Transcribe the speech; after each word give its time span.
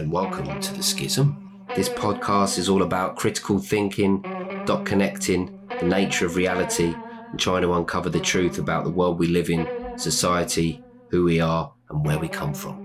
and 0.00 0.10
welcome 0.10 0.58
to 0.62 0.72
The 0.72 0.82
Schism. 0.82 1.36
This 1.76 1.90
podcast 1.90 2.56
is 2.56 2.70
all 2.70 2.80
about 2.80 3.16
critical 3.16 3.58
thinking, 3.58 4.22
dot 4.64 4.86
connecting, 4.86 5.60
the 5.78 5.84
nature 5.84 6.24
of 6.24 6.36
reality, 6.36 6.94
and 7.30 7.38
trying 7.38 7.60
to 7.60 7.74
uncover 7.74 8.08
the 8.08 8.18
truth 8.18 8.56
about 8.56 8.84
the 8.84 8.90
world 8.90 9.18
we 9.18 9.26
live 9.26 9.50
in, 9.50 9.68
society, 9.98 10.82
who 11.10 11.24
we 11.24 11.38
are, 11.38 11.74
and 11.90 12.02
where 12.02 12.18
we 12.18 12.28
come 12.28 12.54
from. 12.54 12.78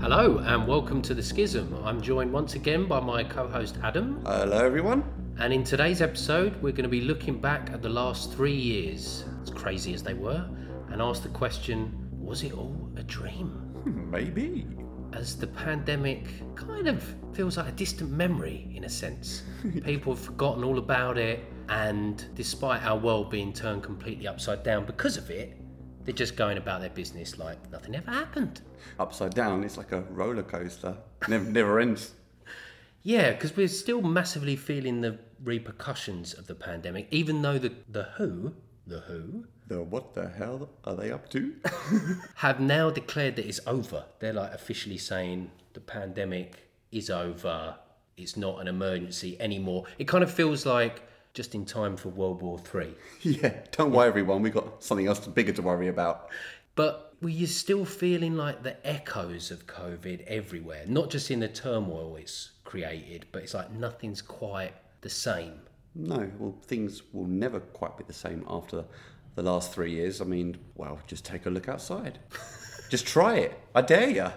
Hello, 0.00 0.38
and 0.38 0.66
welcome 0.66 1.00
to 1.02 1.14
The 1.14 1.22
Schism. 1.22 1.72
I'm 1.84 2.02
joined 2.02 2.32
once 2.32 2.56
again 2.56 2.88
by 2.88 2.98
my 2.98 3.22
co 3.22 3.46
host 3.46 3.78
Adam. 3.84 4.20
Hello, 4.26 4.66
everyone. 4.66 5.04
And 5.38 5.52
in 5.52 5.62
today's 5.62 6.02
episode, 6.02 6.60
we're 6.62 6.72
going 6.72 6.82
to 6.82 6.88
be 6.88 7.00
looking 7.00 7.40
back 7.40 7.70
at 7.72 7.80
the 7.80 7.88
last 7.88 8.32
three 8.32 8.56
years, 8.56 9.24
as 9.42 9.50
crazy 9.50 9.94
as 9.94 10.02
they 10.02 10.14
were, 10.14 10.48
and 10.94 11.02
ask 11.02 11.24
the 11.24 11.28
question 11.30 11.92
was 12.20 12.44
it 12.44 12.52
all 12.52 12.88
a 12.96 13.02
dream? 13.02 13.48
Hmm, 13.82 14.10
maybe. 14.10 14.64
As 15.12 15.36
the 15.36 15.48
pandemic 15.48 16.28
kind 16.54 16.86
of 16.86 17.02
feels 17.32 17.56
like 17.56 17.68
a 17.68 17.72
distant 17.72 18.12
memory 18.12 18.70
in 18.76 18.84
a 18.84 18.88
sense. 18.88 19.42
People 19.84 20.14
have 20.14 20.24
forgotten 20.24 20.62
all 20.62 20.78
about 20.78 21.18
it, 21.18 21.40
and 21.68 22.24
despite 22.36 22.84
our 22.84 22.96
world 22.96 23.28
being 23.28 23.52
turned 23.52 23.82
completely 23.82 24.28
upside 24.28 24.62
down 24.62 24.86
because 24.86 25.16
of 25.16 25.30
it, 25.30 25.58
they're 26.04 26.14
just 26.14 26.36
going 26.36 26.58
about 26.58 26.80
their 26.80 26.90
business 26.90 27.38
like 27.38 27.58
nothing 27.72 27.96
ever 27.96 28.12
happened. 28.12 28.60
Upside 29.00 29.34
down, 29.34 29.64
it's 29.64 29.76
like 29.76 29.90
a 29.90 30.02
roller 30.02 30.44
coaster. 30.44 30.96
Never, 31.28 31.44
never 31.44 31.80
ends. 31.80 32.12
Yeah, 33.02 33.32
because 33.32 33.56
we're 33.56 33.66
still 33.66 34.00
massively 34.00 34.54
feeling 34.54 35.00
the 35.00 35.18
repercussions 35.42 36.34
of 36.34 36.46
the 36.46 36.54
pandemic, 36.54 37.08
even 37.10 37.42
though 37.42 37.58
the, 37.58 37.72
the 37.90 38.04
WHO, 38.16 38.54
the 38.86 39.00
WHO, 39.00 39.46
The 39.66 39.82
what 39.82 40.14
the 40.14 40.28
hell 40.28 40.68
are 40.84 40.94
they 40.94 41.10
up 41.10 41.30
to? 41.30 41.54
have 42.36 42.60
now 42.60 42.90
declared 42.90 43.36
that 43.36 43.46
it's 43.46 43.60
over. 43.66 44.04
They're 44.18 44.32
like 44.32 44.52
officially 44.52 44.98
saying 44.98 45.50
the 45.72 45.80
pandemic 45.80 46.68
is 46.92 47.08
over. 47.10 47.76
It's 48.16 48.36
not 48.36 48.60
an 48.60 48.68
emergency 48.68 49.40
anymore. 49.40 49.84
It 49.98 50.06
kind 50.06 50.22
of 50.22 50.30
feels 50.30 50.66
like 50.66 51.02
just 51.32 51.54
in 51.54 51.64
time 51.64 51.96
for 51.96 52.10
World 52.10 52.42
War 52.42 52.58
Three. 52.58 52.94
yeah, 53.22 53.54
don't 53.72 53.92
worry, 53.92 54.08
everyone. 54.08 54.42
We've 54.42 54.52
got 54.54 54.82
something 54.82 55.06
else 55.06 55.26
bigger 55.26 55.52
to 55.52 55.62
worry 55.62 55.88
about. 55.88 56.28
But 56.74 57.14
were 57.22 57.30
you 57.30 57.46
still 57.46 57.84
feeling 57.84 58.36
like 58.36 58.62
the 58.62 58.84
echoes 58.86 59.50
of 59.50 59.66
COVID 59.66 60.24
everywhere? 60.26 60.84
Not 60.86 61.10
just 61.10 61.30
in 61.30 61.40
the 61.40 61.48
turmoil 61.48 62.16
it's 62.16 62.50
created, 62.64 63.26
but 63.32 63.42
it's 63.42 63.54
like 63.54 63.70
nothing's 63.72 64.20
quite 64.20 64.74
the 65.00 65.10
same. 65.10 65.60
No, 65.94 66.28
well, 66.38 66.54
things 66.64 67.02
will 67.12 67.26
never 67.26 67.60
quite 67.60 67.96
be 67.96 68.04
the 68.04 68.12
same 68.12 68.44
after 68.48 68.84
the 69.34 69.42
last 69.42 69.72
three 69.72 69.92
years. 69.92 70.20
I 70.20 70.24
mean, 70.24 70.56
well, 70.74 70.98
just 71.06 71.24
take 71.24 71.46
a 71.46 71.50
look 71.50 71.68
outside. 71.68 72.18
just 72.88 73.06
try 73.06 73.36
it. 73.36 73.58
I 73.74 73.82
dare 73.82 74.10
you. 74.10 74.28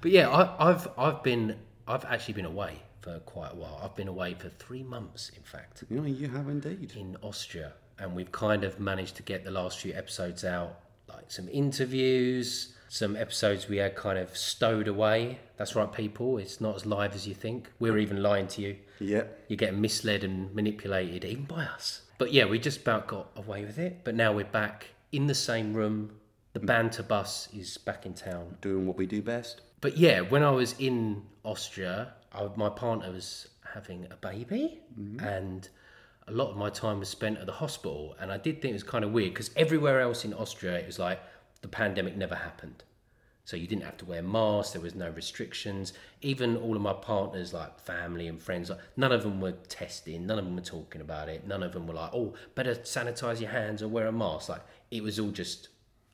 But 0.00 0.10
yeah, 0.10 0.28
I, 0.28 0.70
I've 0.70 0.88
I've 0.98 1.22
been 1.22 1.56
I've 1.86 2.04
actually 2.04 2.34
been 2.34 2.46
away 2.46 2.82
for 3.00 3.18
quite 3.20 3.52
a 3.52 3.56
while. 3.56 3.80
I've 3.82 3.96
been 3.96 4.08
away 4.08 4.34
for 4.34 4.48
three 4.48 4.82
months, 4.82 5.30
in 5.36 5.42
fact, 5.42 5.82
You 5.90 6.04
you 6.04 6.28
have 6.28 6.48
indeed. 6.48 6.92
in 6.96 7.16
Austria, 7.22 7.72
and 7.98 8.14
we've 8.14 8.30
kind 8.32 8.64
of 8.64 8.78
managed 8.80 9.16
to 9.16 9.22
get 9.22 9.44
the 9.44 9.50
last 9.50 9.78
few 9.80 9.92
episodes 9.92 10.44
out, 10.44 10.78
like 11.08 11.30
some 11.30 11.48
interviews, 11.48 12.74
some 12.88 13.16
episodes 13.16 13.68
we 13.68 13.78
had 13.78 13.96
kind 13.96 14.18
of 14.18 14.36
stowed 14.36 14.86
away. 14.86 15.38
That's 15.56 15.74
right, 15.74 15.92
people. 15.92 16.38
It's 16.38 16.60
not 16.60 16.76
as 16.76 16.86
live 16.86 17.14
as 17.14 17.26
you 17.26 17.34
think. 17.34 17.70
We're 17.80 17.98
even 17.98 18.22
lying 18.22 18.46
to 18.48 18.62
you. 18.62 18.76
Yeah. 19.00 19.24
You're 19.48 19.56
getting 19.56 19.80
misled 19.80 20.22
and 20.24 20.54
manipulated, 20.54 21.24
even 21.24 21.44
by 21.44 21.64
us. 21.64 22.01
But 22.18 22.32
yeah, 22.32 22.44
we 22.44 22.58
just 22.58 22.82
about 22.82 23.06
got 23.06 23.28
away 23.36 23.64
with 23.64 23.78
it. 23.78 24.00
But 24.04 24.14
now 24.14 24.32
we're 24.32 24.44
back 24.44 24.88
in 25.12 25.26
the 25.26 25.34
same 25.34 25.74
room. 25.74 26.12
The 26.52 26.60
mm. 26.60 26.66
banter 26.66 27.02
bus 27.02 27.48
is 27.54 27.78
back 27.78 28.06
in 28.06 28.14
town. 28.14 28.56
Doing 28.60 28.86
what 28.86 28.96
we 28.96 29.06
do 29.06 29.22
best. 29.22 29.60
But 29.80 29.96
yeah, 29.96 30.20
when 30.20 30.42
I 30.42 30.50
was 30.50 30.74
in 30.78 31.22
Austria, 31.44 32.12
I, 32.32 32.48
my 32.56 32.68
partner 32.68 33.10
was 33.10 33.48
having 33.74 34.06
a 34.10 34.16
baby, 34.16 34.80
mm-hmm. 34.98 35.24
and 35.26 35.68
a 36.28 36.32
lot 36.32 36.50
of 36.50 36.56
my 36.56 36.70
time 36.70 37.00
was 37.00 37.08
spent 37.08 37.38
at 37.38 37.46
the 37.46 37.52
hospital. 37.52 38.14
And 38.20 38.30
I 38.30 38.38
did 38.38 38.62
think 38.62 38.70
it 38.70 38.74
was 38.74 38.82
kind 38.82 39.04
of 39.04 39.12
weird 39.12 39.34
because 39.34 39.50
everywhere 39.56 40.00
else 40.00 40.24
in 40.24 40.32
Austria, 40.34 40.78
it 40.78 40.86
was 40.86 40.98
like 40.98 41.20
the 41.62 41.68
pandemic 41.68 42.16
never 42.16 42.34
happened. 42.34 42.84
So 43.44 43.56
you 43.56 43.66
didn't 43.66 43.84
have 43.84 43.96
to 43.98 44.04
wear 44.04 44.22
masks. 44.22 44.72
There 44.72 44.80
was 44.80 44.94
no 44.94 45.10
restrictions. 45.10 45.92
Even 46.20 46.56
all 46.56 46.76
of 46.76 46.82
my 46.82 46.92
partners, 46.92 47.52
like 47.52 47.80
family 47.80 48.28
and 48.28 48.40
friends, 48.40 48.70
like 48.70 48.78
none 48.96 49.10
of 49.12 49.22
them 49.22 49.40
were 49.40 49.52
testing. 49.52 50.26
None 50.26 50.38
of 50.38 50.44
them 50.44 50.54
were 50.54 50.62
talking 50.62 51.00
about 51.00 51.28
it. 51.28 51.46
None 51.46 51.62
of 51.62 51.72
them 51.72 51.86
were 51.86 51.94
like, 51.94 52.14
"Oh, 52.14 52.34
better 52.54 52.76
sanitize 52.76 53.40
your 53.40 53.50
hands 53.50 53.82
or 53.82 53.88
wear 53.88 54.06
a 54.06 54.12
mask." 54.12 54.48
Like 54.48 54.62
it 54.90 55.02
was 55.02 55.18
all 55.18 55.30
just 55.30 55.68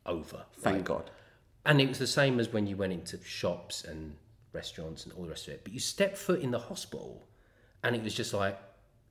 over. 0.06 0.44
Thank 0.61 0.87
God. 0.87 1.11
And 1.66 1.81
it 1.81 1.89
was 1.89 1.99
the 1.99 2.06
same 2.06 2.41
as 2.41 2.50
when 2.50 2.66
you 2.66 2.77
went 2.77 2.94
into 2.94 3.22
shops 3.22 3.84
and 3.84 4.16
restaurants 4.53 5.05
and 5.05 5.12
all 5.12 5.25
the 5.25 5.28
rest 5.28 5.49
of 5.49 5.55
it. 5.55 5.65
But 5.65 5.75
you 5.75 5.81
stepped 5.81 6.16
foot 6.16 6.41
in 6.41 6.50
the 6.50 6.59
hospital 6.59 7.28
and 7.83 7.95
it 7.95 8.03
was 8.03 8.15
just 8.15 8.33
like, 8.33 8.59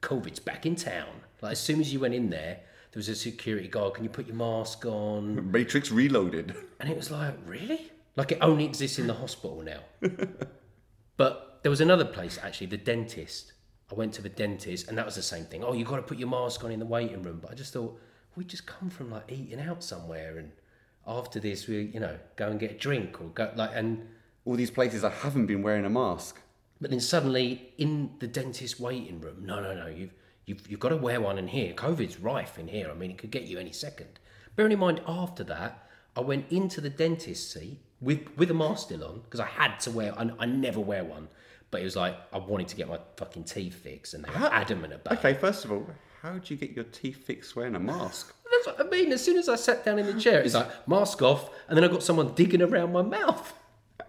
COVID's 0.02 0.40
back 0.40 0.66
in 0.66 0.76
town. 0.76 1.22
Like 1.42 1.54
as 1.54 1.60
soon 1.60 1.80
as 1.80 1.94
you 1.94 2.00
went 2.00 2.14
in 2.14 2.30
there, 2.30 2.60
there 2.92 3.00
was 3.00 3.10
a 3.10 3.16
security 3.16 3.68
guard, 3.68 3.94
can 3.94 4.04
you 4.04 4.10
put 4.10 4.28
your 4.28 4.36
mask 4.36 4.86
on? 4.86 5.52
Matrix 5.52 5.92
Reloaded. 5.92 6.56
And 6.80 6.90
it 6.90 6.98
was 6.98 7.12
like, 7.12 7.36
really? 7.46 7.92
Like 8.18 8.32
it 8.34 8.40
only 8.42 8.66
exists 8.66 9.00
in 9.00 9.08
the 9.08 9.14
hospital 9.14 9.62
now. 9.62 9.80
but 11.18 11.60
there 11.62 11.70
was 11.70 11.80
another 11.80 12.04
place 12.04 12.38
actually, 12.44 12.68
the 12.68 12.78
dentist. 12.78 13.54
I 13.90 13.96
went 13.96 14.14
to 14.16 14.22
the 14.22 14.30
dentist 14.30 14.90
and 14.90 14.98
that 14.98 15.06
was 15.06 15.16
the 15.16 15.22
same 15.22 15.46
thing. 15.46 15.64
Oh, 15.64 15.72
you 15.72 15.86
got 15.86 15.98
to 15.98 16.02
put 16.02 16.18
your 16.18 16.28
mask 16.28 16.64
on 16.66 16.72
in 16.72 16.80
the 16.80 16.86
waiting 16.86 17.22
room. 17.24 17.40
But 17.42 17.52
I 17.52 17.54
just 17.54 17.72
thought, 17.72 17.98
we 18.36 18.44
just 18.44 18.66
come 18.66 18.90
from 18.90 19.12
like 19.12 19.32
eating 19.32 19.62
out 19.62 19.84
somewhere 19.84 20.40
and 20.40 20.52
after 21.08 21.40
this 21.40 21.68
we, 21.68 21.84
you 21.94 22.00
know, 22.00 22.18
go 22.36 22.50
and 22.50 22.60
get 22.60 22.72
a 22.72 22.74
drink 22.74 23.22
or 23.22 23.28
go 23.28 23.52
like 23.56 23.72
and 23.74 24.06
All 24.46 24.56
these 24.56 24.72
places 24.72 25.04
I 25.04 25.10
haven't 25.12 25.46
been 25.46 25.62
wearing 25.62 25.86
a 25.86 25.90
mask. 25.90 26.42
but 26.82 26.90
then 26.90 27.00
suddenly 27.00 27.74
in 27.78 28.12
the 28.20 28.28
dentist 28.28 28.80
waiting 28.80 29.22
room, 29.22 29.46
no, 29.46 29.62
no, 29.62 29.74
no, 29.76 29.88
you've 29.88 30.14
you've 30.46 30.70
you've 30.70 30.80
got 30.80 30.90
to 30.90 30.98
wear 30.98 31.22
one 31.22 31.38
in 31.38 31.48
here. 31.48 31.74
COVID's 31.74 32.20
rife 32.20 32.58
in 32.58 32.68
here. 32.68 32.90
I 32.90 32.94
mean, 32.96 33.12
it 33.12 33.18
could 33.18 33.32
get 33.32 33.44
you 33.44 33.60
any 33.60 33.72
second. 33.72 34.20
Bearing 34.56 34.72
in 34.72 34.80
mind, 34.80 35.02
after 35.08 35.44
that, 35.46 35.88
I 36.16 36.22
went 36.22 36.52
into 36.52 36.82
the 36.82 36.90
dentist 36.90 37.52
seat 37.52 37.80
with 38.02 38.28
with 38.38 38.52
a 38.52 38.54
mask 38.54 38.88
still 38.88 39.04
on 39.04 39.22
because 39.22 39.40
I 39.40 39.46
had 39.48 39.80
to 39.82 39.92
wear. 39.92 40.14
I, 40.18 40.30
I 40.40 40.46
never 40.46 40.80
wear 40.80 41.04
one, 41.04 41.28
but 41.72 41.82
it 41.82 41.84
was 41.84 41.96
like 41.96 42.16
I 42.34 42.38
wanted 42.38 42.68
to 42.70 42.76
get 42.76 42.88
my 42.88 43.00
fucking 43.18 43.46
teeth 43.46 43.76
fixed, 43.76 44.14
and 44.14 44.24
they 44.24 44.30
were 44.30 44.48
adamant 44.48 44.94
about. 44.94 45.14
it. 45.14 45.20
Okay, 45.20 45.34
first 45.34 45.66
of 45.66 45.72
all, 45.72 45.88
how 46.22 46.38
do 46.38 46.54
you 46.54 46.60
get 46.60 46.72
your 46.72 46.86
teeth 46.86 47.26
fixed 47.26 47.56
wearing 47.56 47.76
a 47.76 47.80
mask? 47.80 48.34
That's 48.52 48.68
what 48.78 48.86
I 48.86 48.90
mean. 48.90 49.12
As 49.12 49.24
soon 49.24 49.38
as 49.38 49.50
I 49.50 49.56
sat 49.56 49.84
down 49.84 50.00
in 50.00 50.06
the 50.06 50.20
chair, 50.20 50.42
it's 50.42 50.54
like 50.54 50.88
mask 50.88 51.22
off, 51.22 51.50
and 51.68 51.78
then 51.78 51.84
I 51.84 51.88
got 51.88 52.04
someone 52.04 52.34
digging 52.34 52.62
around 52.62 52.92
my 52.92 53.02
mouth. 53.02 53.54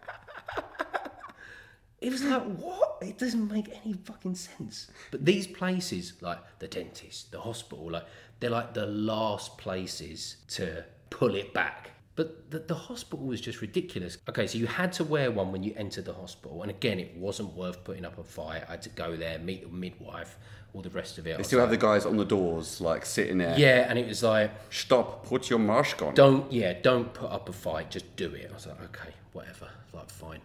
It 2.01 2.13
was 2.13 2.23
like, 2.23 2.43
what? 2.43 2.99
It 3.03 3.19
doesn't 3.19 3.51
make 3.53 3.69
any 3.85 3.93
fucking 3.93 4.37
sense. 4.37 4.89
But 5.11 5.25
these 5.25 5.49
places, 5.49 6.13
like 6.21 6.39
the 6.61 6.69
dentist, 6.69 7.33
the 7.33 7.41
hospital, 7.41 7.91
like 7.91 8.05
they're 8.39 8.51
like 8.51 8.73
the 8.73 8.87
last 8.87 9.59
places 9.59 10.37
to 10.51 10.85
pull 11.11 11.35
it 11.35 11.53
back. 11.53 11.91
But 12.19 12.51
the, 12.51 12.59
the 12.59 12.75
hospital 12.75 13.25
was 13.25 13.41
just 13.41 13.61
ridiculous. 13.61 14.19
Okay, 14.29 14.49
so 14.49 14.59
you 14.59 14.67
had 14.67 14.93
to 14.95 15.05
wear 15.05 15.31
one 15.31 15.53
when 15.53 15.63
you 15.63 15.73
entered 15.77 16.05
the 16.05 16.15
hospital, 16.15 16.63
and 16.63 16.69
again, 16.69 16.99
it 16.99 17.17
wasn't 17.17 17.55
worth 17.55 17.85
putting 17.85 18.05
up 18.05 18.19
a 18.19 18.25
fight. 18.25 18.65
I 18.67 18.73
had 18.73 18.83
to 18.83 18.89
go 18.89 19.15
there, 19.15 19.39
meet 19.39 19.63
the 19.63 19.69
midwife, 19.69 20.37
all 20.75 20.83
the 20.83 20.91
rest 20.91 21.19
of 21.19 21.29
it. 21.29 21.37
They 21.37 21.45
still 21.45 21.61
have 21.61 21.71
like, 21.71 21.79
the 21.79 21.87
guys 21.87 22.05
on 22.05 22.17
the 22.17 22.25
doors, 22.25 22.81
like 22.81 23.07
sitting 23.07 23.39
there. 23.39 23.57
yeah, 23.57 23.87
and 23.89 23.97
it 24.01 24.09
was 24.09 24.25
like, 24.25 24.51
Stop, 24.69 25.27
put 25.27 25.49
your 25.49 25.61
mask 25.61 26.03
on. 26.03 26.15
don't 26.15 26.53
yeah 26.53 26.73
don't 26.83 27.15
put 27.15 27.31
up 27.31 27.49
a 27.49 27.53
fight 27.53 27.89
just 27.89 28.17
do 28.17 28.35
it 28.35 28.49
i 28.51 28.55
was 28.55 28.67
like 28.67 28.83
okay 28.83 29.15
whatever 29.33 29.69
like 29.93 30.11
fine 30.11 30.41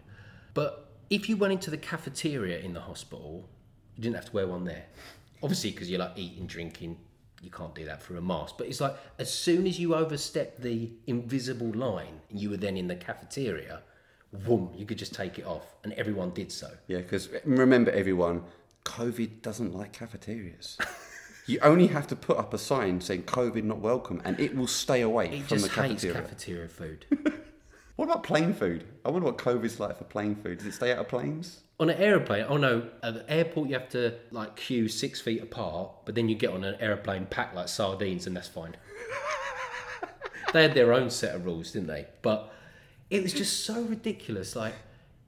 but 0.53 0.91
if 1.09 1.28
you 1.28 1.35
went 1.35 1.53
into 1.53 1.72
the 1.72 1.78
cafeteria 1.78 2.59
in 2.59 2.73
the 2.73 2.81
hospital 2.81 3.50
you 3.95 4.03
didn't 4.03 4.15
have 4.15 4.25
to 4.25 4.31
wear 4.33 4.45
one 4.45 4.63
there 4.63 4.86
obviously 5.42 5.71
because 5.71 5.89
you're 5.89 6.00
like 6.00 6.12
eating 6.18 6.45
drinking 6.45 6.97
you 7.44 7.51
can't 7.51 7.75
do 7.75 7.86
that 7.86 8.01
through 8.01 8.18
a 8.18 8.22
mask 8.22 8.56
but 8.57 8.68
it's 8.68 8.81
like 8.81 8.95
as 9.19 9.31
soon 9.34 9.68
as 9.68 9.80
you 9.80 9.94
overstep 9.94 10.57
the 10.60 10.90
invisible 11.07 11.72
line 11.74 12.22
and 12.30 12.40
you 12.40 12.50
were 12.50 12.57
then 12.57 12.78
in 12.78 12.88
the 12.88 12.95
cafeteria 12.95 13.81
boom 14.45 14.72
you 14.75 14.86
could 14.86 14.98
just 14.98 15.13
take 15.13 15.38
it 15.38 15.45
off 15.45 15.75
and 15.84 15.94
everyone 15.94 16.31
did 16.31 16.51
so 16.51 16.69
Yeah, 16.88 16.98
because 16.98 17.30
remember, 17.45 17.92
everyone, 17.92 18.44
COVID 18.86 19.42
doesn't 19.42 19.74
like 19.74 19.94
cafeterias. 19.94 20.78
you 21.45 21.60
only 21.62 21.88
have 21.88 22.07
to 22.07 22.16
put 22.16 22.38
up 22.38 22.54
a 22.54 22.57
sign 22.57 23.00
saying 23.01 23.24
COVID 23.24 23.63
not 23.63 23.80
welcome, 23.80 24.22
and 24.25 24.40
it 24.40 24.56
will 24.56 24.68
stay 24.68 25.01
away 25.01 25.28
it 25.28 25.45
from 25.45 25.60
just 25.60 25.75
the 25.75 25.81
hates 25.81 26.04
cafeteria. 26.04 26.22
cafeteria 26.22 26.68
food 26.68 27.06
what 27.95 28.06
about 28.06 28.24
plane 28.24 28.54
food? 28.54 28.86
I 29.06 29.12
wonder 29.12 29.25
what 29.28 29.38
COVID's 29.38 29.80
like 29.80 29.98
for 29.98 30.06
plane 30.06 30.36
food. 30.36 30.57
Does 30.60 30.68
it 30.68 30.74
stay 30.74 30.92
out 30.92 31.00
of 31.00 31.07
planes? 31.10 31.62
On 31.79 31.89
an 31.89 31.97
aeroplane, 31.97 32.45
oh 32.47 32.57
no, 32.57 32.87
at 33.01 33.13
the 33.15 33.31
airport 33.31 33.67
you 33.67 33.73
have 33.73 33.89
to 33.89 34.13
like 34.31 34.55
queue 34.55 34.87
six 34.87 35.19
feet 35.19 35.41
apart, 35.41 35.91
but 36.05 36.15
then 36.15 36.29
you 36.29 36.35
get 36.35 36.51
on 36.51 36.63
an 36.63 36.75
aeroplane 36.79 37.25
packed 37.25 37.55
like 37.55 37.67
sardines, 37.67 38.27
and 38.27 38.35
that's 38.35 38.47
fine. 38.47 38.75
they 40.53 40.61
had 40.61 40.73
their 40.73 40.93
own 40.93 41.09
set 41.09 41.35
of 41.35 41.45
rules, 41.45 41.71
didn't 41.71 41.87
they? 41.87 42.07
But 42.21 42.53
it 43.09 43.23
was 43.23 43.33
just 43.33 43.65
so 43.65 43.81
ridiculous. 43.81 44.55
Like, 44.55 44.75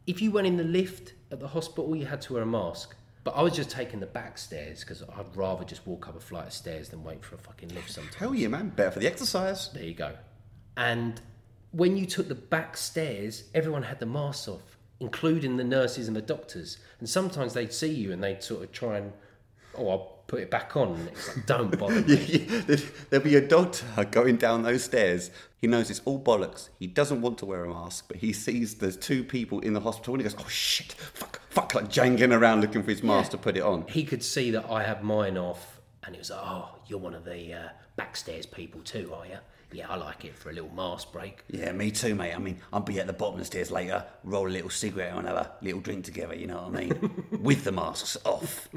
if 0.07 0.21
you 0.21 0.31
went 0.31 0.47
in 0.47 0.57
the 0.57 0.63
lift 0.63 1.13
at 1.31 1.39
the 1.39 1.47
hospital, 1.47 1.95
you 1.95 2.05
had 2.05 2.21
to 2.21 2.33
wear 2.33 2.43
a 2.43 2.45
mask. 2.45 2.95
But 3.23 3.31
I 3.31 3.41
was 3.41 3.55
just 3.55 3.71
taking 3.71 3.99
the 3.99 4.05
back 4.05 4.37
stairs 4.37 4.81
because 4.81 5.01
I'd 5.01 5.35
rather 5.35 5.65
just 5.65 5.85
walk 5.87 6.07
up 6.07 6.15
a 6.15 6.19
flight 6.19 6.45
of 6.45 6.53
stairs 6.53 6.89
than 6.89 7.03
wait 7.03 7.25
for 7.25 7.33
a 7.33 7.39
fucking 7.39 7.69
lift 7.69 7.89
sometimes. 7.89 8.15
Hell 8.15 8.35
yeah, 8.35 8.49
man. 8.49 8.69
Better 8.69 8.91
for 8.91 8.99
the 8.99 9.07
exercise. 9.07 9.71
There 9.73 9.83
you 9.83 9.95
go. 9.95 10.13
And 10.77 11.19
when 11.71 11.97
you 11.97 12.05
took 12.05 12.27
the 12.27 12.35
back 12.35 12.77
stairs, 12.77 13.45
everyone 13.55 13.81
had 13.81 13.99
the 13.99 14.05
masks 14.05 14.47
off, 14.47 14.74
including 14.99 15.57
the 15.57 15.63
nurses 15.63 16.07
and 16.07 16.15
the 16.15 16.21
doctors. 16.21 16.77
And 16.99 17.09
sometimes 17.09 17.53
they'd 17.53 17.73
see 17.73 17.93
you 17.93 18.11
and 18.11 18.23
they'd 18.23 18.43
sort 18.43 18.63
of 18.63 18.71
try 18.71 18.97
and, 18.97 19.13
oh, 19.77 19.89
I'll 19.89 20.15
put 20.27 20.39
it 20.39 20.49
back 20.49 20.75
on. 20.75 20.93
And 20.93 21.07
it's 21.09 21.35
like, 21.35 21.45
don't 21.45 21.77
bother 21.79 22.01
me. 22.01 22.47
There'll 23.09 23.23
be 23.23 23.35
a 23.35 23.47
doctor 23.47 23.85
going 24.11 24.37
down 24.37 24.63
those 24.63 24.83
stairs. 24.83 25.31
He 25.57 25.67
knows 25.67 25.89
it's 25.89 26.01
all 26.05 26.19
bollocks. 26.19 26.69
He 26.79 26.87
doesn't 26.87 27.21
want 27.21 27.37
to 27.39 27.45
wear 27.45 27.65
a 27.65 27.69
mask, 27.69 28.05
but 28.07 28.17
he 28.17 28.33
sees 28.33 28.75
there's 28.75 28.97
two 28.97 29.23
people 29.23 29.59
in 29.59 29.73
the 29.73 29.81
hospital 29.81 30.13
and 30.13 30.21
he 30.21 30.29
goes, 30.29 30.39
oh 30.39 30.47
shit, 30.47 30.93
fuck, 30.93 31.41
fuck, 31.49 31.73
like 31.75 31.89
jangling 31.89 32.31
around 32.31 32.61
looking 32.61 32.83
for 32.83 32.91
his 32.91 33.03
mask 33.03 33.31
to 33.31 33.37
put 33.37 33.57
it 33.57 33.63
on. 33.63 33.85
He 33.87 34.03
could 34.03 34.23
see 34.23 34.51
that 34.51 34.69
I 34.69 34.83
had 34.83 35.03
mine 35.03 35.37
off 35.37 35.81
and 36.03 36.15
it 36.15 36.19
was 36.19 36.29
like, 36.29 36.41
oh, 36.41 36.69
you're 36.87 36.99
one 36.99 37.15
of 37.15 37.25
the 37.25 37.53
uh, 37.53 37.69
backstairs 37.97 38.45
people 38.45 38.81
too, 38.81 39.11
are 39.13 39.25
you? 39.25 39.37
Yeah, 39.75 39.87
I 39.89 39.97
like 39.97 40.23
it 40.23 40.37
for 40.37 40.49
a 40.51 40.53
little 40.53 40.73
mask 40.73 41.11
break. 41.11 41.43
Yeah, 41.49 41.73
me 41.73 41.91
too, 41.91 42.15
mate. 42.15 42.33
I 42.33 42.37
mean, 42.37 42.59
I'll 42.71 42.79
be 42.79 42.97
at 43.01 43.07
the 43.07 43.13
bottom 43.13 43.33
of 43.33 43.39
the 43.39 43.45
stairs 43.45 43.71
later, 43.71 44.05
roll 44.23 44.47
a 44.47 44.49
little 44.49 44.69
cigarette 44.69 45.13
and 45.13 45.27
have 45.27 45.35
a 45.35 45.51
little 45.61 45.81
drink 45.81 46.05
together, 46.05 46.33
you 46.33 46.47
know 46.47 46.69
what 46.69 46.81
I 46.81 46.85
mean? 46.85 47.25
With 47.41 47.65
the 47.65 47.73
masks 47.73 48.15
off. 48.23 48.69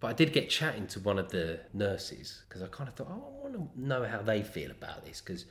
But 0.00 0.08
I 0.08 0.12
did 0.14 0.32
get 0.32 0.48
chatting 0.48 0.86
to 0.88 1.00
one 1.00 1.18
of 1.18 1.30
the 1.30 1.60
nurses 1.74 2.42
because 2.48 2.62
I 2.62 2.68
kind 2.68 2.88
of 2.88 2.94
thought, 2.94 3.08
oh, 3.10 3.38
I 3.38 3.42
want 3.42 3.54
to 3.54 3.80
know 3.80 4.04
how 4.04 4.22
they 4.22 4.42
feel 4.42 4.70
about 4.70 5.04
this. 5.04 5.20
Because 5.20 5.44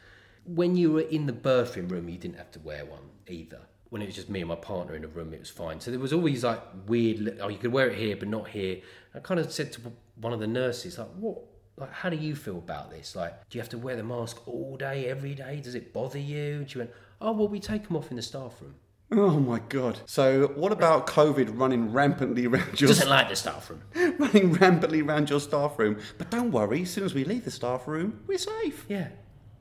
when 0.44 0.76
you 0.76 0.92
were 0.92 1.02
in 1.02 1.28
the 1.28 1.34
birthing 1.34 1.92
room, 1.92 2.10
you 2.10 2.18
didn't 2.18 2.38
have 2.38 2.52
to 2.54 2.60
wear 2.60 2.84
one 2.84 3.10
either. 3.28 3.62
When 3.90 4.02
it 4.02 4.08
was 4.08 4.16
just 4.16 4.30
me 4.30 4.42
and 4.42 4.50
my 4.50 4.56
partner 4.56 4.96
in 4.96 5.04
a 5.04 5.08
room, 5.08 5.36
it 5.36 5.40
was 5.40 5.52
fine. 5.52 5.80
So 5.80 5.92
there 5.92 6.00
was 6.00 6.14
always 6.14 6.44
like 6.44 6.62
weird, 6.88 7.38
oh, 7.42 7.50
you 7.50 7.60
could 7.60 7.72
wear 7.72 7.92
it 7.92 7.98
here, 8.00 8.16
but 8.16 8.28
not 8.28 8.50
here. 8.50 8.82
I 9.14 9.20
kind 9.20 9.40
of 9.40 9.52
said 9.52 9.72
to 9.74 9.82
one 10.16 10.34
of 10.34 10.40
the 10.40 10.48
nurses, 10.48 10.98
like, 10.98 11.10
what? 11.20 11.44
Like, 11.78 11.92
how 11.92 12.10
do 12.10 12.16
you 12.16 12.36
feel 12.36 12.58
about 12.58 12.90
this? 12.90 13.16
Like, 13.16 13.50
do 13.50 13.58
you 13.58 13.62
have 13.62 13.70
to 13.70 13.78
wear 13.78 13.96
the 13.96 14.04
mask 14.04 14.48
all 14.48 14.78
day, 14.78 15.08
every 15.08 15.36
day? 15.36 15.60
Does 15.62 15.76
it 15.76 15.92
bother 15.94 16.20
you? 16.20 16.66
She 16.68 16.78
went, 16.78 16.92
oh, 17.20 17.34
well, 17.34 17.48
we 17.48 17.60
take 17.60 17.88
them 17.88 17.98
off 17.98 18.10
in 18.12 18.16
the 18.16 18.22
staff 18.22 18.62
room. 18.62 18.76
Oh 19.12 19.40
my 19.40 19.60
god. 19.70 20.00
So 20.06 20.48
what 20.56 20.72
about 20.72 21.06
COVID 21.06 21.60
running 21.60 21.92
rampantly 21.92 22.48
around 22.48 22.82
your 22.82 22.88
Doesn't 22.88 23.10
like 23.10 23.30
the 23.30 23.36
staff 23.36 23.70
room. 23.70 23.84
running 24.20 24.54
rampantly 24.54 25.02
around 25.02 25.30
your 25.30 25.40
staff 25.40 25.78
room? 25.78 26.00
But 26.18 26.32
don't 26.32 26.52
worry, 26.52 26.82
as 26.82 26.92
soon 26.92 27.04
as 27.04 27.14
we 27.14 27.24
leave 27.24 27.46
the 27.46 27.52
staff 27.52 27.88
room, 27.88 28.22
we're 28.26 28.40
safe. 28.40 28.86
Yeah. 28.90 29.10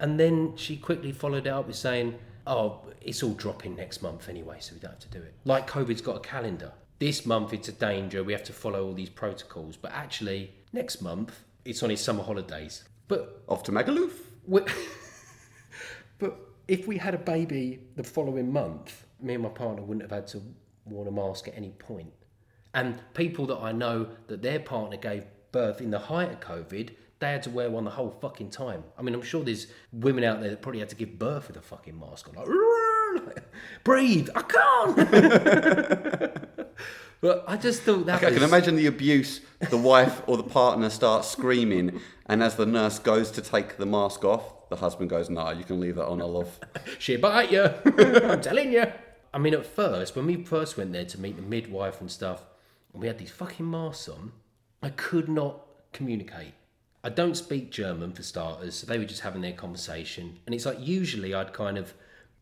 And 0.01 0.19
then 0.19 0.57
she 0.57 0.77
quickly 0.77 1.13
followed 1.13 1.47
it 1.47 1.51
up 1.51 1.67
with 1.67 1.77
saying, 1.77 2.19
oh, 2.47 2.81
it's 3.01 3.23
all 3.23 3.35
dropping 3.35 3.77
next 3.77 4.03
month 4.03 4.29
anyway, 4.29 4.57
so 4.61 4.75
we 4.75 4.81
don't 4.81 4.93
have 4.93 5.01
to 5.01 5.09
do 5.09 5.19
it. 5.19 5.35
Like 5.45 5.69
COVID's 5.69 6.01
got 6.01 6.17
a 6.17 6.21
calendar. 6.21 6.73
This 6.99 7.27
month 7.27 7.53
it's 7.53 7.69
a 7.69 7.73
danger, 7.73 8.25
we 8.25 8.33
have 8.33 8.45
to 8.45 8.53
follow 8.53 8.87
all 8.87 8.95
these 8.95 9.11
protocols. 9.11 9.77
But 9.77 9.93
actually, 9.93 10.53
next 10.73 11.03
month 11.03 11.44
it's 11.65 11.83
on 11.83 11.91
his 11.91 12.01
summer 12.01 12.23
holidays. 12.23 12.85
But 13.09 13.43
Off 13.49 13.63
to 13.65 13.73
Magaluf. 13.73 14.13
but 16.19 16.39
if 16.69 16.87
we 16.87 16.97
had 16.97 17.15
a 17.15 17.19
baby 17.19 17.81
the 17.97 18.05
following 18.05 18.53
month, 18.53 19.07
me 19.21 19.35
and 19.35 19.43
my 19.43 19.49
partner 19.49 19.83
wouldn't 19.83 20.03
have 20.03 20.11
had 20.11 20.27
to 20.29 20.43
wear 20.85 21.07
a 21.07 21.13
mask 21.13 21.49
at 21.49 21.57
any 21.57 21.71
point. 21.71 22.13
And 22.75 23.01
people 23.15 23.47
that 23.47 23.59
I 23.59 23.73
know 23.73 24.09
that 24.27 24.43
their 24.43 24.59
partner 24.61 24.97
gave 24.97 25.25
birth 25.53 25.81
in 25.81 25.91
the 25.91 25.99
height 25.99 26.33
of 26.33 26.41
COVID, 26.41 26.91
they 27.21 27.31
had 27.31 27.43
to 27.45 27.51
wear 27.51 27.71
one 27.71 27.85
the 27.85 27.91
whole 27.91 28.11
fucking 28.21 28.51
time. 28.51 28.83
I 28.99 29.03
mean, 29.03 29.15
I'm 29.15 29.23
sure 29.23 29.45
there's 29.45 29.69
women 29.93 30.25
out 30.25 30.41
there 30.41 30.51
that 30.51 30.61
probably 30.61 30.81
had 30.81 30.89
to 30.91 30.97
give 30.97 31.19
birth 31.19 31.47
with 31.49 31.57
a 31.57 31.63
fucking 31.63 31.99
mask 31.99 32.29
on. 32.29 32.35
Like, 32.35 33.45
breathe, 33.85 34.29
I 34.35 34.43
can't. 34.43 34.99
but 37.21 37.45
I 37.47 37.57
just 37.57 37.83
thought 37.83 38.07
that 38.07 38.23
I 38.23 38.31
was 38.31 38.39
can 38.39 38.49
imagine 38.49 38.77
the 38.77 38.87
abuse. 38.87 39.41
The 39.71 39.79
wife 39.79 40.23
or 40.27 40.37
the 40.37 40.43
partner 40.43 40.91
starts 40.91 41.29
screaming, 41.29 42.01
and 42.27 42.43
as 42.43 42.57
the 42.57 42.67
nurse 42.67 42.99
goes 42.99 43.31
to 43.33 43.41
take 43.41 43.77
the 43.77 43.87
mask 43.87 44.25
off, 44.25 44.69
the 44.69 44.77
husband 44.77 45.11
goes, 45.11 45.31
"No, 45.31 45.51
you 45.51 45.65
can 45.65 45.81
leave 45.81 45.97
that 45.97 46.07
on, 46.07 46.21
I 46.21 46.27
love." 46.27 46.59
she 46.99 47.17
bite 47.17 47.51
you. 47.51 47.65
I'm 47.85 48.41
telling 48.41 48.73
you. 48.73 48.87
I 49.33 49.39
mean, 49.39 49.55
at 49.55 49.67
first, 49.67 50.15
when 50.15 50.27
we 50.27 50.45
first 50.45 50.77
went 50.77 50.93
there 50.93 51.05
to 51.07 51.21
meet 51.21 51.37
the 51.37 51.43
midwife 51.43 52.01
and 52.01 52.11
stuff, 52.11 52.45
and 52.93 53.03
we 53.03 53.09
had 53.09 53.19
these 53.19 53.33
fucking 53.33 53.69
masks 53.69 54.09
on, 54.09 54.33
I 54.83 54.91
could 54.91 55.29
not 55.29 55.63
communicate. 55.93 56.55
I 57.03 57.09
don't 57.09 57.37
speak 57.37 57.71
German 57.71 58.13
for 58.13 58.23
starters, 58.23 58.77
so 58.77 58.87
they 58.87 58.97
were 58.97 59.05
just 59.05 59.23
having 59.23 59.43
their 59.43 59.53
conversation. 59.53 60.39
And 60.47 60.55
it's 60.55 60.65
like 60.65 60.79
usually 60.81 61.35
I'd 61.35 61.53
kind 61.53 61.77
of 61.77 61.95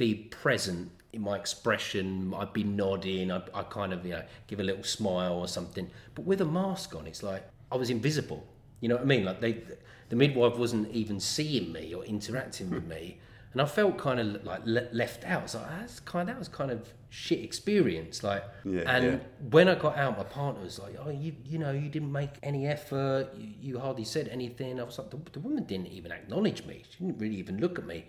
be 0.03 0.15
present 0.15 0.91
in 1.13 1.21
my 1.23 1.37
expression, 1.37 2.35
I'd 2.37 2.53
be 2.53 2.65
nodding, 2.65 3.31
I'd, 3.31 3.49
I'd 3.55 3.71
kind 3.71 3.93
of, 3.93 4.05
you 4.05 4.13
know, 4.13 4.25
give 4.49 4.59
a 4.59 4.63
little 4.65 4.83
smile 4.83 5.35
or 5.35 5.47
something. 5.47 5.89
But 6.17 6.25
with 6.25 6.41
a 6.41 6.45
mask 6.45 6.97
on, 6.97 7.07
it's 7.07 7.23
like 7.23 7.45
I 7.71 7.77
was 7.77 7.89
invisible. 7.91 8.45
You 8.81 8.89
know 8.89 8.97
what 8.97 9.03
I 9.05 9.07
mean? 9.07 9.25
Like 9.25 9.41
they, 9.41 9.63
the 10.09 10.17
midwife 10.17 10.57
wasn't 10.57 10.91
even 10.91 11.21
seeing 11.21 11.71
me 11.73 11.95
or 11.95 12.03
interacting 12.05 12.69
with 12.71 12.87
me, 12.95 13.19
and 13.53 13.63
I 13.63 13.67
felt 13.67 13.97
kind 13.97 14.19
of 14.19 14.45
like 14.45 14.63
le- 14.65 14.89
left 14.93 15.25
out. 15.25 15.51
So 15.51 15.59
that's 15.71 16.01
kind, 16.01 16.29
that 16.29 16.39
was 16.39 16.49
kind 16.49 16.71
of 16.73 16.93
shit 17.11 17.41
experience. 17.41 18.25
Like, 18.25 18.45
Yeah, 18.65 18.83
and 18.87 19.05
yeah. 19.05 19.19
when 19.51 19.69
I 19.69 19.77
got 19.77 19.97
out, 19.97 20.19
my 20.19 20.25
partner 20.25 20.63
was 20.65 20.79
like, 20.81 20.97
"Oh, 21.05 21.11
you, 21.11 21.33
you 21.45 21.59
know, 21.59 21.71
you 21.71 21.89
didn't 21.97 22.11
make 22.11 22.35
any 22.43 22.67
effort. 22.67 23.29
You, 23.37 23.51
you 23.67 23.79
hardly 23.79 24.05
said 24.05 24.27
anything." 24.29 24.81
I 24.81 24.83
was 24.83 24.99
like, 24.99 25.11
the, 25.11 25.19
"The 25.31 25.41
woman 25.41 25.65
didn't 25.65 25.89
even 25.99 26.11
acknowledge 26.11 26.65
me. 26.65 26.83
She 26.91 27.05
didn't 27.05 27.19
really 27.21 27.37
even 27.37 27.59
look 27.59 27.79
at 27.79 27.87
me." 27.87 28.07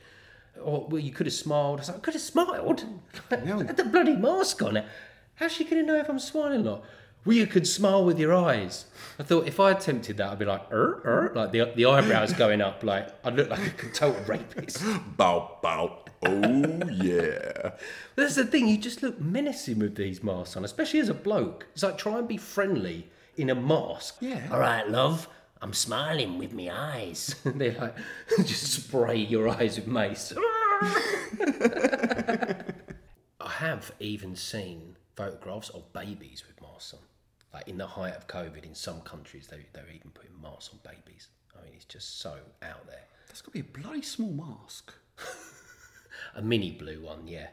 Or 0.61 0.87
well, 0.87 0.99
you 0.99 1.11
could 1.11 1.25
have 1.25 1.33
smiled. 1.33 1.79
I 1.79 1.81
was 1.81 1.87
like, 1.89 1.97
"I 1.97 2.01
could 2.01 2.13
have 2.13 2.21
smiled." 2.21 2.85
I 3.31 3.35
had 3.35 3.77
the 3.77 3.85
bloody 3.85 4.15
mask 4.15 4.61
on 4.61 4.77
it. 4.77 4.85
How's 5.35 5.51
she 5.51 5.63
going 5.63 5.85
to 5.85 5.91
know 5.91 5.99
if 5.99 6.09
I'm 6.09 6.19
smiling 6.19 6.61
or 6.61 6.63
not? 6.63 6.83
Well, 7.25 7.37
you 7.37 7.47
could 7.47 7.65
smile 7.65 8.03
with 8.03 8.19
your 8.19 8.33
eyes. 8.33 8.85
I 9.17 9.23
thought 9.23 9.47
if 9.47 9.59
I 9.59 9.71
attempted 9.71 10.17
that, 10.17 10.29
I'd 10.29 10.39
be 10.39 10.45
like, 10.45 10.69
er, 10.71 11.01
er, 11.05 11.31
like 11.33 11.51
the 11.51 11.71
the 11.75 11.85
eyebrows 11.85 12.33
going 12.43 12.61
up, 12.61 12.83
like 12.83 13.09
I'd 13.25 13.35
look 13.35 13.49
like 13.49 13.83
a 13.83 13.89
total 13.89 14.21
rapist. 14.25 14.83
bow, 15.17 15.57
bow. 15.61 15.99
Oh 16.25 16.89
yeah. 16.89 17.71
That's 18.15 18.35
the 18.35 18.45
thing, 18.45 18.67
you 18.67 18.77
just 18.77 19.01
look 19.01 19.19
menacing 19.19 19.79
with 19.79 19.95
these 19.95 20.23
masks 20.23 20.57
on, 20.57 20.65
especially 20.65 20.99
as 20.99 21.09
a 21.09 21.13
bloke. 21.13 21.67
It's 21.73 21.83
like 21.83 21.97
try 21.97 22.19
and 22.19 22.27
be 22.27 22.37
friendly 22.37 23.09
in 23.37 23.49
a 23.49 23.55
mask. 23.55 24.17
Yeah. 24.19 24.47
All 24.51 24.59
right, 24.59 24.87
love, 24.89 25.27
I'm 25.63 25.73
smiling 25.73 26.37
with 26.37 26.51
my 26.51 26.69
eyes. 26.69 27.35
They're 27.45 27.71
like, 27.79 27.95
just 28.45 28.73
spray 28.73 29.15
your 29.15 29.47
eyes 29.47 29.77
with 29.77 29.87
mace. 29.87 30.33
I 33.39 33.49
have 33.49 33.93
even 34.01 34.35
seen 34.35 34.97
photographs 35.15 35.69
of 35.69 35.93
babies 35.93 36.43
with 36.45 36.61
masks 36.61 36.93
on. 36.93 36.99
Like 37.53 37.69
in 37.69 37.77
the 37.77 37.87
height 37.87 38.13
of 38.13 38.27
COVID, 38.27 38.65
in 38.65 38.75
some 38.75 38.99
countries, 39.01 39.47
they, 39.47 39.65
they're 39.71 39.87
even 39.95 40.11
putting 40.13 40.31
masks 40.41 40.69
on 40.73 40.79
babies. 40.83 41.29
I 41.57 41.63
mean, 41.63 41.75
it's 41.75 41.85
just 41.85 42.19
so 42.19 42.35
out 42.61 42.85
there. 42.85 43.07
That's 43.27 43.41
got 43.41 43.53
to 43.53 43.61
be 43.61 43.61
a 43.61 43.81
bloody 43.81 44.01
small 44.01 44.33
mask. 44.33 44.93
A 46.35 46.41
mini 46.41 46.71
blue 46.71 47.01
one, 47.03 47.25
yeah. 47.25 47.47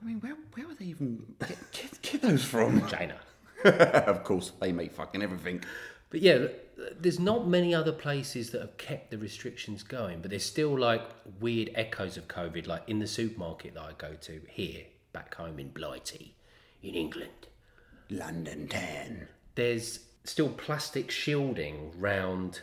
I 0.00 0.06
mean, 0.06 0.20
where 0.20 0.36
where 0.54 0.66
would 0.66 0.78
they 0.78 0.86
even 0.86 1.34
get, 1.40 1.58
get, 1.72 2.00
get 2.00 2.22
those 2.22 2.42
from? 2.44 2.86
China. 2.88 3.16
of 3.64 4.24
course, 4.24 4.52
they 4.60 4.72
make 4.72 4.92
fucking 4.92 5.22
everything. 5.22 5.62
But 6.10 6.22
yeah, 6.22 6.46
there's 6.98 7.18
not 7.18 7.46
many 7.46 7.74
other 7.74 7.92
places 7.92 8.50
that 8.50 8.60
have 8.60 8.76
kept 8.76 9.10
the 9.10 9.18
restrictions 9.18 9.82
going, 9.82 10.20
but 10.20 10.30
there's 10.30 10.44
still 10.44 10.78
like 10.78 11.02
weird 11.40 11.70
echoes 11.74 12.16
of 12.16 12.28
COVID, 12.28 12.66
like 12.66 12.88
in 12.88 12.98
the 12.98 13.06
supermarket 13.06 13.74
that 13.74 13.82
I 13.82 13.92
go 13.98 14.14
to 14.14 14.40
here, 14.48 14.84
back 15.12 15.34
home 15.34 15.58
in 15.58 15.70
Blighty, 15.70 16.34
in 16.82 16.94
England. 16.94 17.48
London 18.08 18.66
ten. 18.68 19.28
There's 19.54 20.00
still 20.24 20.50
plastic 20.50 21.10
shielding 21.10 21.92
round 21.98 22.60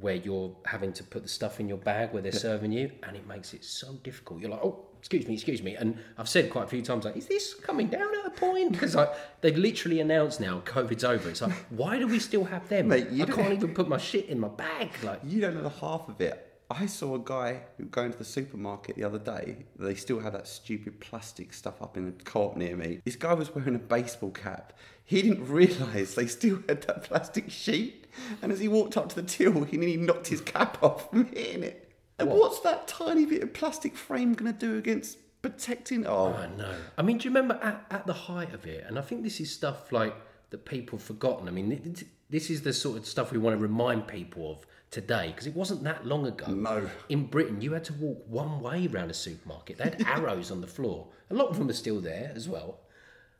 where 0.00 0.16
you're 0.16 0.54
having 0.66 0.92
to 0.92 1.04
put 1.04 1.22
the 1.22 1.28
stuff 1.28 1.60
in 1.60 1.68
your 1.68 1.78
bag 1.78 2.12
where 2.12 2.22
they're 2.22 2.32
serving 2.32 2.72
you, 2.72 2.90
and 3.02 3.16
it 3.16 3.26
makes 3.26 3.54
it 3.54 3.64
so 3.64 3.94
difficult. 4.02 4.40
You're 4.40 4.50
like, 4.50 4.64
oh, 4.64 4.87
excuse 5.08 5.26
me, 5.26 5.32
excuse 5.32 5.62
me, 5.62 5.74
and 5.74 5.98
I've 6.18 6.28
said 6.28 6.50
quite 6.50 6.64
a 6.64 6.66
few 6.66 6.82
times, 6.82 7.06
like, 7.06 7.16
is 7.16 7.26
this 7.26 7.54
coming 7.54 7.86
down 7.86 8.14
at 8.18 8.26
a 8.26 8.30
point? 8.30 8.72
Because 8.72 8.94
like 8.94 9.10
they've 9.40 9.56
literally 9.56 10.00
announced 10.00 10.38
now 10.38 10.60
COVID's 10.66 11.02
over. 11.02 11.30
It's 11.30 11.40
like, 11.40 11.52
why 11.70 11.98
do 11.98 12.06
we 12.06 12.18
still 12.18 12.44
have 12.44 12.68
them? 12.68 12.88
Mate, 12.88 13.08
you 13.08 13.24
I 13.24 13.26
can't 13.26 13.54
even 13.54 13.72
put 13.72 13.88
my 13.88 13.96
shit 13.96 14.26
in 14.26 14.38
my 14.38 14.48
bag. 14.48 14.90
Like, 15.02 15.20
You 15.24 15.40
don't 15.40 15.54
know 15.54 15.62
the 15.62 15.70
half 15.70 16.10
of 16.10 16.20
it. 16.20 16.44
I 16.70 16.84
saw 16.84 17.14
a 17.14 17.18
guy 17.18 17.62
going 17.90 18.12
to 18.12 18.18
the 18.18 18.24
supermarket 18.24 18.96
the 18.96 19.04
other 19.04 19.18
day. 19.18 19.64
They 19.78 19.94
still 19.94 20.20
had 20.20 20.34
that 20.34 20.46
stupid 20.46 21.00
plastic 21.00 21.54
stuff 21.54 21.80
up 21.80 21.96
in 21.96 22.04
the 22.04 22.12
co-op 22.24 22.58
near 22.58 22.76
me. 22.76 23.00
This 23.06 23.16
guy 23.16 23.32
was 23.32 23.54
wearing 23.54 23.76
a 23.76 23.78
baseball 23.78 24.30
cap. 24.30 24.74
He 25.06 25.22
didn't 25.22 25.48
realise 25.48 26.14
they 26.14 26.26
still 26.26 26.58
had 26.68 26.82
that 26.82 27.04
plastic 27.04 27.50
sheet. 27.50 28.08
And 28.42 28.52
as 28.52 28.60
he 28.60 28.68
walked 28.68 28.98
up 28.98 29.08
to 29.08 29.14
the 29.14 29.22
till, 29.22 29.64
he 29.64 29.78
nearly 29.78 29.96
knocked 29.96 30.26
his 30.26 30.42
cap 30.42 30.82
off 30.82 31.08
from 31.10 31.28
hitting 31.28 31.62
it. 31.62 31.87
And 32.18 32.30
what's 32.30 32.60
that 32.60 32.88
tiny 32.88 33.24
bit 33.26 33.42
of 33.42 33.52
plastic 33.52 33.96
frame 33.96 34.34
going 34.34 34.52
to 34.52 34.58
do 34.58 34.76
against 34.76 35.18
protecting? 35.42 36.06
Oh, 36.06 36.32
I 36.34 36.48
know. 36.56 36.74
I 36.96 37.02
mean, 37.02 37.18
do 37.18 37.24
you 37.24 37.30
remember 37.30 37.58
at, 37.62 37.84
at 37.90 38.06
the 38.06 38.12
height 38.12 38.52
of 38.52 38.66
it? 38.66 38.84
And 38.86 38.98
I 38.98 39.02
think 39.02 39.22
this 39.22 39.40
is 39.40 39.52
stuff 39.52 39.92
like 39.92 40.14
that 40.50 40.64
people 40.64 40.98
have 40.98 41.06
forgotten. 41.06 41.46
I 41.46 41.50
mean, 41.52 41.68
th- 41.70 41.82
th- 41.82 42.06
this 42.30 42.50
is 42.50 42.62
the 42.62 42.72
sort 42.72 42.98
of 42.98 43.06
stuff 43.06 43.30
we 43.32 43.38
want 43.38 43.56
to 43.56 43.62
remind 43.62 44.08
people 44.08 44.50
of 44.50 44.66
today 44.90 45.28
because 45.28 45.46
it 45.46 45.54
wasn't 45.54 45.84
that 45.84 46.06
long 46.06 46.26
ago. 46.26 46.46
No. 46.50 46.88
In 47.08 47.26
Britain, 47.26 47.60
you 47.60 47.72
had 47.72 47.84
to 47.84 47.92
walk 47.94 48.24
one 48.26 48.60
way 48.60 48.88
around 48.92 49.10
a 49.10 49.14
supermarket. 49.14 49.78
They 49.78 49.84
had 49.84 50.02
arrows 50.06 50.50
on 50.50 50.60
the 50.60 50.66
floor. 50.66 51.06
A 51.30 51.34
lot 51.34 51.48
of 51.48 51.58
them 51.58 51.68
are 51.68 51.74
still 51.74 52.00
there 52.00 52.32
as 52.34 52.48
well. 52.48 52.80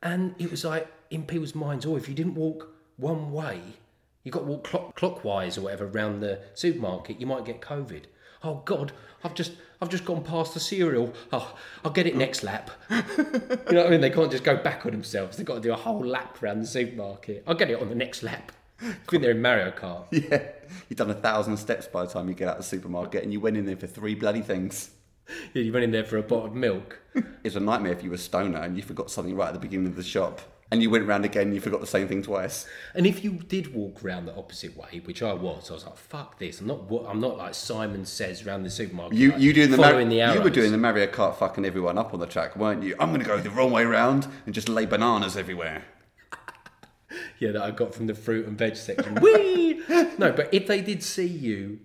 And 0.01 0.35
it 0.39 0.49
was 0.49 0.63
like 0.63 0.87
in 1.09 1.23
people's 1.23 1.55
minds, 1.55 1.85
oh, 1.85 1.97
if 1.97 2.07
you 2.07 2.15
didn't 2.15 2.35
walk 2.35 2.69
one 2.97 3.31
way, 3.31 3.59
you 4.23 4.31
got 4.31 4.39
to 4.39 4.45
walk 4.45 4.63
clock- 4.63 4.95
clockwise 4.95 5.57
or 5.57 5.61
whatever 5.61 5.85
around 5.87 6.19
the 6.21 6.39
supermarket, 6.53 7.19
you 7.19 7.25
might 7.27 7.45
get 7.45 7.61
COVID. 7.61 8.03
Oh 8.43 8.61
God, 8.65 8.91
I've 9.23 9.33
just 9.33 9.53
I've 9.81 9.89
just 9.89 10.05
gone 10.05 10.23
past 10.23 10.53
the 10.53 10.59
cereal. 10.59 11.13
Oh, 11.31 11.55
I'll 11.83 11.91
get 11.91 12.07
it 12.07 12.15
oh. 12.15 12.17
next 12.17 12.43
lap. 12.43 12.69
you 12.89 12.97
know 12.97 13.57
what 13.65 13.87
I 13.87 13.89
mean? 13.89 14.01
They 14.01 14.09
can't 14.09 14.31
just 14.31 14.43
go 14.43 14.57
back 14.57 14.85
on 14.85 14.91
themselves. 14.91 15.37
They've 15.37 15.45
got 15.45 15.55
to 15.55 15.61
do 15.61 15.71
a 15.71 15.77
whole 15.77 16.05
lap 16.05 16.41
around 16.41 16.61
the 16.61 16.67
supermarket. 16.67 17.43
I'll 17.47 17.55
get 17.55 17.69
it 17.69 17.81
on 17.81 17.89
the 17.89 17.95
next 17.95 18.23
lap. 18.23 18.51
I 18.81 18.93
think 19.09 19.21
they're 19.21 19.31
in 19.31 19.41
Mario 19.41 19.71
Kart. 19.71 20.05
Yeah, 20.11 20.43
you've 20.87 20.97
done 20.97 21.09
a 21.09 21.15
thousand 21.15 21.57
steps 21.57 21.87
by 21.87 22.05
the 22.05 22.11
time 22.11 22.27
you 22.27 22.33
get 22.33 22.47
out 22.47 22.57
of 22.57 22.63
the 22.63 22.69
supermarket, 22.69 23.23
and 23.23 23.33
you 23.33 23.39
went 23.39 23.57
in 23.57 23.65
there 23.65 23.75
for 23.75 23.87
three 23.87 24.15
bloody 24.15 24.41
things. 24.41 24.91
Yeah, 25.53 25.63
you 25.63 25.71
went 25.71 25.83
in 25.83 25.91
there 25.91 26.05
for 26.05 26.17
a 26.17 26.23
bottle 26.23 26.45
of 26.45 26.55
milk. 26.55 26.99
It's 27.43 27.55
a 27.55 27.59
nightmare 27.59 27.93
if 27.93 28.03
you 28.03 28.09
were 28.09 28.15
a 28.15 28.19
stoner 28.19 28.59
and 28.59 28.77
you 28.77 28.83
forgot 28.83 29.09
something 29.09 29.35
right 29.35 29.47
at 29.47 29.53
the 29.53 29.59
beginning 29.59 29.87
of 29.87 29.95
the 29.95 30.03
shop, 30.03 30.41
and 30.71 30.83
you 30.83 30.89
went 30.89 31.07
round 31.07 31.25
again 31.25 31.53
you 31.53 31.59
forgot 31.59 31.81
the 31.81 31.87
same 31.87 32.07
thing 32.07 32.21
twice. 32.21 32.67
And 32.93 33.07
if 33.07 33.23
you 33.23 33.31
did 33.31 33.73
walk 33.73 34.03
round 34.03 34.27
the 34.27 34.35
opposite 34.35 34.77
way, 34.77 35.01
which 35.03 35.21
I 35.23 35.33
was, 35.33 35.69
I 35.69 35.73
was 35.73 35.85
like, 35.85 35.97
"Fuck 35.97 36.39
this!" 36.39 36.61
I'm 36.61 36.67
not. 36.67 36.81
I'm 37.07 37.19
not 37.19 37.37
like 37.37 37.53
Simon 37.55 38.05
says 38.05 38.45
around 38.45 38.63
the 38.63 38.69
supermarket. 38.69 39.17
You 39.17 39.31
like, 39.31 39.41
you 39.41 39.53
doing 39.53 39.71
the 39.71 39.77
Mar- 39.77 40.03
the 40.03 40.15
you 40.15 40.41
were 40.41 40.49
doing 40.49 40.71
the 40.71 40.77
Mario 40.77 41.07
Kart 41.07 41.35
fucking 41.35 41.65
everyone 41.65 41.97
up 41.97 42.13
on 42.13 42.19
the 42.19 42.27
track, 42.27 42.55
weren't 42.55 42.83
you? 42.83 42.95
I'm 42.99 43.11
gonna 43.11 43.23
go 43.23 43.39
the 43.39 43.49
wrong 43.49 43.71
way 43.71 43.85
round 43.85 44.27
and 44.45 44.53
just 44.53 44.69
lay 44.69 44.85
bananas 44.85 45.35
everywhere. 45.35 45.85
yeah 47.39 47.51
that 47.51 47.61
I 47.61 47.71
got 47.71 47.95
from 47.95 48.07
the 48.07 48.15
fruit 48.15 48.45
and 48.45 48.57
veg 48.57 48.75
section. 48.75 49.15
Whee! 49.21 49.81
no, 50.17 50.31
but 50.31 50.53
if 50.53 50.67
they 50.67 50.81
did 50.81 51.03
see 51.03 51.25
you 51.27 51.79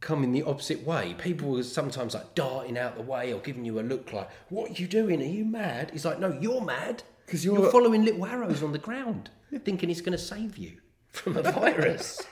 coming 0.00 0.32
the 0.32 0.42
opposite 0.42 0.86
way, 0.86 1.14
people 1.18 1.50
were 1.50 1.62
sometimes 1.62 2.14
like 2.14 2.34
darting 2.34 2.78
out 2.78 2.96
the 2.96 3.02
way 3.02 3.32
or 3.32 3.40
giving 3.40 3.64
you 3.64 3.80
a 3.80 3.82
look 3.82 4.12
like, 4.12 4.28
"What 4.50 4.70
are 4.70 4.74
you 4.74 4.86
doing? 4.86 5.22
Are 5.22 5.24
you 5.24 5.46
mad?" 5.46 5.90
He's 5.92 6.04
like, 6.04 6.20
"No, 6.20 6.36
you're 6.38 6.60
mad 6.60 7.04
'Cause 7.28 7.44
you're... 7.44 7.58
you're- 7.58 7.70
following 7.70 8.04
little 8.04 8.24
arrows 8.26 8.62
on 8.62 8.72
the 8.72 8.78
ground, 8.78 9.30
thinking 9.64 9.90
it's 9.90 10.00
going 10.00 10.16
to 10.16 10.18
save 10.18 10.56
you 10.56 10.80
from 11.08 11.36
a 11.36 11.42
virus." 11.52 12.22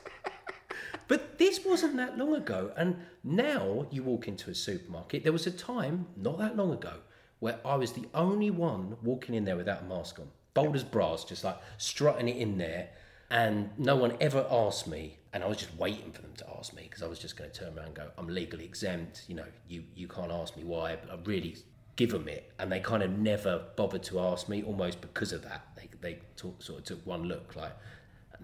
But 1.08 1.38
this 1.38 1.64
wasn't 1.64 1.96
that 1.98 2.18
long 2.18 2.34
ago, 2.34 2.72
and 2.76 2.96
now 3.22 3.86
you 3.92 4.02
walk 4.02 4.26
into 4.26 4.50
a 4.50 4.54
supermarket. 4.54 5.22
There 5.22 5.32
was 5.32 5.46
a 5.46 5.52
time 5.52 6.06
not 6.16 6.38
that 6.38 6.56
long 6.56 6.72
ago 6.72 6.94
where 7.38 7.60
I 7.64 7.76
was 7.76 7.92
the 7.92 8.08
only 8.14 8.50
one 8.50 8.96
walking 9.02 9.34
in 9.34 9.44
there 9.44 9.56
without 9.56 9.82
a 9.82 9.84
mask 9.84 10.18
on, 10.18 10.28
bold 10.54 10.74
as 10.74 10.82
brass, 10.82 11.22
just 11.24 11.44
like 11.44 11.58
strutting 11.78 12.28
it 12.28 12.36
in 12.38 12.58
there, 12.58 12.88
and 13.30 13.70
no 13.78 13.94
one 13.94 14.16
ever 14.20 14.46
asked 14.50 14.88
me. 14.88 15.18
And 15.32 15.44
I 15.44 15.46
was 15.46 15.58
just 15.58 15.76
waiting 15.76 16.10
for 16.12 16.22
them 16.22 16.32
to 16.38 16.46
ask 16.58 16.72
me 16.74 16.84
because 16.84 17.02
I 17.02 17.06
was 17.06 17.18
just 17.18 17.36
going 17.36 17.50
to 17.50 17.56
turn 17.56 17.76
around 17.76 17.86
and 17.88 17.94
go, 17.94 18.10
"I'm 18.18 18.26
legally 18.26 18.64
exempt. 18.64 19.24
You 19.28 19.36
know, 19.36 19.44
you 19.68 19.84
you 19.94 20.08
can't 20.08 20.32
ask 20.32 20.56
me 20.56 20.64
why." 20.64 20.96
But 20.96 21.10
I 21.12 21.18
really 21.24 21.56
give 21.96 22.10
them 22.10 22.28
it, 22.28 22.52
and 22.58 22.70
they 22.70 22.80
kind 22.80 23.02
of 23.02 23.10
never 23.18 23.62
bothered 23.76 24.02
to 24.04 24.20
ask 24.20 24.48
me, 24.48 24.62
almost 24.62 25.00
because 25.00 25.32
of 25.32 25.42
that. 25.42 25.66
They 25.76 25.88
they 26.00 26.18
talk, 26.36 26.62
sort 26.62 26.80
of 26.80 26.84
took 26.84 27.06
one 27.06 27.24
look 27.24 27.56
like. 27.56 27.72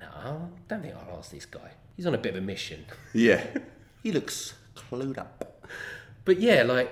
No, 0.00 0.06
I 0.08 0.36
don't 0.68 0.82
think 0.82 0.94
I'll 0.94 1.18
ask 1.18 1.30
this 1.30 1.46
guy. 1.46 1.70
He's 1.96 2.06
on 2.06 2.14
a 2.14 2.18
bit 2.18 2.34
of 2.34 2.42
a 2.42 2.46
mission. 2.46 2.84
Yeah, 3.12 3.46
he 4.02 4.10
looks 4.10 4.54
clued 4.74 5.18
up. 5.18 5.68
But 6.24 6.40
yeah, 6.40 6.62
like 6.62 6.90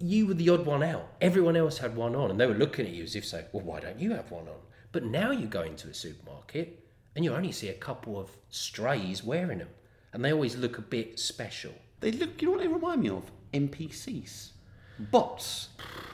you 0.00 0.26
were 0.26 0.34
the 0.34 0.48
odd 0.48 0.64
one 0.64 0.82
out. 0.82 1.08
Everyone 1.20 1.56
else 1.56 1.78
had 1.78 1.94
one 1.94 2.14
on, 2.16 2.30
and 2.30 2.40
they 2.40 2.46
were 2.46 2.54
looking 2.54 2.86
at 2.86 2.92
you 2.92 3.02
as 3.04 3.14
if 3.14 3.24
saying, 3.26 3.46
"Well, 3.52 3.64
why 3.64 3.80
don't 3.80 4.00
you 4.00 4.12
have 4.12 4.30
one 4.30 4.48
on?" 4.48 4.60
But 4.92 5.04
now 5.04 5.30
you 5.30 5.46
go 5.46 5.62
into 5.62 5.88
a 5.88 5.94
supermarket 5.94 6.84
and 7.14 7.24
you 7.24 7.34
only 7.34 7.52
see 7.52 7.68
a 7.68 7.74
couple 7.74 8.18
of 8.18 8.30
strays 8.48 9.22
wearing 9.22 9.58
them, 9.58 9.68
and 10.12 10.24
they 10.24 10.32
always 10.32 10.56
look 10.56 10.78
a 10.78 10.82
bit 10.82 11.18
special. 11.18 11.72
They 12.00 12.12
look. 12.12 12.40
You 12.40 12.46
know 12.48 12.52
what 12.52 12.60
they 12.62 12.68
remind 12.68 13.02
me 13.02 13.10
of? 13.10 13.30
NPCs, 13.52 14.50
bots, 14.98 15.68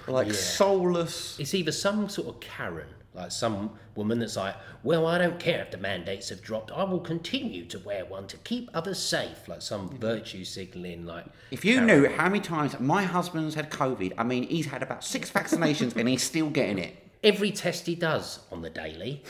like 0.07 0.33
soulless. 0.33 1.39
It's 1.39 1.55
either 1.55 1.73
some 1.73 2.09
sort 2.09 2.29
of 2.29 2.41
Karen, 2.41 2.89
like 3.15 3.33
some 3.33 3.71
woman 3.95 4.19
that's 4.19 4.37
like, 4.37 4.57
"Well, 4.83 5.07
I 5.07 5.19
don't 5.19 5.39
care 5.39 5.63
if 5.63 5.71
the 5.71 5.79
mandates 5.79 6.29
have 6.29 6.43
dropped. 6.43 6.71
I 6.71 6.85
will 6.85 7.01
continue 7.01 7.65
to 7.67 7.79
wear 7.79 8.05
one 8.05 8.27
to 8.29 8.37
keep 8.39 8.71
others 8.75 8.99
safe," 8.99 9.49
like 9.49 9.63
some 9.63 9.89
mm-hmm. 9.89 9.99
virtue 9.99 10.45
signaling, 10.45 11.07
like. 11.07 11.27
If 11.51 11.65
you 11.65 11.81
knew 11.81 12.09
how 12.09 12.29
many 12.29 12.41
times 12.41 12.79
my 12.81 13.05
husband's 13.05 13.55
had 13.55 13.71
COVID, 13.71 14.13
I 14.19 14.25
mean, 14.25 14.49
he's 14.49 14.67
had 14.67 14.83
about 14.83 15.05
six 15.05 15.31
vaccinations 15.31 15.97
and 15.97 16.09
he's 16.09 16.23
still 16.23 16.51
getting 16.51 16.79
it. 16.79 16.97
Every 17.23 17.51
test 17.53 17.87
he 17.87 17.95
does 17.95 18.41
on 18.53 18.63
the 18.63 18.71
daily 18.71 19.23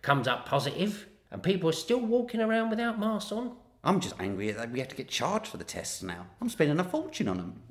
comes 0.00 0.26
up 0.26 0.46
positive, 0.46 1.06
and 1.30 1.42
people 1.42 1.68
are 1.68 1.74
still 1.74 2.00
walking 2.00 2.40
around 2.40 2.70
without 2.70 2.98
masks 2.98 3.32
on. 3.32 3.56
I'm 3.84 3.98
just 3.98 4.14
angry 4.20 4.52
that 4.52 4.70
we 4.70 4.78
have 4.78 4.88
to 4.88 4.96
get 4.96 5.08
charged 5.08 5.48
for 5.48 5.56
the 5.56 5.64
tests 5.64 6.02
now. 6.02 6.26
I'm 6.40 6.48
spending 6.48 6.78
a 6.78 6.84
fortune 6.84 7.26
on 7.26 7.36
them. 7.36 7.62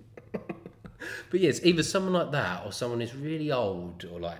But 1.29 1.39
yes, 1.39 1.59
either 1.63 1.83
someone 1.83 2.13
like 2.13 2.31
that 2.31 2.65
or 2.65 2.71
someone 2.71 2.99
who's 2.99 3.15
really 3.15 3.51
old 3.51 4.05
or 4.11 4.19
like, 4.19 4.39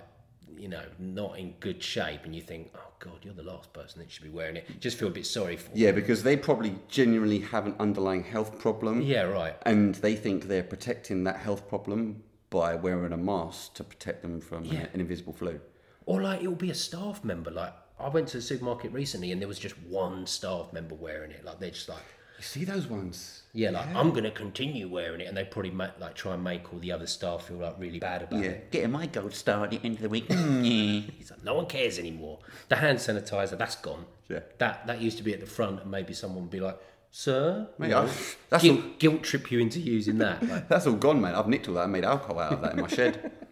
you 0.56 0.68
know, 0.68 0.82
not 0.98 1.38
in 1.38 1.54
good 1.60 1.82
shape, 1.82 2.20
and 2.24 2.34
you 2.36 2.42
think, 2.42 2.70
oh 2.76 2.92
God, 3.00 3.18
you're 3.22 3.34
the 3.34 3.42
last 3.42 3.72
person 3.72 3.98
that 4.00 4.10
should 4.10 4.22
be 4.22 4.28
wearing 4.30 4.56
it. 4.56 4.68
Just 4.80 4.96
feel 4.98 5.08
a 5.08 5.10
bit 5.10 5.26
sorry 5.26 5.56
for. 5.56 5.70
Yeah, 5.74 5.90
because 5.92 6.22
they 6.22 6.36
probably 6.36 6.76
genuinely 6.88 7.40
have 7.40 7.66
an 7.66 7.74
underlying 7.80 8.22
health 8.22 8.58
problem. 8.60 9.02
Yeah, 9.02 9.22
right. 9.22 9.56
And 9.62 9.96
they 9.96 10.14
think 10.14 10.44
they're 10.46 10.62
protecting 10.62 11.24
that 11.24 11.36
health 11.36 11.68
problem 11.68 12.22
by 12.50 12.74
wearing 12.76 13.12
a 13.12 13.16
mask 13.16 13.74
to 13.74 13.84
protect 13.84 14.22
them 14.22 14.40
from 14.40 14.64
Yeah. 14.64 14.86
an 14.92 15.00
invisible 15.00 15.32
flu. 15.32 15.60
Or 16.06 16.20
like 16.22 16.40
it'll 16.42 16.54
be 16.54 16.70
a 16.70 16.74
staff 16.74 17.24
member. 17.24 17.50
Like 17.50 17.72
I 17.98 18.08
went 18.08 18.28
to 18.28 18.36
the 18.36 18.42
supermarket 18.42 18.92
recently, 18.92 19.32
and 19.32 19.40
there 19.40 19.48
was 19.48 19.58
just 19.58 19.76
one 19.88 20.26
staff 20.26 20.72
member 20.72 20.94
wearing 20.94 21.30
it. 21.32 21.44
Like 21.44 21.58
they're 21.60 21.70
just 21.70 21.88
like. 21.88 22.02
You 22.42 22.46
see 22.46 22.64
those 22.64 22.88
ones? 22.88 23.42
Yeah, 23.54 23.70
like 23.70 23.94
I'm 23.94 24.10
gonna 24.10 24.32
continue 24.32 24.88
wearing 24.88 25.20
it, 25.20 25.28
and 25.28 25.36
they 25.36 25.44
probably 25.44 25.70
make, 25.70 25.90
like 26.00 26.16
try 26.16 26.34
and 26.34 26.42
make 26.42 26.72
all 26.72 26.80
the 26.80 26.90
other 26.90 27.06
staff 27.06 27.46
feel 27.46 27.58
like 27.58 27.78
really 27.78 28.00
bad 28.00 28.22
about 28.22 28.40
it. 28.40 28.44
Yeah. 28.44 28.50
it. 28.50 28.70
Getting 28.72 28.90
my 28.90 29.06
gold 29.06 29.32
star 29.32 29.62
at 29.62 29.70
the 29.70 29.78
end 29.84 29.94
of 29.94 30.02
the 30.02 30.08
week. 30.08 30.26
Hmm. 30.26 30.62
He's 31.18 31.30
like, 31.30 31.44
no 31.44 31.54
one 31.54 31.66
cares 31.66 32.00
anymore. 32.00 32.40
The 32.68 32.74
hand 32.74 32.98
sanitizer, 32.98 33.56
that's 33.56 33.76
gone. 33.76 34.06
Yeah. 34.28 34.40
That 34.58 34.88
that 34.88 35.00
used 35.00 35.18
to 35.18 35.22
be 35.22 35.32
at 35.32 35.38
the 35.38 35.46
front, 35.46 35.82
and 35.82 35.88
maybe 35.92 36.14
someone 36.14 36.42
would 36.42 36.50
be 36.50 36.58
like, 36.58 36.80
"Sir," 37.12 37.68
Mate, 37.78 37.90
You 37.90 37.94
know, 37.94 38.10
that's 38.50 38.64
guilt, 38.64 38.80
all- 38.80 38.90
guilt 38.98 39.22
trip 39.22 39.52
you 39.52 39.60
into 39.60 39.78
using 39.78 40.18
that. 40.18 40.42
Like, 40.42 40.66
That's 40.72 40.88
all 40.88 40.94
gone, 40.94 41.20
mate. 41.20 41.34
I've 41.34 41.46
nicked 41.46 41.68
all 41.68 41.74
that 41.74 41.84
and 41.84 41.92
made 41.92 42.04
alcohol 42.04 42.40
out 42.40 42.54
of 42.54 42.60
that 42.62 42.72
in 42.74 42.80
my 42.80 42.88
shed. 42.88 43.30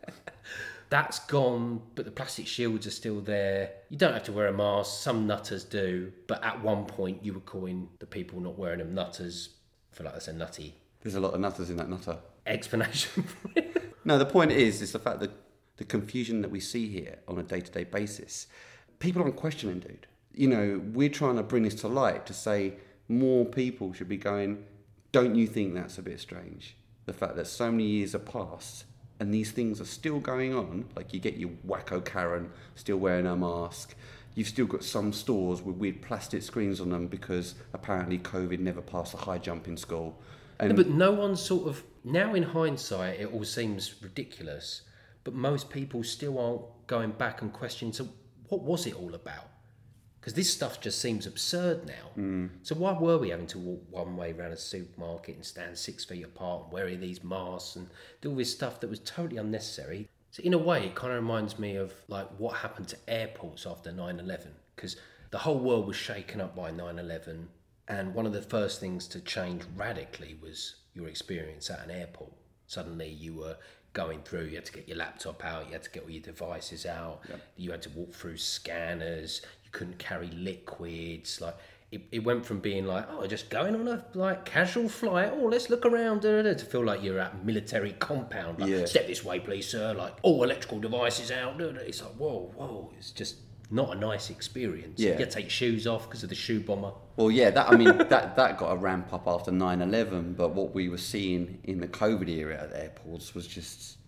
that's 0.90 1.20
gone, 1.20 1.80
but 1.94 2.04
the 2.04 2.10
plastic 2.10 2.46
shields 2.46 2.86
are 2.86 2.90
still 2.90 3.20
there. 3.20 3.70
You 3.88 3.96
don't 3.96 4.12
have 4.12 4.24
to 4.24 4.32
wear 4.32 4.48
a 4.48 4.52
mask. 4.52 5.00
Some 5.02 5.26
nutters 5.26 5.64
do, 5.64 6.12
but 6.26 6.42
at 6.44 6.62
one 6.62 6.84
point 6.84 7.24
you 7.24 7.32
were 7.32 7.40
calling 7.40 7.88
the 8.00 8.06
people 8.06 8.40
not 8.40 8.58
wearing 8.58 8.80
them 8.80 8.94
nutters. 8.94 9.50
I 9.92 9.96
feel 9.96 10.04
like 10.04 10.14
that's 10.14 10.28
a 10.28 10.32
nutty 10.32 10.74
There's 11.02 11.14
a 11.14 11.20
lot 11.20 11.32
of 11.34 11.40
nutters 11.40 11.70
in 11.70 11.76
that 11.76 11.88
nutter. 11.88 12.18
explanation. 12.46 13.24
No, 14.02 14.16
the 14.16 14.24
point 14.26 14.50
is, 14.50 14.80
is 14.80 14.92
the 14.92 14.98
fact 14.98 15.20
that 15.20 15.30
the 15.76 15.84
confusion 15.84 16.40
that 16.40 16.50
we 16.50 16.58
see 16.58 16.88
here 16.88 17.18
on 17.28 17.38
a 17.38 17.42
day-to-day 17.42 17.84
basis, 17.84 18.46
people 18.98 19.20
aren't 19.22 19.36
questioning, 19.36 19.78
dude. 19.78 20.06
You 20.32 20.48
know, 20.48 20.80
we're 20.94 21.10
trying 21.10 21.36
to 21.36 21.42
bring 21.42 21.64
this 21.64 21.74
to 21.82 21.88
light 21.88 22.24
to 22.26 22.32
say 22.32 22.74
more 23.08 23.44
people 23.44 23.92
should 23.92 24.08
be 24.08 24.16
going. 24.16 24.64
Don't 25.12 25.34
you 25.34 25.46
think 25.46 25.74
that's 25.74 25.98
a 25.98 26.02
bit 26.02 26.18
strange? 26.18 26.76
The 27.04 27.12
fact 27.12 27.36
that 27.36 27.46
so 27.46 27.70
many 27.70 27.84
years 27.84 28.12
have 28.12 28.24
passed 28.24 28.84
and 29.20 29.32
these 29.32 29.52
things 29.52 29.80
are 29.80 29.86
still 29.86 30.18
going 30.18 30.54
on. 30.54 30.86
Like 30.96 31.14
you 31.14 31.20
get 31.20 31.36
your 31.36 31.50
wacko 31.66 32.04
Karen 32.04 32.50
still 32.74 32.96
wearing 32.96 33.26
a 33.26 33.36
mask. 33.36 33.94
You've 34.34 34.48
still 34.48 34.66
got 34.66 34.82
some 34.82 35.12
stores 35.12 35.62
with 35.62 35.76
weird 35.76 36.02
plastic 36.02 36.42
screens 36.42 36.80
on 36.80 36.90
them 36.90 37.06
because 37.06 37.54
apparently 37.74 38.18
COVID 38.18 38.58
never 38.58 38.80
passed 38.80 39.14
a 39.14 39.18
high 39.18 39.38
jump 39.38 39.68
in 39.68 39.76
school. 39.76 40.20
And 40.58 40.76
but 40.76 40.88
no 40.88 41.12
one 41.12 41.36
sort 41.36 41.68
of 41.68 41.82
now 42.04 42.34
in 42.34 42.42
hindsight 42.42 43.20
it 43.20 43.32
all 43.32 43.44
seems 43.44 43.94
ridiculous 44.02 44.82
but 45.24 45.34
most 45.34 45.70
people 45.70 46.02
still 46.02 46.38
aren't 46.38 46.86
going 46.86 47.10
back 47.12 47.42
and 47.42 47.52
questioning 47.52 47.92
so 47.92 48.08
what 48.48 48.62
was 48.62 48.86
it 48.86 48.94
all 48.94 49.14
about 49.14 49.49
because 50.20 50.34
this 50.34 50.52
stuff 50.52 50.80
just 50.80 51.00
seems 51.00 51.26
absurd 51.26 51.86
now. 51.86 52.22
Mm. 52.22 52.50
So 52.62 52.74
why 52.74 52.92
were 52.92 53.16
we 53.16 53.30
having 53.30 53.46
to 53.48 53.58
walk 53.58 53.82
one 53.90 54.16
way 54.16 54.32
around 54.32 54.52
a 54.52 54.56
supermarket 54.56 55.36
and 55.36 55.44
stand 55.44 55.78
six 55.78 56.04
feet 56.04 56.24
apart 56.24 56.64
and 56.64 56.72
wear 56.72 56.94
these 56.94 57.24
masks 57.24 57.76
and 57.76 57.88
do 58.20 58.30
all 58.30 58.36
this 58.36 58.52
stuff 58.52 58.80
that 58.80 58.90
was 58.90 59.00
totally 59.00 59.38
unnecessary? 59.38 60.08
So 60.30 60.42
in 60.42 60.52
a 60.52 60.58
way 60.58 60.86
it 60.86 60.94
kind 60.94 61.12
of 61.12 61.22
reminds 61.22 61.58
me 61.58 61.76
of 61.76 61.92
like 62.08 62.28
what 62.38 62.56
happened 62.56 62.88
to 62.88 62.96
airports 63.08 63.66
after 63.66 63.90
9-11 63.90 64.48
because 64.76 64.96
the 65.30 65.38
whole 65.38 65.58
world 65.58 65.86
was 65.86 65.96
shaken 65.96 66.40
up 66.40 66.54
by 66.54 66.70
9-11 66.70 67.46
and 67.88 68.14
one 68.14 68.26
of 68.26 68.32
the 68.32 68.42
first 68.42 68.78
things 68.78 69.08
to 69.08 69.20
change 69.20 69.62
radically 69.74 70.36
was 70.40 70.76
your 70.94 71.08
experience 71.08 71.70
at 71.70 71.84
an 71.84 71.90
airport. 71.90 72.32
Suddenly 72.66 73.08
you 73.08 73.34
were 73.34 73.56
going 73.92 74.22
through, 74.22 74.44
you 74.44 74.54
had 74.54 74.64
to 74.64 74.72
get 74.72 74.86
your 74.86 74.96
laptop 74.96 75.44
out, 75.44 75.66
you 75.66 75.72
had 75.72 75.82
to 75.82 75.90
get 75.90 76.04
all 76.04 76.10
your 76.10 76.22
devices 76.22 76.86
out, 76.86 77.22
you 77.56 77.70
had 77.72 77.82
to 77.82 77.90
walk 77.90 78.14
through 78.14 78.36
scanners, 78.36 79.42
you 79.72 79.78
couldn't 79.78 79.98
carry 79.98 80.28
liquids. 80.28 81.40
Like 81.40 81.56
it, 81.90 82.02
it 82.12 82.24
went 82.24 82.44
from 82.46 82.60
being 82.60 82.86
like, 82.86 83.06
oh, 83.10 83.26
just 83.26 83.50
going 83.50 83.74
on 83.74 83.88
a 83.88 84.04
like 84.14 84.44
casual 84.44 84.88
flight, 84.88 85.30
oh, 85.32 85.46
let's 85.46 85.70
look 85.70 85.84
around, 85.86 86.22
da, 86.22 86.36
da, 86.36 86.42
da, 86.42 86.54
to 86.54 86.64
feel 86.64 86.84
like 86.84 87.02
you're 87.02 87.18
at 87.18 87.44
military 87.44 87.92
compound. 87.92 88.60
Like, 88.60 88.70
Yeah. 88.70 88.84
step 88.84 89.06
this 89.06 89.24
way, 89.24 89.40
please, 89.40 89.68
sir. 89.68 89.94
Like, 89.94 90.14
all 90.22 90.42
electrical 90.42 90.78
devices 90.80 91.30
out. 91.30 91.60
It's 91.60 92.02
like, 92.02 92.12
whoa, 92.12 92.52
whoa. 92.56 92.92
It's 92.98 93.10
just 93.10 93.36
not 93.70 93.96
a 93.96 93.98
nice 93.98 94.30
experience. 94.30 95.00
Yeah. 95.00 95.18
You 95.18 95.26
take 95.26 95.44
your 95.44 95.50
shoes 95.50 95.86
off 95.86 96.08
because 96.08 96.22
of 96.22 96.28
the 96.28 96.34
shoe 96.34 96.60
bomber. 96.60 96.92
Well, 97.16 97.30
yeah, 97.30 97.50
that 97.50 97.70
I 97.70 97.76
mean 97.76 97.96
that 98.08 98.36
that 98.36 98.58
got 98.58 98.72
a 98.72 98.76
ramp 98.76 99.12
up 99.12 99.26
after 99.26 99.50
9/11, 99.52 100.36
but 100.36 100.50
what 100.54 100.74
we 100.74 100.88
were 100.88 100.98
seeing 100.98 101.58
in 101.64 101.80
the 101.80 101.88
COVID 101.88 102.28
era 102.28 102.56
at 102.62 102.72
airports 102.74 103.34
was 103.34 103.46
just 103.46 103.98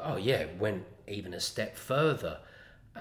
Oh 0.00 0.16
yeah, 0.16 0.36
it 0.36 0.56
went 0.58 0.84
even 1.06 1.34
a 1.34 1.40
step 1.40 1.76
further, 1.76 2.38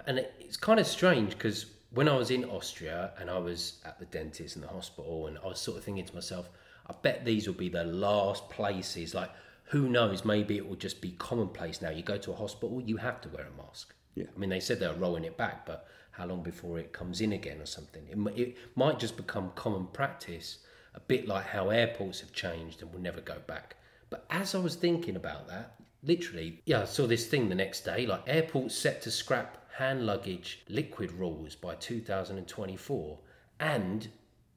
and 0.08 0.20
it, 0.20 0.34
it's 0.39 0.58
kind 0.58 0.79
of 0.79 0.88
strange 0.88 1.32
because 1.32 1.65
when 1.91 2.08
I 2.08 2.15
was 2.15 2.31
in 2.31 2.46
Austria 2.46 3.12
and 3.19 3.29
I 3.29 3.38
was 3.39 3.81
at 3.86 4.00
the 4.00 4.05
dentist 4.05 4.55
in 4.55 4.62
the 4.62 4.67
hospital, 4.67 5.27
and 5.27 5.38
I 5.43 5.48
was 5.48 5.60
sort 5.60 5.77
of 5.77 5.84
thinking 5.84 6.05
to 6.05 6.15
myself, 6.15 6.50
I 6.88 6.93
bet 7.01 7.25
these 7.25 7.48
will 7.48 7.55
be 7.55 7.69
the 7.69 7.84
last 7.84 8.50
places. 8.50 9.13
Like, 9.13 9.31
who 9.65 9.89
knows? 9.89 10.25
Maybe 10.25 10.58
it 10.58 10.67
will 10.67 10.75
just 10.75 11.01
be 11.01 11.12
commonplace 11.12 11.81
now. 11.81 11.89
You 11.89 12.03
go 12.03 12.17
to 12.17 12.31
a 12.31 12.36
hospital, 12.36 12.81
you 12.81 12.98
have 12.98 13.22
to 13.22 13.29
wear 13.29 13.48
a 13.48 13.62
mask. 13.62 13.93
Yeah. 14.15 14.25
I 14.36 14.39
mean, 14.39 14.50
they 14.50 14.60
said 14.60 14.79
they're 14.79 14.93
rolling 14.93 15.25
it 15.25 15.38
back, 15.38 15.65
but 15.65 15.88
how 16.12 16.25
long 16.25 16.43
before 16.43 16.79
it 16.79 16.93
comes 16.93 17.22
in 17.22 17.34
again 17.34 17.62
or 17.62 17.65
something? 17.65 18.03
It, 18.10 18.39
it 18.39 18.58
might 18.75 19.00
just 19.00 19.17
become 19.17 19.51
common 19.55 19.88
practice, 19.88 20.60
a 20.96 21.00
bit 21.00 21.27
like 21.27 21.46
how 21.46 21.69
airports 21.69 22.19
have 22.22 22.34
changed 22.34 22.81
and 22.81 22.91
will 22.91 23.00
never 23.00 23.22
go 23.22 23.38
back. 23.48 23.75
But 24.10 24.25
as 24.29 24.55
I 24.55 24.60
was 24.60 24.75
thinking 24.75 25.15
about 25.15 25.48
that, 25.48 25.75
literally, 26.03 26.62
yeah, 26.65 26.81
I 26.81 26.86
saw 26.86 27.08
this 27.08 27.27
thing 27.27 27.50
the 27.50 27.55
next 27.55 27.81
day 27.81 28.05
like 28.05 28.24
airports 28.27 28.75
set 28.75 29.01
to 29.03 29.12
scrap 29.12 29.59
hand 29.79 30.05
luggage 30.05 30.62
liquid 30.67 31.12
rules 31.13 31.55
by 31.55 31.74
2024. 31.75 33.17
And 33.62 34.09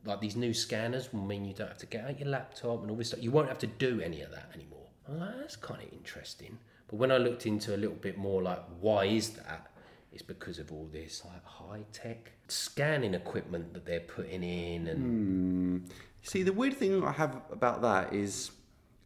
like 0.05 0.21
these 0.21 0.35
new 0.35 0.52
scanners 0.52 1.12
will 1.12 1.23
mean 1.23 1.45
you 1.45 1.55
don't 1.55 1.69
have 1.69 1.79
to 1.79 1.87
get 1.87 2.05
out 2.05 2.19
your 2.19 2.29
laptop 2.29 2.83
and 2.83 2.91
all 2.91 2.97
this 2.97 3.09
stuff. 3.09 3.23
You 3.23 3.31
won't 3.31 3.49
have 3.49 3.59
to 3.61 3.69
do 3.69 4.00
any 4.00 4.21
of 4.23 4.33
that 4.33 4.50
anymore. 4.52 4.88
I'm 5.09 5.21
like, 5.21 5.38
that's 5.38 5.55
kind 5.57 5.81
of 5.81 5.93
interesting. 5.93 6.59
But 6.88 6.97
when 6.97 7.12
I 7.12 7.19
looked 7.19 7.47
into 7.47 7.75
a 7.75 7.79
little 7.79 7.97
bit 7.97 8.19
more, 8.19 8.43
like, 8.43 8.62
why 8.81 9.05
is 9.05 9.31
that? 9.31 9.69
It's 10.12 10.23
because 10.23 10.59
of 10.59 10.73
all 10.73 10.88
this 10.93 11.23
like 11.25 11.45
high 11.45 11.85
tech 11.93 12.33
scanning 12.49 13.14
equipment 13.14 13.73
that 13.73 13.87
they're 13.87 14.00
putting 14.00 14.43
in, 14.43 14.88
and 14.88 14.99
hmm. 15.00 15.79
See, 16.21 16.43
the 16.43 16.52
weird 16.52 16.75
thing 16.75 17.02
I 17.02 17.12
have 17.12 17.41
about 17.50 17.81
that 17.81 18.12
is 18.12 18.50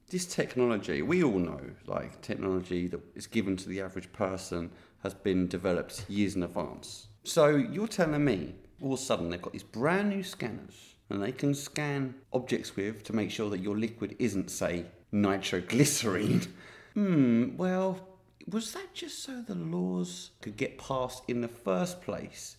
this 0.09 0.27
technology. 0.27 1.03
We 1.03 1.23
all 1.23 1.39
know, 1.39 1.61
like 1.87 2.21
technology 2.23 2.89
that 2.89 3.01
is 3.15 3.29
given 3.29 3.57
to 3.59 3.69
the 3.69 3.81
average 3.81 4.13
person 4.13 4.73
has 5.07 5.15
been 5.15 5.47
developed 5.47 6.05
years 6.09 6.35
in 6.35 6.43
advance. 6.43 7.07
So 7.23 7.55
you're 7.55 7.87
telling 7.87 8.25
me 8.25 8.57
all 8.83 8.95
of 8.95 8.99
a 8.99 9.03
sudden 9.03 9.31
they've 9.31 9.41
got 9.41 9.53
these 9.53 9.63
brand 9.63 10.09
new 10.09 10.25
scanners 10.25 10.97
and 11.09 11.23
they 11.23 11.31
can 11.31 11.55
scan 11.55 12.17
objects 12.33 12.75
with 12.75 13.05
to 13.05 13.13
make 13.15 13.31
sure 13.31 13.49
that 13.51 13.61
your 13.61 13.77
liquid 13.77 14.17
isn't, 14.19 14.51
say, 14.51 14.85
nitroglycerine. 15.15 16.49
hmm. 16.95 17.57
Well, 17.57 18.01
was 18.49 18.73
that 18.73 18.95
just 18.95 19.23
so 19.23 19.43
the 19.43 19.55
laws 19.55 20.33
could 20.41 20.57
get 20.57 20.77
passed 20.77 21.23
in 21.29 21.41
the 21.41 21.55
first 21.69 22.03
place? 22.03 22.57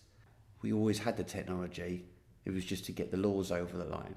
We 0.62 0.72
always 0.72 1.00
had 1.00 1.18
the 1.18 1.24
technology. 1.24 2.06
It 2.46 2.54
was 2.54 2.64
just 2.64 2.86
to 2.86 2.92
get 2.92 3.10
the 3.10 3.18
laws 3.18 3.52
over 3.52 3.76
the 3.76 3.84
line. 3.84 4.14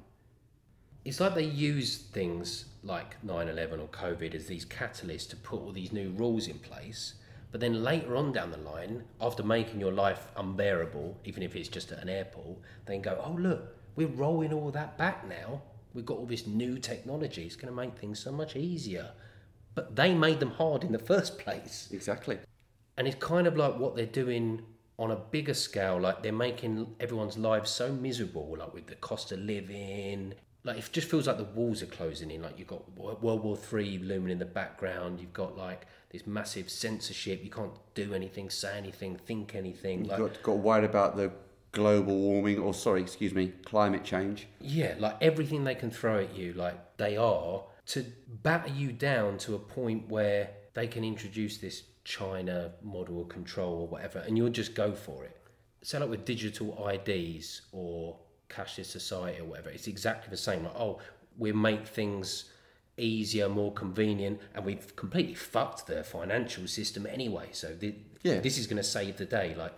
it's 1.03 1.19
like 1.19 1.35
they 1.35 1.43
use 1.43 1.97
things 1.97 2.65
like 2.83 3.21
9-11 3.25 3.81
or 3.81 3.87
covid 3.87 4.35
as 4.35 4.45
these 4.45 4.65
catalysts 4.65 5.29
to 5.29 5.35
put 5.35 5.59
all 5.59 5.71
these 5.71 5.91
new 5.91 6.09
rules 6.11 6.47
in 6.47 6.59
place 6.59 7.15
but 7.51 7.59
then 7.59 7.83
later 7.83 8.15
on 8.15 8.31
down 8.31 8.51
the 8.51 8.57
line 8.57 9.03
after 9.19 9.43
making 9.43 9.79
your 9.79 9.91
life 9.91 10.27
unbearable 10.37 11.17
even 11.25 11.43
if 11.43 11.55
it's 11.55 11.69
just 11.69 11.91
at 11.91 11.99
an 11.99 12.09
airport 12.09 12.57
then 12.85 13.01
go 13.01 13.21
oh 13.25 13.33
look 13.33 13.75
we're 13.95 14.07
rolling 14.07 14.53
all 14.53 14.71
that 14.71 14.97
back 14.97 15.27
now. 15.27 15.61
We've 15.93 16.05
got 16.05 16.17
all 16.17 16.25
this 16.25 16.47
new 16.47 16.77
technology. 16.77 17.43
It's 17.43 17.55
going 17.55 17.73
to 17.73 17.75
make 17.75 17.97
things 17.97 18.19
so 18.19 18.31
much 18.31 18.55
easier. 18.55 19.11
But 19.75 19.95
they 19.95 20.13
made 20.13 20.39
them 20.39 20.51
hard 20.51 20.83
in 20.83 20.91
the 20.91 20.99
first 20.99 21.37
place. 21.37 21.89
Exactly. 21.91 22.39
and 22.97 23.07
it's 23.07 23.23
kind 23.23 23.47
of 23.47 23.57
like 23.57 23.77
what 23.77 23.95
they're 23.95 24.05
doing 24.05 24.61
on 24.99 25.09
a 25.11 25.15
bigger 25.15 25.53
scale 25.53 25.99
like 25.99 26.21
they're 26.21 26.31
making 26.31 26.93
everyone's 26.99 27.35
lives 27.35 27.71
so 27.71 27.91
miserable 27.91 28.55
like 28.59 28.71
with 28.73 28.87
the 28.87 28.95
cost 28.95 29.31
of 29.31 29.39
living. 29.39 30.33
Like 30.63 30.77
it 30.77 30.89
just 30.91 31.09
feels 31.09 31.25
like 31.25 31.37
the 31.37 31.43
walls 31.43 31.81
are 31.81 31.87
closing 31.87 32.29
in. 32.29 32.41
Like 32.41 32.59
you've 32.59 32.67
got 32.67 32.83
world 32.97 33.43
war 33.43 33.57
three 33.57 33.97
looming 33.97 34.31
in 34.31 34.39
the 34.39 34.45
background. 34.45 35.19
You've 35.19 35.33
got 35.33 35.57
like 35.57 35.87
this 36.11 36.27
massive 36.27 36.69
censorship 36.69 37.43
you 37.43 37.49
can't 37.49 37.73
do 37.93 38.13
anything 38.13 38.49
say 38.49 38.77
anything 38.77 39.15
think 39.15 39.55
anything 39.55 40.03
like 40.03 40.17
got, 40.17 40.43
got 40.43 40.57
worried 40.57 40.83
about 40.83 41.15
the 41.15 41.31
global 41.71 42.17
warming, 42.17 42.59
or 42.59 42.73
sorry, 42.73 43.01
excuse 43.01 43.33
me, 43.33 43.53
climate 43.65 44.03
change. 44.03 44.47
Yeah, 44.59 44.95
like 44.99 45.17
everything 45.21 45.63
they 45.63 45.75
can 45.75 45.91
throw 45.91 46.19
at 46.19 46.35
you, 46.35 46.53
like 46.53 46.97
they 46.97 47.17
are, 47.17 47.63
to 47.87 48.05
batter 48.43 48.71
you 48.71 48.91
down 48.91 49.37
to 49.39 49.55
a 49.55 49.59
point 49.59 50.09
where 50.09 50.49
they 50.73 50.87
can 50.87 51.03
introduce 51.03 51.57
this 51.57 51.83
China 52.03 52.71
model 52.81 53.21
of 53.21 53.29
control 53.29 53.81
or 53.81 53.87
whatever, 53.87 54.19
and 54.19 54.37
you'll 54.37 54.49
just 54.49 54.75
go 54.75 54.93
for 54.93 55.23
it. 55.23 55.37
So, 55.83 55.99
like 55.99 56.09
with 56.09 56.25
digital 56.25 56.87
IDs 56.87 57.61
or 57.71 58.17
cashless 58.49 58.85
society 58.85 59.39
or 59.39 59.45
whatever, 59.45 59.69
it's 59.69 59.87
exactly 59.87 60.29
the 60.29 60.37
same. 60.37 60.63
Like, 60.63 60.75
oh, 60.75 60.99
we 61.37 61.51
make 61.51 61.87
things 61.87 62.50
easier, 62.97 63.49
more 63.49 63.71
convenient, 63.73 64.39
and 64.53 64.65
we've 64.65 64.95
completely 64.95 65.33
fucked 65.35 65.87
the 65.87 66.03
financial 66.03 66.67
system 66.67 67.05
anyway. 67.07 67.49
So, 67.51 67.73
the, 67.73 67.95
Yeah. 68.23 68.39
this 68.39 68.57
is 68.57 68.67
going 68.67 68.77
to 68.77 68.83
save 68.83 69.17
the 69.17 69.25
day. 69.25 69.55
Like, 69.55 69.73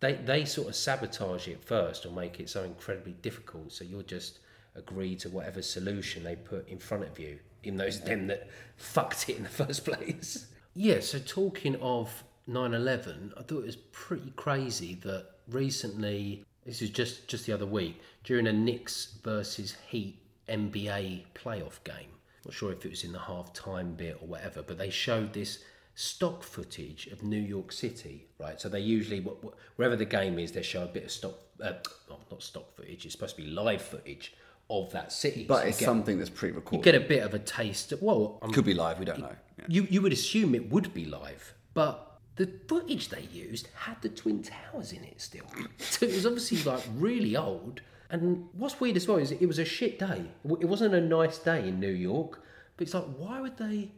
they 0.00 0.14
they 0.14 0.44
sort 0.44 0.68
of 0.68 0.76
sabotage 0.76 1.48
it 1.48 1.64
first 1.64 2.04
or 2.04 2.10
make 2.12 2.38
it 2.40 2.50
so 2.50 2.62
incredibly 2.64 3.12
difficult. 3.12 3.72
So 3.72 3.84
you'll 3.84 4.02
just 4.02 4.40
agree 4.74 5.16
to 5.16 5.30
whatever 5.30 5.62
solution 5.62 6.22
they 6.24 6.36
put 6.36 6.68
in 6.68 6.78
front 6.78 7.04
of 7.04 7.18
you, 7.18 7.38
even 7.62 7.78
though 7.78 7.84
it's 7.86 8.00
them 8.00 8.26
that 8.26 8.48
fucked 8.76 9.28
it 9.30 9.36
in 9.38 9.44
the 9.44 9.48
first 9.64 9.84
place. 9.86 10.46
Yeah. 10.74 11.00
So 11.00 11.18
talking 11.18 11.76
of 11.76 12.24
9/11, 12.48 13.32
I 13.38 13.42
thought 13.42 13.60
it 13.60 13.66
was 13.66 13.76
pretty 13.76 14.32
crazy 14.36 14.94
that 15.02 15.26
recently. 15.48 16.44
This 16.66 16.82
is 16.82 16.90
just 16.90 17.28
just 17.28 17.46
the 17.46 17.52
other 17.52 17.64
week 17.66 18.00
during 18.24 18.46
a 18.48 18.52
Knicks 18.52 19.14
versus 19.22 19.76
Heat 19.88 20.18
NBA 20.48 21.24
playoff 21.34 21.82
game. 21.84 22.10
Not 22.46 22.54
sure 22.54 22.70
if 22.70 22.84
it 22.86 22.90
was 22.90 23.02
in 23.02 23.10
the 23.10 23.18
half 23.18 23.52
time 23.52 23.94
bit 23.94 24.18
or 24.20 24.28
whatever, 24.28 24.62
but 24.62 24.78
they 24.78 24.88
showed 24.88 25.32
this 25.32 25.64
stock 25.96 26.44
footage 26.44 27.08
of 27.08 27.24
New 27.24 27.40
York 27.40 27.72
City, 27.72 28.28
right? 28.38 28.60
So 28.60 28.68
they 28.68 28.78
usually, 28.78 29.20
wh- 29.20 29.44
wh- 29.44 29.78
wherever 29.78 29.96
the 29.96 30.04
game 30.04 30.38
is, 30.38 30.52
they 30.52 30.62
show 30.62 30.84
a 30.84 30.86
bit 30.86 31.02
of 31.06 31.10
stock, 31.10 31.34
uh, 31.60 31.72
oh, 32.08 32.18
not 32.30 32.42
stock 32.44 32.76
footage, 32.76 33.04
it's 33.04 33.14
supposed 33.14 33.34
to 33.34 33.42
be 33.42 33.48
live 33.48 33.82
footage 33.82 34.32
of 34.70 34.92
that 34.92 35.10
city. 35.10 35.44
But 35.48 35.62
So 35.62 35.66
it's 35.66 35.78
get, 35.80 35.84
something 35.86 36.18
that's 36.18 36.30
pre-recorded. 36.30 36.86
You 36.86 36.92
get 36.92 37.02
a 37.02 37.04
bit 37.04 37.24
of 37.24 37.34
a 37.34 37.40
taste. 37.40 37.90
Of, 37.90 38.00
Well, 38.00 38.38
I'm 38.42 38.52
Could 38.52 38.64
be 38.64 38.74
live. 38.74 39.00
We 39.00 39.06
don't 39.06 39.18
know. 39.18 39.34
Yeah. 39.58 39.64
you 39.68 39.88
you 39.90 40.02
would 40.02 40.12
assume 40.12 40.54
it 40.54 40.70
would 40.70 40.94
be 40.94 41.04
live, 41.04 41.52
but 41.74 42.20
the 42.36 42.48
footage 42.68 43.08
they 43.08 43.26
used 43.32 43.68
had 43.74 44.00
the 44.02 44.08
twin 44.08 44.44
towers 44.44 44.92
in 44.92 45.02
it 45.02 45.20
still. 45.20 45.46
So 45.78 46.06
it 46.06 46.14
was 46.14 46.26
obviously 46.26 46.62
like 46.62 46.84
really 46.94 47.36
old. 47.36 47.80
And 48.10 48.48
what's 48.52 48.80
weird 48.80 48.96
as 48.96 49.08
well 49.08 49.18
is 49.18 49.32
it 49.32 49.46
was 49.46 49.58
a 49.58 49.64
shit 49.64 49.98
day. 49.98 50.24
It 50.44 50.66
wasn't 50.66 50.94
a 50.94 51.00
nice 51.00 51.38
day 51.38 51.68
in 51.68 51.80
New 51.80 51.90
York. 51.90 52.42
But 52.76 52.86
it's 52.86 52.94
like, 52.94 53.04
why 53.16 53.40
would 53.40 53.56
they? 53.56 53.90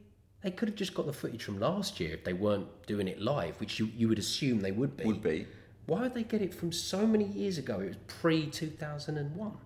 They 0.43 0.53
could 0.53 0.69
have 0.69 0.77
just 0.77 0.95
got 0.95 1.07
the 1.07 1.13
footage 1.13 1.43
from 1.43 1.59
last 1.59 1.99
year 1.99 2.15
if 2.15 2.23
they 2.23 2.33
weren't 2.33 2.69
doing 2.87 3.09
it 3.09 3.21
live, 3.21 3.59
which 3.59 3.81
you, 3.81 3.91
you 3.97 4.09
would 4.09 4.21
assume 4.21 4.61
they 4.61 4.71
would 4.71 4.97
be. 4.97 5.05
Would 5.05 5.23
be. 5.23 5.47
Why 5.87 6.03
would 6.03 6.15
they 6.15 6.23
get 6.23 6.43
it 6.43 6.55
from 6.55 6.71
so 6.71 7.07
many 7.07 7.25
years 7.25 7.59
ago? 7.59 7.81
It 7.81 7.89
was 7.89 7.97
pre 8.07 8.47
two 8.47 8.71
thousand 8.71 9.19
and 9.19 9.35
one. 9.35 9.57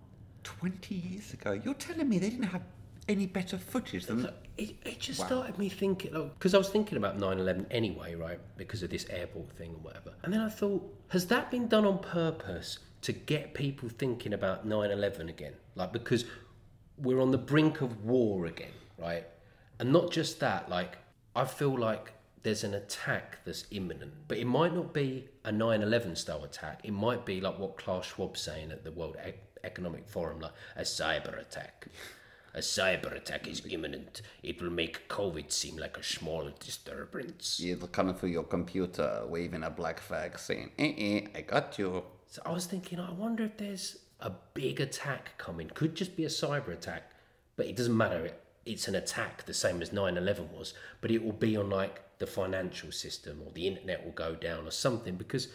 Twenty 0.44 0.94
years 0.94 1.32
ago, 1.34 1.52
you're 1.52 1.74
telling 1.74 2.08
me 2.08 2.18
they 2.18 2.30
didn't 2.30 2.46
have 2.46 2.62
any 3.08 3.26
better 3.26 3.58
footage 3.58 4.06
than 4.06 4.28
It, 4.56 4.76
it 4.84 5.00
just 5.00 5.20
started 5.20 5.58
me 5.58 5.68
thinking, 5.68 6.12
because 6.38 6.54
I 6.54 6.58
was 6.58 6.68
thinking 6.68 6.98
about 6.98 7.18
9 7.18 7.38
11 7.38 7.66
anyway, 7.70 8.14
right? 8.14 8.38
Because 8.56 8.82
of 8.82 8.90
this 8.90 9.06
airport 9.10 9.50
thing 9.52 9.70
or 9.70 9.78
whatever. 9.78 10.12
And 10.22 10.32
then 10.32 10.40
I 10.40 10.48
thought, 10.48 10.82
has 11.08 11.26
that 11.26 11.50
been 11.50 11.68
done 11.68 11.84
on 11.84 11.98
purpose 11.98 12.78
to 13.02 13.12
get 13.12 13.54
people 13.54 13.88
thinking 13.88 14.32
about 14.32 14.66
9 14.66 14.90
11 14.90 15.28
again? 15.28 15.54
Like, 15.74 15.92
because 15.92 16.24
we're 16.98 17.20
on 17.20 17.30
the 17.30 17.38
brink 17.38 17.80
of 17.80 18.04
war 18.04 18.46
again, 18.46 18.72
right? 18.98 19.26
And 19.78 19.92
not 19.92 20.10
just 20.10 20.40
that, 20.40 20.68
like, 20.68 20.98
I 21.34 21.44
feel 21.44 21.78
like 21.78 22.12
there's 22.42 22.64
an 22.64 22.74
attack 22.74 23.38
that's 23.44 23.64
imminent, 23.70 24.12
but 24.28 24.38
it 24.38 24.46
might 24.46 24.74
not 24.74 24.92
be 24.92 25.28
a 25.44 25.52
9 25.52 25.82
11 25.82 26.16
style 26.16 26.44
attack. 26.44 26.80
It 26.84 26.92
might 26.92 27.24
be 27.24 27.40
like 27.40 27.58
what 27.58 27.76
Klaus 27.76 28.06
Schwab's 28.06 28.40
saying 28.40 28.72
at 28.72 28.84
the 28.84 28.90
World 28.90 29.16
Economic 29.64 30.08
Forum, 30.08 30.40
like 30.40 30.52
a 30.76 30.82
cyber 30.82 31.40
attack. 31.40 31.86
A 32.54 32.58
cyber 32.58 33.16
attack 33.16 33.48
is 33.48 33.62
imminent. 33.70 34.20
It 34.42 34.60
will 34.60 34.70
make 34.70 35.08
COVID 35.08 35.50
seem 35.50 35.76
like 35.78 35.96
a 35.96 36.02
small 36.02 36.50
disturbance. 36.60 37.58
you're 37.58 37.76
coming 37.78 38.14
through 38.14 38.28
your 38.28 38.44
computer 38.44 39.22
waving 39.26 39.62
a 39.62 39.70
black 39.70 40.00
flag 40.00 40.38
saying, 40.38 40.70
eh, 40.78 40.92
eh, 40.98 41.26
I 41.34 41.40
got 41.40 41.78
you. 41.78 42.04
So 42.32 42.40
I 42.46 42.50
was 42.52 42.64
thinking, 42.64 42.98
I 42.98 43.12
wonder 43.12 43.44
if 43.44 43.58
there's 43.58 43.98
a 44.18 44.32
big 44.54 44.80
attack 44.80 45.36
coming. 45.36 45.68
Could 45.68 45.94
just 45.94 46.16
be 46.16 46.24
a 46.24 46.28
cyber 46.28 46.68
attack, 46.68 47.10
but 47.56 47.66
it 47.66 47.76
doesn't 47.76 47.94
matter. 47.94 48.24
It, 48.24 48.42
it's 48.64 48.88
an 48.88 48.94
attack 48.94 49.44
the 49.44 49.52
same 49.52 49.82
as 49.82 49.92
9 49.92 50.16
11 50.16 50.48
was, 50.50 50.72
but 51.02 51.10
it 51.10 51.22
will 51.22 51.34
be 51.34 51.58
on 51.58 51.68
like 51.68 52.00
the 52.16 52.26
financial 52.26 52.90
system 52.90 53.42
or 53.44 53.52
the 53.52 53.68
internet 53.68 54.02
will 54.02 54.12
go 54.12 54.34
down 54.34 54.66
or 54.66 54.70
something 54.70 55.16
because 55.16 55.48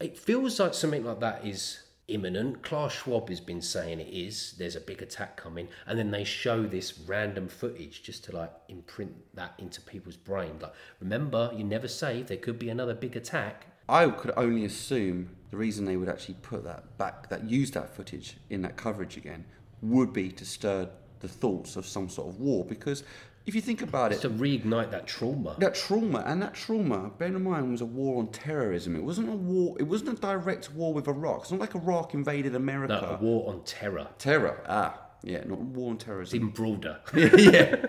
it 0.00 0.16
feels 0.16 0.58
like 0.58 0.72
something 0.72 1.04
like 1.04 1.20
that 1.20 1.46
is 1.46 1.82
imminent. 2.08 2.62
Klaus 2.62 2.94
Schwab 2.94 3.28
has 3.28 3.40
been 3.40 3.60
saying 3.60 4.00
it 4.00 4.08
is. 4.08 4.54
There's 4.56 4.76
a 4.76 4.80
big 4.80 5.02
attack 5.02 5.36
coming, 5.36 5.68
and 5.86 5.98
then 5.98 6.10
they 6.10 6.24
show 6.24 6.62
this 6.62 6.98
random 7.00 7.46
footage 7.46 8.02
just 8.02 8.24
to 8.24 8.36
like 8.36 8.52
imprint 8.70 9.12
that 9.34 9.52
into 9.58 9.82
people's 9.82 10.16
brains. 10.16 10.62
Like, 10.62 10.72
remember, 10.98 11.52
you 11.54 11.64
never 11.64 11.88
say 11.88 12.22
there 12.22 12.38
could 12.38 12.58
be 12.58 12.70
another 12.70 12.94
big 12.94 13.16
attack. 13.16 13.66
I 13.88 14.08
could 14.10 14.32
only 14.36 14.64
assume 14.64 15.30
the 15.50 15.56
reason 15.56 15.84
they 15.84 15.96
would 15.96 16.08
actually 16.08 16.36
put 16.42 16.64
that 16.64 16.96
back, 16.98 17.28
that 17.28 17.44
use 17.48 17.70
that 17.72 17.94
footage 17.94 18.36
in 18.50 18.62
that 18.62 18.76
coverage 18.76 19.16
again, 19.16 19.44
would 19.82 20.12
be 20.12 20.30
to 20.32 20.44
stir 20.44 20.88
the 21.20 21.28
thoughts 21.28 21.76
of 21.76 21.86
some 21.86 22.08
sort 22.08 22.28
of 22.28 22.40
war. 22.40 22.64
Because 22.64 23.04
if 23.44 23.54
you 23.54 23.60
think 23.60 23.82
about 23.82 24.12
it, 24.12 24.20
To 24.22 24.30
reignite 24.30 24.90
that 24.92 25.06
trauma. 25.06 25.56
that 25.58 25.74
trauma 25.74 26.22
and 26.26 26.40
that 26.42 26.54
trauma, 26.54 27.10
bear 27.18 27.28
in 27.28 27.42
mind, 27.42 27.70
was 27.72 27.80
a 27.80 27.84
war 27.86 28.18
on 28.20 28.28
terrorism. 28.28 28.94
It 28.96 29.02
wasn't 29.02 29.28
a 29.28 29.32
war. 29.32 29.76
It 29.80 29.82
wasn't 29.84 30.16
a 30.18 30.20
direct 30.20 30.72
war 30.72 30.94
with 30.94 31.08
Iraq. 31.08 31.42
It's 31.42 31.50
not 31.50 31.60
like 31.60 31.74
Iraq 31.74 32.14
invaded 32.14 32.54
America. 32.54 33.00
No, 33.02 33.08
a 33.08 33.16
war 33.20 33.52
on 33.52 33.62
terror. 33.64 34.08
Terror. 34.18 34.62
Ah, 34.68 34.98
Yeah, 35.24 35.42
not 35.44 35.58
war 35.58 35.92
It's 35.94 36.04
terrorism. 36.04 36.36
even 36.36 36.48
broader. 36.50 37.00
yeah. 37.16 37.86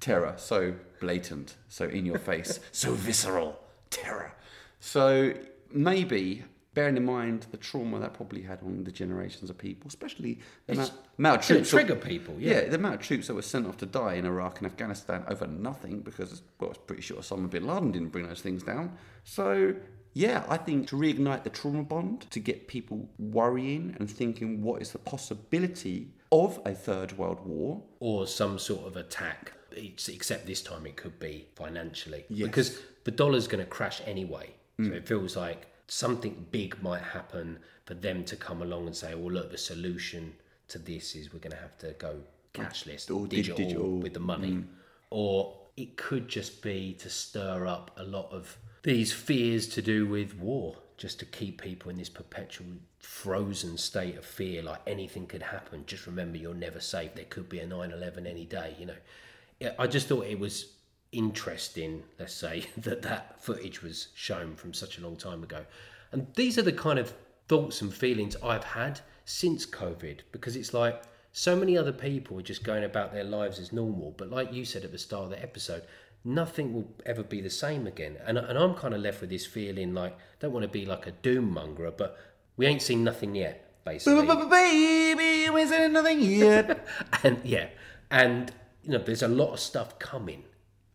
Terror. 0.00 0.34
So 0.36 0.74
blatant. 1.00 1.56
So 1.68 1.84
in 1.86 2.04
your 2.04 2.18
face. 2.18 2.60
so 2.72 2.92
visceral. 2.92 3.58
Terror. 3.90 4.32
So 4.80 5.34
maybe 5.72 6.44
bearing 6.74 6.96
in 6.96 7.04
mind 7.06 7.46
the 7.52 7.56
trauma 7.56 7.98
that 7.98 8.12
probably 8.12 8.42
had 8.42 8.60
on 8.62 8.84
the 8.84 8.92
generations 8.92 9.48
of 9.48 9.56
people, 9.56 9.88
especially 9.88 10.38
the 10.66 10.74
amount, 10.74 10.92
amount 11.18 11.40
of 11.40 11.46
troops. 11.46 11.70
that- 11.70 11.76
trigger 11.76 11.96
people, 11.96 12.34
yeah. 12.38 12.68
the 12.68 12.74
amount 12.76 12.94
of 12.96 13.00
troops 13.00 13.26
that 13.28 13.34
were 13.34 13.40
sent 13.42 13.66
off 13.66 13.78
to 13.78 13.86
die 13.86 14.14
in 14.14 14.26
Iraq 14.26 14.58
and 14.58 14.66
Afghanistan 14.66 15.24
over 15.28 15.46
nothing 15.46 16.00
because, 16.00 16.42
well, 16.60 16.70
it's 16.70 16.78
pretty 16.86 17.00
sure 17.02 17.16
Osama 17.16 17.48
bin 17.48 17.66
Laden 17.66 17.92
didn't 17.92 18.10
bring 18.10 18.28
those 18.28 18.42
things 18.42 18.62
down. 18.62 18.92
So, 19.24 19.74
yeah, 20.12 20.44
I 20.48 20.58
think 20.58 20.88
to 20.88 20.96
reignite 20.96 21.44
the 21.44 21.50
trauma 21.50 21.82
bond, 21.82 22.30
to 22.30 22.40
get 22.40 22.68
people 22.68 23.08
worrying 23.18 23.96
and 23.98 24.10
thinking 24.10 24.62
what 24.62 24.82
is 24.82 24.92
the 24.92 24.98
possibility 24.98 26.10
of 26.30 26.60
a 26.66 26.74
third 26.74 27.16
world 27.16 27.40
war, 27.46 27.82
or 28.00 28.26
some 28.26 28.58
sort 28.58 28.86
of 28.86 28.96
attack. 28.96 29.52
Except 29.72 30.46
this 30.46 30.62
time 30.62 30.86
it 30.86 30.96
could 30.96 31.18
be 31.18 31.46
financially 31.54 32.24
Yes. 32.28 32.46
because 32.48 32.78
the 33.04 33.10
dollar's 33.10 33.46
going 33.46 33.62
to 33.64 33.68
crash 33.70 34.00
anyway. 34.06 34.54
So 34.78 34.86
mm. 34.86 34.92
it 34.92 35.08
feels 35.08 35.36
like 35.36 35.66
something 35.88 36.46
big 36.50 36.82
might 36.82 37.02
happen 37.02 37.58
for 37.84 37.94
them 37.94 38.24
to 38.24 38.36
come 38.36 38.62
along 38.62 38.86
and 38.86 38.96
say, 38.96 39.14
"Well, 39.14 39.32
look, 39.32 39.50
the 39.50 39.58
solution 39.58 40.34
to 40.68 40.78
this 40.78 41.14
is 41.14 41.32
we're 41.32 41.38
going 41.38 41.52
to 41.52 41.62
have 41.62 41.78
to 41.78 41.92
go 41.92 42.22
cashless, 42.52 43.10
Or 43.10 43.26
digital, 43.26 43.56
digital, 43.56 43.98
with 43.98 44.14
the 44.14 44.20
money," 44.20 44.52
mm. 44.52 44.66
or 45.10 45.56
it 45.76 45.96
could 45.96 46.28
just 46.28 46.62
be 46.62 46.94
to 46.94 47.08
stir 47.10 47.66
up 47.66 47.90
a 47.96 48.02
lot 48.04 48.30
of 48.32 48.58
these 48.82 49.12
fears 49.12 49.66
to 49.68 49.82
do 49.82 50.06
with 50.06 50.34
war, 50.38 50.76
just 50.96 51.18
to 51.20 51.24
keep 51.24 51.60
people 51.60 51.90
in 51.90 51.96
this 51.96 52.08
perpetual 52.08 52.66
frozen 52.98 53.76
state 53.78 54.16
of 54.16 54.24
fear, 54.24 54.62
like 54.62 54.80
anything 54.86 55.26
could 55.26 55.42
happen. 55.42 55.84
Just 55.86 56.06
remember, 56.06 56.38
you're 56.38 56.54
never 56.54 56.80
safe. 56.80 57.14
There 57.14 57.24
could 57.24 57.48
be 57.48 57.60
a 57.60 57.66
9/11 57.66 58.26
any 58.26 58.44
day. 58.44 58.76
You 58.78 58.86
know, 58.86 59.72
I 59.78 59.86
just 59.86 60.06
thought 60.06 60.26
it 60.26 60.38
was 60.38 60.75
interesting. 61.16 62.02
Let's 62.18 62.34
say 62.34 62.66
that 62.76 63.02
that 63.02 63.42
footage 63.42 63.82
was 63.82 64.08
shown 64.14 64.54
from 64.54 64.74
such 64.74 64.98
a 64.98 65.02
long 65.02 65.16
time 65.16 65.42
ago, 65.42 65.64
and 66.12 66.26
these 66.34 66.58
are 66.58 66.62
the 66.62 66.72
kind 66.72 66.98
of 66.98 67.14
thoughts 67.48 67.80
and 67.80 67.92
feelings 67.92 68.36
I've 68.42 68.64
had 68.64 69.00
since 69.24 69.66
COVID 69.66 70.20
because 70.32 70.56
it's 70.56 70.74
like 70.74 71.02
so 71.32 71.54
many 71.54 71.76
other 71.76 71.92
people 71.92 72.38
are 72.38 72.42
just 72.42 72.64
going 72.64 72.84
about 72.84 73.12
their 73.12 73.24
lives 73.24 73.58
as 73.58 73.72
normal. 73.72 74.14
But 74.16 74.30
like 74.30 74.52
you 74.52 74.64
said 74.64 74.84
at 74.84 74.92
the 74.92 74.98
start 74.98 75.24
of 75.24 75.30
the 75.30 75.42
episode, 75.42 75.82
nothing 76.24 76.72
will 76.72 76.88
ever 77.04 77.22
be 77.22 77.40
the 77.40 77.50
same 77.50 77.86
again. 77.86 78.16
And, 78.24 78.38
and 78.38 78.58
I'm 78.58 78.74
kind 78.74 78.94
of 78.94 79.00
left 79.00 79.20
with 79.20 79.30
this 79.30 79.46
feeling 79.46 79.94
like, 79.94 80.16
don't 80.40 80.52
want 80.52 80.64
to 80.64 80.68
be 80.68 80.86
like 80.86 81.06
a 81.06 81.12
doom 81.12 81.52
monger, 81.52 81.90
but 81.90 82.18
we 82.56 82.66
ain't 82.66 82.82
seen 82.82 83.04
nothing 83.04 83.34
yet, 83.34 83.84
basically. 83.84 84.26
baby, 84.48 85.50
we 85.50 85.66
said 85.66 85.92
nothing 85.92 86.20
yet. 86.20 86.86
and 87.22 87.40
yeah, 87.44 87.68
and 88.10 88.52
you 88.82 88.92
know, 88.92 88.98
there's 88.98 89.22
a 89.22 89.28
lot 89.28 89.52
of 89.52 89.60
stuff 89.60 89.98
coming. 89.98 90.44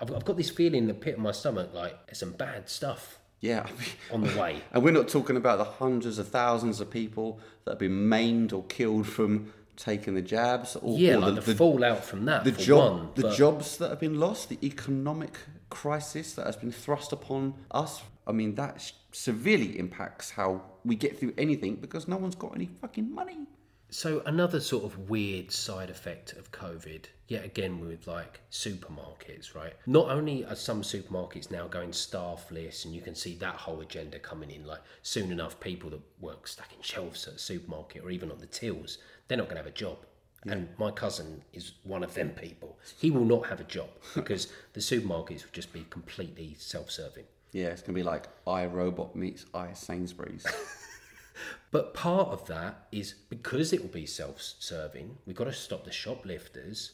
I've, 0.02 0.14
I've 0.14 0.26
got 0.26 0.38
this 0.38 0.50
feeling 0.50 0.80
in 0.84 0.88
the 0.88 0.94
pit 0.94 1.16
of 1.16 1.20
my 1.20 1.32
stomach 1.32 1.74
like 1.74 2.08
there's 2.08 2.20
some 2.20 2.34
bad 2.34 2.70
stuff 2.70 3.20
yeah, 3.42 3.66
I 3.66 3.72
mean, 3.72 3.90
on 4.12 4.22
the 4.22 4.40
way. 4.40 4.62
and 4.72 4.84
we're 4.84 4.92
not 4.92 5.08
talking 5.08 5.36
about 5.36 5.58
the 5.58 5.66
hundreds 5.66 6.20
of 6.20 6.28
thousands 6.28 6.80
of 6.80 6.92
people 6.92 7.40
that 7.66 7.72
have 7.72 7.80
been 7.80 8.08
maimed 8.08 8.54
or 8.54 8.64
killed 8.66 9.08
from 9.08 9.52
taking 9.76 10.14
the 10.14 10.22
jabs, 10.22 10.76
or, 10.76 10.98
Yeah, 10.98 11.16
or 11.16 11.32
like 11.32 11.44
the, 11.44 11.56
fallout 11.56 12.06
from 12.06 12.26
that. 12.26 12.44
the 12.44 12.54
for 12.54 12.62
job, 12.62 12.94
one, 12.94 13.10
the 13.16 13.32
jobs 13.32 13.78
that 13.78 13.90
have 13.90 14.00
been 14.00 14.20
lost, 14.20 14.50
the 14.50 14.60
economic 14.64 15.36
crisis 15.72 16.34
that 16.34 16.46
has 16.46 16.56
been 16.56 16.72
thrust 16.72 17.12
upon 17.12 17.56
us. 17.72 18.04
I 18.28 18.32
mean, 18.32 18.54
that 18.56 18.92
severely 19.12 19.80
impacts 19.80 20.30
how 20.30 20.62
we 20.86 20.96
get 20.96 21.20
through 21.20 21.34
anything 21.38 21.78
because 21.78 22.08
no 22.08 22.18
one's 22.18 22.36
got 22.36 22.54
any 22.56 22.70
fucking 22.80 23.12
money. 23.14 23.48
So 23.94 24.22
another 24.26 24.62
sort 24.62 24.86
of 24.86 25.10
weird 25.10 25.52
side 25.52 25.90
effect 25.90 26.32
of 26.34 26.50
COVID, 26.54 27.08
yet 27.28 27.44
again 27.44 27.82
with 27.82 28.08
like 28.08 28.40
supermarkets, 28.50 29.54
right? 29.54 29.74
Not 29.86 30.10
only 30.10 30.46
are 30.46 30.56
some 30.56 30.82
supermarkets 30.82 31.52
now 31.52 31.68
going 31.68 31.92
staffless, 31.92 32.86
and 32.86 32.96
you 32.96 33.02
can 33.02 33.16
see 33.16 33.36
that 33.36 33.56
whole 33.56 33.82
agenda 33.82 34.18
coming 34.18 34.50
in. 34.50 34.66
Like 34.66 34.80
soon 35.02 35.30
enough, 35.30 35.60
people 35.60 35.90
that 35.90 36.00
work 36.22 36.48
stacking 36.48 36.82
shelves 36.82 37.28
at 37.28 37.34
a 37.34 37.38
supermarket 37.38 38.02
or 38.02 38.12
even 38.12 38.32
on 38.32 38.40
the 38.40 38.46
tills, 38.46 38.98
they're 39.28 39.38
not 39.38 39.48
going 39.48 39.58
to 39.58 39.64
have 39.64 39.72
a 39.72 39.76
job. 39.76 39.98
And 40.46 40.70
my 40.78 40.92
cousin 40.92 41.44
is 41.52 41.74
one 41.84 42.02
of 42.02 42.14
them 42.14 42.30
people. 42.30 42.80
He 42.98 43.12
will 43.12 43.26
not 43.26 43.48
have 43.48 43.60
a 43.60 43.66
job 43.66 43.90
because 44.16 44.48
the 44.72 44.80
supermarkets 44.80 45.44
will 45.44 45.52
just 45.52 45.74
be 45.74 45.86
completely 45.90 46.56
self-serving. 46.58 47.26
Yeah, 47.52 47.68
it's 47.68 47.82
gonna 47.82 47.98
be 47.98 48.04
like 48.04 48.28
iRobot 48.46 49.14
meets 49.16 49.46
i 49.54 49.74
Sainsbury's. 49.74 50.46
But 51.72 51.94
part 51.94 52.30
of 52.30 52.46
that 52.48 52.88
is 52.92 53.16
because 53.30 53.74
it 53.74 53.82
will 53.82 53.90
be 53.90 54.06
self-serving. 54.06 55.18
We've 55.26 55.36
got 55.36 55.46
to 55.46 55.54
stop 55.54 55.86
the 55.86 55.92
shoplifters. 55.92 56.94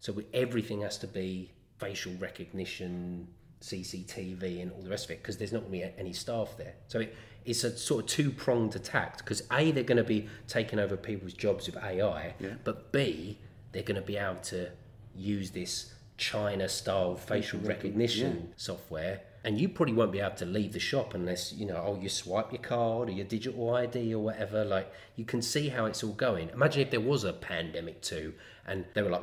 So 0.00 0.12
we, 0.12 0.26
everything 0.34 0.82
has 0.82 0.98
to 0.98 1.06
be 1.06 1.50
facial 1.78 2.12
recognition, 2.18 3.28
CCTV, 3.62 4.62
and 4.62 4.72
all 4.72 4.82
the 4.82 4.90
rest 4.90 5.06
of 5.06 5.12
it 5.12 5.22
because 5.22 5.38
there's 5.38 5.52
not 5.52 5.60
going 5.60 5.80
to 5.80 5.86
be 5.86 5.92
any 5.98 6.12
staff 6.12 6.56
there. 6.56 6.74
So 6.88 7.00
it, 7.00 7.16
it's 7.44 7.64
a 7.64 7.76
sort 7.76 8.04
of 8.04 8.10
two-pronged 8.10 8.76
attack 8.76 9.18
because 9.18 9.42
a 9.50 9.70
they're 9.70 9.82
going 9.82 9.96
to 9.96 10.04
be 10.04 10.28
taking 10.46 10.78
over 10.78 10.96
people's 10.96 11.32
jobs 11.32 11.66
with 11.66 11.76
AI, 11.82 12.34
but 12.64 12.92
b 12.92 13.38
they're 13.72 13.82
going 13.82 14.00
to 14.00 14.06
be 14.06 14.16
able 14.16 14.36
to 14.36 14.70
use 15.14 15.50
this 15.50 15.94
China-style 16.16 17.16
facial 17.16 17.60
recognition 17.60 18.52
software. 18.56 19.20
And 19.48 19.58
you 19.58 19.66
probably 19.70 19.94
won't 19.94 20.12
be 20.12 20.20
able 20.20 20.36
to 20.36 20.44
leave 20.44 20.72
the 20.74 20.78
shop 20.78 21.14
unless, 21.14 21.54
you 21.54 21.64
know, 21.64 21.82
oh, 21.86 21.98
you 21.98 22.10
swipe 22.10 22.52
your 22.52 22.60
card 22.60 23.08
or 23.08 23.12
your 23.12 23.24
digital 23.24 23.74
ID 23.74 24.12
or 24.14 24.18
whatever. 24.22 24.62
Like, 24.62 24.92
you 25.16 25.24
can 25.24 25.40
see 25.40 25.70
how 25.70 25.86
it's 25.86 26.04
all 26.04 26.12
going. 26.12 26.50
Imagine 26.50 26.82
if 26.82 26.90
there 26.90 27.00
was 27.00 27.24
a 27.24 27.32
pandemic 27.32 28.02
too 28.02 28.34
and 28.66 28.84
they 28.92 29.00
were 29.00 29.08
like, 29.08 29.22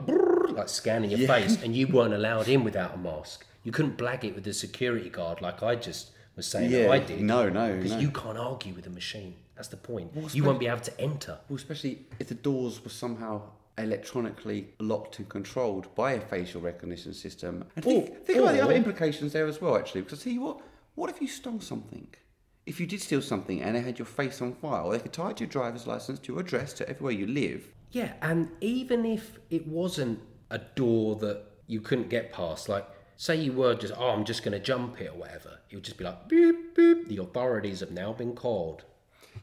like 0.50 0.68
scanning 0.68 1.12
your 1.12 1.28
face 1.28 1.62
and 1.62 1.76
you 1.76 1.86
weren't 1.86 2.14
allowed 2.22 2.48
in 2.48 2.64
without 2.64 2.96
a 2.96 2.98
mask. 2.98 3.46
You 3.64 3.72
couldn't 3.72 3.98
blag 4.00 4.24
it 4.24 4.34
with 4.34 4.46
the 4.46 4.54
security 4.54 5.10
guard 5.12 5.42
like 5.42 5.62
I 5.62 5.76
just 5.76 6.10
was 6.36 6.48
saying 6.48 6.72
that 6.72 6.82
Yeah, 6.86 6.92
I 6.92 6.98
did. 7.00 7.22
no, 7.22 7.48
no, 7.50 7.76
Because 7.76 7.92
no. 7.94 8.00
you 8.00 8.10
can't 8.10 8.40
argue 8.40 8.74
with 8.74 8.88
a 8.88 8.96
machine. 9.02 9.36
That's 9.56 9.68
the 9.70 9.78
point. 9.78 10.12
you 10.34 10.44
won't 10.44 10.60
be 10.60 10.68
able 10.68 10.82
to 10.82 11.00
enter. 11.00 11.38
well, 11.48 11.56
especially 11.58 12.00
if 12.20 12.28
the 12.30 12.34
doors 12.36 12.84
were 12.84 12.90
somehow 12.90 13.44
electronically 13.78 14.70
locked 14.80 15.20
and 15.20 15.28
controlled 15.30 15.94
by 15.96 16.14
a 16.14 16.22
facial 16.22 16.62
recognition 16.62 17.14
system. 17.14 17.66
And 17.76 17.84
think, 17.86 18.10
Or- 18.10 18.16
think 18.16 18.40
about 18.40 18.54
the 18.54 18.62
other 18.62 18.74
implications 18.74 19.34
there 19.34 19.48
as 19.48 19.62
well, 19.62 19.76
actually. 19.76 20.02
Because 20.02 20.22
I 20.22 20.24
tell 20.26 20.34
you 20.34 20.42
what, 20.42 20.62
what 20.96 21.10
if 21.10 21.22
you 21.22 21.28
stole 21.28 21.60
something? 21.60 22.08
If 22.66 22.80
you 22.80 22.88
did 22.88 23.02
steal 23.02 23.22
something 23.22 23.62
and 23.62 23.76
they 23.76 23.82
had 23.82 24.00
your 24.00 24.06
face 24.08 24.42
on 24.42 24.54
file, 24.54 24.90
they 24.90 25.00
could 25.00 25.14
tie 25.14 25.32
it 25.32 25.38
to 25.38 25.44
your 25.44 25.50
driver's 25.52 25.86
license, 25.86 26.20
to 26.20 26.34
your 26.34 26.42
address, 26.42 26.74
to 26.74 26.90
everywhere 26.90 27.14
you 27.14 27.28
live. 27.28 27.68
Yeah, 27.92 28.14
and 28.22 28.50
even 28.62 29.06
if 29.06 29.40
it 29.50 29.68
wasn't 29.68 30.20
a 30.50 30.58
door 30.58 31.16
that 31.18 31.44
you 31.68 31.80
couldn't 31.82 32.10
get 32.10 32.32
past, 32.34 32.68
like 32.68 32.88
say 33.18 33.36
you 33.36 33.54
were 33.54 33.76
just, 33.76 33.94
oh, 33.98 34.10
I'm 34.10 34.26
just 34.26 34.44
going 34.44 34.52
to 34.54 34.60
jump 34.60 35.00
it 35.00 35.08
or 35.08 35.18
whatever, 35.18 35.60
it 35.70 35.76
would 35.76 35.84
just 35.84 35.98
be 35.98 36.04
like, 36.04 36.28
boop, 36.28 36.74
boop, 36.76 37.08
the 37.08 37.18
authorities 37.22 37.80
have 37.82 37.92
now 37.92 38.14
been 38.14 38.34
called. 38.36 38.84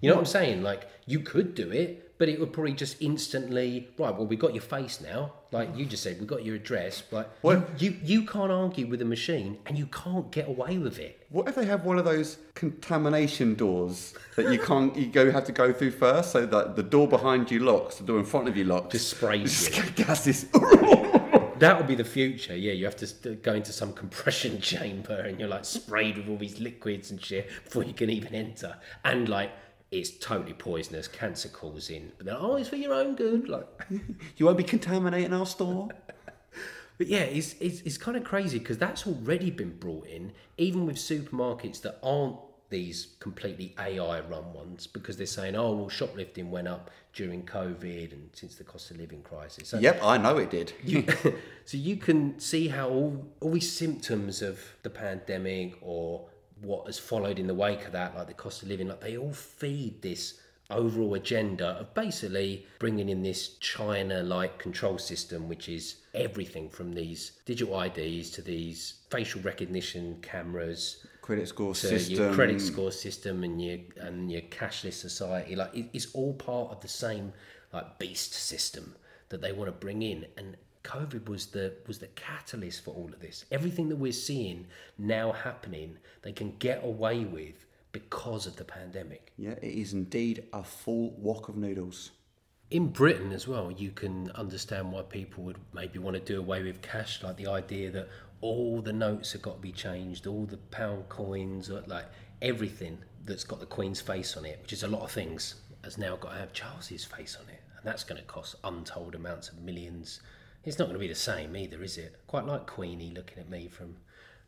You 0.02 0.10
know 0.10 0.16
what 0.16 0.28
hmm. 0.28 0.36
I'm 0.36 0.42
saying? 0.42 0.62
Like, 0.62 0.88
you 1.06 1.20
could 1.20 1.54
do 1.54 1.70
it, 1.70 2.18
but 2.18 2.28
it 2.28 2.38
would 2.38 2.52
probably 2.52 2.72
just 2.72 3.00
instantly, 3.00 3.88
right, 3.98 4.14
well, 4.14 4.26
we 4.26 4.36
got 4.36 4.54
your 4.54 4.62
face 4.62 5.00
now. 5.00 5.32
Like 5.50 5.76
you 5.76 5.86
just 5.86 6.02
said, 6.02 6.20
we 6.20 6.26
got 6.26 6.44
your 6.44 6.56
address. 6.56 7.02
Like, 7.10 7.28
you, 7.42 7.66
you, 7.78 7.96
you 8.02 8.24
can't 8.24 8.50
argue 8.50 8.86
with 8.86 9.00
a 9.02 9.04
machine 9.04 9.58
and 9.66 9.78
you 9.78 9.86
can't 9.86 10.30
get 10.30 10.48
away 10.48 10.78
with 10.78 10.98
it. 10.98 11.26
What 11.30 11.48
if 11.48 11.54
they 11.54 11.64
have 11.66 11.84
one 11.84 11.98
of 11.98 12.04
those 12.04 12.38
contamination 12.54 13.54
doors 13.54 14.14
that 14.36 14.52
you 14.52 14.58
can't 14.58 14.94
you 14.96 15.06
go 15.06 15.30
have 15.30 15.44
to 15.44 15.52
go 15.52 15.72
through 15.72 15.92
first, 15.92 16.32
so 16.32 16.46
that 16.46 16.76
the 16.76 16.82
door 16.82 17.08
behind 17.08 17.50
you 17.50 17.60
locks, 17.60 17.96
the 17.96 18.04
door 18.04 18.18
in 18.18 18.24
front 18.24 18.48
of 18.48 18.56
you 18.56 18.64
locks. 18.64 18.92
Just 18.92 19.10
sprays 19.10 19.76
you. 19.76 19.82
gas 19.96 20.24
this. 20.24 20.46
That 21.62 21.78
would 21.78 21.86
be 21.86 21.94
the 21.94 22.02
future. 22.02 22.56
Yeah, 22.56 22.72
you 22.72 22.86
have 22.86 22.96
to 22.96 23.36
go 23.36 23.54
into 23.54 23.72
some 23.72 23.92
compression 23.92 24.60
chamber 24.60 25.14
and 25.14 25.38
you're 25.38 25.48
like 25.48 25.64
sprayed 25.64 26.16
with 26.16 26.28
all 26.28 26.36
these 26.36 26.58
liquids 26.58 27.12
and 27.12 27.24
shit 27.24 27.48
before 27.62 27.84
you 27.84 27.92
can 27.92 28.10
even 28.10 28.34
enter. 28.34 28.78
And 29.04 29.28
like, 29.28 29.52
it's 29.92 30.10
totally 30.10 30.54
poisonous, 30.54 31.06
cancer 31.06 31.48
causing. 31.48 32.12
But 32.18 32.28
oh, 32.30 32.56
it's 32.56 32.70
for 32.70 32.76
your 32.76 32.94
own 32.94 33.14
good. 33.14 33.48
Like, 33.48 33.66
you 34.36 34.46
won't 34.46 34.58
be 34.58 34.64
contaminating 34.64 35.34
our 35.34 35.46
store. 35.46 35.90
but 36.98 37.06
yeah, 37.06 37.20
it's 37.20 37.54
it's, 37.60 37.82
it's 37.82 37.98
kind 37.98 38.16
of 38.16 38.24
crazy 38.24 38.58
because 38.58 38.78
that's 38.78 39.06
already 39.06 39.50
been 39.50 39.76
brought 39.76 40.06
in, 40.06 40.32
even 40.56 40.86
with 40.86 40.96
supermarkets 40.96 41.82
that 41.82 41.98
aren't 42.02 42.36
these 42.70 43.08
completely 43.20 43.74
AI 43.78 44.20
run 44.20 44.50
ones, 44.54 44.86
because 44.86 45.18
they're 45.18 45.26
saying, 45.26 45.54
oh, 45.54 45.72
well, 45.72 45.90
shoplifting 45.90 46.50
went 46.50 46.66
up 46.66 46.90
during 47.12 47.42
COVID 47.42 48.12
and 48.14 48.30
since 48.32 48.54
the 48.54 48.64
cost 48.64 48.90
of 48.90 48.96
living 48.96 49.20
crisis. 49.20 49.68
So 49.68 49.78
Yep, 49.78 50.00
I 50.02 50.16
know 50.16 50.38
it 50.38 50.50
did. 50.50 50.72
you, 50.82 51.04
so 51.66 51.76
you 51.76 51.96
can 51.96 52.40
see 52.40 52.68
how 52.68 52.88
all, 52.88 53.26
all 53.40 53.50
these 53.52 53.70
symptoms 53.70 54.40
of 54.40 54.58
the 54.82 54.88
pandemic 54.88 55.76
or 55.82 56.24
what 56.62 56.86
has 56.86 56.98
followed 56.98 57.38
in 57.38 57.46
the 57.46 57.54
wake 57.54 57.84
of 57.86 57.92
that, 57.92 58.16
like 58.16 58.26
the 58.26 58.34
cost 58.34 58.62
of 58.62 58.68
living, 58.68 58.88
like 58.88 59.00
they 59.00 59.16
all 59.16 59.32
feed 59.32 60.00
this 60.02 60.40
overall 60.70 61.14
agenda 61.14 61.68
of 61.80 61.92
basically 61.94 62.66
bringing 62.78 63.08
in 63.08 63.22
this 63.22 63.56
China-like 63.58 64.58
control 64.58 64.98
system, 64.98 65.48
which 65.48 65.68
is 65.68 65.96
everything 66.14 66.68
from 66.68 66.92
these 66.92 67.32
digital 67.44 67.80
IDs 67.80 68.30
to 68.30 68.42
these 68.42 68.94
facial 69.10 69.40
recognition 69.42 70.18
cameras 70.22 71.04
Credit 71.20 71.46
score 71.46 71.74
system. 71.74 72.16
your 72.16 72.34
credit 72.34 72.60
score 72.60 72.90
system 72.90 73.44
and 73.44 73.62
your 73.62 73.78
and 73.98 74.30
your 74.30 74.40
cashless 74.42 74.94
society. 74.94 75.54
Like 75.54 75.72
it, 75.72 75.86
it's 75.92 76.12
all 76.14 76.34
part 76.34 76.72
of 76.72 76.80
the 76.80 76.88
same 76.88 77.32
like 77.72 77.98
beast 78.00 78.34
system 78.34 78.96
that 79.28 79.40
they 79.40 79.52
want 79.52 79.68
to 79.68 79.72
bring 79.72 80.02
in, 80.02 80.26
and 80.36 80.56
COVID 80.84 81.28
was 81.28 81.46
the 81.46 81.74
was 81.86 81.98
the 81.98 82.08
catalyst 82.08 82.84
for 82.84 82.94
all 82.94 83.10
of 83.12 83.20
this. 83.20 83.44
Everything 83.50 83.88
that 83.88 83.96
we're 83.96 84.12
seeing 84.12 84.66
now 84.98 85.32
happening, 85.32 85.98
they 86.22 86.32
can 86.32 86.56
get 86.58 86.84
away 86.84 87.24
with 87.24 87.66
because 87.92 88.46
of 88.46 88.56
the 88.56 88.64
pandemic. 88.64 89.32
Yeah, 89.36 89.52
it 89.62 89.74
is 89.74 89.92
indeed 89.92 90.44
a 90.52 90.64
full 90.64 91.10
wok 91.18 91.48
of 91.48 91.56
noodles. 91.56 92.10
In 92.70 92.88
Britain 92.88 93.32
as 93.32 93.46
well, 93.46 93.70
you 93.70 93.90
can 93.90 94.30
understand 94.30 94.90
why 94.92 95.02
people 95.02 95.44
would 95.44 95.58
maybe 95.74 95.98
want 95.98 96.16
to 96.16 96.20
do 96.20 96.38
away 96.38 96.62
with 96.62 96.80
cash, 96.80 97.22
like 97.22 97.36
the 97.36 97.48
idea 97.48 97.90
that 97.90 98.08
all 98.40 98.80
the 98.80 98.94
notes 98.94 99.32
have 99.32 99.42
got 99.42 99.56
to 99.56 99.60
be 99.60 99.72
changed, 99.72 100.26
all 100.26 100.46
the 100.46 100.56
pound 100.56 101.08
coins, 101.10 101.70
or 101.70 101.82
like 101.86 102.06
everything 102.40 102.98
that's 103.24 103.44
got 103.44 103.60
the 103.60 103.66
Queen's 103.66 104.00
face 104.00 104.36
on 104.36 104.46
it, 104.46 104.58
which 104.62 104.72
is 104.72 104.82
a 104.82 104.88
lot 104.88 105.02
of 105.02 105.10
things, 105.10 105.56
has 105.84 105.98
now 105.98 106.16
got 106.16 106.32
to 106.32 106.38
have 106.38 106.52
Charles's 106.54 107.04
face 107.04 107.36
on 107.40 107.48
it, 107.50 107.60
and 107.76 107.84
that's 107.84 108.04
going 108.04 108.20
to 108.20 108.26
cost 108.26 108.56
untold 108.64 109.14
amounts 109.14 109.50
of 109.50 109.60
millions. 109.60 110.20
It's 110.64 110.78
not 110.78 110.84
going 110.84 110.94
to 110.94 111.00
be 111.00 111.08
the 111.08 111.14
same 111.14 111.56
either, 111.56 111.82
is 111.82 111.98
it? 111.98 112.16
Quite 112.26 112.46
like 112.46 112.66
Queenie 112.66 113.12
looking 113.14 113.38
at 113.38 113.50
me 113.50 113.68
from 113.68 113.96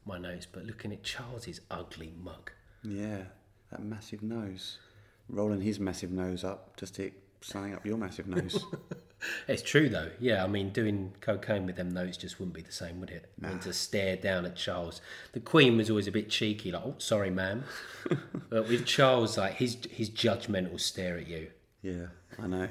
my 0.04 0.18
notes, 0.18 0.46
but 0.50 0.64
looking 0.64 0.92
at 0.92 1.02
Charles's 1.02 1.60
ugly 1.70 2.12
mug. 2.22 2.52
Yeah, 2.82 3.24
that 3.70 3.82
massive 3.82 4.22
nose. 4.22 4.78
Rolling 5.28 5.62
his 5.62 5.80
massive 5.80 6.10
nose 6.10 6.44
up 6.44 6.76
to 6.76 6.86
stick 6.86 7.14
something 7.40 7.74
up 7.74 7.84
your 7.84 7.96
massive 7.96 8.26
nose. 8.28 8.64
It's 9.48 9.62
true 9.62 9.88
though, 9.88 10.10
yeah. 10.20 10.44
I 10.44 10.46
mean, 10.46 10.70
doing 10.70 11.14
cocaine 11.20 11.66
with 11.66 11.76
them 11.76 11.90
notes 11.90 12.16
just 12.16 12.38
wouldn't 12.38 12.54
be 12.54 12.62
the 12.62 12.72
same, 12.72 13.00
would 13.00 13.10
it? 13.10 13.30
I 13.42 13.48
mean, 13.48 13.58
to 13.60 13.72
stare 13.72 14.16
down 14.16 14.44
at 14.44 14.56
Charles. 14.56 15.00
The 15.32 15.40
Queen 15.40 15.76
was 15.76 15.90
always 15.90 16.06
a 16.06 16.12
bit 16.12 16.30
cheeky, 16.30 16.72
like, 16.72 16.82
"Oh, 16.84 16.94
sorry, 16.98 17.30
ma'am," 17.30 17.64
but 18.50 18.68
with 18.68 18.86
Charles, 18.86 19.38
like 19.38 19.54
his 19.54 19.78
his 19.90 20.10
judgmental 20.10 20.80
stare 20.80 21.18
at 21.18 21.26
you. 21.26 21.48
yeah, 21.82 22.06
I 22.38 22.46
know. 22.46 22.68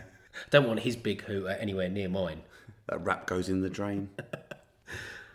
Don't 0.49 0.67
want 0.67 0.79
his 0.81 0.95
big 0.95 1.23
hooter 1.23 1.49
anywhere 1.49 1.89
near 1.89 2.09
mine. 2.09 2.41
That 2.87 3.03
rap 3.03 3.27
goes 3.27 3.49
in 3.49 3.61
the 3.61 3.69
drain. 3.69 4.09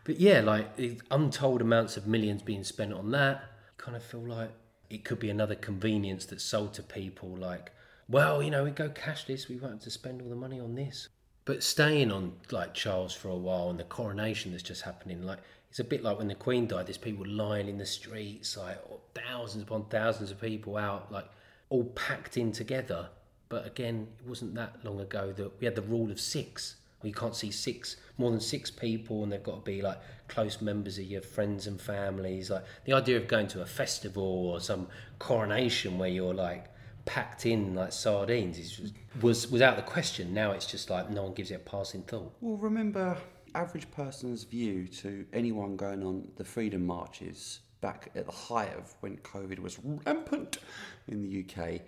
But 0.09 0.21
yeah, 0.21 0.41
like 0.41 1.03
untold 1.11 1.61
amounts 1.61 1.99
of 1.99 2.07
millions 2.07 2.41
being 2.41 2.65
spent 2.65 2.95
on 2.95 3.11
that, 3.11 3.45
kind 3.77 3.95
of 3.95 4.03
feel 4.03 4.27
like 4.27 4.51
it 4.89 5.05
could 5.05 5.19
be 5.19 5.29
another 5.29 5.55
convenience 5.55 6.25
that's 6.25 6.43
sold 6.43 6.73
to 6.75 6.83
people. 6.83 7.37
Like, 7.37 7.73
well, 8.09 8.43
you 8.43 8.51
know, 8.51 8.65
we 8.65 8.71
go 8.71 8.89
cashless, 8.89 9.51
we 9.51 9.57
won't 9.57 9.75
have 9.75 9.83
to 9.83 9.91
spend 9.91 10.23
all 10.23 10.31
the 10.31 10.35
money 10.35 10.61
on 10.61 10.77
this. 10.77 11.09
But 11.45 11.63
staying 11.63 12.11
on 12.11 12.33
like 12.51 12.73
Charles 12.73 13.13
for 13.13 13.29
a 13.29 13.37
while 13.37 13.69
and 13.69 13.79
the 13.79 13.85
coronation 13.85 14.51
that's 14.51 14.63
just 14.63 14.81
happening, 14.81 15.27
like 15.27 15.41
it's 15.69 15.79
a 15.79 15.85
bit 15.85 16.03
like 16.03 16.17
when 16.17 16.29
the 16.29 16.35
Queen 16.35 16.67
died. 16.67 16.87
There's 16.87 16.97
people 16.97 17.29
lying 17.29 17.69
in 17.69 17.77
the 17.77 17.85
streets, 17.85 18.57
like 18.57 18.79
thousands 19.15 19.65
upon 19.65 19.91
thousands 19.91 20.31
of 20.31 20.41
people 20.41 20.79
out, 20.79 21.13
like 21.13 21.27
all 21.69 21.85
packed 21.85 22.39
in 22.39 22.53
together. 22.53 23.11
But 23.51 23.67
again, 23.67 24.09
it 24.21 24.27
wasn't 24.27 24.55
that 24.55 24.83
long 24.87 25.01
ago 25.01 25.35
that 25.37 25.61
we 25.61 25.67
had 25.67 25.75
the 25.75 25.83
rule 25.83 26.11
of 26.11 26.19
six. 26.19 26.77
You 27.03 27.13
can't 27.13 27.37
see 27.37 27.51
six 27.51 27.97
more 28.17 28.31
than 28.31 28.41
six 28.41 28.71
people, 28.71 29.23
and 29.23 29.33
they've 29.33 29.43
got 29.43 29.65
to 29.65 29.71
be 29.71 29.83
like 29.83 29.99
close 30.27 30.61
members 30.61 30.99
of 30.99 31.05
your 31.05 31.23
friends 31.23 31.67
and 31.67 31.81
families. 31.81 32.51
Like 32.51 32.65
the 32.85 32.93
idea 32.93 33.17
of 33.17 33.29
going 33.29 33.47
to 33.49 33.63
a 33.63 33.67
festival 33.67 34.23
or 34.23 34.61
some 34.61 34.89
coronation 35.19 35.99
where 35.99 36.09
you're 36.09 36.35
like 36.35 36.67
packed 37.05 37.47
in 37.47 37.75
like 37.75 37.93
sardines 37.93 38.59
is, 38.59 38.93
was 39.23 39.51
was 39.51 39.63
out 39.63 39.77
the 39.77 39.83
question. 39.83 40.35
Now 40.35 40.53
it's 40.53 40.67
just 40.67 40.91
like 40.91 41.09
no 41.11 41.23
one 41.23 41.35
gives 41.35 41.51
it 41.51 41.55
a 41.55 41.59
passing 41.59 42.03
thought. 42.03 42.35
Well, 42.41 42.57
remember, 42.57 43.17
average 43.55 43.91
person's 43.93 44.45
view 44.45 44.89
to 44.89 45.25
anyone 45.33 45.77
going 45.77 46.03
on 46.03 46.29
the 46.37 46.45
freedom 46.45 46.85
marches 46.85 47.61
back 47.81 48.11
at 48.17 48.27
the 48.27 48.33
height 48.33 48.75
of 48.77 48.95
when 49.01 49.17
COVID 49.19 49.61
was 49.61 49.79
rampant 50.05 50.59
in 51.07 51.23
the 51.23 51.45
UK. 51.45 51.81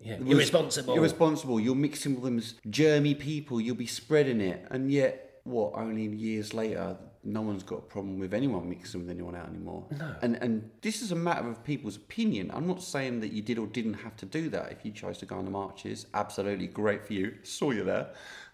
Yeah, 0.00 0.16
irresponsible. 0.16 0.34
Irresponsible. 0.34 0.94
You're 0.94 1.02
responsible. 1.02 1.60
You're 1.60 1.74
mixing 1.74 2.20
with 2.20 2.24
them 2.24 2.72
germy 2.72 3.18
people. 3.18 3.60
You'll 3.60 3.76
be 3.76 3.86
spreading 3.86 4.40
it, 4.40 4.66
and 4.70 4.90
yet, 4.90 5.40
what? 5.44 5.72
Only 5.74 6.06
years 6.06 6.52
later, 6.52 6.96
no 7.24 7.40
one's 7.40 7.62
got 7.62 7.78
a 7.78 7.82
problem 7.82 8.18
with 8.18 8.34
anyone 8.34 8.68
mixing 8.68 9.00
with 9.00 9.10
anyone 9.10 9.34
out 9.34 9.48
anymore. 9.48 9.86
No. 9.98 10.14
And 10.22 10.36
and 10.36 10.70
this 10.82 11.00
is 11.00 11.10
a 11.12 11.16
matter 11.16 11.48
of 11.48 11.64
people's 11.64 11.96
opinion. 11.96 12.50
I'm 12.52 12.66
not 12.66 12.82
saying 12.82 13.20
that 13.20 13.32
you 13.32 13.42
did 13.42 13.58
or 13.58 13.66
didn't 13.66 13.94
have 13.94 14.16
to 14.16 14.26
do 14.26 14.48
that. 14.50 14.72
If 14.72 14.84
you 14.84 14.92
chose 14.92 15.18
to 15.18 15.26
go 15.26 15.36
on 15.36 15.44
the 15.44 15.50
marches, 15.50 16.06
absolutely 16.14 16.66
great 16.66 17.06
for 17.06 17.14
you. 17.14 17.34
Saw 17.42 17.70
you 17.70 17.84
there. 17.84 18.10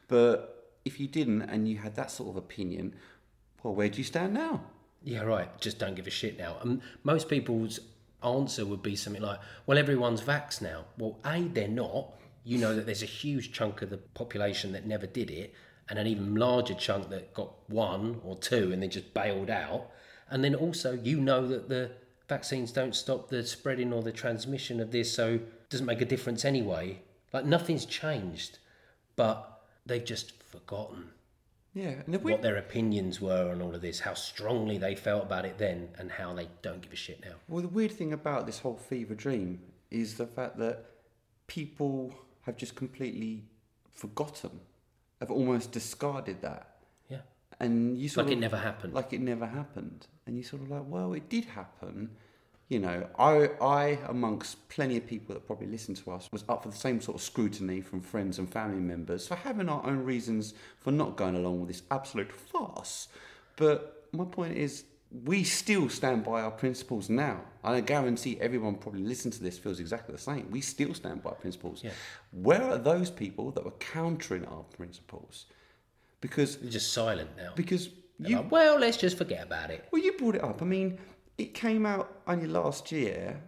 But 0.09 0.73
if 0.85 0.99
you 1.01 1.09
didn't, 1.09 1.43
and 1.43 1.69
you 1.69 1.79
had 1.79 1.95
that 1.97 2.11
sort 2.11 2.31
of 2.31 2.37
opinion, 2.37 2.95
well, 3.63 3.75
where 3.75 3.89
do 3.89 3.99
you 3.99 4.05
stand 4.05 4.35
now? 4.35 4.63
Yeah, 5.03 5.23
right. 5.23 5.49
Just 5.61 5.79
don't 5.79 5.95
give 5.95 6.07
a 6.07 6.11
shit 6.11 6.39
now. 6.39 6.57
And 6.61 6.83
most 7.05 7.29
people's 7.29 7.81
answer 8.25 8.65
would 8.67 8.83
be 8.83 8.97
something 8.97 9.23
like, 9.23 9.41
"Well, 9.67 9.79
everyone's 9.79 10.21
vaxxed 10.21 10.63
now." 10.63 10.87
Well, 10.99 11.19
a 11.25 11.41
they're 11.41 11.69
not. 11.69 12.15
You 12.45 12.59
know 12.59 12.75
that 12.75 12.87
there's 12.87 13.03
a 13.03 13.07
huge 13.07 13.53
chunk 13.53 13.83
of 13.83 13.91
the 13.91 13.99
population 13.99 14.73
that 14.73 14.87
never 14.87 15.07
did 15.07 15.31
it, 15.31 15.55
and 15.89 15.99
an 15.99 16.07
even 16.07 16.35
larger 16.37 16.75
chunk 16.75 17.11
that 17.11 17.35
got 17.35 17.53
one 17.69 18.21
or 18.25 18.37
two 18.37 18.73
and 18.73 18.83
then 18.83 18.91
just 18.91 19.13
bailed 19.13 19.51
out. 19.51 19.91
And 20.29 20.45
then 20.45 20.55
also, 20.55 20.93
you 20.93 21.21
know 21.21 21.47
that 21.49 21.69
the 21.69 21.91
vaccines 22.29 22.71
don't 22.71 22.95
stop 22.95 23.29
the 23.29 23.45
spreading 23.45 23.93
or 23.93 24.03
the 24.03 24.13
transmission 24.13 24.81
of 24.81 24.93
this, 24.93 25.13
so 25.13 25.35
it 25.35 25.71
doesn't 25.71 25.87
make 25.87 26.01
a 26.01 26.05
difference 26.05 26.45
anyway. 26.45 27.03
Like 27.33 27.45
nothing's 27.45 27.85
changed, 27.85 28.59
but 29.17 29.63
they've 29.85 30.05
just 30.05 30.33
forgotten 30.45 31.11
Yeah, 31.73 32.03
and 32.05 32.23
we, 32.23 32.33
what 32.33 32.43
their 32.43 32.57
opinions 32.57 33.21
were 33.21 33.51
on 33.53 33.63
all 33.63 33.75
of 33.75 33.81
this, 33.81 34.01
how 34.01 34.15
strongly 34.15 34.77
they 34.79 34.95
felt 34.97 35.23
about 35.25 35.45
it 35.45 35.57
then, 35.57 35.89
and 35.99 36.11
how 36.11 36.33
they 36.35 36.49
don't 36.63 36.81
give 36.81 36.93
a 36.93 36.97
shit 36.97 37.21
now. 37.25 37.35
Well, 37.49 37.63
the 37.63 37.69
weird 37.69 37.93
thing 37.93 38.13
about 38.13 38.47
this 38.47 38.59
whole 38.59 38.77
fever 38.77 39.15
dream 39.15 39.61
is 39.91 40.17
the 40.17 40.27
fact 40.27 40.59
that 40.59 40.85
people 41.47 42.13
have 42.43 42.57
just 42.57 42.75
completely 42.75 43.45
forgotten, 43.93 44.61
have 45.21 45.31
almost 45.31 45.71
discarded 45.73 46.43
that, 46.43 46.79
Yeah, 47.09 47.19
and 47.61 47.97
you 47.99 48.09
sort 48.09 48.25
of 48.25 48.31
like 48.31 48.33
of 48.37 48.39
it 48.39 48.41
never 48.41 48.57
happened. 48.57 48.95
like 48.95 49.13
it 49.13 49.21
never 49.21 49.47
happened, 49.47 50.07
and 50.27 50.37
you 50.37 50.43
sort 50.43 50.63
of 50.63 50.71
like, 50.71 50.85
well, 50.87 51.13
it 51.13 51.29
did 51.29 51.45
happen. 51.45 52.11
You 52.71 52.79
know, 52.79 53.05
I, 53.19 53.51
I, 53.61 53.99
amongst 54.09 54.69
plenty 54.69 54.97
of 54.97 55.05
people 55.05 55.35
that 55.35 55.45
probably 55.45 55.67
listen 55.67 55.93
to 55.97 56.13
us, 56.13 56.29
was 56.31 56.45
up 56.49 56.63
for 56.63 56.69
the 56.69 56.77
same 56.77 57.01
sort 57.01 57.17
of 57.17 57.23
scrutiny 57.23 57.81
from 57.81 58.01
friends 58.01 58.39
and 58.39 58.51
family 58.51 58.79
members 58.79 59.27
for 59.27 59.35
having 59.35 59.69
our 59.69 59.85
own 59.85 60.05
reasons 60.05 60.55
for 60.79 60.93
not 60.93 61.17
going 61.17 61.35
along 61.35 61.59
with 61.59 61.69
this 61.69 61.83
absolute 61.91 62.31
farce. 62.33 63.09
But 63.57 64.07
my 64.13 64.25
point 64.25 64.57
is, 64.57 64.85
we 65.25 65.43
still 65.43 65.89
stand 65.89 66.23
by 66.23 66.43
our 66.43 66.53
principles 66.53 67.11
now. 67.11 67.41
And 67.65 67.75
I 67.75 67.81
guarantee 67.81 68.39
everyone 68.41 68.77
probably 68.77 69.03
listening 69.03 69.33
to 69.33 69.43
this 69.43 69.59
feels 69.59 69.81
exactly 69.81 70.15
the 70.15 70.21
same. 70.21 70.49
We 70.53 70.61
still 70.61 70.95
stand 70.95 71.25
by 71.25 71.33
principles. 71.33 71.83
Yeah. 71.83 71.91
Where 72.31 72.63
are 72.63 72.79
those 72.79 73.11
people 73.11 73.51
that 73.51 73.65
were 73.65 73.73
countering 73.73 74.45
our 74.45 74.63
principles? 74.63 75.47
Because 76.21 76.59
They're 76.59 76.71
just 76.71 76.93
silent 76.93 77.31
now. 77.37 77.53
because 77.57 77.89
you 78.21 78.37
like, 78.37 78.53
well, 78.53 78.79
let's 78.79 78.97
just 78.97 79.19
forget 79.19 79.43
about 79.43 79.71
it. 79.71 79.89
well, 79.91 80.01
you 80.01 80.13
brought 80.13 80.37
it 80.37 80.45
up. 80.45 80.63
I 80.63 80.67
mean, 80.67 80.99
it 81.41 81.55
came 81.55 81.87
out 81.87 82.21
only 82.27 82.47
last 82.47 82.93
year, 82.93 83.41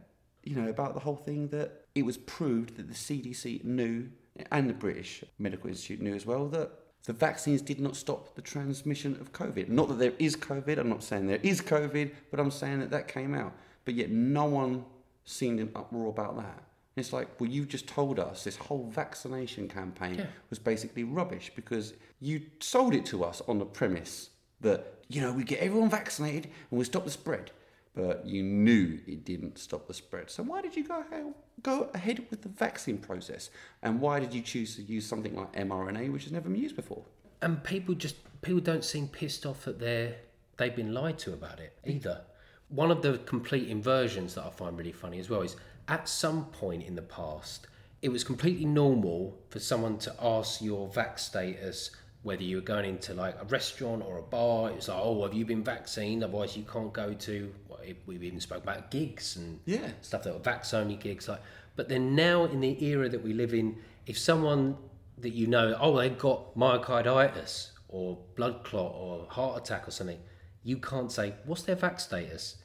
you 0.42 0.56
know, 0.56 0.68
about 0.68 0.94
the 0.94 1.00
whole 1.00 1.16
thing 1.16 1.48
that 1.48 1.86
it 1.94 2.04
was 2.04 2.16
proved 2.16 2.76
that 2.76 2.88
the 2.88 2.94
CDC 2.94 3.64
knew, 3.64 4.08
and 4.50 4.68
the 4.68 4.74
British 4.74 5.22
Medical 5.38 5.68
Institute 5.68 6.00
knew 6.00 6.14
as 6.14 6.24
well, 6.26 6.48
that 6.48 6.70
the 7.04 7.12
vaccines 7.12 7.60
did 7.60 7.80
not 7.80 7.96
stop 7.96 8.34
the 8.34 8.42
transmission 8.42 9.16
of 9.20 9.32
COVID. 9.32 9.68
Not 9.68 9.88
that 9.88 9.98
there 9.98 10.14
is 10.18 10.36
COVID, 10.36 10.78
I'm 10.78 10.88
not 10.88 11.02
saying 11.02 11.26
there 11.26 11.40
is 11.42 11.60
COVID, 11.60 12.12
but 12.30 12.40
I'm 12.40 12.50
saying 12.50 12.80
that 12.80 12.90
that 12.90 13.08
came 13.08 13.34
out. 13.34 13.52
But 13.84 13.94
yet 13.94 14.10
no 14.10 14.44
one 14.44 14.84
seemed 15.24 15.60
in 15.60 15.70
uproar 15.74 16.08
about 16.08 16.36
that. 16.36 16.62
It's 16.96 17.12
like, 17.12 17.28
well, 17.40 17.48
you 17.50 17.64
just 17.64 17.86
told 17.88 18.18
us 18.18 18.44
this 18.44 18.56
whole 18.56 18.86
vaccination 18.90 19.66
campaign 19.68 20.14
Yeah. 20.16 20.26
was 20.50 20.58
basically 20.58 21.04
rubbish 21.04 21.50
because 21.54 21.94
you 22.20 22.42
sold 22.60 22.94
it 22.94 23.04
to 23.06 23.24
us 23.24 23.40
on 23.48 23.58
the 23.58 23.64
premise 23.64 24.30
that, 24.60 24.80
you 25.08 25.20
know, 25.20 25.32
we 25.32 25.42
get 25.42 25.58
everyone 25.60 25.90
vaccinated 25.90 26.44
and 26.70 26.78
we 26.78 26.84
stop 26.84 27.04
the 27.04 27.10
spread. 27.10 27.50
But 27.94 28.24
you 28.26 28.42
knew 28.42 29.00
it 29.06 29.24
didn't 29.24 29.58
stop 29.58 29.86
the 29.86 29.92
spread. 29.92 30.30
So 30.30 30.42
why 30.42 30.62
did 30.62 30.74
you 30.76 30.84
go 30.84 31.00
ahead, 31.00 31.34
go 31.62 31.90
ahead 31.94 32.26
with 32.30 32.40
the 32.40 32.48
vaccine 32.48 32.96
process? 32.96 33.50
And 33.82 34.00
why 34.00 34.18
did 34.18 34.32
you 34.32 34.40
choose 34.40 34.76
to 34.76 34.82
use 34.82 35.06
something 35.06 35.36
like 35.36 35.52
mRNA, 35.52 36.10
which 36.10 36.24
has 36.24 36.32
never 36.32 36.48
been 36.48 36.60
used 36.60 36.76
before? 36.76 37.04
And 37.42 37.62
people 37.62 37.94
just 37.94 38.16
people 38.40 38.60
don't 38.60 38.84
seem 38.84 39.08
pissed 39.08 39.44
off 39.44 39.64
that 39.64 39.78
they're 39.78 40.16
they've 40.56 40.74
been 40.74 40.94
lied 40.94 41.18
to 41.18 41.32
about 41.32 41.60
it 41.60 41.76
either. 41.84 42.22
One 42.68 42.90
of 42.90 43.02
the 43.02 43.18
complete 43.18 43.68
inversions 43.68 44.34
that 44.36 44.44
I 44.44 44.50
find 44.50 44.78
really 44.78 44.92
funny 44.92 45.18
as 45.18 45.28
well 45.28 45.42
is 45.42 45.56
at 45.88 46.08
some 46.08 46.46
point 46.46 46.84
in 46.84 46.94
the 46.94 47.02
past, 47.02 47.66
it 48.00 48.08
was 48.08 48.24
completely 48.24 48.64
normal 48.64 49.38
for 49.50 49.58
someone 49.58 49.98
to 49.98 50.14
ask 50.20 50.62
your 50.62 50.88
vax 50.88 51.20
status 51.20 51.90
whether 52.22 52.42
you 52.42 52.56
were 52.56 52.62
going 52.62 52.84
into 52.84 53.14
like 53.14 53.36
a 53.40 53.44
restaurant 53.46 54.02
or 54.06 54.18
a 54.18 54.22
bar. 54.22 54.70
It 54.70 54.76
was 54.76 54.88
like, 54.88 54.98
oh, 55.00 55.22
have 55.24 55.34
you 55.34 55.44
been 55.44 55.64
vaccinated? 55.64 56.22
Otherwise, 56.22 56.56
you 56.56 56.62
can't 56.64 56.92
go 56.92 57.12
to. 57.14 57.52
Well, 57.68 57.80
we've 58.06 58.22
even 58.22 58.40
spoke 58.40 58.62
about 58.62 58.90
gigs 58.90 59.36
and 59.36 59.58
Yeah. 59.66 59.90
stuff 60.02 60.22
that 60.24 60.32
were 60.32 60.40
vax 60.40 60.72
only 60.72 60.96
gigs. 60.96 61.28
Like, 61.28 61.40
but 61.74 61.88
then 61.88 62.14
now 62.14 62.44
in 62.44 62.60
the 62.60 62.84
era 62.84 63.08
that 63.08 63.22
we 63.22 63.32
live 63.32 63.52
in, 63.54 63.76
if 64.06 64.18
someone 64.18 64.76
that 65.18 65.30
you 65.30 65.46
know, 65.46 65.76
oh, 65.80 65.96
they've 65.96 66.16
got 66.18 66.56
myocarditis 66.56 67.70
or 67.88 68.18
blood 68.36 68.64
clot 68.64 68.92
or 68.94 69.26
heart 69.28 69.62
attack 69.62 69.86
or 69.88 69.90
something, 69.90 70.18
you 70.62 70.76
can't 70.76 71.10
say 71.10 71.34
what's 71.44 71.62
their 71.62 71.76
vax 71.76 72.00
status. 72.02 72.56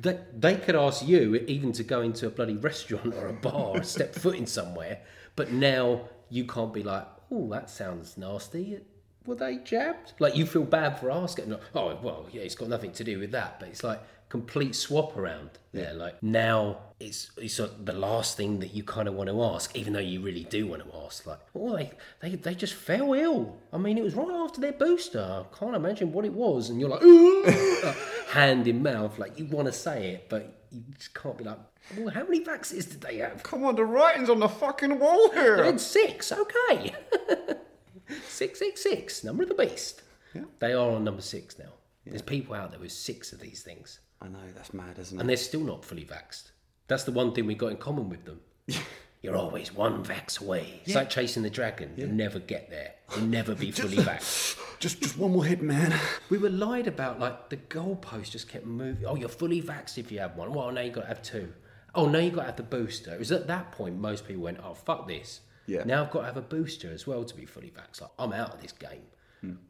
They, 0.00 0.20
they 0.36 0.56
could 0.56 0.76
ask 0.76 1.06
you 1.06 1.36
even 1.48 1.72
to 1.72 1.82
go 1.82 2.02
into 2.02 2.26
a 2.26 2.30
bloody 2.30 2.56
restaurant 2.56 3.14
or 3.14 3.28
a 3.28 3.32
bar 3.32 3.78
or 3.78 3.82
step 3.82 4.14
foot 4.14 4.36
in 4.36 4.46
somewhere, 4.46 5.00
but 5.36 5.50
now 5.52 6.02
you 6.28 6.44
can't 6.44 6.72
be 6.72 6.82
like, 6.82 7.06
oh, 7.30 7.48
that 7.50 7.70
sounds 7.70 8.16
nasty. 8.16 8.80
Were 9.26 9.34
they 9.34 9.56
jabbed? 9.58 10.14
Like 10.18 10.36
you 10.36 10.46
feel 10.46 10.64
bad 10.64 10.98
for 10.98 11.10
asking. 11.10 11.54
Oh, 11.74 11.98
well, 12.02 12.26
yeah, 12.32 12.42
it's 12.42 12.54
got 12.54 12.68
nothing 12.68 12.92
to 12.92 13.04
do 13.04 13.18
with 13.18 13.32
that. 13.32 13.60
But 13.60 13.68
it's 13.68 13.84
like 13.84 14.00
complete 14.30 14.74
swap 14.74 15.16
around 15.16 15.50
there. 15.72 15.92
Like 15.92 16.22
now, 16.22 16.78
it's 16.98 17.30
it's 17.36 17.54
sort 17.54 17.70
of 17.70 17.84
the 17.84 17.92
last 17.92 18.36
thing 18.38 18.60
that 18.60 18.72
you 18.72 18.82
kind 18.82 19.08
of 19.08 19.14
want 19.14 19.28
to 19.28 19.42
ask, 19.42 19.76
even 19.76 19.92
though 19.92 19.98
you 19.98 20.22
really 20.22 20.44
do 20.44 20.66
want 20.66 20.82
to 20.82 20.96
ask. 21.04 21.26
Like, 21.26 21.40
oh, 21.54 21.76
they 21.76 21.92
they 22.20 22.36
they 22.36 22.54
just 22.54 22.74
fell 22.74 23.12
ill. 23.12 23.58
I 23.72 23.78
mean, 23.78 23.98
it 23.98 24.04
was 24.04 24.14
right 24.14 24.30
after 24.30 24.60
their 24.60 24.72
booster. 24.72 25.20
I 25.20 25.56
can't 25.56 25.76
imagine 25.76 26.12
what 26.12 26.24
it 26.24 26.32
was. 26.32 26.70
And 26.70 26.80
you're 26.80 26.88
like, 26.88 27.02
"Ooh," 27.02 27.44
like, 27.84 27.96
hand 28.30 28.66
in 28.66 28.82
mouth, 28.82 29.18
like 29.18 29.38
you 29.38 29.44
want 29.46 29.66
to 29.66 29.72
say 29.72 30.12
it, 30.12 30.28
but 30.30 30.64
you 30.70 30.82
just 30.96 31.12
can't 31.12 31.36
be 31.36 31.44
like, 31.44 31.58
well, 31.96 32.10
how 32.10 32.22
many 32.24 32.40
vaccines 32.44 32.86
did 32.86 33.00
they 33.00 33.18
have? 33.18 33.42
Come 33.42 33.64
on, 33.64 33.76
the 33.76 33.84
writing's 33.84 34.30
on 34.30 34.38
the 34.40 34.48
fucking 34.48 34.98
wall 34.98 35.30
here. 35.32 35.56
They 35.56 35.66
had 35.66 35.80
six. 35.80 36.32
Okay. 36.32 36.94
six, 38.28 38.58
six, 38.58 38.82
six. 38.82 39.24
Number 39.24 39.42
of 39.42 39.48
the 39.48 39.54
beast. 39.54 40.02
Yeah. 40.34 40.42
They 40.58 40.72
are 40.72 40.90
on 40.90 41.04
number 41.04 41.22
six 41.22 41.58
now. 41.58 41.72
There's 42.06 42.22
people 42.22 42.54
out 42.54 42.70
there 42.70 42.80
with 42.80 42.92
six 42.92 43.32
of 43.32 43.40
these 43.40 43.62
things, 43.62 44.00
I 44.20 44.28
know, 44.28 44.38
that's 44.54 44.74
mad, 44.74 44.98
isn't 44.98 45.16
it? 45.16 45.20
and 45.20 45.28
they're 45.28 45.36
still 45.36 45.60
not 45.60 45.84
fully 45.84 46.04
vaxxed. 46.04 46.50
That's 46.88 47.04
the 47.04 47.12
one 47.12 47.32
thing 47.32 47.46
we've 47.46 47.58
got 47.58 47.68
in 47.70 47.76
common 47.76 48.08
with 48.08 48.24
them. 48.24 48.40
You're 49.22 49.36
always 49.36 49.72
one 49.74 50.02
vax 50.02 50.40
away. 50.40 50.80
It's 50.86 50.94
like 50.94 51.10
chasing 51.10 51.42
the 51.42 51.50
dragon. 51.50 51.92
You'll 51.96 52.08
never 52.08 52.38
get 52.38 52.70
there. 52.70 52.94
You'll 53.14 53.26
never 53.26 53.54
be 53.54 53.70
fully 53.70 53.98
vaxxed. 53.98 54.58
Just, 54.78 55.02
just 55.02 55.18
one 55.18 55.32
more 55.32 55.44
hit, 55.44 55.60
man. 55.60 55.94
We 56.30 56.38
were 56.38 56.48
lied 56.48 56.86
about, 56.86 57.20
like 57.20 57.50
the 57.50 57.58
goalpost 57.58 58.30
just 58.30 58.48
kept 58.48 58.64
moving. 58.64 59.04
Oh, 59.04 59.16
you're 59.16 59.28
fully 59.28 59.60
vaxxed 59.60 59.98
if 59.98 60.10
you 60.10 60.20
have 60.20 60.36
one. 60.36 60.54
Well, 60.54 60.72
now 60.72 60.80
you've 60.80 60.94
got 60.94 61.02
to 61.02 61.06
have 61.08 61.22
two. 61.22 61.52
Oh, 61.94 62.06
now 62.06 62.18
you've 62.18 62.34
got 62.34 62.42
to 62.42 62.46
have 62.46 62.56
the 62.56 62.62
booster. 62.62 63.14
It 63.14 63.18
was 63.18 63.32
at 63.32 63.46
that 63.46 63.72
point 63.72 63.98
most 63.98 64.26
people 64.26 64.42
went, 64.42 64.58
oh, 64.62 64.74
fuck 64.74 65.08
this. 65.08 65.40
Yeah. 65.66 65.84
Now 65.84 66.04
I've 66.04 66.10
got 66.10 66.20
to 66.20 66.26
have 66.26 66.36
a 66.36 66.42
booster 66.42 66.90
as 66.90 67.06
well 67.06 67.24
to 67.24 67.34
be 67.34 67.46
fully 67.46 67.70
vaxxed. 67.70 68.02
Like, 68.02 68.10
I'm 68.18 68.32
out 68.32 68.54
of 68.54 68.62
this 68.62 68.72
game. 68.72 69.02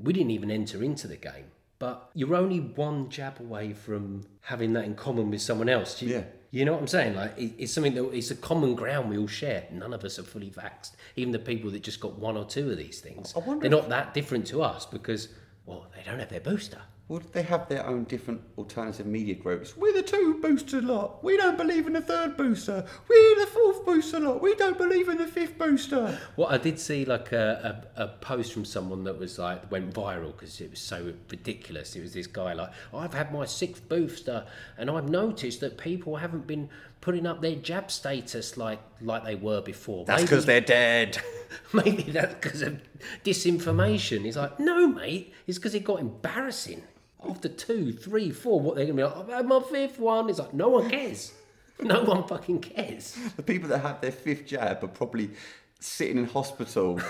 We 0.00 0.12
didn't 0.12 0.32
even 0.32 0.50
enter 0.50 0.82
into 0.82 1.06
the 1.06 1.16
game. 1.16 1.44
But 1.78 2.10
you're 2.14 2.34
only 2.34 2.58
one 2.60 3.08
jab 3.08 3.40
away 3.40 3.72
from 3.72 4.22
having 4.42 4.72
that 4.74 4.84
in 4.84 4.94
common 4.96 5.30
with 5.30 5.40
someone 5.40 5.68
else. 5.68 6.02
You, 6.02 6.08
Yeah. 6.08 6.24
You 6.52 6.64
know 6.64 6.72
what 6.72 6.80
I'm 6.80 6.88
saying? 6.88 7.14
Like 7.14 7.38
it, 7.38 7.52
it's 7.58 7.72
something 7.72 7.94
that 7.94 8.10
it's 8.10 8.32
a 8.32 8.34
common 8.34 8.74
ground 8.74 9.08
we 9.08 9.16
all 9.16 9.28
share. 9.28 9.66
None 9.70 9.94
of 9.94 10.02
us 10.04 10.18
are 10.18 10.24
fully 10.24 10.50
vaxxed. 10.50 10.92
Even 11.14 11.30
the 11.32 11.38
people 11.38 11.70
that 11.70 11.82
just 11.82 12.00
got 12.00 12.18
one 12.18 12.36
or 12.36 12.44
two 12.44 12.70
of 12.70 12.76
these 12.76 13.00
things, 13.00 13.32
they're 13.60 13.70
not 13.70 13.88
that 13.88 14.14
different 14.14 14.46
to 14.48 14.60
us 14.62 14.84
because 14.84 15.28
well, 15.64 15.86
they 15.94 16.02
don't 16.02 16.18
have 16.18 16.28
their 16.28 16.40
booster. 16.40 16.80
Well, 17.10 17.20
they 17.32 17.42
have 17.42 17.68
their 17.68 17.84
own 17.84 18.04
different 18.04 18.40
alternative 18.56 19.04
media 19.04 19.34
groups. 19.34 19.76
We're 19.76 19.92
the 19.92 20.00
two 20.00 20.38
booster 20.40 20.80
lot. 20.80 21.24
We 21.24 21.36
don't 21.36 21.56
believe 21.58 21.88
in 21.88 21.94
the 21.94 22.00
third 22.00 22.36
booster. 22.36 22.86
We're 23.08 23.40
the 23.40 23.48
fourth 23.48 23.84
booster 23.84 24.20
lot. 24.20 24.40
We 24.40 24.54
don't 24.54 24.78
believe 24.78 25.08
in 25.08 25.18
the 25.18 25.26
fifth 25.26 25.58
booster. 25.58 26.16
Well, 26.36 26.46
I 26.46 26.56
did 26.56 26.78
see 26.78 27.04
like 27.04 27.32
a, 27.32 27.82
a, 27.96 28.04
a 28.04 28.08
post 28.20 28.52
from 28.52 28.64
someone 28.64 29.02
that 29.02 29.18
was 29.18 29.40
like 29.40 29.68
went 29.72 29.92
viral 29.92 30.30
because 30.30 30.60
it 30.60 30.70
was 30.70 30.78
so 30.78 31.12
ridiculous. 31.28 31.96
It 31.96 32.02
was 32.02 32.14
this 32.14 32.28
guy 32.28 32.52
like, 32.52 32.70
I've 32.94 33.14
had 33.14 33.32
my 33.32 33.44
sixth 33.44 33.88
booster, 33.88 34.46
and 34.78 34.88
I've 34.88 35.08
noticed 35.08 35.58
that 35.62 35.78
people 35.78 36.14
haven't 36.14 36.46
been 36.46 36.68
putting 37.00 37.26
up 37.26 37.42
their 37.42 37.56
jab 37.56 37.90
status 37.90 38.56
like 38.56 38.78
like 39.00 39.24
they 39.24 39.34
were 39.34 39.60
before. 39.62 40.04
That's 40.04 40.22
because 40.22 40.46
they're 40.46 40.60
dead. 40.60 41.20
maybe 41.72 42.04
that's 42.04 42.34
because 42.34 42.62
of 42.62 42.80
disinformation. 43.24 44.24
He's 44.24 44.36
like, 44.36 44.60
no, 44.60 44.86
mate, 44.86 45.34
it's 45.48 45.58
because 45.58 45.74
it 45.74 45.82
got 45.82 45.98
embarrassing. 45.98 46.84
After 47.28 47.48
two, 47.48 47.92
three, 47.92 48.30
four, 48.30 48.60
what 48.60 48.76
they're 48.76 48.86
gonna 48.86 48.96
be 48.96 49.02
like? 49.04 49.16
I've 49.16 49.28
had 49.28 49.46
my 49.46 49.60
fifth 49.60 49.98
one. 49.98 50.30
It's 50.30 50.38
like 50.38 50.54
no 50.54 50.68
one 50.68 50.90
cares. 50.90 51.32
No 51.82 52.02
one 52.04 52.28
fucking 52.28 52.58
cares. 52.58 53.16
The 53.36 53.42
people 53.42 53.70
that 53.70 53.78
have 53.78 54.02
their 54.02 54.12
fifth 54.12 54.44
jab 54.44 54.84
are 54.84 54.88
probably 54.88 55.30
sitting 55.78 56.18
in 56.18 56.26
hospital. 56.26 57.00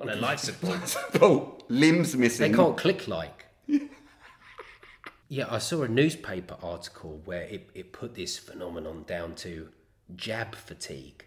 On 0.00 0.08
a 0.08 0.16
life 0.16 0.40
support. 0.40 0.96
oh, 1.22 1.58
limbs 1.68 2.16
missing. 2.16 2.50
They 2.50 2.56
can't 2.56 2.76
click 2.76 3.06
like. 3.06 3.46
yeah, 5.28 5.46
I 5.48 5.58
saw 5.58 5.82
a 5.82 5.88
newspaper 5.88 6.56
article 6.60 7.22
where 7.24 7.42
it, 7.42 7.70
it 7.72 7.92
put 7.92 8.16
this 8.16 8.36
phenomenon 8.36 9.04
down 9.06 9.36
to 9.36 9.68
jab 10.16 10.56
fatigue. 10.56 11.24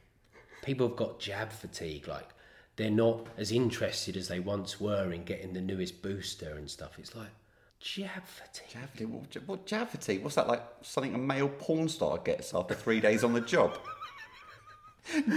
People 0.62 0.90
have 0.90 0.98
got 0.98 1.20
jab 1.20 1.52
fatigue, 1.52 2.08
like 2.08 2.28
they're 2.76 2.92
not 2.92 3.28
as 3.38 3.52
interested 3.52 4.16
as 4.16 4.28
they 4.28 4.40
once 4.40 4.80
were 4.80 5.12
in 5.12 5.24
getting 5.24 5.54
the 5.54 5.62
newest 5.62 6.02
booster 6.02 6.56
and 6.58 6.70
stuff. 6.70 7.00
It's 7.00 7.16
like 7.16 7.32
jab 7.80 8.26
fatigue. 8.26 8.68
Jab 8.70 8.90
fatigue? 8.90 9.10
What, 9.10 9.48
what 9.48 9.66
jab 9.66 9.90
fatigue? 9.90 10.24
What's 10.24 10.36
that 10.36 10.48
like? 10.48 10.64
Something 10.82 11.16
a 11.16 11.18
male 11.18 11.50
porn 11.50 11.90
star 11.90 12.18
gets 12.18 12.54
after 12.54 12.76
three 12.76 13.00
days 13.00 13.24
on 13.24 13.34
the 13.34 13.42
job? 13.42 13.78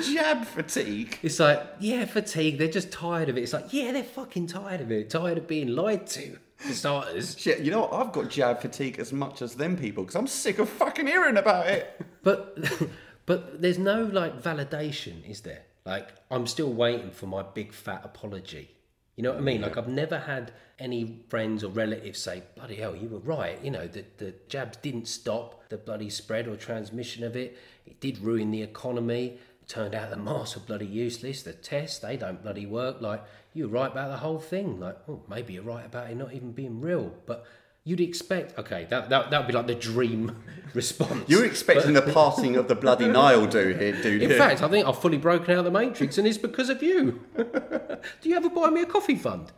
jab 0.02 0.44
fatigue. 0.44 1.18
It's 1.22 1.40
like, 1.40 1.62
yeah, 1.81 2.05
fatigue. 2.05 2.59
They're 2.59 2.68
just 2.68 2.92
tired 2.92 3.28
of 3.28 3.37
it. 3.37 3.42
It's 3.42 3.52
like, 3.52 3.72
yeah, 3.72 3.92
they're 3.92 4.02
fucking 4.05 4.48
tired 4.48 4.81
of 4.81 4.90
it. 4.90 5.11
Tired 5.11 5.38
of 5.38 5.46
being 5.46 5.68
lied 5.68 6.07
to, 6.09 6.38
for 6.57 6.72
starters. 6.72 7.37
Shit, 7.38 7.61
you 7.61 7.70
know 7.70 7.81
what? 7.81 7.92
I've 7.92 8.12
got 8.12 8.31
jab 8.31 8.61
fatigue 8.61 8.98
as 8.98 9.12
much 9.12 9.42
as 9.42 9.55
them 9.55 9.76
people 9.76 10.05
because 10.05 10.16
I'm 10.16 10.26
sick 10.26 10.59
of 10.59 10.68
fucking 10.68 11.07
hearing 11.07 11.37
about 11.37 11.66
it. 11.68 12.00
But 12.24 12.57
but 13.26 13.61
there's 13.61 13.81
no 13.81 14.05
like 14.05 14.40
validation, 14.40 15.28
is 15.28 15.40
there? 15.40 15.62
Like 15.85 16.11
I'm 16.31 16.46
still 16.46 16.72
waiting 16.72 17.11
for 17.11 17.26
my 17.26 17.42
big 17.42 17.72
fat 17.72 18.02
apology. 18.05 18.76
You 19.16 19.22
know 19.22 19.33
what 19.33 19.38
I 19.38 19.42
mean? 19.42 19.61
Like 19.61 19.77
I've 19.77 19.88
never 19.88 20.18
had 20.18 20.53
any 20.79 21.25
friends 21.29 21.62
or 21.62 21.68
relatives 21.68 22.18
say, 22.18 22.42
"Bloody 22.57 22.77
hell, 22.77 22.96
you 22.96 23.09
were 23.09 23.18
right." 23.18 23.62
You 23.62 23.70
know, 23.70 23.87
that 23.87 24.18
the 24.18 24.35
jabs 24.48 24.79
didn't 24.79 25.07
stop 25.07 25.68
the 25.68 25.77
bloody 25.77 26.09
spread 26.09 26.48
or 26.48 26.57
transmission 26.57 27.22
of 27.22 27.37
it. 27.37 27.59
It 27.87 28.01
did 28.01 28.18
ruin 28.18 28.51
the 28.51 28.62
economy. 28.62 29.38
It 29.61 29.68
turned 29.68 29.94
out 29.94 30.11
the 30.11 30.16
masks 30.16 30.57
were 30.57 30.62
bloody 30.62 30.87
useless. 30.87 31.42
The 31.42 31.53
tests 31.53 31.98
they 31.98 32.16
don't 32.16 32.42
bloody 32.42 32.66
work. 32.66 33.01
Like 33.01 33.22
you're 33.53 33.68
right 33.68 33.92
about 33.92 34.09
the 34.09 34.16
whole 34.18 34.38
thing. 34.38 34.81
Like, 34.81 34.96
oh, 35.09 35.22
maybe 35.29 35.53
you're 35.53 35.62
right 35.62 35.85
about 35.85 36.11
it 36.11 36.16
not 36.16 36.33
even 36.33 36.53
being 36.53 36.81
real, 36.81 37.14
but. 37.27 37.44
You'd 37.85 38.01
expect, 38.01 38.57
okay, 38.59 38.87
that 38.90 39.11
that 39.11 39.31
that 39.31 39.38
would 39.40 39.47
be 39.49 39.53
like 39.53 39.66
the 39.66 39.75
dream 39.75 40.37
response. 40.75 41.29
You're 41.29 41.45
expecting 41.45 41.95
the 41.95 42.03
passing 42.03 42.57
of 42.57 42.68
the 42.68 42.77
bloody 42.77 43.09
Nile, 43.09 43.47
dude. 43.47 43.81
Here, 43.81 44.01
dude. 44.01 44.23
In 44.23 44.31
fact, 44.38 44.62
I 44.62 44.68
think 44.68 44.87
I've 44.87 45.01
fully 45.01 45.18
broken 45.18 45.51
out 45.53 45.59
of 45.59 45.64
the 45.64 45.71
matrix, 45.73 46.16
and 46.16 46.27
it's 46.27 46.38
because 46.38 46.68
of 46.68 46.83
you. 46.83 47.21
Do 47.37 48.29
you 48.29 48.37
ever 48.37 48.49
buy 48.49 48.71
me 48.71 48.83
a 48.83 48.87
coffee 48.87 49.16
fund? 49.16 49.51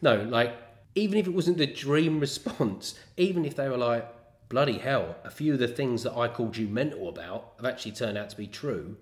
No, 0.00 0.22
like 0.22 0.56
even 0.94 1.18
if 1.18 1.26
it 1.26 1.34
wasn't 1.34 1.58
the 1.58 1.66
dream 1.66 2.20
response, 2.20 2.94
even 3.16 3.44
if 3.44 3.54
they 3.54 3.68
were 3.68 3.76
like, 3.76 4.06
bloody 4.48 4.78
hell, 4.78 5.16
a 5.24 5.30
few 5.30 5.52
of 5.52 5.58
the 5.58 5.68
things 5.68 6.02
that 6.02 6.16
I 6.16 6.28
called 6.28 6.56
you 6.56 6.68
mental 6.68 7.08
about 7.08 7.52
have 7.56 7.66
actually 7.66 7.92
turned 7.92 8.16
out 8.16 8.30
to 8.30 8.36
be 8.36 8.46
true. 8.46 8.96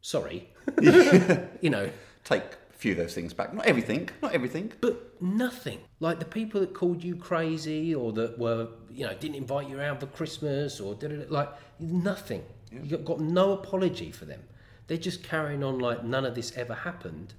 Sorry, 0.00 0.48
you 0.80 1.70
know, 1.70 1.90
take 2.22 2.44
few 2.84 2.92
of 2.92 2.98
those 2.98 3.14
things 3.14 3.32
back. 3.32 3.54
Not 3.54 3.64
everything. 3.64 4.10
Not 4.20 4.34
everything. 4.34 4.70
but 4.82 5.22
nothing. 5.22 5.78
Like 6.00 6.18
the 6.18 6.26
people 6.26 6.60
that 6.60 6.74
called 6.74 7.02
you 7.02 7.16
crazy 7.16 7.94
or 7.94 8.12
that 8.12 8.38
were, 8.38 8.68
you 8.90 9.06
know, 9.06 9.14
didn't 9.14 9.36
invite 9.36 9.70
you 9.70 9.80
around 9.80 10.00
for 10.00 10.06
Christmas 10.06 10.80
or 10.80 10.94
did 10.94 11.10
it 11.10 11.30
like 11.30 11.48
nothing. 11.80 12.42
You 12.70 12.80
got, 12.80 13.04
got 13.06 13.20
no 13.20 13.52
apology 13.52 14.10
for 14.10 14.26
them. 14.26 14.42
They're 14.86 14.98
just 14.98 15.22
carrying 15.22 15.64
on 15.64 15.78
like 15.78 16.04
none 16.04 16.26
of 16.26 16.34
this 16.34 16.54
ever 16.58 16.74
happened. 16.74 17.32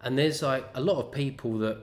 And 0.00 0.18
there's 0.18 0.42
like 0.42 0.64
a 0.74 0.80
lot 0.80 0.96
of 0.98 1.12
people 1.12 1.56
that 1.58 1.78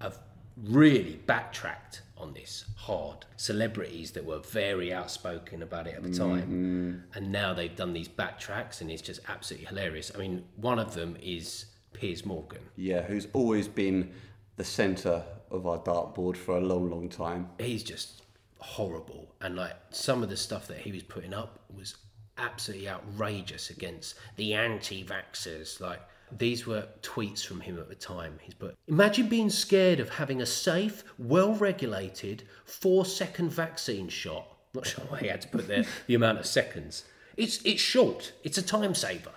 have 0.00 0.18
really 0.64 1.20
backtracked 1.26 2.00
on 2.16 2.32
this 2.32 2.64
hard. 2.74 3.26
Celebrities 3.36 4.12
that 4.12 4.24
were 4.24 4.38
very 4.38 4.94
outspoken 4.94 5.62
about 5.62 5.88
it 5.88 5.94
at 5.94 6.02
the 6.02 6.10
time. 6.10 6.40
Mm-hmm. 6.40 7.18
And 7.18 7.32
now 7.32 7.52
they've 7.52 7.76
done 7.76 7.92
these 7.92 8.08
backtracks 8.08 8.80
and 8.80 8.90
it's 8.90 9.02
just 9.02 9.20
absolutely 9.28 9.66
hilarious. 9.66 10.10
I 10.14 10.18
mean, 10.18 10.46
one 10.56 10.78
of 10.78 10.94
them 10.94 11.18
is 11.22 11.66
Piers 12.00 12.24
Morgan. 12.24 12.62
Yeah, 12.76 13.02
who's 13.02 13.28
always 13.34 13.68
been 13.68 14.10
the 14.56 14.64
centre 14.64 15.22
of 15.50 15.66
our 15.66 15.78
dartboard 15.78 16.36
for 16.36 16.56
a 16.56 16.60
long, 16.60 16.90
long 16.90 17.10
time. 17.10 17.50
he's 17.58 17.82
just 17.82 18.22
horrible. 18.58 19.34
And 19.42 19.54
like 19.54 19.74
some 19.90 20.22
of 20.22 20.30
the 20.30 20.36
stuff 20.36 20.66
that 20.68 20.78
he 20.78 20.92
was 20.92 21.02
putting 21.02 21.34
up 21.34 21.60
was 21.74 21.96
absolutely 22.38 22.88
outrageous 22.88 23.68
against 23.68 24.14
the 24.36 24.54
anti-vaxxers. 24.54 25.78
Like 25.80 26.00
these 26.38 26.66
were 26.66 26.88
tweets 27.02 27.44
from 27.44 27.60
him 27.60 27.78
at 27.78 27.90
the 27.90 27.94
time. 27.94 28.38
He's 28.40 28.54
put 28.54 28.76
imagine 28.88 29.28
being 29.28 29.50
scared 29.50 30.00
of 30.00 30.08
having 30.08 30.40
a 30.40 30.46
safe 30.46 31.04
well 31.18 31.52
regulated 31.54 32.44
four 32.64 33.04
second 33.04 33.50
vaccine 33.50 34.08
shot. 34.08 34.46
Not 34.72 34.86
sure 34.86 35.04
why 35.08 35.18
he 35.18 35.28
had 35.28 35.42
to 35.42 35.48
put 35.48 35.68
there 35.68 35.84
the 36.06 36.14
amount 36.14 36.38
of 36.38 36.46
seconds. 36.46 37.04
It's 37.36 37.62
it's 37.62 37.82
short. 37.82 38.32
It's 38.42 38.56
a 38.56 38.62
time 38.62 38.94
saver 38.94 39.32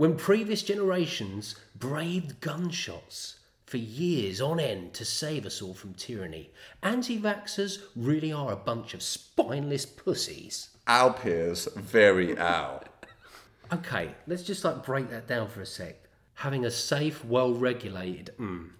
when 0.00 0.16
previous 0.16 0.62
generations 0.62 1.56
braved 1.78 2.40
gunshots 2.40 3.38
for 3.66 3.76
years 3.76 4.40
on 4.40 4.58
end 4.58 4.94
to 4.94 5.04
save 5.04 5.44
us 5.44 5.60
all 5.60 5.74
from 5.74 5.92
tyranny, 5.92 6.50
anti 6.82 7.20
vaxxers 7.20 7.82
really 7.94 8.32
are 8.32 8.50
a 8.50 8.56
bunch 8.56 8.94
of 8.94 9.02
spineless 9.02 9.84
pussies. 9.84 10.70
Our 10.86 11.12
peers, 11.12 11.68
very 11.76 12.34
our. 12.38 12.82
Okay, 13.74 14.14
let's 14.26 14.42
just 14.42 14.64
like 14.64 14.82
break 14.82 15.10
that 15.10 15.28
down 15.28 15.48
for 15.48 15.60
a 15.60 15.66
sec. 15.66 15.96
Having 16.32 16.64
a 16.64 16.70
safe, 16.70 17.22
well 17.22 17.52
regulated, 17.52 18.30
mm, 18.38 18.70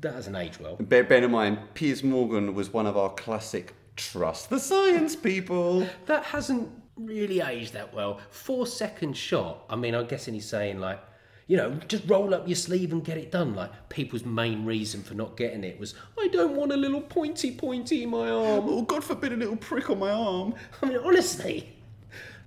that 0.00 0.14
doesn't 0.14 0.36
age 0.36 0.58
well. 0.58 0.76
Bear, 0.76 1.04
bear 1.04 1.22
in 1.22 1.30
mind, 1.30 1.58
Piers 1.74 2.02
Morgan 2.02 2.54
was 2.54 2.72
one 2.72 2.86
of 2.86 2.96
our 2.96 3.10
classic 3.10 3.74
trust 3.94 4.48
the 4.48 4.58
science 4.58 5.16
people. 5.16 5.86
That 6.06 6.24
hasn't 6.24 6.70
really 6.96 7.40
aged 7.40 7.72
that 7.74 7.94
well. 7.94 8.20
Four 8.30 8.66
second 8.66 9.16
shot. 9.16 9.64
I 9.68 9.76
mean, 9.76 9.94
I'm 9.94 10.06
guessing 10.06 10.34
he's 10.34 10.48
saying 10.48 10.80
like, 10.80 11.00
You 11.46 11.56
know, 11.56 11.74
just 11.88 12.08
roll 12.08 12.34
up 12.34 12.48
your 12.48 12.56
sleeve 12.56 12.92
and 12.92 13.04
get 13.04 13.16
it 13.18 13.30
done. 13.30 13.54
Like 13.54 13.88
people's 13.88 14.24
main 14.24 14.64
reason 14.64 15.02
for 15.02 15.14
not 15.14 15.36
getting 15.36 15.62
it 15.62 15.78
was, 15.78 15.94
I 16.18 16.28
don't 16.28 16.56
want 16.56 16.72
a 16.72 16.76
little 16.76 17.00
pointy 17.00 17.54
pointy 17.54 18.02
in 18.02 18.10
my 18.10 18.30
arm. 18.30 18.64
Oh, 18.66 18.82
God 18.82 19.04
forbid 19.04 19.32
a 19.32 19.36
little 19.36 19.56
prick 19.56 19.88
on 19.90 19.98
my 19.98 20.10
arm. 20.10 20.54
I 20.82 20.86
mean, 20.86 20.98
honestly, 20.98 21.76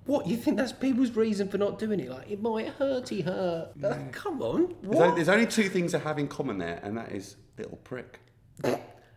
what 0.04 0.26
you 0.26 0.36
think 0.36 0.56
that's 0.56 0.72
people's 0.72 1.12
reason 1.12 1.48
for 1.48 1.56
not 1.56 1.78
doing 1.78 2.00
it? 2.00 2.10
Like 2.10 2.30
it 2.30 2.42
might 2.42 2.76
hurty 2.78 3.22
hurt. 3.24 3.70
Uh, 3.82 3.96
come 4.12 4.42
on, 4.42 4.74
There's 4.82 5.00
only, 5.00 5.14
there's 5.16 5.28
only 5.28 5.46
two 5.46 5.68
things 5.68 5.92
they 5.92 5.98
have 5.98 6.18
in 6.18 6.28
common 6.28 6.58
there, 6.58 6.80
and 6.82 6.96
that 6.98 7.12
is 7.12 7.36
little 7.56 7.78
prick. 7.84 8.20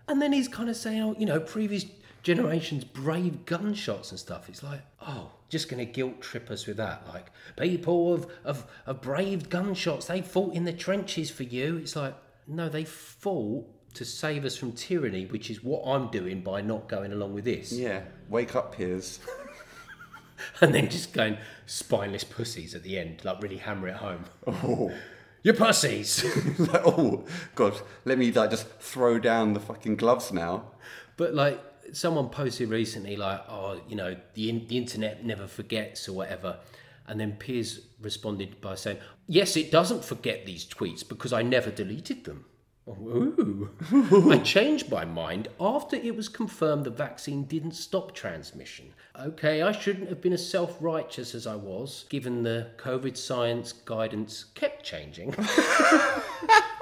And 0.08 0.22
then 0.22 0.34
he's 0.34 0.48
kind 0.50 0.70
of 0.70 0.76
saying, 0.76 1.02
oh, 1.02 1.16
you 1.18 1.26
know, 1.26 1.40
previous 1.40 1.86
generations 2.24 2.84
brave 2.84 3.46
gunshots 3.46 4.12
and 4.12 4.20
stuff. 4.20 4.50
It's 4.50 4.64
like, 4.64 4.82
oh, 5.02 5.32
just 5.50 5.70
going 5.70 5.86
to 5.86 5.92
guilt 5.92 6.22
trip 6.22 6.50
us 6.50 6.66
with 6.66 6.78
that. 6.78 7.06
Like, 7.08 7.32
people 7.58 8.18
have, 8.18 8.28
have, 8.46 8.68
have 8.86 9.02
braved 9.02 9.50
gunshots. 9.50 10.08
They 10.08 10.22
fought 10.22 10.54
in 10.56 10.64
the 10.64 10.74
trenches 10.74 11.30
for 11.30 11.44
you. 11.44 11.78
It's 11.78 11.96
like, 11.96 12.16
no, 12.48 12.70
they 12.70 12.86
fought 12.86 13.68
to 13.94 14.06
save 14.06 14.44
us 14.46 14.58
from 14.58 14.72
tyranny, 14.72 15.26
which 15.26 15.52
is 15.52 15.64
what 15.64 15.84
I'm 15.86 16.08
doing 16.08 16.42
by 16.42 16.62
not 16.62 16.90
going 16.90 17.12
along 17.12 17.34
with 17.34 17.46
this. 17.46 17.72
Yeah, 17.72 18.02
wake 18.30 18.56
up, 18.56 18.76
Piers. 18.76 19.20
And 20.62 20.74
then 20.74 20.90
just 20.90 21.14
going 21.14 21.38
spineless 21.66 22.24
pussies 22.24 22.76
at 22.76 22.84
the 22.84 23.00
end, 23.00 23.24
like 23.24 23.42
really 23.42 23.58
hammer 23.58 23.88
it 23.88 23.96
home. 23.96 24.26
Oh. 24.48 24.92
You 25.42 25.54
pussies! 25.54 26.24
like, 26.58 26.84
oh, 26.86 27.26
God, 27.54 27.74
let 28.06 28.18
me 28.18 28.32
like 28.32 28.50
just 28.50 28.66
throw 28.80 29.20
down 29.20 29.54
the 29.54 29.60
fucking 29.60 29.98
gloves 29.98 30.32
now. 30.32 30.72
But 31.18 31.34
like 31.34 31.62
someone 31.94 32.30
posted 32.30 32.70
recently, 32.70 33.16
like, 33.16 33.41
oh, 33.50 33.80
you 33.88 33.96
know, 33.96 34.16
the 34.34 34.50
in- 34.50 34.68
the 34.68 34.78
internet 34.78 35.26
never 35.26 35.48
forgets 35.48 36.10
or 36.10 36.14
whatever, 36.14 36.60
and 37.08 37.20
then 37.20 37.34
Piers 37.34 37.82
responded 38.02 38.60
by 38.60 38.76
saying, 38.76 38.98
"Yes, 39.28 39.56
it 39.56 39.72
doesn't 39.72 40.04
forget 40.04 40.46
these 40.46 40.66
tweets 40.66 41.08
because 41.08 41.32
I 41.32 41.41
never 41.41 41.72
deleted 41.72 42.26
them." 42.26 42.46
Ooh. 42.89 43.70
I 44.30 44.39
changed 44.39 44.91
my 44.91 45.06
mind 45.06 45.48
after 45.58 45.96
it 45.96 46.18
was 46.18 46.28
confirmed 46.28 46.84
the 46.84 46.89
vaccine 46.89 47.46
didn't 47.46 47.76
stop 47.76 48.14
transmission. 48.14 48.94
Okay, 49.18 49.62
I 49.62 49.72
shouldn't 49.72 50.10
have 50.10 50.22
been 50.22 50.34
as 50.34 50.48
self 50.48 50.78
righteous 50.82 51.34
as 51.34 51.48
I 51.48 51.56
was, 51.56 52.06
given 52.10 52.44
the 52.44 52.72
COVID 52.78 53.16
science 53.16 53.72
guidance 53.72 54.46
kept 54.56 54.84
changing. 54.84 55.34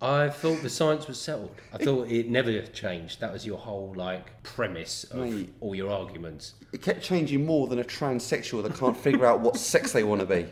I 0.00 0.28
thought 0.28 0.62
the 0.62 0.70
science 0.70 1.08
was 1.08 1.20
settled. 1.20 1.54
I 1.72 1.78
thought 1.78 2.08
it 2.08 2.28
never 2.28 2.62
changed. 2.62 3.20
That 3.20 3.32
was 3.32 3.44
your 3.44 3.58
whole 3.58 3.92
like 3.96 4.42
premise 4.44 5.04
of 5.04 5.18
Mate. 5.18 5.52
all 5.60 5.74
your 5.74 5.90
arguments. 5.90 6.54
It 6.72 6.82
kept 6.82 7.02
changing 7.02 7.44
more 7.44 7.66
than 7.66 7.80
a 7.80 7.84
transsexual 7.84 8.62
that 8.62 8.76
can't 8.76 8.96
figure 8.96 9.26
out 9.26 9.40
what 9.40 9.56
sex 9.56 9.92
they 9.92 10.04
want 10.04 10.20
to 10.20 10.26
be. 10.26 10.46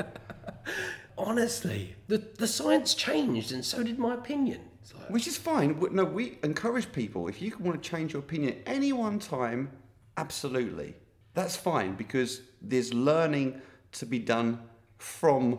Honestly, 1.18 1.94
the 2.08 2.18
the 2.18 2.48
science 2.48 2.94
changed, 2.94 3.52
and 3.52 3.64
so 3.64 3.82
did 3.82 3.98
my 3.98 4.14
opinion. 4.14 4.60
Which 5.08 5.28
is 5.28 5.36
fine. 5.36 5.78
No, 5.92 6.04
we 6.04 6.38
encourage 6.42 6.90
people. 6.92 7.28
If 7.28 7.40
you 7.40 7.52
want 7.60 7.80
to 7.80 7.88
change 7.88 8.12
your 8.12 8.20
opinion 8.20 8.54
at 8.54 8.74
any 8.74 8.92
one 8.92 9.18
time, 9.18 9.70
absolutely. 10.16 10.96
That's 11.34 11.56
fine 11.56 11.94
because 11.94 12.40
there's 12.60 12.92
learning 12.92 13.60
to 13.92 14.06
be 14.06 14.18
done 14.18 14.60
from 14.98 15.58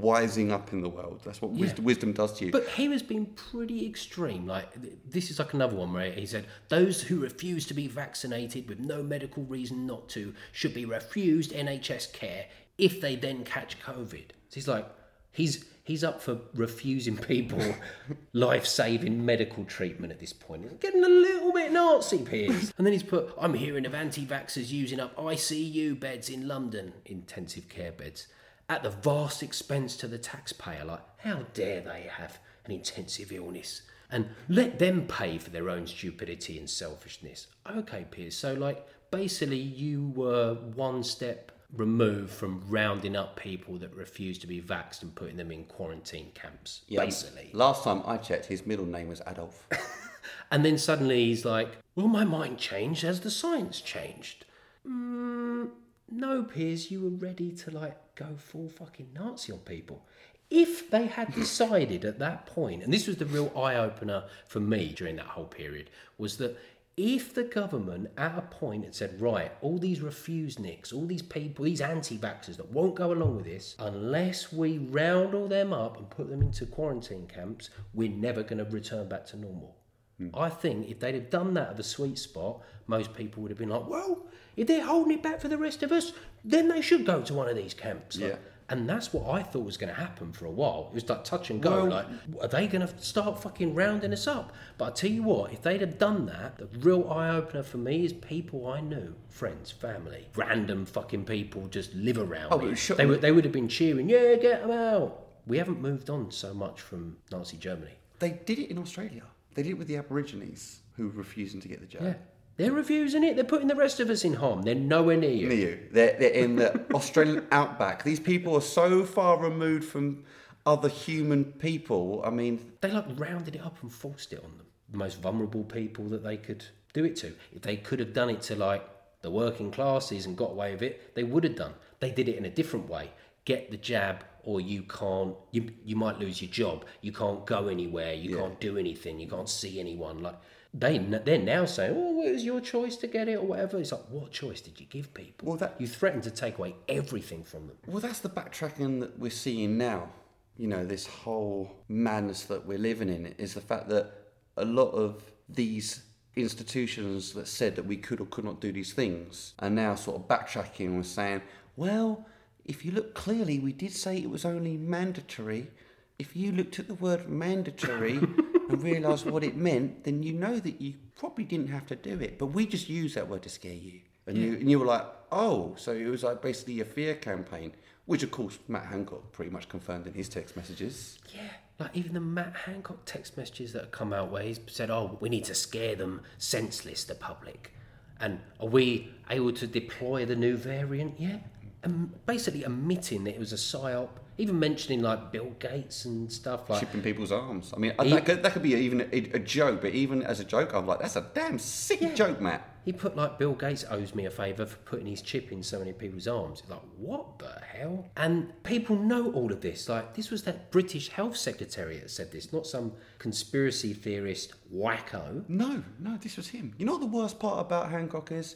wising 0.00 0.50
up 0.50 0.72
in 0.72 0.80
the 0.80 0.88
world. 0.88 1.20
That's 1.24 1.40
what 1.42 1.52
wisdom, 1.52 1.84
wisdom 1.84 2.12
does 2.12 2.38
to 2.38 2.46
you. 2.46 2.52
But 2.52 2.68
he 2.68 2.86
has 2.86 3.02
been 3.02 3.26
pretty 3.26 3.86
extreme. 3.86 4.46
Like 4.46 4.72
this 5.08 5.30
is 5.30 5.38
like 5.38 5.54
another 5.54 5.76
one 5.76 5.92
where 5.92 6.10
he 6.10 6.26
said 6.26 6.46
those 6.68 7.02
who 7.02 7.20
refuse 7.20 7.66
to 7.66 7.74
be 7.74 7.88
vaccinated 7.88 8.68
with 8.68 8.78
no 8.80 9.02
medical 9.02 9.44
reason 9.44 9.86
not 9.86 10.08
to 10.10 10.34
should 10.52 10.74
be 10.74 10.84
refused 10.84 11.52
NHS 11.52 12.12
care 12.12 12.46
if 12.78 13.00
they 13.00 13.16
then 13.16 13.44
catch 13.44 13.80
COVID. 13.80 14.28
So 14.48 14.54
he's 14.54 14.68
like, 14.68 14.86
he's 15.32 15.64
he's 15.84 16.02
up 16.02 16.20
for 16.20 16.38
refusing 16.54 17.16
people 17.16 17.62
life-saving 18.32 19.24
medical 19.24 19.64
treatment 19.64 20.12
at 20.12 20.18
this 20.18 20.32
point. 20.32 20.62
He's 20.62 20.78
getting 20.78 21.04
a 21.04 21.08
little 21.08 21.52
bit 21.52 21.72
Nazi, 21.72 22.18
Piers. 22.18 22.72
and 22.76 22.84
then 22.84 22.92
he's 22.92 23.04
put, 23.04 23.32
I'm 23.40 23.54
hearing 23.54 23.86
of 23.86 23.94
anti-vaxxers 23.94 24.70
using 24.70 24.98
up 24.98 25.16
ICU 25.16 25.98
beds 25.98 26.28
in 26.28 26.48
London, 26.48 26.92
intensive 27.04 27.68
care 27.68 27.92
beds 27.92 28.26
at 28.68 28.82
the 28.82 28.90
vast 28.90 29.42
expense 29.42 29.96
to 29.96 30.08
the 30.08 30.18
taxpayer. 30.18 30.84
Like, 30.84 31.02
how 31.18 31.44
dare 31.54 31.80
they 31.80 32.08
have 32.10 32.38
an 32.64 32.72
intensive 32.72 33.32
illness 33.32 33.82
and 34.10 34.28
let 34.48 34.78
them 34.78 35.06
pay 35.06 35.38
for 35.38 35.50
their 35.50 35.70
own 35.70 35.86
stupidity 35.86 36.58
and 36.58 36.68
selfishness? 36.68 37.46
Okay, 37.70 38.06
Piers. 38.10 38.36
So, 38.36 38.54
like, 38.54 38.86
basically, 39.10 39.58
you 39.58 40.12
were 40.14 40.54
one 40.54 41.02
step 41.02 41.52
removed 41.74 42.32
from 42.32 42.62
rounding 42.68 43.16
up 43.16 43.36
people 43.36 43.76
that 43.78 43.92
refuse 43.94 44.38
to 44.38 44.46
be 44.46 44.60
vaxxed 44.60 45.02
and 45.02 45.14
putting 45.14 45.36
them 45.36 45.50
in 45.50 45.64
quarantine 45.64 46.30
camps. 46.34 46.82
Yeah. 46.86 47.04
Basically. 47.04 47.50
Last 47.52 47.84
time 47.84 48.02
I 48.06 48.18
checked, 48.18 48.46
his 48.46 48.64
middle 48.64 48.86
name 48.86 49.08
was 49.08 49.20
Adolf. 49.26 49.66
And 50.50 50.64
then 50.64 50.78
suddenly 50.78 51.24
he's 51.26 51.44
like, 51.44 51.68
Well, 51.94 52.08
my 52.08 52.24
mind 52.24 52.58
changed 52.58 53.04
as 53.04 53.20
the 53.20 53.30
science 53.30 53.80
changed. 53.80 54.44
Mm, 54.86 55.70
no, 56.10 56.42
Piers, 56.44 56.90
you 56.90 57.02
were 57.02 57.10
ready 57.10 57.50
to 57.52 57.70
like 57.70 57.96
go 58.16 58.34
full 58.36 58.68
fucking 58.68 59.10
Nazi 59.14 59.52
on 59.52 59.58
people. 59.60 60.04
If 60.50 60.90
they 60.90 61.06
had 61.06 61.34
decided 61.34 62.04
at 62.04 62.18
that 62.20 62.46
point, 62.46 62.82
and 62.82 62.92
this 62.92 63.06
was 63.06 63.16
the 63.16 63.26
real 63.26 63.52
eye 63.56 63.76
opener 63.76 64.24
for 64.46 64.60
me 64.60 64.92
during 64.96 65.16
that 65.16 65.26
whole 65.26 65.46
period, 65.46 65.90
was 66.18 66.36
that 66.38 66.56
if 66.96 67.34
the 67.34 67.44
government 67.44 68.10
at 68.16 68.38
a 68.38 68.42
point 68.42 68.84
had 68.84 68.94
said, 68.94 69.20
right, 69.20 69.52
all 69.60 69.78
these 69.78 70.00
refuseniks, 70.00 70.94
all 70.94 71.04
these 71.04 71.20
people, 71.20 71.64
these 71.64 71.82
anti 71.82 72.16
vaxxers 72.16 72.56
that 72.56 72.72
won't 72.72 72.94
go 72.94 73.12
along 73.12 73.36
with 73.36 73.44
this, 73.44 73.76
unless 73.78 74.50
we 74.50 74.78
round 74.78 75.34
all 75.34 75.46
them 75.46 75.74
up 75.74 75.98
and 75.98 76.08
put 76.08 76.30
them 76.30 76.40
into 76.40 76.64
quarantine 76.64 77.26
camps, 77.26 77.68
we're 77.92 78.08
never 78.08 78.42
going 78.42 78.64
to 78.64 78.70
return 78.70 79.08
back 79.08 79.26
to 79.26 79.36
normal. 79.36 79.76
Hmm. 80.18 80.28
I 80.32 80.48
think 80.48 80.88
if 80.88 81.00
they'd 81.00 81.14
have 81.14 81.28
done 81.28 81.52
that 81.54 81.70
at 81.70 81.76
the 81.76 81.82
sweet 81.82 82.18
spot, 82.18 82.62
most 82.86 83.12
people 83.12 83.42
would 83.42 83.50
have 83.50 83.58
been 83.58 83.68
like, 83.68 83.86
well, 83.86 84.26
if 84.56 84.66
they're 84.66 84.84
holding 84.84 85.12
it 85.18 85.22
back 85.22 85.40
for 85.40 85.48
the 85.48 85.58
rest 85.58 85.82
of 85.82 85.92
us, 85.92 86.12
then 86.44 86.68
they 86.68 86.80
should 86.80 87.04
go 87.04 87.22
to 87.22 87.34
one 87.34 87.48
of 87.48 87.56
these 87.56 87.74
camps. 87.74 88.18
Like, 88.18 88.32
Yeah. 88.32 88.36
and 88.68 88.88
that's 88.88 89.12
what 89.12 89.28
I 89.28 89.42
thought 89.42 89.64
was 89.64 89.76
going 89.76 89.90
to 89.94 90.00
happen 90.00 90.32
for 90.32 90.46
a 90.46 90.50
while. 90.50 90.88
It 90.90 90.94
was 90.94 91.08
like 91.08 91.24
touch 91.24 91.50
and 91.50 91.62
go. 91.62 91.84
like, 91.84 92.06
are 92.40 92.48
they 92.48 92.66
going 92.66 92.86
to 92.86 92.98
start 92.98 93.40
fucking 93.42 93.74
rounding 93.74 94.12
us 94.12 94.26
up? 94.26 94.52
But 94.78 94.84
I 94.86 94.90
tell 94.92 95.10
you 95.10 95.22
what, 95.22 95.52
if 95.52 95.62
they'd 95.62 95.80
have 95.80 95.98
done 95.98 96.26
that, 96.26 96.58
the 96.58 96.66
real 96.78 97.08
eye 97.10 97.30
opener 97.30 97.62
for 97.62 97.78
me 97.78 98.04
is 98.04 98.12
people 98.12 98.66
I 98.66 98.80
knew, 98.80 99.14
friends, 99.28 99.70
family, 99.70 100.26
random 100.34 100.86
fucking 100.86 101.24
people 101.26 101.68
just 101.68 101.94
live 101.94 102.18
around 102.18 102.52
Oh, 102.52 102.58
me. 102.58 102.74
sure- 102.74 102.96
They 102.96 103.06
would 103.06 103.20
they 103.20 103.32
would 103.32 103.44
have 103.44 103.52
been 103.52 103.68
cheering, 103.68 104.08
yeah, 104.08 104.34
get 104.36 104.62
them 104.62 104.70
out. 104.72 105.22
We 105.46 105.58
haven't 105.58 105.80
moved 105.80 106.10
on 106.10 106.30
so 106.32 106.52
much 106.52 106.80
from 106.80 107.18
Nazi 107.30 107.56
Germany. 107.56 107.92
they 108.18 108.30
did 108.46 108.58
it 108.58 108.70
in 108.70 108.78
Australia. 108.78 109.22
They 109.54 109.62
did 109.62 109.70
it 109.72 109.78
with 109.78 109.86
the 109.88 109.96
Aborigines 109.98 110.80
who 110.96 111.04
were 111.08 111.12
refusing 111.18 111.60
to 111.60 111.68
get 111.68 111.80
the 111.80 111.86
jab. 111.86 112.02
Yeah. 112.02 112.14
They're 112.56 112.72
refusing 112.72 113.22
it. 113.22 113.36
They're 113.36 113.44
putting 113.44 113.68
the 113.68 113.74
rest 113.74 114.00
of 114.00 114.08
us 114.08 114.24
in 114.24 114.34
harm. 114.34 114.62
They're 114.62 114.74
nowhere 114.74 115.16
near 115.16 115.30
you. 115.30 115.48
Near 115.48 115.58
you. 115.58 115.78
They're, 115.90 116.16
they're 116.18 116.30
in 116.30 116.56
the 116.56 116.84
Australian 116.94 117.46
outback. 117.52 118.02
These 118.02 118.20
people 118.20 118.54
are 118.54 118.62
so 118.62 119.04
far 119.04 119.38
removed 119.38 119.84
from 119.84 120.24
other 120.64 120.88
human 120.88 121.44
people. 121.44 122.22
I 122.24 122.30
mean, 122.30 122.72
They 122.80 122.90
like 122.90 123.04
rounded 123.16 123.56
it 123.56 123.62
up 123.62 123.82
and 123.82 123.92
forced 123.92 124.32
it 124.32 124.42
on 124.42 124.56
them. 124.56 124.66
The 124.90 124.98
most 124.98 125.20
vulnerable 125.20 125.64
people 125.64 126.04
that 126.06 126.24
they 126.24 126.36
could 126.36 126.64
do 126.92 127.04
it 127.04 127.16
to. 127.16 127.34
If 127.54 127.62
they 127.62 127.76
could 127.76 127.98
have 127.98 128.14
done 128.14 128.30
it 128.30 128.40
to 128.42 128.56
like 128.56 128.88
the 129.20 129.30
working 129.30 129.70
classes 129.70 130.26
and 130.26 130.36
got 130.36 130.52
away 130.52 130.72
with 130.72 130.82
it, 130.82 131.14
they 131.14 131.24
would 131.24 131.44
have 131.44 131.56
done. 131.56 131.74
They 132.00 132.10
did 132.10 132.28
it 132.28 132.36
in 132.36 132.44
a 132.46 132.50
different 132.50 132.88
way. 132.88 133.10
Get 133.44 133.70
the 133.70 133.76
jab 133.76 134.24
or 134.44 134.60
you 134.60 134.82
can't 134.82 135.34
you 135.50 135.70
you 135.84 135.96
might 135.96 136.18
lose 136.18 136.40
your 136.40 136.50
job. 136.50 136.84
You 137.00 137.12
can't 137.12 137.44
go 137.46 137.68
anywhere. 137.68 138.14
You 138.14 138.36
can't 138.36 138.58
do 138.60 138.78
anything. 138.78 139.20
You 139.20 139.28
can't 139.28 139.48
see 139.48 139.78
anyone. 139.78 140.22
Like 140.22 140.36
they 140.78 140.98
they're 140.98 141.38
now 141.38 141.64
saying, 141.64 141.94
"Oh, 141.96 142.22
it 142.22 142.32
was 142.32 142.44
your 142.44 142.60
choice 142.60 142.96
to 142.96 143.06
get 143.06 143.28
it 143.28 143.36
or 143.36 143.46
whatever." 143.46 143.78
It's 143.78 143.92
like, 143.92 144.08
what 144.10 144.30
choice 144.30 144.60
did 144.60 144.78
you 144.80 144.86
give 144.86 145.12
people? 145.14 145.48
Well, 145.48 145.56
that- 145.58 145.80
you 145.80 145.86
threatened 145.86 146.24
to 146.24 146.30
take 146.30 146.58
away 146.58 146.74
everything 146.88 147.42
from 147.44 147.66
them. 147.68 147.76
well, 147.86 148.00
that's 148.00 148.20
the 148.20 148.28
backtracking 148.28 149.00
that 149.00 149.18
we're 149.18 149.30
seeing 149.30 149.78
now. 149.78 150.10
You 150.58 150.68
know, 150.68 150.84
this 150.84 151.06
whole 151.06 151.70
madness 151.88 152.44
that 152.44 152.66
we're 152.66 152.78
living 152.78 153.08
in 153.08 153.26
is 153.38 153.54
the 153.54 153.60
fact 153.60 153.88
that 153.90 154.12
a 154.56 154.64
lot 154.64 154.90
of 154.92 155.22
these 155.48 156.02
institutions 156.34 157.32
that 157.34 157.48
said 157.48 157.76
that 157.76 157.84
we 157.86 157.96
could 157.96 158.20
or 158.20 158.26
could 158.26 158.44
not 158.44 158.60
do 158.60 158.72
these 158.72 158.92
things 158.92 159.54
are 159.58 159.70
now 159.70 159.94
sort 159.94 160.16
of 160.20 160.28
backtracking 160.28 160.86
and 160.86 161.04
saying, 161.06 161.42
well, 161.76 162.26
if 162.64 162.84
you 162.84 162.92
look 162.92 163.14
clearly, 163.14 163.58
we 163.58 163.72
did 163.72 163.92
say 163.92 164.16
it 164.18 164.30
was 164.30 164.44
only 164.44 164.76
mandatory. 164.76 165.70
If 166.18 166.34
you 166.34 166.52
looked 166.52 166.78
at 166.78 166.88
the 166.88 166.94
word 166.94 167.28
mandatory 167.28 168.16
and 168.68 168.82
realised 168.82 169.26
what 169.26 169.44
it 169.44 169.56
meant, 169.56 170.04
then 170.04 170.22
you 170.22 170.32
know 170.32 170.58
that 170.58 170.80
you 170.80 170.94
probably 171.14 171.44
didn't 171.44 171.68
have 171.68 171.86
to 171.86 171.96
do 171.96 172.18
it. 172.20 172.38
But 172.38 172.46
we 172.46 172.66
just 172.66 172.88
used 172.88 173.16
that 173.16 173.28
word 173.28 173.42
to 173.42 173.48
scare 173.48 173.74
you. 173.74 174.00
And, 174.26 174.36
you, 174.36 174.54
and 174.54 174.70
you 174.70 174.78
were 174.78 174.86
like, 174.86 175.06
oh, 175.30 175.74
so 175.76 175.92
it 175.92 176.06
was 176.06 176.24
like 176.24 176.42
basically 176.42 176.80
a 176.80 176.84
fear 176.84 177.14
campaign, 177.14 177.72
which 178.06 178.22
of 178.22 178.30
course 178.30 178.58
Matt 178.66 178.86
Hancock 178.86 179.32
pretty 179.32 179.50
much 179.50 179.68
confirmed 179.68 180.06
in 180.06 180.14
his 180.14 180.28
text 180.28 180.56
messages. 180.56 181.18
Yeah, 181.32 181.42
like 181.78 181.90
even 181.94 182.14
the 182.14 182.20
Matt 182.20 182.54
Hancock 182.56 183.04
text 183.04 183.36
messages 183.36 183.72
that 183.72 183.82
have 183.82 183.90
come 183.92 184.12
out 184.12 184.30
where 184.30 184.42
he's 184.42 184.58
said, 184.66 184.90
"Oh, 184.90 185.16
we 185.20 185.28
need 185.28 185.44
to 185.44 185.54
scare 185.54 185.94
them 185.94 186.22
senseless, 186.38 187.04
the 187.04 187.14
public," 187.14 187.72
and 188.18 188.40
are 188.58 188.66
we 188.66 189.12
able 189.30 189.52
to 189.52 189.66
deploy 189.66 190.24
the 190.24 190.36
new 190.36 190.56
variant 190.56 191.20
yet? 191.20 191.48
And 191.84 192.26
basically 192.26 192.64
admitting 192.64 193.24
that 193.24 193.34
it 193.34 193.38
was 193.38 193.52
a 193.52 193.56
psyop, 193.56 194.08
even 194.38 194.58
mentioning 194.58 195.00
like 195.02 195.32
Bill 195.32 195.52
Gates 195.58 196.04
and 196.04 196.30
stuff 196.30 196.68
like. 196.68 196.80
Chipping 196.80 197.02
people's 197.02 197.32
arms. 197.32 197.72
I 197.74 197.78
mean, 197.78 197.92
He- 198.02 198.10
that, 198.10 198.24
could, 198.24 198.42
that 198.42 198.52
could 198.52 198.62
be 198.62 198.74
even 198.74 199.00
a, 199.00 199.16
a 199.34 199.38
joke, 199.38 199.80
but 199.80 199.92
even 199.94 200.22
as 200.22 200.40
a 200.40 200.44
joke, 200.44 200.74
I'm 200.74 200.86
like, 200.86 201.00
that's 201.00 201.16
a 201.16 201.26
damn 201.34 201.58
sick 201.58 202.14
joke, 202.14 202.40
Matt. 202.40 202.68
He 202.84 202.92
put 202.92 203.16
like 203.16 203.36
Bill 203.36 203.54
Gates 203.54 203.84
owes 203.90 204.14
me 204.14 204.26
a 204.26 204.30
favour 204.30 204.64
for 204.64 204.76
putting 204.84 205.06
his 205.06 205.20
chip 205.20 205.50
in 205.50 205.60
so 205.60 205.80
many 205.80 205.92
people's 205.92 206.28
arms. 206.28 206.60
It's 206.60 206.70
like 206.70 206.78
what 206.98 207.36
the 207.40 207.60
hell? 207.66 208.06
And 208.16 208.52
people 208.62 208.94
know 208.94 209.32
all 209.32 209.50
of 209.50 209.60
this. 209.60 209.88
Like 209.88 210.14
this 210.14 210.30
was 210.30 210.44
that 210.44 210.70
British 210.70 211.08
Health 211.08 211.36
Secretary 211.36 211.98
that 211.98 212.10
said 212.12 212.30
this, 212.30 212.52
not 212.52 212.64
some 212.64 212.92
conspiracy 213.18 213.92
theorist 213.92 214.52
wacko. 214.72 215.42
No, 215.48 215.82
no, 215.98 216.16
this 216.18 216.36
was 216.36 216.46
him. 216.46 216.74
You 216.78 216.86
know 216.86 216.92
what 216.92 217.00
the 217.00 217.08
worst 217.08 217.40
part 217.40 217.58
about 217.58 217.90
Hancock 217.90 218.30
is? 218.30 218.54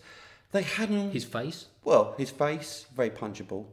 They 0.53 0.63
had 0.63 0.91
him. 0.91 1.11
His 1.11 1.25
face. 1.25 1.67
well, 1.83 2.15
his 2.17 2.31
face 2.31 2.87
very 2.95 3.11
punchable, 3.11 3.67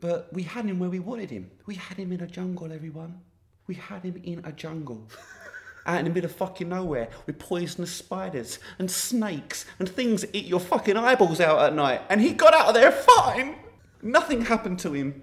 but 0.00 0.32
we 0.32 0.42
had 0.42 0.64
him 0.64 0.78
where 0.78 0.90
we 0.90 0.98
wanted 0.98 1.30
him. 1.30 1.50
We 1.66 1.74
had 1.74 1.98
him 1.98 2.12
in 2.12 2.20
a 2.20 2.26
jungle, 2.26 2.72
everyone. 2.72 3.20
We 3.66 3.74
had 3.74 4.02
him 4.02 4.20
in 4.24 4.42
a 4.44 4.52
jungle. 4.52 5.08
Out 5.86 6.00
in 6.00 6.04
the 6.04 6.10
middle 6.10 6.28
of 6.28 6.36
fucking 6.36 6.68
nowhere 6.68 7.08
with 7.26 7.38
poisonous 7.38 7.90
spiders 7.90 8.58
and 8.78 8.90
snakes 8.90 9.64
and 9.78 9.88
things 9.88 10.20
that 10.20 10.36
eat 10.36 10.44
your 10.44 10.60
fucking 10.60 10.96
eyeballs 10.96 11.40
out 11.40 11.58
at 11.60 11.74
night. 11.74 12.02
And 12.10 12.20
he 12.20 12.34
got 12.34 12.52
out 12.52 12.68
of 12.68 12.74
there 12.74 12.92
fine. 12.92 13.56
Nothing 14.02 14.42
happened 14.42 14.78
to 14.80 14.92
him. 14.92 15.22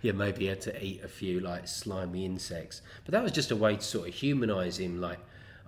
Yeah, 0.00 0.12
maybe 0.12 0.40
he 0.40 0.46
had 0.46 0.62
to 0.62 0.84
eat 0.84 1.02
a 1.04 1.08
few 1.08 1.40
like 1.40 1.68
slimy 1.68 2.24
insects, 2.24 2.80
but 3.04 3.12
that 3.12 3.22
was 3.22 3.32
just 3.32 3.50
a 3.50 3.56
way 3.56 3.76
to 3.76 3.82
sort 3.82 4.08
of 4.08 4.14
humanise 4.14 4.78
him. 4.78 4.98
Like, 4.98 5.18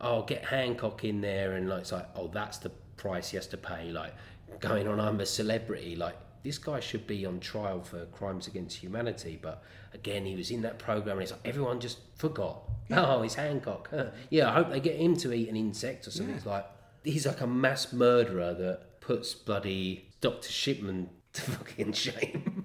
oh, 0.00 0.22
get 0.22 0.44
Hancock 0.44 1.04
in 1.04 1.20
there, 1.20 1.52
and 1.52 1.68
like, 1.68 1.80
it's 1.80 1.92
like, 1.92 2.08
oh, 2.16 2.28
that's 2.28 2.58
the 2.58 2.70
price 2.96 3.30
he 3.30 3.36
has 3.36 3.46
to 3.48 3.58
pay. 3.58 3.90
Like, 3.90 4.14
going 4.60 4.88
on, 4.88 5.00
I'm 5.00 5.20
a 5.20 5.26
celebrity. 5.26 5.96
Like, 5.96 6.16
this 6.42 6.58
guy 6.58 6.80
should 6.80 7.06
be 7.06 7.24
on 7.26 7.40
trial 7.40 7.82
for 7.82 8.06
crimes 8.06 8.46
against 8.46 8.76
humanity. 8.78 9.38
But 9.40 9.62
again, 9.94 10.24
he 10.24 10.36
was 10.36 10.50
in 10.50 10.62
that 10.62 10.78
program, 10.78 11.16
and 11.18 11.22
it's 11.22 11.32
like 11.32 11.40
everyone 11.46 11.80
just 11.80 11.98
forgot. 12.16 12.62
Oh, 12.90 13.22
it's 13.22 13.34
Hancock. 13.34 13.90
Yeah, 14.30 14.48
I 14.48 14.54
hope 14.54 14.70
they 14.70 14.80
get 14.80 14.96
him 14.96 15.14
to 15.18 15.32
eat 15.34 15.50
an 15.50 15.56
insect 15.56 16.06
or 16.06 16.10
something. 16.10 16.34
It's 16.34 16.46
like 16.46 16.64
he's 17.04 17.26
like 17.26 17.42
a 17.42 17.46
mass 17.46 17.92
murderer 17.92 18.54
that 18.54 19.00
puts 19.00 19.34
bloody 19.34 20.06
Doctor 20.22 20.48
Shipman 20.48 21.10
to 21.34 21.42
fucking 21.42 21.92
shame. 21.92 22.64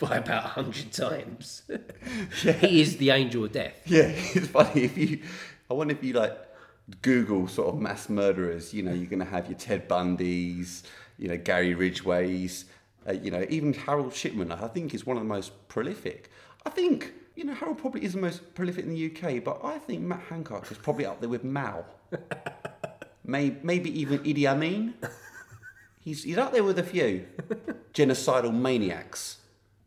by 0.00 0.16
about 0.16 0.44
a 0.44 0.48
hundred 0.48 0.92
times. 0.92 1.62
yeah. 2.42 2.52
He 2.52 2.80
is 2.80 2.96
the 2.96 3.10
angel 3.10 3.44
of 3.44 3.52
death. 3.52 3.82
Yeah, 3.84 4.10
it's 4.14 4.48
funny 4.48 4.84
if 4.84 4.96
you. 4.96 5.22
I 5.70 5.74
wonder 5.74 5.94
if 5.94 6.02
you 6.02 6.14
like 6.14 6.36
Google 7.02 7.48
sort 7.48 7.74
of 7.74 7.80
mass 7.80 8.08
murderers. 8.08 8.72
You 8.72 8.82
know, 8.82 8.92
you're 8.92 9.06
going 9.10 9.18
to 9.18 9.24
have 9.26 9.46
your 9.48 9.58
Ted 9.58 9.88
Bundys, 9.88 10.82
you 11.18 11.28
know, 11.28 11.36
Gary 11.36 11.74
Ridgways, 11.74 12.66
uh, 13.08 13.12
you 13.12 13.30
know, 13.30 13.46
even 13.48 13.72
Harold 13.72 14.14
Shipman. 14.14 14.52
I 14.52 14.68
think 14.68 14.94
is 14.94 15.06
one 15.06 15.16
of 15.16 15.22
the 15.22 15.28
most 15.28 15.68
prolific. 15.68 16.30
I 16.64 16.70
think 16.70 17.12
you 17.34 17.44
know 17.44 17.54
Harold 17.54 17.78
probably 17.78 18.04
is 18.04 18.14
the 18.14 18.20
most 18.20 18.54
prolific 18.54 18.84
in 18.84 18.90
the 18.90 19.06
UK, 19.06 19.44
but 19.44 19.64
I 19.64 19.78
think 19.78 20.02
Matt 20.02 20.22
Hancock 20.28 20.70
is 20.70 20.78
probably 20.78 21.06
up 21.06 21.20
there 21.20 21.28
with 21.28 21.44
Mao. 21.44 21.84
maybe, 23.24 23.56
maybe 23.62 24.00
even 24.00 24.18
Idi 24.20 24.46
Amin. 24.46 24.94
He's 26.00 26.22
he's 26.22 26.38
up 26.38 26.52
there 26.52 26.62
with 26.62 26.78
a 26.78 26.84
few 26.84 27.26
genocidal 27.92 28.54
maniacs. 28.54 29.38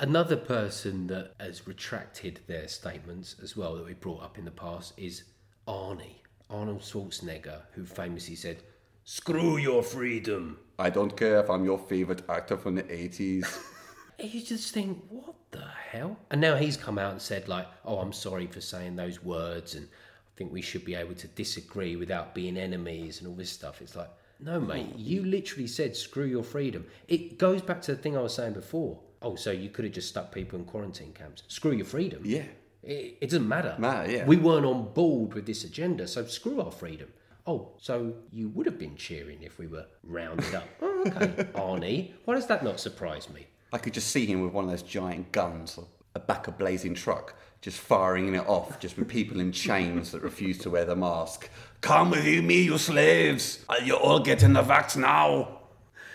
Another 0.01 0.35
person 0.37 1.07
that 1.07 1.33
has 1.39 1.67
retracted 1.67 2.41
their 2.47 2.67
statements 2.67 3.35
as 3.41 3.57
well 3.57 3.75
that 3.75 3.85
we 3.85 3.93
brought 3.93 4.23
up 4.23 4.37
in 4.37 4.45
the 4.45 4.51
past 4.51 4.93
is 4.97 5.23
Arnie, 5.67 6.19
Arnold 6.49 6.81
Schwarzenegger, 6.81 7.61
who 7.71 7.85
famously 7.85 8.35
said, 8.35 8.63
"Screw 9.03 9.57
your 9.57 9.83
freedom." 9.83 10.59
I 10.79 10.89
don't 10.89 11.15
care 11.15 11.39
if 11.41 11.49
I'm 11.49 11.65
your 11.65 11.77
favorite 11.77 12.23
actor 12.29 12.57
from 12.57 12.75
the 12.75 12.83
80s. 12.83 13.45
You 14.21 14.41
just 14.41 14.73
think, 14.73 15.01
what 15.07 15.35
the 15.51 15.63
hell? 15.91 16.17
And 16.29 16.41
now 16.41 16.57
he's 16.57 16.75
come 16.75 16.99
out 16.99 17.13
and 17.13 17.21
said, 17.21 17.47
like, 17.47 17.67
oh, 17.85 17.99
I'm 17.99 18.11
sorry 18.11 18.47
for 18.47 18.59
saying 18.59 18.97
those 18.97 19.23
words, 19.23 19.75
and 19.75 19.85
I 19.85 20.31
think 20.35 20.51
we 20.51 20.61
should 20.61 20.83
be 20.83 20.93
able 20.93 21.15
to 21.15 21.27
disagree 21.29 21.95
without 21.95 22.35
being 22.35 22.57
enemies 22.57 23.19
and 23.19 23.29
all 23.29 23.35
this 23.35 23.49
stuff. 23.49 23.81
It's 23.81 23.95
like, 23.95 24.09
no, 24.41 24.59
mate, 24.59 24.87
hmm. 24.87 24.93
you 24.97 25.23
literally 25.23 25.67
said, 25.67 25.95
screw 25.95 26.25
your 26.25 26.43
freedom. 26.43 26.85
It 27.07 27.37
goes 27.37 27.61
back 27.61 27.81
to 27.83 27.95
the 27.95 28.01
thing 28.01 28.17
I 28.17 28.21
was 28.21 28.33
saying 28.33 28.55
before. 28.55 28.99
Oh, 29.21 29.35
so 29.35 29.51
you 29.51 29.69
could 29.69 29.85
have 29.85 29.93
just 29.93 30.09
stuck 30.09 30.33
people 30.33 30.59
in 30.59 30.65
quarantine 30.65 31.13
camps. 31.13 31.43
Screw 31.47 31.71
your 31.71 31.85
freedom. 31.85 32.21
Yeah. 32.25 32.43
It, 32.83 33.19
it 33.21 33.29
doesn't 33.29 33.47
matter. 33.47 33.75
Matter, 33.79 34.11
yeah. 34.11 34.25
We 34.25 34.35
weren't 34.35 34.65
on 34.65 34.93
board 34.93 35.33
with 35.33 35.45
this 35.45 35.63
agenda, 35.63 36.09
so 36.09 36.25
screw 36.25 36.59
our 36.59 36.71
freedom. 36.71 37.07
Oh, 37.49 37.71
so 37.79 38.13
you 38.31 38.49
would 38.49 38.67
have 38.67 38.77
been 38.77 38.95
cheering 38.95 39.41
if 39.41 39.57
we 39.57 39.65
were 39.65 39.87
rounded 40.03 40.53
up. 40.53 40.67
oh, 40.83 41.03
okay, 41.07 41.27
Arnie. 41.55 42.11
Why 42.25 42.35
does 42.35 42.45
that 42.45 42.63
not 42.63 42.79
surprise 42.79 43.27
me? 43.27 43.47
I 43.73 43.79
could 43.79 43.95
just 43.95 44.09
see 44.11 44.27
him 44.27 44.41
with 44.41 44.53
one 44.53 44.65
of 44.65 44.69
those 44.69 44.83
giant 44.83 45.31
guns, 45.31 45.79
a 46.13 46.19
back 46.19 46.47
a 46.47 46.51
blazing 46.51 46.93
truck, 46.93 47.33
just 47.61 47.79
firing 47.79 48.35
it 48.35 48.47
off, 48.47 48.79
just 48.79 48.97
with 48.99 49.07
people 49.07 49.39
in 49.39 49.51
chains 49.51 50.11
that 50.11 50.21
refuse 50.21 50.59
to 50.59 50.69
wear 50.69 50.85
the 50.85 50.95
mask. 50.95 51.49
Come 51.81 52.11
with 52.11 52.25
you, 52.27 52.43
me, 52.43 52.61
you 52.61 52.77
slaves! 52.77 53.65
Uh, 53.67 53.77
You 53.83 53.95
all 53.95 54.19
get 54.19 54.43
in 54.43 54.53
the 54.53 54.61
vax 54.61 54.95
now! 54.95 55.61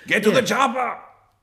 Get 0.06 0.22
to 0.22 0.30
the 0.30 0.42
chopper! 0.42 1.00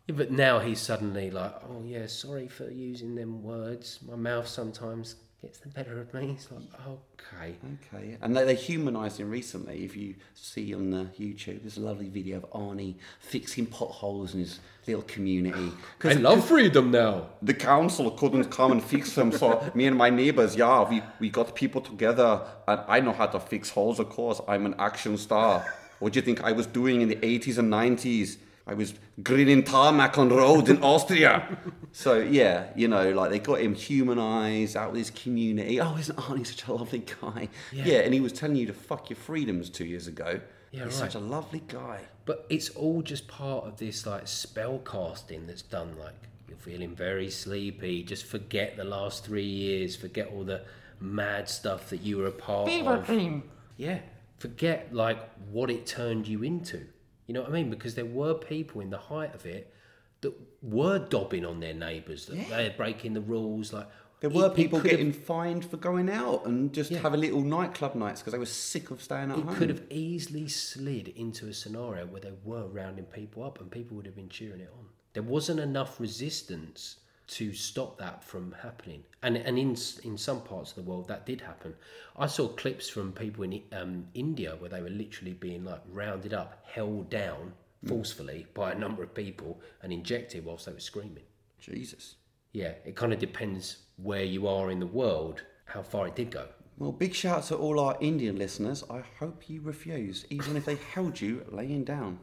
Yeah, 0.08 0.16
but 0.16 0.32
now 0.32 0.60
he's 0.60 0.80
suddenly 0.80 1.32
like, 1.32 1.54
oh 1.70 1.84
yeah, 1.86 2.06
sorry 2.08 2.48
for 2.48 2.70
using 2.70 3.14
them 3.16 3.44
words. 3.44 4.00
My 4.08 4.16
mouth 4.16 4.48
sometimes 4.48 5.16
gets 5.42 5.58
the 5.60 5.70
better 5.70 6.00
of 6.00 6.14
me. 6.14 6.36
It's 6.38 6.52
like, 6.52 6.62
okay. 6.88 7.56
Okay, 7.96 8.18
and 8.22 8.36
they, 8.36 8.46
they 8.46 8.56
humanised 8.56 9.20
him 9.20 9.30
recently. 9.30 9.84
If 9.84 9.96
you 9.96 10.16
see 10.36 10.74
on 10.76 10.92
the 10.92 11.06
YouTube, 11.20 11.62
there's 11.62 11.78
a 11.78 11.82
lovely 11.82 12.10
video 12.10 12.38
of 12.38 12.50
Arnie 12.52 12.96
fixing 13.20 13.66
potholes 13.66 14.34
in 14.34 14.42
his 14.42 14.60
little 14.86 15.02
community. 15.04 15.72
I 16.04 16.14
love 16.14 16.46
freedom 16.46 16.92
now. 16.92 17.30
the 17.42 17.56
council 17.56 18.12
couldn't 18.12 18.46
come 18.46 18.72
and 18.72 18.84
fix 18.84 19.16
them. 19.16 19.32
So 19.32 19.72
me 19.74 19.88
and 19.88 19.98
my 19.98 20.12
neighbors, 20.12 20.56
yeah, 20.56 20.88
we, 20.88 21.02
we 21.20 21.30
got 21.30 21.56
people 21.56 21.82
together, 21.82 22.42
and 22.68 22.82
I 22.88 23.00
know 23.00 23.14
how 23.14 23.28
to 23.28 23.40
fix 23.40 23.72
holes. 23.72 24.00
Of 24.00 24.10
course, 24.10 24.42
I'm 24.48 24.66
an 24.68 24.76
action 24.78 25.18
star. 25.18 25.66
What 26.00 26.14
do 26.14 26.20
you 26.20 26.24
think 26.24 26.44
I 26.44 26.52
was 26.52 26.68
doing 26.68 27.02
in 27.02 27.10
the 27.10 27.16
80s 27.16 27.58
and 27.58 27.72
90s? 27.72 28.38
I 28.68 28.74
was 28.76 28.94
grilling 29.24 29.64
tarmac 29.64 30.18
on 30.18 30.30
roads 30.30 30.70
in 30.70 30.82
Austria. 30.84 31.58
so 31.92 32.20
yeah, 32.20 32.68
you 32.76 32.88
know, 32.88 33.12
like 33.12 33.32
they 33.32 33.40
got 33.40 33.60
him 33.62 33.74
humanized 33.74 34.78
out 34.78 34.92
of 34.92 34.96
his 34.96 35.10
community. 35.10 35.82
Oh, 35.82 35.96
isn't 35.98 36.18
Arnie 36.18 36.46
such 36.46 36.68
a 36.68 36.74
lovely 36.74 37.04
guy? 37.22 37.50
Yeah. 37.72 38.00
and 38.00 38.14
he 38.14 38.20
was 38.22 38.34
telling 38.34 38.56
you 38.56 38.68
to 38.68 38.74
fuck 38.74 39.10
your 39.10 39.18
freedoms 39.18 39.70
two 39.70 39.86
years 39.86 40.08
ago. 40.08 40.40
Yeah, 40.72 40.86
He's 40.86 40.94
right. 41.02 41.12
such 41.12 41.16
a 41.16 41.20
lovely 41.20 41.64
guy. 41.68 42.02
But 42.26 42.46
it's 42.50 42.70
all 42.70 43.02
just 43.02 43.28
part 43.28 43.66
of 43.66 43.78
this 43.78 44.06
like 44.06 44.28
spell 44.28 44.80
casting 44.80 45.48
that's 45.48 45.64
done. 45.64 45.98
Like 46.00 46.14
you're 46.48 46.58
feeling 46.58 46.96
very 46.96 47.30
sleepy. 47.30 48.04
Just 48.04 48.26
forget 48.26 48.78
the 48.78 48.84
last 48.86 49.26
three 49.26 49.44
years. 49.44 49.96
Forget 49.96 50.32
all 50.34 50.44
the 50.44 50.62
mad 51.00 51.50
stuff 51.50 51.90
that 51.90 52.02
you 52.02 52.18
were 52.20 52.28
a 52.28 52.32
part 52.32 52.70
of. 52.70 53.44
Yeah, 53.78 54.00
forget 54.38 54.94
like 54.94 55.18
what 55.52 55.70
it 55.72 55.86
turned 55.88 56.28
you 56.28 56.44
into. 56.44 56.86
You 57.28 57.34
know 57.34 57.42
what 57.42 57.50
I 57.50 57.54
mean? 57.54 57.70
Because 57.70 57.96
there 57.96 58.06
were 58.06 58.34
people 58.34 58.82
in 58.82 58.90
the 58.90 58.98
height 58.98 59.34
of 59.36 59.46
it 59.46 59.74
that 60.22 60.34
were 60.62 61.00
dobbing 61.00 61.46
on 61.46 61.60
their 61.60 61.74
neighbours. 61.74 62.26
That 62.28 62.50
they're 62.50 62.74
breaking 62.76 63.14
the 63.14 63.22
rules. 63.22 63.72
Like 63.74 63.88
There 64.20 64.30
were 64.30 64.48
it 64.48 64.56
people 64.56 64.80
have- 64.80 64.88
getting 64.90 65.12
fined 65.14 65.66
for 65.66 65.78
going 65.78 66.10
out 66.10 66.46
and 66.46 66.72
just 66.74 66.92
Yeah. 66.92 67.00
having 67.00 67.22
little 67.22 67.42
nightclub 67.42 67.96
nights 67.96 68.22
because 68.22 68.34
they 68.34 68.40
were 68.40 68.46
sick 68.46 68.92
of 68.92 69.02
staying 69.02 69.32
at 69.32 69.40
It 69.40 69.46
home. 69.46 69.56
could 69.56 69.70
have 69.70 69.84
easily 69.90 70.48
slid 70.48 71.08
into 71.10 71.48
a 71.48 71.54
scenario 71.54 72.06
where 72.06 72.22
they 72.22 72.34
were 72.44 72.68
rounding 72.68 73.06
people 73.06 73.44
up 73.44 73.60
and 73.60 73.72
people 73.72 73.98
would 73.98 74.06
have 74.06 74.16
been 74.16 74.30
cheering 74.30 74.62
it 74.62 74.70
on. 74.78 74.90
There 75.14 75.24
wasn't 75.24 75.60
enough 75.60 76.00
resistance 76.00 76.98
to 77.32 77.54
stop 77.54 77.98
that 77.98 78.22
from 78.22 78.54
happening. 78.62 79.04
And 79.24 79.38
and 79.38 79.58
in 79.58 79.78
in 80.04 80.18
some 80.18 80.42
parts 80.42 80.72
of 80.72 80.76
the 80.76 80.90
world 80.90 81.08
that 81.08 81.26
did 81.26 81.40
happen. 81.40 81.76
I 82.18 82.28
saw 82.28 82.50
clips 82.50 82.90
from 82.90 83.14
people 83.14 83.44
in 83.46 83.62
um, 83.72 84.08
India 84.14 84.56
where 84.60 84.70
they 84.70 84.82
were 84.82 84.90
literally 84.90 85.34
being 85.34 85.64
like 85.64 85.82
rounded 85.90 86.34
up, 86.34 86.62
held 86.66 87.10
down 87.10 87.54
forcefully 87.86 88.48
by 88.54 88.72
a 88.72 88.78
number 88.78 89.02
of 89.02 89.16
people 89.16 89.62
and 89.82 89.94
injected 89.94 90.44
whilst 90.44 90.66
they 90.66 90.74
were 90.74 90.80
screaming. 90.80 91.24
Jesus. 91.60 92.16
Yeah, 92.52 92.74
it 92.86 92.98
kind 92.98 93.14
of 93.14 93.20
depends 93.20 93.78
where 93.96 94.24
you 94.24 94.46
are 94.48 94.70
in 94.70 94.80
the 94.80 94.86
world, 94.86 95.42
how 95.66 95.84
far 95.84 96.08
it 96.08 96.16
did 96.16 96.32
go. 96.32 96.48
Well, 96.78 96.92
big 96.92 97.14
shout 97.14 97.38
out 97.38 97.44
to 97.46 97.56
all 97.56 97.80
our 97.80 97.98
Indian 98.02 98.38
listeners. 98.38 98.84
I 98.90 99.04
hope 99.20 99.50
you 99.50 99.62
refuse, 99.62 100.26
even 100.30 100.58
if 100.58 100.66
they 100.66 100.76
held 100.94 101.22
you 101.22 101.46
laying 101.50 101.86
down. 101.86 102.20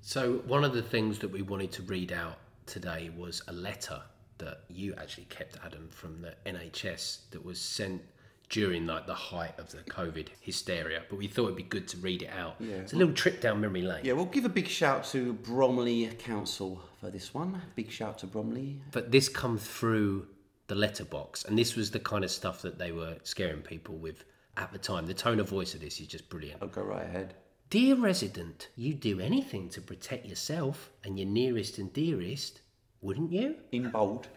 So, 0.00 0.42
one 0.46 0.64
of 0.64 0.72
the 0.72 0.82
things 0.82 1.18
that 1.18 1.30
we 1.30 1.42
wanted 1.42 1.70
to 1.72 1.82
read 1.82 2.12
out 2.12 2.38
today 2.64 3.10
was 3.14 3.42
a 3.48 3.52
letter 3.52 4.00
that 4.42 4.64
you 4.68 4.94
actually 4.98 5.24
kept, 5.24 5.56
Adam, 5.64 5.88
from 5.90 6.22
the 6.22 6.34
NHS 6.46 7.30
that 7.30 7.44
was 7.44 7.60
sent 7.60 8.02
during 8.50 8.86
like 8.86 9.06
the 9.06 9.14
height 9.14 9.58
of 9.58 9.70
the 9.70 9.78
COVID 9.78 10.28
hysteria. 10.40 11.02
But 11.08 11.16
we 11.16 11.26
thought 11.26 11.44
it'd 11.44 11.56
be 11.56 11.62
good 11.62 11.88
to 11.88 11.96
read 11.96 12.22
it 12.22 12.30
out. 12.30 12.56
Yeah. 12.60 12.76
It's 12.76 12.92
a 12.92 12.96
little 12.96 13.14
trip 13.14 13.40
down 13.40 13.60
memory 13.60 13.82
lane. 13.82 14.04
Yeah, 14.04 14.12
we'll 14.12 14.26
give 14.26 14.44
a 14.44 14.50
big 14.50 14.68
shout 14.68 15.04
to 15.06 15.32
Bromley 15.32 16.06
Council 16.18 16.82
for 17.00 17.10
this 17.10 17.32
one. 17.32 17.60
Big 17.74 17.90
shout 17.90 18.18
to 18.18 18.26
Bromley. 18.26 18.82
But 18.90 19.10
this 19.10 19.28
come 19.28 19.58
through 19.58 20.26
the 20.66 20.74
letterbox, 20.74 21.44
and 21.44 21.58
this 21.58 21.76
was 21.76 21.90
the 21.90 22.00
kind 22.00 22.24
of 22.24 22.30
stuff 22.30 22.62
that 22.62 22.78
they 22.78 22.92
were 22.92 23.16
scaring 23.24 23.62
people 23.62 23.96
with 23.96 24.24
at 24.56 24.72
the 24.72 24.78
time. 24.78 25.06
The 25.06 25.14
tone 25.14 25.40
of 25.40 25.48
voice 25.48 25.74
of 25.74 25.80
this 25.80 26.00
is 26.00 26.06
just 26.06 26.28
brilliant. 26.28 26.62
I'll 26.62 26.68
go 26.68 26.82
right 26.82 27.04
ahead. 27.04 27.34
Dear 27.70 27.96
resident, 27.96 28.68
you 28.76 28.92
do 28.92 29.18
anything 29.18 29.70
to 29.70 29.80
protect 29.80 30.26
yourself 30.26 30.90
and 31.04 31.18
your 31.18 31.28
nearest 31.28 31.78
and 31.78 31.92
dearest. 31.92 32.60
Wouldn't 33.02 33.32
you? 33.32 33.56
In 33.72 33.90
bold. 33.90 34.28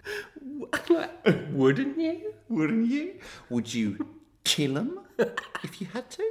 Wouldn't 1.51 1.97
you? 1.97 2.34
Wouldn't 2.49 2.88
you? 2.88 3.20
Would 3.49 3.74
you 3.74 4.07
kill 4.43 4.76
him 4.78 4.99
if 5.63 5.80
you 5.80 5.88
had 5.93 6.09
to? 6.11 6.24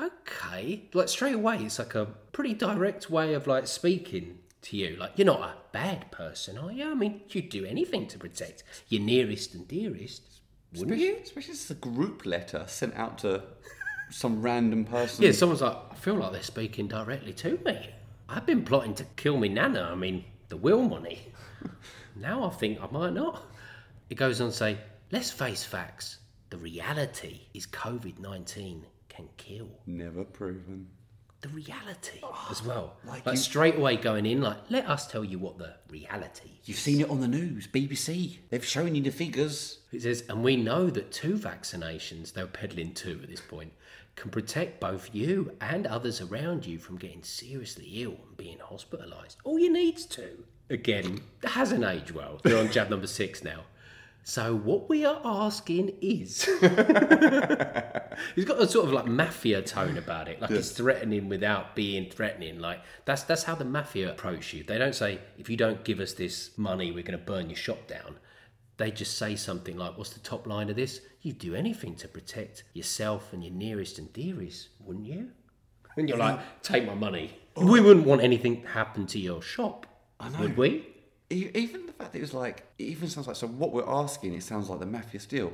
Okay. 0.00 0.88
Like 0.92 1.08
straight 1.08 1.34
away, 1.36 1.58
it's 1.58 1.78
like 1.78 1.94
a 1.94 2.06
pretty 2.32 2.54
direct 2.54 3.10
way 3.10 3.34
of 3.34 3.46
like 3.46 3.66
speaking 3.68 4.38
to 4.62 4.76
you. 4.76 4.96
Like 4.96 5.12
you're 5.16 5.26
not 5.26 5.40
a 5.40 5.54
bad 5.72 6.10
person, 6.10 6.58
are 6.58 6.72
you? 6.72 6.90
I 6.90 6.94
mean, 6.94 7.22
you'd 7.28 7.48
do 7.48 7.64
anything 7.64 8.06
to 8.08 8.18
protect 8.18 8.64
your 8.88 9.02
nearest 9.02 9.54
and 9.54 9.68
dearest, 9.68 10.22
wouldn't 10.72 10.92
Especially, 10.92 11.06
you? 11.06 11.18
especially 11.22 11.52
as 11.52 11.70
a 11.70 11.74
group 11.74 12.26
letter 12.26 12.64
sent 12.66 12.94
out 12.96 13.18
to 13.18 13.42
some 14.10 14.42
random 14.42 14.84
person. 14.84 15.24
Yeah, 15.24 15.32
someone's 15.32 15.62
like, 15.62 15.76
I 15.92 15.94
feel 15.94 16.14
like 16.16 16.32
they're 16.32 16.42
speaking 16.42 16.88
directly 16.88 17.32
to 17.34 17.58
me. 17.64 17.90
I've 18.28 18.46
been 18.46 18.64
plotting 18.64 18.94
to 18.96 19.04
kill 19.16 19.36
me 19.36 19.48
nana. 19.48 19.88
I 19.92 19.94
mean, 19.94 20.24
the 20.48 20.56
will 20.56 20.82
money. 20.82 21.32
now 22.16 22.44
I 22.44 22.50
think 22.50 22.80
I 22.80 22.88
might 22.90 23.12
not. 23.12 23.42
It 24.10 24.16
goes 24.16 24.40
on 24.40 24.50
to 24.50 24.56
say, 24.56 24.78
let's 25.10 25.30
face 25.30 25.64
facts. 25.64 26.18
The 26.50 26.58
reality 26.58 27.42
is 27.54 27.66
COVID 27.66 28.18
19 28.18 28.86
can 29.08 29.28
kill. 29.36 29.68
Never 29.86 30.24
proven. 30.24 30.88
The 31.40 31.48
reality 31.50 32.20
oh, 32.22 32.48
as 32.50 32.64
well. 32.64 32.96
like 33.04 33.26
Like, 33.26 33.34
you- 33.34 33.40
straight 33.40 33.76
away 33.76 33.96
going 33.96 34.24
in, 34.24 34.40
like, 34.40 34.56
let 34.70 34.88
us 34.88 35.06
tell 35.06 35.24
you 35.24 35.38
what 35.38 35.58
the 35.58 35.74
reality 35.90 36.50
You've 36.64 36.78
seen 36.78 37.02
it 37.02 37.10
on 37.10 37.20
the 37.20 37.28
news, 37.28 37.66
BBC. 37.66 38.38
They've 38.48 38.64
shown 38.64 38.94
you 38.94 39.02
the 39.02 39.10
figures. 39.10 39.80
It 39.92 40.02
says, 40.02 40.24
and 40.30 40.42
we 40.42 40.56
know 40.56 40.88
that 40.88 41.12
two 41.12 41.34
vaccinations, 41.36 42.32
they're 42.32 42.46
peddling 42.46 42.94
two 42.94 43.20
at 43.22 43.28
this 43.28 43.42
point, 43.42 43.72
can 44.16 44.30
protect 44.30 44.80
both 44.80 45.14
you 45.14 45.52
and 45.60 45.86
others 45.86 46.20
around 46.20 46.66
you 46.66 46.78
from 46.78 46.96
getting 46.96 47.22
seriously 47.22 47.86
ill 48.02 48.16
and 48.26 48.36
being 48.36 48.58
hospitalised. 48.58 49.36
All 49.44 49.58
you 49.58 49.72
need's 49.72 50.06
to. 50.06 50.44
Again, 50.70 51.20
hasn't 51.42 51.84
aged 51.84 52.12
well. 52.12 52.40
They're 52.42 52.58
on 52.58 52.70
jab 52.70 52.90
number 52.90 53.06
six 53.06 53.44
now. 53.44 53.64
So 54.26 54.56
what 54.56 54.88
we 54.88 55.04
are 55.04 55.20
asking 55.22 55.98
is, 56.00 56.44
he's 58.34 58.44
got 58.46 58.58
a 58.58 58.66
sort 58.66 58.86
of 58.86 58.92
like 58.92 59.04
mafia 59.04 59.60
tone 59.60 59.98
about 59.98 60.28
it, 60.28 60.40
like 60.40 60.50
it's 60.50 60.70
threatening 60.70 61.28
without 61.28 61.76
being 61.76 62.08
threatening. 62.10 62.58
Like 62.58 62.80
that's 63.04 63.24
that's 63.24 63.42
how 63.42 63.54
the 63.54 63.66
mafia 63.66 64.10
approach 64.10 64.54
you. 64.54 64.64
They 64.64 64.78
don't 64.78 64.94
say 64.94 65.18
if 65.36 65.50
you 65.50 65.58
don't 65.58 65.84
give 65.84 66.00
us 66.00 66.14
this 66.14 66.56
money, 66.56 66.90
we're 66.90 67.02
going 67.02 67.18
to 67.18 67.24
burn 67.24 67.50
your 67.50 67.56
shop 67.56 67.86
down. 67.86 68.16
They 68.78 68.90
just 68.90 69.18
say 69.18 69.36
something 69.36 69.76
like, 69.76 69.98
"What's 69.98 70.14
the 70.14 70.20
top 70.20 70.46
line 70.46 70.70
of 70.70 70.76
this? 70.76 71.02
You'd 71.24 71.38
do 71.38 71.54
anything 71.54 71.94
to 71.96 72.06
protect 72.06 72.64
yourself 72.74 73.32
and 73.32 73.42
your 73.42 73.54
nearest 73.54 73.98
and 73.98 74.12
dearest, 74.12 74.68
wouldn't 74.78 75.06
you?" 75.06 75.30
And 75.96 76.08
you're 76.08 76.18
like, 76.18 76.38
"Take 76.62 76.84
my 76.86 76.94
money. 76.94 77.26
Oh. 77.56 77.66
We 77.72 77.80
wouldn't 77.80 78.06
want 78.06 78.20
anything 78.20 78.62
to 78.62 78.68
happen 78.68 79.06
to 79.06 79.18
your 79.18 79.40
shop, 79.40 79.86
would 80.38 80.56
we?" 80.56 80.86
Even 81.30 81.86
the 81.86 81.92
fact 81.92 82.12
that 82.12 82.18
it 82.18 82.20
was 82.20 82.34
like, 82.34 82.56
it 82.78 82.84
even 82.84 83.08
sounds 83.08 83.26
like, 83.26 83.36
so 83.36 83.46
what 83.46 83.72
we're 83.72 83.88
asking, 83.88 84.34
it 84.34 84.42
sounds 84.42 84.68
like 84.68 84.80
the 84.80 84.86
mafia 84.86 85.18
still. 85.18 85.52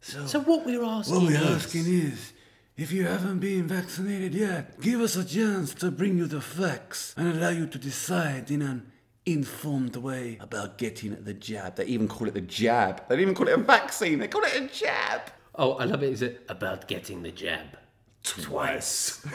So 0.00 0.40
what 0.40 0.64
we're 0.64 0.82
asking 0.82 1.14
What 1.16 1.24
we're 1.24 1.36
is, 1.36 1.64
asking 1.64 1.86
is, 1.86 2.32
if 2.78 2.90
you 2.90 3.04
haven't 3.04 3.40
been 3.40 3.68
vaccinated 3.68 4.32
yet, 4.34 4.80
give 4.80 5.02
us 5.02 5.16
a 5.16 5.24
chance 5.24 5.74
to 5.74 5.90
bring 5.90 6.16
you 6.16 6.26
the 6.26 6.40
facts 6.40 7.14
and 7.18 7.28
allow 7.28 7.50
you 7.50 7.66
to 7.66 7.78
decide 7.78 8.50
in 8.50 8.62
an 8.62 8.90
informed 9.32 9.96
way 9.96 10.38
about 10.40 10.78
getting 10.78 11.16
the 11.24 11.34
jab. 11.34 11.76
They 11.76 11.86
even 11.86 12.08
call 12.08 12.28
it 12.28 12.34
the 12.34 12.40
jab. 12.40 13.08
They 13.08 13.16
don't 13.16 13.22
even 13.22 13.34
call 13.34 13.48
it 13.48 13.54
a 13.54 13.62
vaccine, 13.62 14.18
they 14.18 14.28
call 14.28 14.42
it 14.42 14.56
a 14.56 14.66
jab. 14.68 15.22
Oh, 15.54 15.72
I 15.72 15.84
love 15.84 16.02
it. 16.02 16.12
Is 16.12 16.22
it 16.22 16.44
about 16.48 16.88
getting 16.88 17.22
the 17.22 17.30
jab 17.30 17.66
twice 18.22 19.26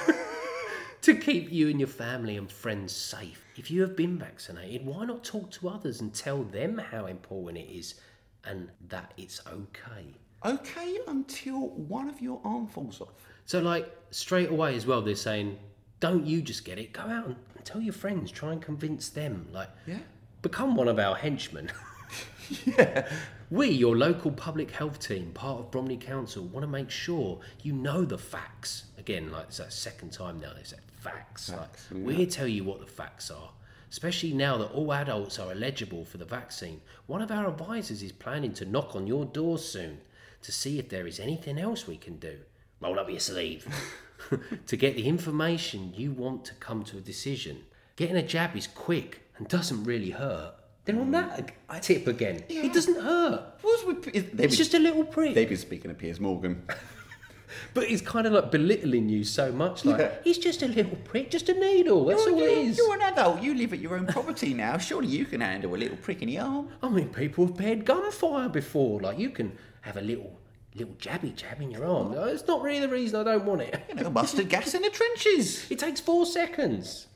to 1.01 1.15
keep 1.15 1.51
you 1.51 1.69
and 1.69 1.79
your 1.79 1.87
family 1.87 2.37
and 2.37 2.51
friends 2.51 2.93
safe? 2.93 3.45
If 3.57 3.69
you 3.69 3.81
have 3.81 3.95
been 3.95 4.17
vaccinated, 4.17 4.85
why 4.85 5.05
not 5.05 5.23
talk 5.23 5.51
to 5.51 5.69
others 5.69 6.01
and 6.01 6.13
tell 6.13 6.43
them 6.43 6.77
how 6.77 7.05
important 7.05 7.57
it 7.57 7.71
is 7.71 7.95
and 8.43 8.69
that 8.87 9.13
it's 9.17 9.41
okay? 9.47 10.15
Okay, 10.45 10.99
until 11.07 11.69
one 11.69 12.09
of 12.09 12.21
your 12.21 12.39
arm 12.43 12.67
falls 12.67 13.01
off. 13.01 13.13
So, 13.45 13.59
like 13.59 13.91
straight 14.11 14.49
away 14.49 14.75
as 14.75 14.85
well, 14.85 15.01
they're 15.01 15.15
saying, 15.15 15.57
"Don't 15.99 16.25
you 16.25 16.41
just 16.41 16.65
get 16.65 16.77
it? 16.79 16.93
Go 16.93 17.01
out 17.01 17.25
and 17.27 17.35
tell 17.63 17.81
your 17.81 17.93
friends. 17.93 18.31
Try 18.31 18.51
and 18.53 18.61
convince 18.61 19.09
them. 19.09 19.47
Like, 19.51 19.69
Yeah. 19.85 19.99
become 20.41 20.75
one 20.75 20.87
of 20.87 20.99
our 20.99 21.15
henchmen." 21.15 21.71
Yeah. 22.65 23.07
We, 23.51 23.69
your 23.69 23.95
local 23.95 24.31
public 24.31 24.71
health 24.71 24.99
team, 24.99 25.31
part 25.33 25.59
of 25.59 25.71
Bromley 25.71 25.97
Council, 25.97 26.45
want 26.45 26.63
to 26.63 26.67
make 26.67 26.89
sure 26.89 27.39
you 27.61 27.73
know 27.73 28.03
the 28.05 28.17
facts. 28.17 28.85
Again, 28.97 29.31
like 29.31 29.45
it's 29.47 29.57
that 29.57 29.71
second 29.73 30.11
time 30.11 30.39
now 30.39 30.51
they 30.55 30.63
said 30.63 30.79
facts. 31.01 31.49
Facts, 31.49 31.87
like, 31.91 32.03
we 32.03 32.25
tell 32.25 32.47
you 32.47 32.63
what 32.63 32.79
the 32.79 32.87
facts 32.87 33.29
are. 33.29 33.49
Especially 33.91 34.33
now 34.33 34.57
that 34.57 34.71
all 34.71 34.91
adults 34.93 35.37
are 35.39 35.51
eligible 35.51 36.05
for 36.05 36.17
the 36.17 36.25
vaccine, 36.25 36.81
one 37.05 37.21
of 37.21 37.31
our 37.31 37.47
advisors 37.47 38.01
is 38.01 38.11
planning 38.11 38.51
to 38.53 38.65
knock 38.65 38.95
on 38.95 39.05
your 39.07 39.25
door 39.25 39.57
soon 39.59 39.99
to 40.41 40.51
see 40.51 40.79
if 40.79 40.89
there 40.89 41.05
is 41.07 41.19
anything 41.19 41.59
else 41.59 41.87
we 41.87 41.97
can 41.97 42.17
do. 42.17 42.37
Roll 42.81 42.99
up 42.99 43.09
your 43.09 43.19
sleeve. 43.19 43.65
to 44.67 44.77
get 44.77 44.95
the 44.95 45.07
information 45.07 45.93
you 45.95 46.11
want 46.11 46.45
to 46.45 46.53
come 46.55 46.83
to 46.85 46.97
a 46.97 47.01
decision. 47.01 47.63
Getting 47.95 48.15
a 48.17 48.23
jab 48.23 48.55
is 48.55 48.67
quick 48.67 49.21
and 49.37 49.47
doesn't 49.47 49.83
really 49.83 50.11
hurt. 50.11 50.53
They're 50.85 50.99
on 50.99 51.11
that 51.11 51.51
I, 51.67 51.79
tip 51.79 52.05
again. 52.07 52.43
It 52.47 52.71
doesn't 52.73 53.01
hurt. 53.01 53.57
What's 53.61 53.83
with, 53.85 54.07
is- 54.09 54.23
they've, 54.25 54.45
It's 54.45 54.55
been, 54.55 54.63
just 54.65 54.73
a 54.75 54.79
little 54.79 55.03
prick. 55.03 55.33
they've 55.33 55.49
been 55.49 55.57
speaking 55.57 55.89
of 55.91 55.97
Piers 55.97 56.19
Morgan. 56.19 56.63
But 57.73 57.87
he's 57.87 58.01
kind 58.01 58.27
of 58.27 58.33
like 58.33 58.51
belittling 58.51 59.07
you 59.07 59.23
so 59.23 59.51
much. 59.51 59.85
Like, 59.85 59.99
Yeah. 59.99 60.11
he's 60.23 60.37
just 60.37 60.61
a 60.61 60.67
little 60.67 60.97
prick, 61.05 61.29
just 61.31 61.47
a 61.47 61.53
needle. 61.53 62.05
That's 62.05 62.25
all 62.25 62.39
it 62.39 62.49
is. 62.49 62.77
You're 62.77 62.95
an 62.95 63.01
adult. 63.01 63.41
You 63.41 63.53
live 63.53 63.71
at 63.71 63.79
your 63.79 63.95
own 63.95 64.07
property 64.07 64.53
now. 64.53 64.77
Surely 64.77 65.07
you 65.07 65.25
can 65.25 65.41
handle 65.41 65.73
a 65.73 65.77
little 65.77 65.97
prick 65.97 66.21
in 66.21 66.27
the 66.27 66.39
arm. 66.39 66.69
I 66.81 66.89
mean, 66.89 67.09
people 67.09 67.45
have 67.45 67.55
paired 67.55 67.85
gunfire 67.85 68.49
before. 68.49 68.99
Like, 68.99 69.19
you 69.19 69.29
can 69.29 69.57
have 69.81 69.95
a 69.97 70.01
little 70.01 70.37
little 70.75 70.95
jabby 70.95 71.35
jab 71.35 71.61
in 71.61 71.71
your 71.71 71.85
arm. 71.85 72.11
No, 72.11 72.25
It's 72.25 72.47
not 72.47 72.61
really 72.61 72.81
the 72.81 72.89
reason 72.89 73.19
I 73.19 73.23
don't 73.31 73.45
want 73.45 73.61
it. 73.61 73.81
You 73.89 73.95
know, 73.95 74.09
mustard 74.09 74.49
gas 74.49 74.73
in 74.73 74.81
the 74.81 74.89
trenches. 74.89 75.65
It 75.71 75.79
takes 75.79 76.01
four 76.01 76.25
seconds. 76.25 77.07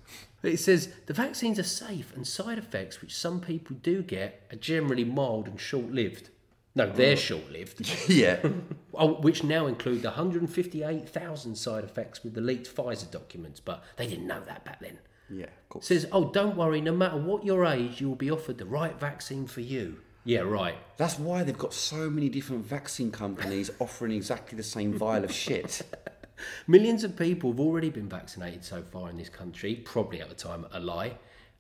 It 0.42 0.58
says 0.58 0.90
the 1.06 1.14
vaccines 1.14 1.60
are 1.60 1.64
safe 1.64 2.16
and 2.16 2.26
side 2.26 2.58
effects, 2.58 3.02
which 3.02 3.16
some 3.16 3.42
people 3.42 3.76
do 3.82 4.02
get, 4.02 4.44
are 4.52 4.56
generally 4.56 5.04
mild 5.04 5.48
and 5.48 5.60
short 5.60 5.92
lived. 5.92 6.30
No, 6.76 6.90
they're 6.90 7.16
mm. 7.16 7.20
short 7.20 7.52
lived. 7.52 7.90
yeah. 8.10 8.40
Oh, 8.92 9.14
which 9.14 9.46
now 9.46 9.68
include 9.68 10.02
the 10.02 10.10
158,000 10.10 11.56
side 11.56 11.86
effects 11.86 12.22
with 12.22 12.34
the 12.34 12.42
leaked 12.42 12.76
Pfizer 12.76 13.10
documents, 13.10 13.62
but 13.62 13.82
they 13.96 14.08
didn't 14.08 14.28
know 14.28 14.42
that 14.42 14.66
back 14.66 14.82
then. 14.82 14.98
Yeah, 15.30 15.46
of 15.46 15.70
course. 15.70 15.86
Says, 15.86 16.06
oh, 16.12 16.32
don't 16.32 16.58
worry, 16.58 16.82
no 16.82 16.92
matter 16.92 17.16
what 17.16 17.46
your 17.46 17.66
age, 17.66 18.02
you 18.02 18.10
will 18.10 18.16
be 18.16 18.30
offered 18.30 18.58
the 18.58 18.66
right 18.66 19.00
vaccine 19.00 19.48
for 19.48 19.62
you. 19.62 20.00
Yeah, 20.26 20.42
right. 20.42 20.76
That's 20.98 21.18
why 21.18 21.44
they've 21.44 21.58
got 21.58 21.74
so 21.74 22.10
many 22.10 22.30
different 22.30 22.66
vaccine 22.66 23.12
companies 23.12 23.72
offering 23.80 24.12
exactly 24.12 24.56
the 24.58 24.64
same 24.64 24.94
vial 24.94 25.24
of 25.24 25.32
shit. 25.32 25.82
Millions 26.68 27.04
of 27.04 27.18
people 27.18 27.52
have 27.52 27.60
already 27.60 27.90
been 27.90 28.08
vaccinated 28.08 28.64
so 28.64 28.82
far 28.82 29.10
in 29.10 29.18
this 29.18 29.30
country, 29.30 29.76
probably 29.76 30.22
at 30.22 30.30
the 30.30 30.36
time 30.36 30.66
a 30.72 30.80
lie, 30.80 31.14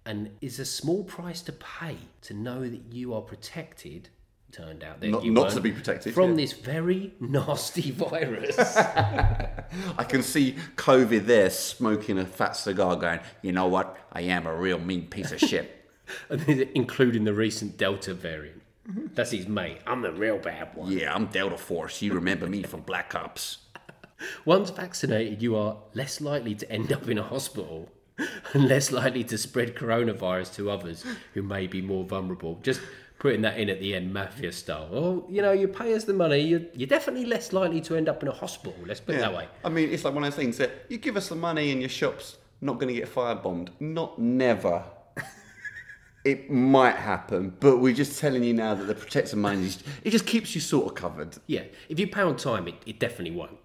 and 0.05 0.29
is 0.41 0.59
a 0.59 0.65
small 0.65 1.03
price 1.03 1.41
to 1.41 1.51
pay 1.51 1.97
to 2.21 2.33
know 2.33 2.61
that 2.61 2.81
you 2.91 3.13
are 3.13 3.21
protected. 3.21 4.09
Turned 4.51 4.83
out 4.83 4.99
that 4.99 5.09
Not- 5.09 5.23
you 5.23 5.31
not 5.31 5.51
to 5.51 5.61
be 5.61 5.71
protected, 5.71 6.11
from 6.15 6.31
yeah. 6.31 6.37
this 6.37 6.53
very 6.53 7.13
nasty 7.19 7.91
virus. 7.91 8.57
I 8.57 10.05
can 10.07 10.23
see 10.23 10.55
COVID 10.75 11.25
there 11.27 11.51
smoking 11.51 12.17
a 12.17 12.25
fat 12.25 12.55
cigar 12.55 12.95
going, 12.95 13.19
you 13.43 13.51
know 13.51 13.67
what? 13.67 13.95
I 14.11 14.21
am 14.21 14.47
a 14.47 14.55
real 14.55 14.79
mean 14.79 15.05
piece 15.05 15.31
of 15.31 15.39
shit. 15.39 15.78
and 16.29 16.41
then 16.41 16.69
including 16.75 17.23
the 17.23 17.33
recent 17.33 17.77
Delta 17.77 18.13
variant. 18.13 18.61
Mm-hmm. 18.89 19.07
That's 19.13 19.31
his 19.31 19.47
mate. 19.47 19.79
I'm 19.85 20.01
the 20.01 20.11
real 20.11 20.37
bad 20.37 20.75
one. 20.75 20.91
Yeah, 20.91 21.13
I'm 21.13 21.27
Delta 21.27 21.57
Force. 21.57 22.01
You 22.01 22.13
remember 22.13 22.47
me 22.47 22.63
from 22.63 22.81
Black 22.81 23.13
Ops. 23.13 23.59
Once 24.45 24.69
vaccinated, 24.69 25.41
you 25.41 25.55
are 25.55 25.77
less 25.93 26.19
likely 26.21 26.55
to 26.55 26.71
end 26.71 26.91
up 26.91 27.07
in 27.07 27.17
a 27.17 27.23
hospital 27.23 27.89
and 28.53 28.67
less 28.67 28.91
likely 28.91 29.23
to 29.25 29.37
spread 29.37 29.75
coronavirus 29.75 30.55
to 30.55 30.71
others 30.71 31.05
who 31.33 31.41
may 31.41 31.67
be 31.67 31.81
more 31.81 32.03
vulnerable. 32.03 32.59
Just 32.63 32.81
putting 33.19 33.41
that 33.41 33.59
in 33.59 33.69
at 33.69 33.79
the 33.79 33.93
end, 33.93 34.13
mafia 34.13 34.51
style. 34.51 34.89
Oh, 34.91 35.25
you 35.29 35.41
know, 35.41 35.51
you 35.51 35.67
pay 35.67 35.93
us 35.93 36.05
the 36.05 36.13
money, 36.13 36.39
you're, 36.39 36.61
you're 36.73 36.87
definitely 36.87 37.25
less 37.25 37.53
likely 37.53 37.81
to 37.81 37.95
end 37.95 38.09
up 38.09 38.23
in 38.23 38.29
a 38.29 38.33
hospital. 38.33 38.75
Let's 38.85 39.01
put 39.01 39.15
it 39.15 39.19
that 39.19 39.33
way. 39.33 39.47
I 39.63 39.69
mean, 39.69 39.89
it's 39.89 40.03
like 40.05 40.13
one 40.13 40.23
of 40.23 40.31
those 40.31 40.41
things 40.41 40.57
that 40.57 40.85
you 40.89 40.97
give 40.97 41.17
us 41.17 41.27
the 41.27 41.35
money 41.35 41.71
and 41.71 41.81
your 41.81 41.89
shop's 41.89 42.37
not 42.61 42.79
going 42.79 42.87
to 42.87 42.99
get 42.99 43.13
firebombed. 43.13 43.69
Not 43.79 44.19
never. 44.19 44.83
It 46.25 46.49
might 46.51 46.95
happen, 46.95 47.55
but 47.59 47.77
we're 47.77 47.93
just 47.93 48.19
telling 48.19 48.43
you 48.43 48.53
now 48.53 48.75
that 48.75 48.85
the 48.85 48.95
protector 48.95 49.35
money, 49.37 49.65
is- 49.67 49.83
it 50.03 50.11
just 50.11 50.25
keeps 50.25 50.53
you 50.55 50.61
sort 50.61 50.87
of 50.87 50.95
covered. 50.95 51.37
Yeah, 51.47 51.63
if 51.87 51.99
you 51.99 52.07
pay 52.07 52.21
on 52.21 52.35
time, 52.35 52.67
it, 52.67 52.75
it 52.85 52.99
definitely 52.99 53.35
won't. 53.37 53.57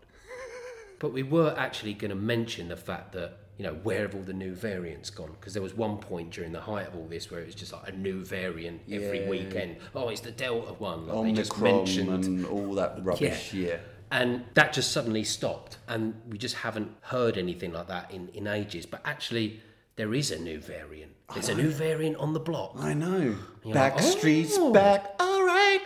But 0.98 1.12
we 1.12 1.22
were 1.22 1.54
actually 1.58 1.92
going 1.94 2.10
to 2.10 2.14
mention 2.16 2.68
the 2.68 2.76
fact 2.76 3.12
that, 3.12 3.38
you 3.58 3.64
know, 3.64 3.74
where 3.82 4.02
have 4.02 4.14
all 4.14 4.22
the 4.22 4.32
new 4.32 4.54
variants 4.54 5.10
gone? 5.10 5.32
Because 5.38 5.52
there 5.52 5.62
was 5.62 5.74
one 5.74 5.98
point 5.98 6.30
during 6.30 6.52
the 6.52 6.60
height 6.60 6.86
of 6.88 6.96
all 6.96 7.06
this 7.06 7.30
where 7.30 7.40
it 7.40 7.46
was 7.46 7.54
just 7.54 7.72
like 7.72 7.88
a 7.88 7.92
new 7.92 8.24
variant 8.24 8.80
every 8.90 9.22
Yeah. 9.24 9.28
weekend. 9.28 9.76
Oh, 9.94 10.08
it's 10.08 10.20
the 10.22 10.30
Delta 10.30 10.72
one. 10.74 11.06
Like 11.08 11.24
they 11.26 11.32
just 11.32 11.60
mentioned. 11.60 12.24
and 12.24 12.46
all 12.46 12.74
that 12.74 12.98
rubbish. 13.04 13.52
Yeah. 13.52 13.78
And 14.10 14.44
that 14.54 14.72
just 14.72 14.92
suddenly 14.92 15.24
stopped. 15.24 15.78
And 15.88 16.14
we 16.30 16.38
just 16.38 16.54
haven't 16.54 16.92
heard 17.02 17.36
anything 17.36 17.72
like 17.72 17.88
that 17.88 18.10
in, 18.12 18.28
in 18.28 18.46
ages. 18.46 18.86
But 18.86 19.00
actually, 19.04 19.60
there 19.96 20.14
is 20.14 20.30
a 20.30 20.38
new 20.38 20.58
variant. 20.60 21.12
There's 21.32 21.48
a 21.48 21.54
new 21.54 21.70
variant 21.70 22.16
on 22.16 22.32
the 22.32 22.40
block. 22.40 22.72
I 22.78 22.94
know. 22.94 23.36
you're 23.64 23.74
like, 23.74 23.96
Backstreet's 23.96 24.56
"Oh." 24.58 24.72
back. 24.72 25.14
All 25.20 25.42
right. 25.44 25.80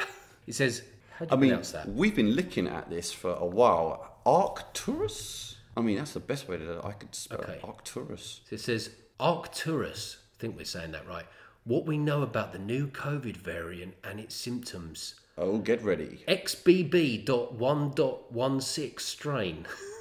He 0.47 0.53
says, 0.53 0.83
how 1.17 1.27
do 1.27 1.33
I 1.33 1.35
you 1.35 1.41
mean, 1.41 1.51
pronounce 1.51 1.73
that? 1.73 1.89
we've 1.89 2.15
been 2.17 2.31
looking 2.33 2.67
at 2.67 2.89
this 2.91 3.13
for 3.13 3.35
a 3.35 3.45
while. 3.47 4.19
Arcturus? 4.27 5.57
I 5.77 5.81
mean, 5.81 5.97
that's 5.99 6.13
the 6.15 6.21
best 6.21 6.49
way 6.49 6.57
that 6.57 6.85
I 6.85 6.93
could 6.93 7.15
spell 7.15 7.39
Okay. 7.41 7.53
it. 7.55 7.65
Arcturus. 7.65 8.41
So 8.49 8.55
it 8.55 8.61
says 8.61 8.91
Arcturus. 9.21 10.17
I 10.37 10.41
think 10.41 10.57
we're 10.57 10.65
saying 10.65 10.93
that 10.93 11.07
right. 11.07 11.27
What 11.65 11.85
we 11.87 11.99
know 11.99 12.23
about 12.23 12.53
the 12.53 12.59
new 12.59 12.87
COVID 12.89 13.37
variant 13.37 13.95
and 14.03 14.19
its 14.21 14.35
symptoms. 14.35 15.15
Oh, 15.37 15.59
get 15.59 15.83
ready. 15.85 16.25
XBB.1.16 16.27 19.01
strain 19.01 19.67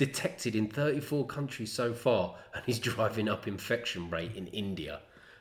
detected 0.00 0.56
in 0.56 0.66
34 0.66 1.26
countries 1.26 1.70
so 1.70 1.92
far 1.92 2.34
and 2.54 2.64
is 2.66 2.78
driving 2.88 3.28
up 3.28 3.46
infection 3.46 4.08
rate 4.08 4.34
in 4.34 4.46
India. 4.46 5.00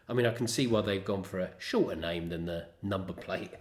I 0.10 0.14
mean, 0.14 0.26
I 0.26 0.34
can 0.34 0.50
see 0.50 0.68
why 0.68 0.82
they've 0.82 1.06
gone 1.06 1.24
for 1.24 1.40
a 1.40 1.52
shorter 1.58 1.96
name 1.96 2.28
than 2.28 2.46
the 2.46 2.66
number 2.84 3.14
plate. 3.14 3.52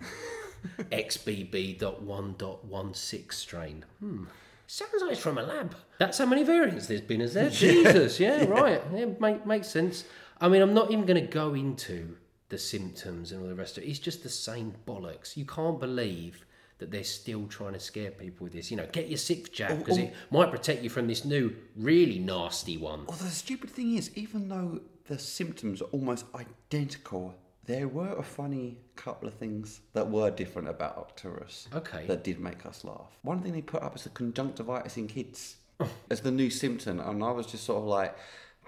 XBB.1.16 0.91 3.33
strain. 3.33 3.85
Hmm. 4.01 4.25
Sounds 4.67 5.01
like 5.01 5.13
it's 5.13 5.21
from 5.21 5.39
a 5.39 5.45
lab. 5.45 5.77
That's 5.99 6.19
how 6.19 6.27
many 6.27 6.43
variants 6.43 6.89
there's 6.89 7.01
been, 7.01 7.21
is 7.21 7.35
there? 7.35 7.51
Jesus, 7.51 8.19
yeah, 8.19 8.45
right. 8.47 8.83
Yeah, 8.93 9.05
make, 9.21 9.47
makes 9.47 9.69
sense. 9.69 10.03
I 10.41 10.49
mean, 10.49 10.63
I'm 10.63 10.75
not 10.75 10.91
even 10.91 11.07
going 11.07 11.25
to 11.25 11.33
go 11.33 11.55
into 11.55 12.17
the 12.49 12.59
symptoms 12.59 13.31
and 13.31 13.41
all 13.41 13.49
the 13.49 13.55
rest 13.55 13.79
of 13.79 13.85
it. 13.85 13.87
It's 13.87 14.01
just 14.01 14.25
the 14.25 14.29
same 14.29 14.75
bollocks. 14.85 15.37
You 15.37 15.45
can't 15.45 15.79
believe 15.79 16.45
that 16.79 16.91
they're 16.91 17.05
still 17.05 17.47
trying 17.47 17.73
to 17.73 17.81
scare 17.81 18.11
people 18.11 18.45
with 18.45 18.53
this. 18.53 18.71
You 18.71 18.77
know, 18.77 18.87
get 18.91 19.09
your 19.09 19.19
sixth 19.19 19.53
jab 19.53 19.79
because 19.79 19.99
oh, 19.99 20.03
oh. 20.03 20.05
it 20.05 20.15
might 20.31 20.51
protect 20.51 20.83
you 20.83 20.91
from 20.91 21.07
this 21.07 21.25
new, 21.25 21.55
really 21.77 22.19
nasty 22.19 22.77
one. 22.77 23.07
Well, 23.07 23.19
the 23.19 23.31
stupid 23.31 23.71
thing 23.71 23.97
is, 23.97 24.11
even 24.17 24.49
though 24.49 24.81
the 25.09 25.19
symptoms 25.19 25.83
are 25.83 25.87
almost 25.87 26.27
identical, 26.35 27.35
there 27.65 27.89
were 27.89 28.15
a 28.15 28.23
funny 28.23 28.79
couple 28.97 29.29
of 29.29 29.35
things 29.35 29.81
that 29.93 30.09
were 30.09 30.31
different 30.31 30.69
about 30.69 30.97
Arcturus. 30.97 31.69
Okay. 31.75 32.07
That 32.07 32.25
did 32.25 32.41
make 32.41 32.65
us 32.65 32.85
laugh. 32.85 33.19
One 33.23 33.43
thing 33.43 33.53
they 33.53 33.63
put 33.63 33.83
up 33.83 33.97
is 33.97 34.05
the 34.05 34.11
conjunctivitis 34.11 34.97
in 34.97 35.07
kids 35.07 35.57
as 36.11 36.21
the 36.21 36.31
new 36.31 36.51
symptom, 36.51 37.01
and 37.01 37.23
I 37.23 37.31
was 37.31 37.47
just 37.47 37.65
sort 37.65 37.83
of 37.83 37.89
like, 37.89 38.17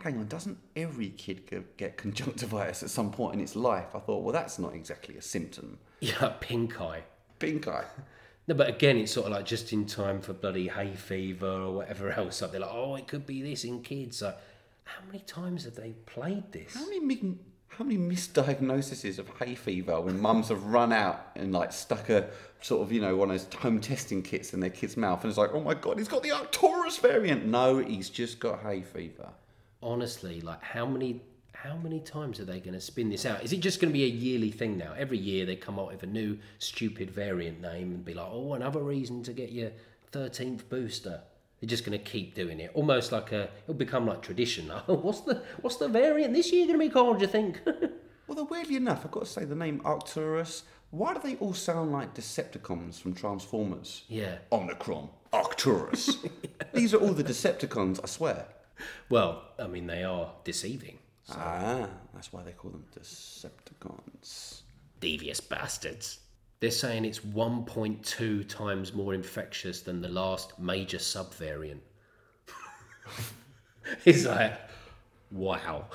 hang 0.02 0.18
on, 0.18 0.26
doesn't 0.26 0.58
every 0.76 1.10
kid 1.10 1.64
get 1.76 1.96
conjunctivitis 1.96 2.82
at 2.82 2.90
some 2.90 3.10
point 3.10 3.34
in 3.34 3.40
its 3.40 3.56
life? 3.56 3.94
I 3.94 4.00
thought, 4.00 4.22
well, 4.22 4.32
that's 4.32 4.58
not 4.58 4.74
exactly 4.74 5.16
a 5.16 5.22
symptom. 5.22 5.78
Yeah, 6.02 6.32
pink 6.40 6.80
eye. 6.80 7.02
Pink 7.40 7.66
eye. 7.66 7.84
No, 8.46 8.54
but 8.54 8.68
again, 8.68 8.96
it's 8.96 9.12
sort 9.12 9.26
of 9.26 9.32
like 9.32 9.44
just 9.44 9.72
in 9.72 9.86
time 9.86 10.20
for 10.20 10.32
bloody 10.32 10.68
hay 10.68 10.94
fever 10.94 11.48
or 11.48 11.72
whatever 11.72 12.10
else. 12.16 12.40
Like 12.40 12.52
they're 12.52 12.60
like, 12.60 12.70
oh, 12.72 12.94
it 12.94 13.08
could 13.08 13.26
be 13.26 13.42
this 13.42 13.64
in 13.64 13.82
kids. 13.82 14.22
Like, 14.22 14.38
how 14.84 15.00
many 15.06 15.20
times 15.20 15.64
have 15.64 15.74
they 15.74 15.94
played 16.06 16.52
this? 16.52 16.74
How 16.74 16.84
many 16.84 17.00
mi- 17.00 17.38
how 17.68 17.84
many 17.84 17.98
misdiagnoses 17.98 19.18
of 19.18 19.28
hay 19.38 19.54
fever 19.54 20.00
when 20.00 20.20
mums 20.20 20.48
have 20.48 20.62
run 20.64 20.92
out 20.92 21.28
and 21.36 21.52
like 21.52 21.72
stuck 21.72 22.10
a 22.10 22.28
sort 22.60 22.82
of 22.82 22.92
you 22.92 23.00
know 23.00 23.16
one 23.16 23.30
of 23.30 23.50
those 23.50 23.60
home 23.60 23.80
testing 23.80 24.22
kits 24.22 24.52
in 24.52 24.60
their 24.60 24.68
kid's 24.70 24.96
mouth 24.98 25.22
and 25.22 25.30
it's 25.30 25.38
like 25.38 25.54
oh 25.54 25.60
my 25.60 25.72
god 25.72 25.96
he's 25.96 26.08
got 26.08 26.22
the 26.22 26.30
Arcturus 26.30 26.98
variant 26.98 27.46
no 27.46 27.78
he's 27.78 28.10
just 28.10 28.38
got 28.38 28.60
hay 28.60 28.82
fever 28.82 29.30
Honestly, 29.82 30.42
like 30.42 30.62
how 30.62 30.84
many 30.84 31.22
how 31.62 31.76
many 31.76 32.00
times 32.00 32.40
are 32.40 32.44
they 32.44 32.58
going 32.60 32.74
to 32.74 32.80
spin 32.80 33.10
this 33.10 33.26
out? 33.26 33.44
Is 33.44 33.52
it 33.52 33.60
just 33.60 33.80
going 33.80 33.92
to 33.92 33.98
be 33.98 34.04
a 34.04 34.08
yearly 34.08 34.50
thing 34.50 34.78
now? 34.78 34.94
Every 34.96 35.18
year 35.18 35.44
they 35.44 35.56
come 35.56 35.78
out 35.78 35.88
with 35.88 36.02
a 36.02 36.06
new 36.06 36.38
stupid 36.58 37.10
variant 37.10 37.60
name 37.60 37.92
and 37.92 38.04
be 38.04 38.14
like, 38.14 38.28
oh, 38.30 38.54
another 38.54 38.80
reason 38.80 39.22
to 39.24 39.32
get 39.32 39.52
your 39.52 39.70
thirteenth 40.10 40.68
booster. 40.68 41.20
They're 41.60 41.68
just 41.68 41.84
going 41.84 41.98
to 41.98 42.02
keep 42.02 42.34
doing 42.34 42.58
it, 42.60 42.70
almost 42.72 43.12
like 43.12 43.32
a. 43.32 43.50
It'll 43.64 43.74
become 43.74 44.06
like 44.06 44.22
tradition. 44.22 44.68
What's 44.86 45.20
the 45.20 45.42
what's 45.60 45.76
the 45.76 45.88
variant 45.88 46.32
this 46.32 46.50
year 46.52 46.66
going 46.66 46.78
to 46.78 46.86
be 46.86 46.90
called? 46.90 47.18
Do 47.18 47.26
you 47.26 47.30
think? 47.30 47.60
Although 48.28 48.44
weirdly 48.44 48.76
enough 48.76 49.04
I've 49.04 49.10
got 49.10 49.24
to 49.24 49.30
say 49.30 49.44
the 49.44 49.54
name 49.54 49.82
Arcturus 49.84 50.62
why 50.92 51.14
do 51.14 51.20
they 51.22 51.36
all 51.36 51.54
sound 51.54 51.92
like 51.92 52.14
Decepticons 52.14 53.00
from 53.00 53.14
Transformers 53.14 54.04
yeah. 54.08 54.38
Omnicron 54.50 55.08
Arcturus 55.32 56.16
these 56.72 56.94
are 56.94 56.98
all 56.98 57.12
the 57.12 57.24
Decepticons 57.24 58.00
I 58.02 58.06
swear 58.06 58.46
Well, 59.08 59.42
I 59.58 59.66
mean, 59.66 59.86
they 59.86 60.04
are 60.04 60.32
deceiving. 60.44 60.98
Ah 61.38 61.88
that's 62.14 62.32
why 62.32 62.42
they 62.42 62.52
call 62.52 62.70
them 62.70 62.84
Decepticons 62.98 64.62
Devious 65.00 65.40
bastards. 65.40 66.20
They're 66.60 66.70
saying 66.70 67.06
it's 67.06 67.20
1.2 67.20 68.46
times 68.48 68.92
more 68.92 69.14
infectious 69.14 69.80
than 69.80 70.02
the 70.02 70.10
last 70.10 70.58
major 70.58 70.98
subvariant. 70.98 71.80
it's 74.04 74.26
like, 74.26 74.58
wow. 75.30 75.86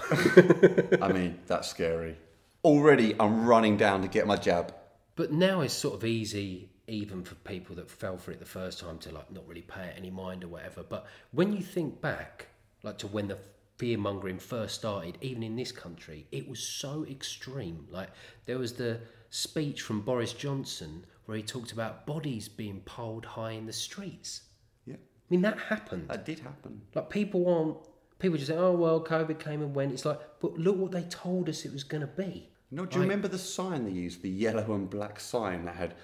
I 1.01 1.11
mean 1.13 1.39
that's 1.45 1.67
scary 1.67 2.17
already 2.65 3.15
I'm 3.19 3.45
running 3.45 3.77
down 3.77 4.01
to 4.01 4.07
get 4.07 4.25
my 4.25 4.35
jab 4.35 4.73
But 5.15 5.31
now 5.31 5.61
it's 5.61 5.73
sort 5.73 5.93
of 5.93 6.03
easy, 6.03 6.71
even 6.87 7.23
for 7.23 7.35
people 7.35 7.75
that 7.75 7.89
fell 7.89 8.17
for 8.17 8.31
it 8.31 8.39
the 8.39 8.45
first 8.45 8.79
time, 8.79 8.97
to 8.99 9.13
like 9.13 9.31
not 9.31 9.47
really 9.47 9.61
pay 9.61 9.85
it 9.85 9.93
any 9.95 10.09
mind 10.09 10.43
or 10.43 10.47
whatever. 10.47 10.83
But 10.83 11.05
when 11.31 11.53
you 11.53 11.61
think 11.61 12.01
back, 12.01 12.47
like 12.83 12.97
to 12.97 13.07
when 13.07 13.27
the 13.27 13.37
fear 13.77 13.97
mongering 13.97 14.39
first 14.39 14.75
started, 14.75 15.17
even 15.21 15.43
in 15.43 15.55
this 15.55 15.71
country, 15.71 16.27
it 16.31 16.47
was 16.47 16.59
so 16.59 17.05
extreme. 17.09 17.87
Like 17.89 18.09
there 18.45 18.57
was 18.57 18.73
the 18.73 18.99
speech 19.29 19.81
from 19.81 20.01
Boris 20.01 20.33
Johnson 20.33 21.05
where 21.25 21.37
he 21.37 21.43
talked 21.43 21.71
about 21.71 22.05
bodies 22.05 22.47
being 22.47 22.81
piled 22.81 23.25
high 23.25 23.51
in 23.51 23.65
the 23.65 23.73
streets. 23.73 24.41
yeah 24.85 24.95
I 24.95 25.27
mean, 25.29 25.41
that 25.41 25.57
happened. 25.59 26.07
That 26.09 26.25
did 26.25 26.39
happen. 26.39 26.81
Like 26.93 27.09
people 27.09 27.47
aren't. 27.51 27.77
People 28.17 28.37
just 28.37 28.49
say, 28.49 28.57
"Oh 28.57 28.71
well, 28.71 29.03
COVID 29.03 29.39
came 29.39 29.61
and 29.61 29.75
went." 29.75 29.91
It's 29.91 30.05
like, 30.05 30.19
but 30.39 30.57
look 30.57 30.77
what 30.77 30.91
they 30.91 31.03
told 31.03 31.49
us 31.49 31.65
it 31.65 31.73
was 31.73 31.83
going 31.83 32.01
to 32.01 32.07
be. 32.07 32.49
No, 32.71 32.85
do 32.85 32.95
you 32.95 33.03
remember 33.03 33.27
the 33.27 33.37
sign 33.37 33.85
they 33.85 33.91
used, 33.91 34.21
the 34.21 34.29
yellow 34.29 34.73
and 34.73 34.89
black 34.89 35.19
sign 35.19 35.65
that 35.65 35.75
had, 35.75 35.95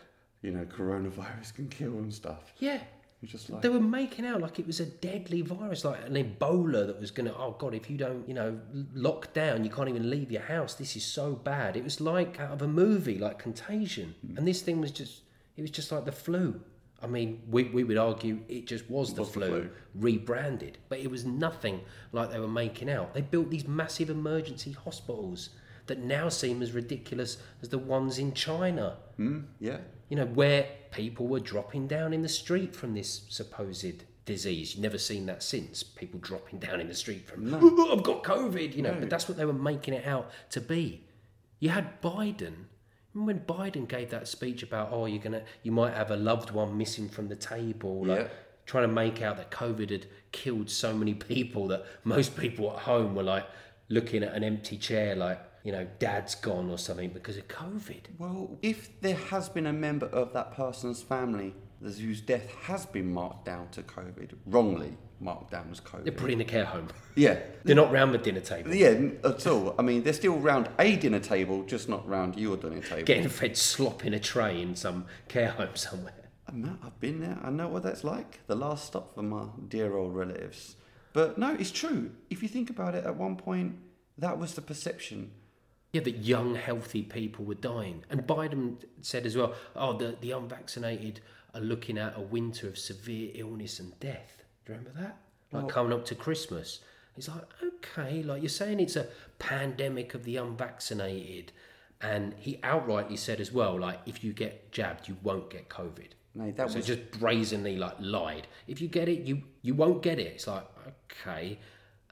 you 0.41 0.51
know, 0.51 0.65
coronavirus 0.65 1.55
can 1.55 1.69
kill 1.69 1.93
and 1.93 2.13
stuff? 2.13 2.53
Yeah. 2.59 2.79
Just 3.23 3.51
like 3.51 3.61
They 3.61 3.69
were 3.69 3.79
making 3.79 4.25
out 4.25 4.41
like 4.41 4.57
it 4.57 4.65
was 4.65 4.79
a 4.79 4.85
deadly 4.85 5.41
virus, 5.41 5.85
like 5.85 5.99
an 6.07 6.15
Ebola 6.15 6.87
that 6.87 6.99
was 6.99 7.11
going 7.11 7.29
to, 7.29 7.35
oh 7.37 7.55
God, 7.59 7.75
if 7.75 7.89
you 7.89 7.97
don't, 7.97 8.27
you 8.27 8.33
know, 8.33 8.59
lock 8.93 9.31
down, 9.33 9.63
you 9.63 9.69
can't 9.69 9.89
even 9.89 10.09
leave 10.09 10.31
your 10.31 10.41
house. 10.41 10.73
This 10.73 10.95
is 10.95 11.05
so 11.05 11.33
bad. 11.33 11.77
It 11.77 11.83
was 11.83 12.01
like 12.01 12.39
out 12.39 12.51
of 12.51 12.61
a 12.63 12.67
movie, 12.67 13.19
like 13.19 13.37
Contagion. 13.37 14.15
Mm. 14.25 14.39
And 14.39 14.47
this 14.47 14.61
thing 14.61 14.81
was 14.81 14.89
just, 14.89 15.21
it 15.55 15.61
was 15.61 15.69
just 15.69 15.91
like 15.91 16.05
the 16.05 16.11
flu. 16.11 16.59
I 17.03 17.07
mean, 17.07 17.41
we, 17.49 17.65
we 17.65 17.83
would 17.83 17.97
argue 17.97 18.39
it 18.47 18.65
just 18.67 18.89
was 18.89 19.13
the, 19.13 19.21
was 19.21 19.29
the 19.29 19.33
flu, 19.33 19.47
flu. 19.47 19.69
rebranded, 19.95 20.77
but 20.89 20.99
it 20.99 21.09
was 21.09 21.25
nothing 21.25 21.81
like 22.11 22.31
they 22.31 22.39
were 22.39 22.47
making 22.47 22.89
out. 22.89 23.13
They 23.13 23.21
built 23.21 23.49
these 23.49 23.67
massive 23.67 24.09
emergency 24.09 24.71
hospitals 24.71 25.49
that 25.91 25.99
now 25.99 26.29
seem 26.29 26.61
as 26.61 26.71
ridiculous 26.71 27.37
as 27.61 27.67
the 27.69 27.77
ones 27.77 28.17
in 28.17 28.33
China 28.33 28.97
mm, 29.19 29.43
yeah. 29.59 29.77
you 30.09 30.15
know, 30.15 30.25
where 30.25 30.61
people 30.91 31.27
were 31.27 31.39
dropping 31.53 31.85
down 31.87 32.13
in 32.13 32.21
the 32.21 32.29
street 32.29 32.73
from 32.75 32.93
this 32.93 33.11
supposed 33.29 34.03
disease. 34.25 34.73
You've 34.73 34.81
never 34.83 34.97
seen 34.97 35.25
that 35.25 35.43
since. 35.43 35.83
People 35.83 36.19
dropping 36.19 36.59
down 36.59 36.79
in 36.79 36.87
the 36.87 36.93
street 37.03 37.27
from, 37.27 37.53
"Oh, 37.53 37.91
I've 37.91 38.03
got 38.03 38.23
COVID, 38.23 38.75
you 38.75 38.81
know, 38.81 38.95
but 38.99 39.09
that's 39.09 39.27
what 39.27 39.37
they 39.37 39.45
were 39.45 39.53
making 39.71 39.93
it 39.93 40.05
out 40.05 40.31
to 40.51 40.61
be. 40.61 41.03
You 41.59 41.69
had 41.69 42.01
Biden. 42.01 42.55
Remember 43.13 43.33
when 43.33 43.39
Biden 43.71 43.87
gave 43.87 44.09
that 44.11 44.27
speech 44.27 44.63
about, 44.63 44.89
oh, 44.91 45.05
you're 45.05 45.21
gonna, 45.21 45.43
you 45.63 45.71
might 45.71 45.93
have 45.93 46.11
a 46.11 46.15
loved 46.15 46.51
one 46.51 46.77
missing 46.77 47.09
from 47.09 47.27
the 47.27 47.35
table, 47.35 48.05
like 48.05 48.19
Yeah. 48.21 48.27
trying 48.65 48.87
to 48.87 48.93
make 48.93 49.21
out 49.21 49.35
that 49.37 49.51
COVID 49.51 49.89
had 49.91 50.05
killed 50.31 50.69
so 50.69 50.93
many 50.95 51.13
people 51.13 51.67
that 51.67 51.85
most 52.05 52.37
people 52.37 52.71
at 52.71 52.79
home 52.79 53.13
were 53.15 53.23
like 53.35 53.45
looking 53.89 54.23
at 54.23 54.33
an 54.33 54.43
empty 54.43 54.77
chair, 54.77 55.15
like, 55.15 55.39
you 55.63 55.71
know, 55.71 55.87
dad's 55.99 56.35
gone 56.35 56.69
or 56.69 56.77
something 56.77 57.09
because 57.09 57.37
of 57.37 57.47
COVID. 57.47 58.01
Well, 58.17 58.57
if 58.61 58.99
there 59.01 59.15
has 59.15 59.49
been 59.49 59.67
a 59.67 59.73
member 59.73 60.07
of 60.07 60.33
that 60.33 60.53
person's 60.53 61.01
family 61.01 61.53
whose 61.81 62.21
death 62.21 62.49
has 62.63 62.85
been 62.85 63.11
marked 63.11 63.45
down 63.45 63.69
to 63.69 63.81
COVID, 63.83 64.33
wrongly 64.45 64.97
marked 65.19 65.51
down 65.51 65.67
as 65.71 65.79
COVID. 65.79 66.03
They're 66.03 66.13
put 66.13 66.31
in 66.31 66.41
a 66.41 66.45
care 66.45 66.65
home. 66.65 66.87
Yeah. 67.13 67.39
They're 67.65 67.75
not 67.75 67.91
round 67.91 68.13
the 68.13 68.17
dinner 68.17 68.39
table. 68.39 68.73
Yeah, 68.73 68.97
at 69.25 69.45
all. 69.45 69.75
I 69.77 69.81
mean, 69.81 70.01
they're 70.01 70.13
still 70.13 70.37
round 70.37 70.69
a 70.79 70.95
dinner 70.95 71.19
table, 71.19 71.63
just 71.63 71.89
not 71.89 72.07
round 72.07 72.37
your 72.37 72.55
dinner 72.55 72.79
table. 72.79 73.03
Getting 73.03 73.27
fed 73.27 73.57
slop 73.57 74.05
in 74.05 74.13
a 74.13 74.19
tray 74.19 74.61
in 74.61 74.77
some 74.77 75.05
care 75.27 75.49
home 75.49 75.75
somewhere. 75.75 76.13
Know, 76.53 76.77
I've 76.83 76.99
been 76.99 77.21
there. 77.21 77.37
I 77.43 77.49
know 77.49 77.67
what 77.69 77.83
that's 77.83 78.03
like. 78.03 78.39
The 78.47 78.55
last 78.55 78.85
stop 78.85 79.13
for 79.15 79.21
my 79.21 79.45
dear 79.67 79.95
old 79.95 80.15
relatives. 80.15 80.75
But 81.13 81.37
no, 81.37 81.53
it's 81.53 81.71
true. 81.71 82.11
If 82.29 82.43
you 82.43 82.49
think 82.49 82.69
about 82.69 82.95
it, 82.95 83.05
at 83.05 83.15
one 83.15 83.35
point, 83.35 83.75
that 84.17 84.37
was 84.37 84.53
the 84.55 84.61
perception. 84.61 85.31
Yeah, 85.91 86.01
that 86.01 86.17
young, 86.17 86.55
healthy 86.55 87.01
people 87.01 87.43
were 87.43 87.55
dying. 87.55 88.03
And 88.09 88.21
Biden 88.21 88.77
said 89.01 89.25
as 89.25 89.35
well, 89.35 89.53
oh, 89.75 89.97
the, 89.97 90.15
the 90.21 90.31
unvaccinated 90.31 91.19
are 91.53 91.61
looking 91.61 91.97
at 91.97 92.15
a 92.15 92.21
winter 92.21 92.67
of 92.67 92.77
severe 92.77 93.31
illness 93.33 93.79
and 93.79 93.99
death. 93.99 94.43
Do 94.65 94.73
you 94.73 94.79
remember 94.79 95.01
that? 95.01 95.17
Like 95.51 95.67
coming 95.67 95.91
up 95.91 96.05
to 96.05 96.15
Christmas. 96.15 96.79
It's 97.17 97.27
like, 97.27 97.43
okay, 97.61 98.23
like 98.23 98.41
you're 98.41 98.49
saying 98.49 98.79
it's 98.79 98.95
a 98.95 99.07
pandemic 99.37 100.13
of 100.13 100.23
the 100.23 100.37
unvaccinated. 100.37 101.51
And 101.99 102.33
he 102.39 102.55
outrightly 102.63 103.17
said 103.19 103.41
as 103.41 103.51
well, 103.51 103.77
like, 103.79 103.99
if 104.05 104.23
you 104.23 104.33
get 104.33 104.71
jabbed, 104.71 105.07
you 105.07 105.17
won't 105.21 105.49
get 105.49 105.69
COVID. 105.69 106.11
No, 106.33 106.49
that 106.51 106.71
so 106.71 106.77
was 106.77 106.87
just 106.87 107.11
brazenly 107.11 107.75
like 107.75 107.95
lied. 107.99 108.47
If 108.67 108.81
you 108.81 108.87
get 108.87 109.09
it, 109.09 109.21
you 109.21 109.43
you 109.61 109.73
won't 109.75 110.01
get 110.01 110.17
it. 110.17 110.27
It's 110.27 110.47
like 110.47 110.65
okay, 110.87 111.59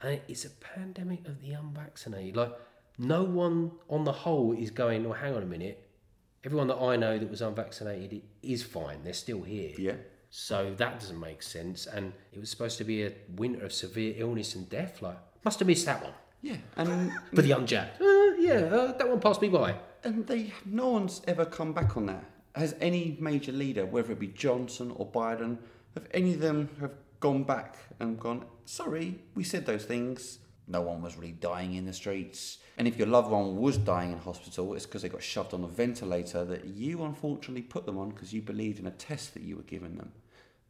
And 0.02 0.20
it's 0.28 0.44
a 0.44 0.50
pandemic 0.50 1.26
of 1.26 1.40
the 1.40 1.52
unvaccinated. 1.52 2.36
Like, 2.36 2.52
no 2.98 3.22
one 3.22 3.72
on 3.88 4.04
the 4.04 4.12
whole 4.12 4.52
is 4.52 4.70
going, 4.70 5.04
well, 5.04 5.14
hang 5.14 5.34
on 5.34 5.42
a 5.42 5.46
minute. 5.46 5.86
Everyone 6.44 6.68
that 6.68 6.76
I 6.76 6.96
know 6.96 7.18
that 7.18 7.30
was 7.30 7.42
unvaccinated 7.42 8.22
is 8.42 8.62
fine. 8.62 9.04
They're 9.04 9.12
still 9.12 9.42
here. 9.42 9.72
Yeah. 9.76 9.94
So 10.30 10.74
that 10.76 11.00
doesn't 11.00 11.18
make 11.20 11.42
sense. 11.42 11.86
And 11.86 12.12
it 12.32 12.38
was 12.38 12.50
supposed 12.50 12.78
to 12.78 12.84
be 12.84 13.02
a 13.04 13.12
winter 13.36 13.64
of 13.64 13.72
severe 13.72 14.14
illness 14.16 14.54
and 14.54 14.68
death. 14.70 15.02
Like, 15.02 15.18
must 15.44 15.58
have 15.58 15.68
missed 15.68 15.86
that 15.86 16.02
one. 16.02 16.12
Yeah. 16.40 16.56
And 16.76 17.12
For 17.34 17.42
the 17.42 17.52
unjacked. 17.52 18.00
Uh, 18.00 18.04
yeah, 18.38 18.54
uh, 18.72 18.96
that 18.96 19.08
one 19.08 19.20
passed 19.20 19.42
me 19.42 19.48
by. 19.48 19.74
and 20.04 20.26
they 20.26 20.52
no 20.64 20.88
one's 20.88 21.20
ever 21.26 21.44
come 21.44 21.72
back 21.74 21.96
on 21.96 22.06
that. 22.06 22.24
Has 22.54 22.74
any 22.80 23.16
major 23.20 23.52
leader, 23.52 23.84
whether 23.84 24.12
it 24.12 24.18
be 24.18 24.28
Johnson 24.28 24.92
or 24.96 25.06
Biden, 25.06 25.58
have 25.94 26.06
any 26.12 26.34
of 26.34 26.40
them 26.40 26.70
have 26.80 26.92
gone 27.20 27.44
back 27.44 27.76
and 28.00 28.18
gone, 28.18 28.44
sorry, 28.64 29.20
we 29.34 29.44
said 29.44 29.66
those 29.66 29.84
things. 29.84 30.38
No 30.70 30.80
one 30.82 31.02
was 31.02 31.16
really 31.16 31.32
dying 31.32 31.74
in 31.74 31.84
the 31.84 31.92
streets. 31.92 32.58
And 32.78 32.86
if 32.86 32.96
your 32.96 33.08
loved 33.08 33.30
one 33.30 33.56
was 33.56 33.76
dying 33.76 34.12
in 34.12 34.18
hospital, 34.18 34.74
it's 34.74 34.86
because 34.86 35.02
they 35.02 35.08
got 35.08 35.22
shoved 35.22 35.52
on 35.52 35.64
a 35.64 35.66
ventilator 35.66 36.44
that 36.44 36.64
you 36.64 37.02
unfortunately 37.02 37.62
put 37.62 37.84
them 37.86 37.98
on 37.98 38.10
because 38.10 38.32
you 38.32 38.40
believed 38.40 38.78
in 38.78 38.86
a 38.86 38.90
test 38.92 39.34
that 39.34 39.42
you 39.42 39.56
were 39.56 39.62
giving 39.64 39.96
them. 39.96 40.12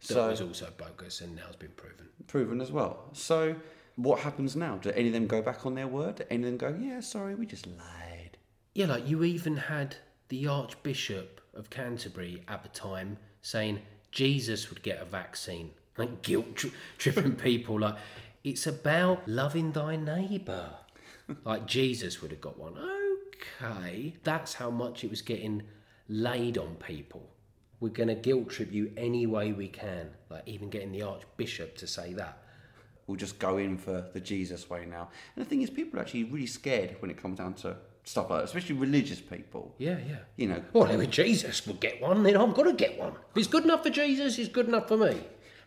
That 0.00 0.14
So 0.14 0.28
was 0.28 0.40
also 0.40 0.68
bogus 0.78 1.20
and 1.20 1.36
now 1.36 1.42
it's 1.48 1.56
been 1.56 1.72
proven. 1.76 2.08
proven 2.26 2.60
as 2.62 2.72
well. 2.72 3.10
So 3.12 3.54
what 3.96 4.20
happens 4.20 4.56
now? 4.56 4.76
Do 4.78 4.90
any 4.92 5.08
of 5.08 5.12
them 5.12 5.26
go 5.26 5.42
back 5.42 5.66
on 5.66 5.74
their 5.74 5.86
word? 5.86 6.16
Do 6.16 6.24
any 6.30 6.44
of 6.44 6.48
them 6.48 6.56
go, 6.56 6.78
yeah, 6.82 7.00
sorry, 7.00 7.34
we 7.34 7.44
just 7.46 7.66
lied? 7.66 8.38
Yeah, 8.74 8.86
like 8.86 9.06
you 9.06 9.22
even 9.24 9.56
had 9.56 9.96
the 10.28 10.46
Archbishop 10.46 11.40
of 11.54 11.68
Canterbury 11.70 12.42
at 12.48 12.62
the 12.62 12.68
time 12.70 13.18
saying 13.42 13.80
Jesus 14.10 14.70
would 14.70 14.82
get 14.82 15.00
a 15.02 15.04
vaccine, 15.04 15.70
like 15.98 16.22
guilt 16.22 16.56
tri- 16.56 16.70
tripping 16.98 17.34
people. 17.36 17.78
Like 17.80 17.96
it's 18.42 18.66
about 18.66 19.26
loving 19.28 19.72
thy 19.72 19.96
neighbour. 19.96 20.70
like 21.44 21.66
Jesus 21.66 22.22
would 22.22 22.30
have 22.30 22.40
got 22.40 22.58
one. 22.58 22.74
Okay, 23.62 24.14
that's 24.24 24.54
how 24.54 24.70
much 24.70 25.04
it 25.04 25.10
was 25.10 25.22
getting 25.22 25.62
laid 26.08 26.58
on 26.58 26.76
people. 26.76 27.28
We're 27.80 27.90
going 27.90 28.08
to 28.08 28.14
guilt 28.14 28.50
trip 28.50 28.72
you 28.72 28.92
any 28.96 29.26
way 29.26 29.52
we 29.52 29.68
can. 29.68 30.10
Like 30.28 30.42
even 30.46 30.68
getting 30.68 30.92
the 30.92 31.02
Archbishop 31.02 31.76
to 31.78 31.86
say 31.86 32.12
that. 32.14 32.38
We'll 33.06 33.16
just 33.16 33.38
go 33.38 33.58
in 33.58 33.76
for 33.76 34.06
the 34.12 34.20
Jesus 34.20 34.68
way 34.70 34.86
now. 34.86 35.08
And 35.34 35.44
the 35.44 35.48
thing 35.48 35.62
is, 35.62 35.70
people 35.70 35.98
are 35.98 36.02
actually 36.02 36.24
really 36.24 36.46
scared 36.46 36.96
when 37.00 37.10
it 37.10 37.20
comes 37.20 37.38
down 37.38 37.54
to 37.54 37.76
stuff 38.04 38.30
like 38.30 38.40
that, 38.40 38.44
especially 38.44 38.76
religious 38.76 39.20
people. 39.20 39.74
Yeah, 39.78 39.98
yeah. 40.06 40.18
You 40.36 40.48
know, 40.48 40.62
oh, 40.74 40.80
Well, 40.80 41.00
if 41.00 41.10
Jesus 41.10 41.66
would 41.66 41.80
get 41.80 42.00
one, 42.00 42.22
then 42.22 42.36
I've 42.36 42.54
got 42.54 42.64
to 42.64 42.72
get 42.72 42.98
one. 42.98 43.12
If 43.12 43.36
it's 43.36 43.46
good 43.48 43.64
enough 43.64 43.82
for 43.82 43.90
Jesus, 43.90 44.38
it's 44.38 44.48
good 44.48 44.68
enough 44.68 44.88
for 44.88 44.96
me. 44.96 45.20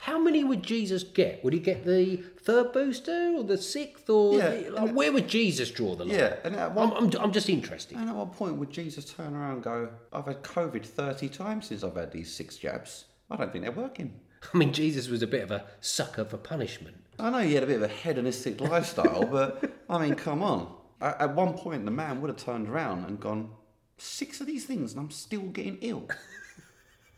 How 0.03 0.19
many 0.19 0.43
would 0.43 0.63
Jesus 0.63 1.01
get? 1.01 1.41
Would 1.45 1.53
he 1.53 1.59
get 1.59 1.85
the 1.85 2.17
third 2.41 2.73
booster 2.73 3.35
or 3.37 3.43
the 3.45 3.57
sixth? 3.57 4.09
Or 4.09 4.37
Yeah, 4.37 4.49
the- 4.49 4.71
like, 4.71 4.91
where 4.93 5.13
would 5.13 5.29
Jesus 5.29 5.71
draw 5.71 5.95
the 5.95 6.03
line? 6.03 6.15
yeah. 6.19 6.35
And 6.43 6.57
at 6.57 6.73
one, 6.75 6.91
I'm, 6.91 7.05
I'm, 7.05 7.11
I'm 7.21 7.31
just 7.31 7.47
interested. 7.47 7.97
and 7.97 8.09
at 8.09 8.15
what 8.15 8.33
point 8.33 8.57
would 8.57 8.69
Jesus 8.69 9.05
turn 9.05 9.33
around 9.33 9.53
and 9.53 9.63
go, 9.63 9.89
I've 10.11 10.25
had 10.25 10.43
COVID 10.43 10.85
30 10.85 11.29
times 11.29 11.67
since 11.67 11.85
I've 11.85 11.95
had 11.95 12.11
these 12.11 12.33
six 12.33 12.57
jabs. 12.57 13.05
I 13.31 13.37
don't 13.37 13.53
think 13.53 13.63
they're 13.63 13.71
working. 13.71 14.19
I 14.53 14.57
mean, 14.57 14.73
Jesus 14.73 15.07
was 15.07 15.21
a 15.21 15.27
bit 15.27 15.41
of 15.41 15.51
a 15.51 15.63
sucker 15.79 16.25
for 16.25 16.35
punishment. 16.35 16.97
I 17.17 17.29
know 17.29 17.37
he 17.39 17.53
had 17.53 17.63
a 17.63 17.67
bit 17.67 17.77
of 17.77 17.83
a 17.83 17.87
hedonistic 17.87 18.59
lifestyle, 18.59 19.23
but 19.25 19.71
I 19.89 19.99
mean, 19.99 20.15
come 20.15 20.43
on. 20.43 20.69
At 20.99 21.33
one 21.33 21.53
point, 21.53 21.85
the 21.85 21.91
man 21.91 22.19
would 22.19 22.27
have 22.29 22.37
turned 22.43 22.67
around 22.67 23.05
and 23.05 23.21
gone, 23.21 23.51
six 23.97 24.41
of 24.41 24.47
these 24.47 24.65
things 24.65 24.91
and 24.91 24.99
I'm 24.99 25.11
still 25.11 25.43
getting 25.43 25.77
ill. 25.79 26.09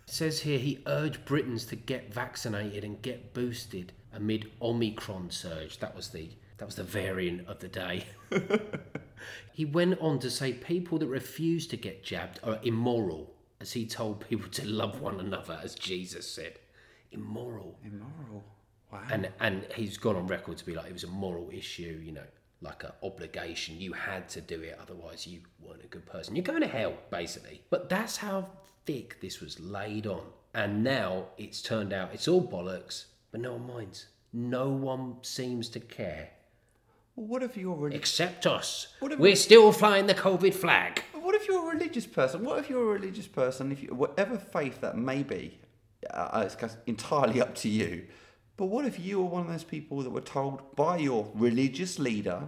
It 0.07 0.13
says 0.13 0.41
here 0.41 0.59
he 0.59 0.83
urged 0.85 1.25
Britons 1.25 1.65
to 1.65 1.75
get 1.75 2.13
vaccinated 2.13 2.83
and 2.83 3.01
get 3.01 3.33
boosted 3.33 3.91
amid 4.13 4.51
Omicron 4.61 5.31
surge. 5.31 5.79
That 5.79 5.95
was 5.95 6.09
the 6.09 6.29
that 6.57 6.65
was 6.65 6.75
the 6.75 6.83
variant 6.83 7.47
of 7.47 7.59
the 7.59 7.67
day. 7.67 8.05
he 9.53 9.65
went 9.65 9.99
on 9.99 10.19
to 10.19 10.29
say 10.29 10.53
people 10.53 10.97
that 10.99 11.07
refuse 11.07 11.67
to 11.67 11.77
get 11.77 12.03
jabbed 12.03 12.39
are 12.43 12.59
immoral, 12.63 13.33
as 13.59 13.73
he 13.73 13.85
told 13.85 14.27
people 14.29 14.49
to 14.51 14.65
love 14.65 15.01
one 15.01 15.19
another, 15.19 15.59
as 15.61 15.75
Jesus 15.75 16.29
said. 16.29 16.59
Immoral. 17.11 17.77
Immoral. 17.83 18.45
Wow. 18.91 19.01
And 19.11 19.29
and 19.39 19.65
he's 19.75 19.97
gone 19.97 20.15
on 20.15 20.27
record 20.27 20.57
to 20.57 20.65
be 20.65 20.75
like 20.75 20.87
it 20.87 20.93
was 20.93 21.03
a 21.03 21.07
moral 21.07 21.49
issue, 21.51 21.99
you 22.03 22.11
know, 22.11 22.27
like 22.61 22.83
an 22.83 22.91
obligation. 23.03 23.79
You 23.79 23.93
had 23.93 24.29
to 24.29 24.41
do 24.41 24.61
it, 24.61 24.77
otherwise 24.81 25.27
you 25.27 25.41
weren't 25.59 25.83
a 25.83 25.87
good 25.87 26.05
person. 26.05 26.35
You're 26.35 26.43
going 26.43 26.61
to 26.61 26.67
hell, 26.67 26.93
basically. 27.09 27.63
But 27.69 27.89
that's 27.89 28.17
how 28.17 28.47
thick 28.85 29.19
this 29.21 29.41
was 29.41 29.59
laid 29.59 30.07
on. 30.07 30.23
And 30.53 30.83
now 30.83 31.25
it's 31.37 31.61
turned 31.61 31.91
out 31.91 32.13
it's 32.13 32.27
all 32.27 32.45
bollocks, 32.45 33.05
but 33.31 33.41
no 33.41 33.53
one 33.53 33.67
minds. 33.67 34.07
No 34.31 34.69
one 34.69 35.17
seems 35.21 35.69
to 35.69 35.79
care. 35.79 36.29
Well, 37.15 37.27
what 37.27 37.43
if 37.43 37.55
you're 37.55 37.75
really 37.75 37.95
Except 37.95 38.45
us. 38.45 38.87
We're 39.01 39.35
still 39.35 39.71
flying 39.71 40.05
the 40.05 40.13
COVID 40.13 40.53
flag. 40.53 41.03
What 41.13 41.35
if 41.35 41.47
you're 41.47 41.69
a 41.69 41.73
religious 41.73 42.05
person? 42.05 42.43
What 42.43 42.59
if 42.59 42.69
you're 42.69 42.83
a 42.83 42.93
religious 42.99 43.27
person? 43.27 43.71
If 43.71 43.81
you, 43.81 43.89
whatever 43.95 44.37
faith 44.37 44.81
that 44.81 44.97
may 44.97 45.23
be, 45.23 45.57
uh, 46.09 46.45
it's 46.45 46.77
entirely 46.85 47.41
up 47.41 47.55
to 47.55 47.69
you. 47.69 48.05
But 48.57 48.67
what 48.67 48.85
if 48.85 48.99
you 48.99 49.19
were 49.19 49.25
one 49.25 49.41
of 49.41 49.47
those 49.47 49.63
people 49.63 50.01
that 50.03 50.09
were 50.09 50.21
told 50.21 50.75
by 50.75 50.97
your 50.97 51.29
religious 51.33 51.99
leader, 51.99 52.47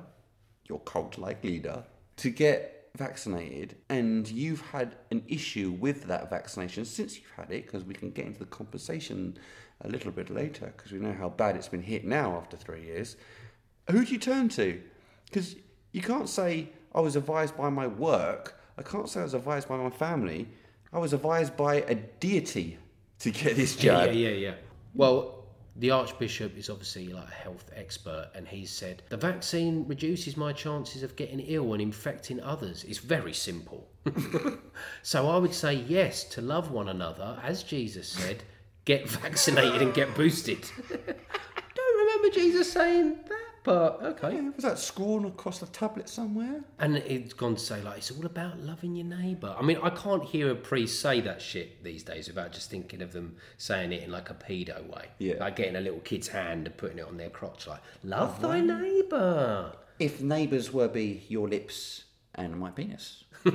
your 0.68 0.80
cult-like 0.82 1.44
leader, 1.44 1.84
to 2.18 2.30
get 2.30 2.77
vaccinated, 2.98 3.76
and 3.90 4.28
you've 4.28 4.62
had 4.62 4.96
an 5.12 5.24
issue 5.28 5.72
with 5.80 6.06
that 6.08 6.30
vaccination 6.30 6.86
since 6.86 7.16
you've 7.16 7.32
had 7.36 7.52
it? 7.52 7.66
Because 7.66 7.84
we 7.84 7.94
can 7.94 8.12
get 8.12 8.26
into 8.26 8.40
the 8.40 8.46
compensation 8.46 9.38
a 9.82 9.88
little 9.88 10.12
bit 10.12 10.30
later, 10.30 10.74
because 10.76 10.92
we 10.92 11.00
know 11.00 11.14
how 11.14 11.30
bad 11.30 11.56
it's 11.56 11.68
been 11.68 11.84
hit 11.84 12.06
now 12.06 12.36
after 12.36 12.58
three 12.58 12.84
years. 12.84 13.16
Who 13.90 14.04
do 14.04 14.12
you 14.12 14.20
turn 14.20 14.50
to? 14.50 14.82
Because 15.26 15.56
you 15.92 16.02
can't 16.02 16.28
say 16.28 16.70
I 16.94 17.02
was 17.02 17.16
advised 17.16 17.56
by 17.56 17.70
my 17.70 17.88
work. 17.88 18.60
I 18.78 18.82
can't 18.82 19.08
say 19.08 19.22
I 19.22 19.24
was 19.24 19.34
advised 19.34 19.68
by 19.68 19.78
my 19.78 19.90
family. 19.90 20.48
I 20.92 21.00
was 21.00 21.14
advised 21.14 21.56
by 21.56 21.76
a 21.76 21.96
deity 21.96 22.78
to 23.20 23.32
get 23.32 23.56
this 23.56 23.76
jab. 23.76 24.08
yeah, 24.08 24.30
yeah, 24.30 24.36
yeah. 24.36 24.54
Well, 24.94 25.37
the 25.80 25.92
Archbishop 25.92 26.58
is 26.58 26.70
obviously 26.70 27.08
like 27.10 27.28
a 27.28 27.32
health 27.32 27.70
expert, 27.76 28.32
and 28.34 28.48
he 28.48 28.66
said 28.66 29.04
the 29.10 29.18
vaccine 29.18 29.88
reduces 29.88 30.36
my 30.36 30.52
chances 30.52 31.04
of 31.04 31.16
getting 31.16 31.40
ill 31.40 31.74
and 31.74 31.82
infecting 31.82 32.42
others. 32.42 32.84
It's 32.84 32.98
very 32.98 33.34
simple. 33.34 33.88
so 35.04 35.30
I 35.30 35.38
would 35.38 35.54
say 35.54 35.76
yes 35.76 36.24
to 36.26 36.42
love 36.42 36.72
one 36.72 36.90
another, 36.90 37.40
as 37.44 37.62
Jesus 37.64 38.08
said, 38.08 38.44
get 38.86 39.08
vaccinated 39.22 39.82
and 39.82 39.94
get 39.94 40.16
boosted. 40.16 40.66
Don't 40.90 42.00
remember 42.00 42.30
Jesus 42.34 42.72
saying 42.72 43.16
that, 43.28 43.37
but 43.68 44.00
okay. 44.02 44.36
Yeah, 44.36 44.52
Was 44.56 44.64
that 44.64 44.80
scrawled 44.80 45.26
across 45.26 45.60
the 45.60 45.66
tablet 45.66 46.08
somewhere? 46.08 46.62
And 46.80 46.96
it's 46.96 47.34
gone 47.34 47.56
to 47.56 47.60
say 47.62 47.82
like 47.82 47.98
it's 47.98 48.12
all 48.12 48.26
about 48.26 48.62
loving 48.62 48.96
your 48.96 49.06
neighbour. 49.06 49.54
I 49.60 49.62
mean, 49.62 49.78
I 49.84 49.90
can't 49.90 50.24
hear 50.24 50.50
a 50.52 50.56
priest 50.56 51.02
say 51.02 51.20
that 51.20 51.42
shit 51.42 51.84
these 51.84 52.02
days 52.02 52.30
without 52.30 52.54
just 52.54 52.72
thinking 52.72 53.02
of 53.02 53.12
them 53.12 53.36
saying 53.58 53.92
it 53.92 54.04
in 54.04 54.12
like 54.12 54.30
a 54.30 54.36
pedo 54.36 54.88
way. 54.88 55.08
Yeah. 55.20 55.36
Like 55.42 55.58
getting 55.58 55.76
a 55.76 55.82
little 55.82 56.00
kid's 56.00 56.30
hand 56.30 56.66
and 56.66 56.78
putting 56.78 56.98
it 56.98 57.06
on 57.06 57.18
their 57.18 57.30
crotch, 57.30 57.68
like 57.68 57.82
love 58.06 58.42
thy 58.42 58.62
neighbour. 58.62 59.74
If 60.00 60.22
neighbours 60.22 60.72
were 60.72 60.88
be 60.88 61.26
your 61.28 61.50
lips 61.50 62.06
and 62.36 62.58
my 62.58 62.72
penis. 62.72 63.26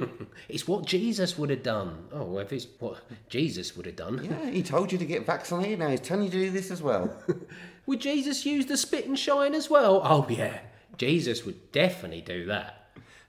It's 0.48 0.68
what 0.68 0.84
Jesus 0.84 1.38
would 1.38 1.48
have 1.48 1.62
done. 1.62 2.08
Oh, 2.12 2.24
well, 2.24 2.38
if 2.40 2.52
it's 2.52 2.66
what 2.78 2.98
Jesus 3.30 3.76
would 3.76 3.86
have 3.86 3.96
done. 3.96 4.22
Yeah, 4.22 4.50
he 4.50 4.62
told 4.62 4.92
you 4.92 4.98
to 4.98 5.04
get 5.06 5.24
vaccinated. 5.24 5.78
Now 5.78 5.88
he's 5.88 6.00
telling 6.00 6.24
you 6.24 6.30
to 6.30 6.38
do 6.38 6.50
this 6.50 6.70
as 6.70 6.82
well. 6.82 7.16
Would 7.87 8.01
Jesus 8.01 8.47
use 8.47 8.66
the 8.66 8.76
spit 8.76 9.07
and 9.07 9.18
shine 9.18 9.55
as 9.55 9.68
well? 9.70 10.01
Oh 10.05 10.26
yeah, 10.28 10.61
Jesus 10.97 11.45
would 11.45 11.72
definitely 11.72 12.20
do 12.20 12.47
that. 12.47 12.78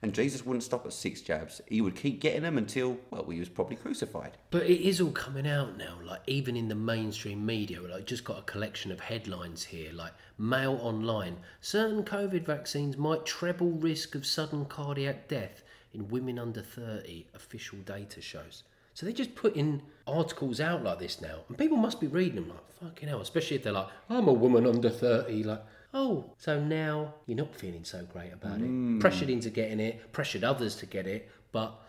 and 0.01 0.13
Jesus 0.13 0.45
wouldn't 0.45 0.63
stop 0.63 0.85
at 0.85 0.91
six 0.93 1.21
jabs. 1.21 1.61
He 1.67 1.79
would 1.79 1.95
keep 1.95 2.19
getting 2.19 2.43
them 2.43 2.57
until, 2.57 2.97
well, 3.09 3.25
he 3.29 3.39
was 3.39 3.47
probably 3.47 3.77
crucified. 3.77 4.37
But 4.51 4.63
it 4.63 4.85
is 4.85 4.99
all 4.99 5.11
coming 5.11 5.47
out 5.47 5.77
now, 5.77 5.97
like 6.03 6.19
even 6.27 6.57
in 6.57 6.67
the 6.67 6.75
mainstream 6.75 7.45
media. 7.45 7.79
Like 7.81 8.05
just 8.05 8.25
got 8.25 8.39
a 8.39 8.43
collection 8.43 8.91
of 8.91 8.99
headlines 8.99 9.63
here, 9.63 9.93
like 9.93 10.11
Mail 10.37 10.77
Online. 10.81 11.37
Certain 11.61 12.03
COVID 12.03 12.45
vaccines 12.45 12.97
might 12.97 13.25
treble 13.25 13.71
risk 13.71 14.13
of 14.13 14.25
sudden 14.25 14.65
cardiac 14.65 15.29
death 15.29 15.63
in 15.93 16.09
women 16.09 16.37
under 16.37 16.61
30, 16.61 17.27
official 17.33 17.77
data 17.85 18.19
shows. 18.19 18.63
So 18.93 19.05
they're 19.05 19.13
just 19.13 19.35
putting 19.35 19.81
articles 20.07 20.59
out 20.59 20.83
like 20.83 20.99
this 20.99 21.21
now, 21.21 21.39
and 21.47 21.57
people 21.57 21.77
must 21.77 21.99
be 21.99 22.07
reading 22.07 22.35
them 22.35 22.49
like 22.49 22.71
fucking 22.81 23.09
hell. 23.09 23.21
Especially 23.21 23.57
if 23.57 23.63
they're 23.63 23.73
like, 23.73 23.87
"I'm 24.09 24.27
a 24.27 24.33
woman 24.33 24.65
under 24.65 24.89
30, 24.89 25.43
like. 25.43 25.63
Oh, 25.95 26.31
so 26.39 26.59
now 26.59 27.13
you're 27.27 27.37
not 27.37 27.55
feeling 27.55 27.83
so 27.83 28.03
great 28.11 28.33
about 28.33 28.61
it. 28.61 28.99
Pressured 28.99 29.29
into 29.29 29.51
getting 29.51 29.79
it, 29.79 30.11
pressured 30.11 30.43
others 30.43 30.75
to 30.77 30.87
get 30.87 31.05
it, 31.05 31.29
but 31.51 31.79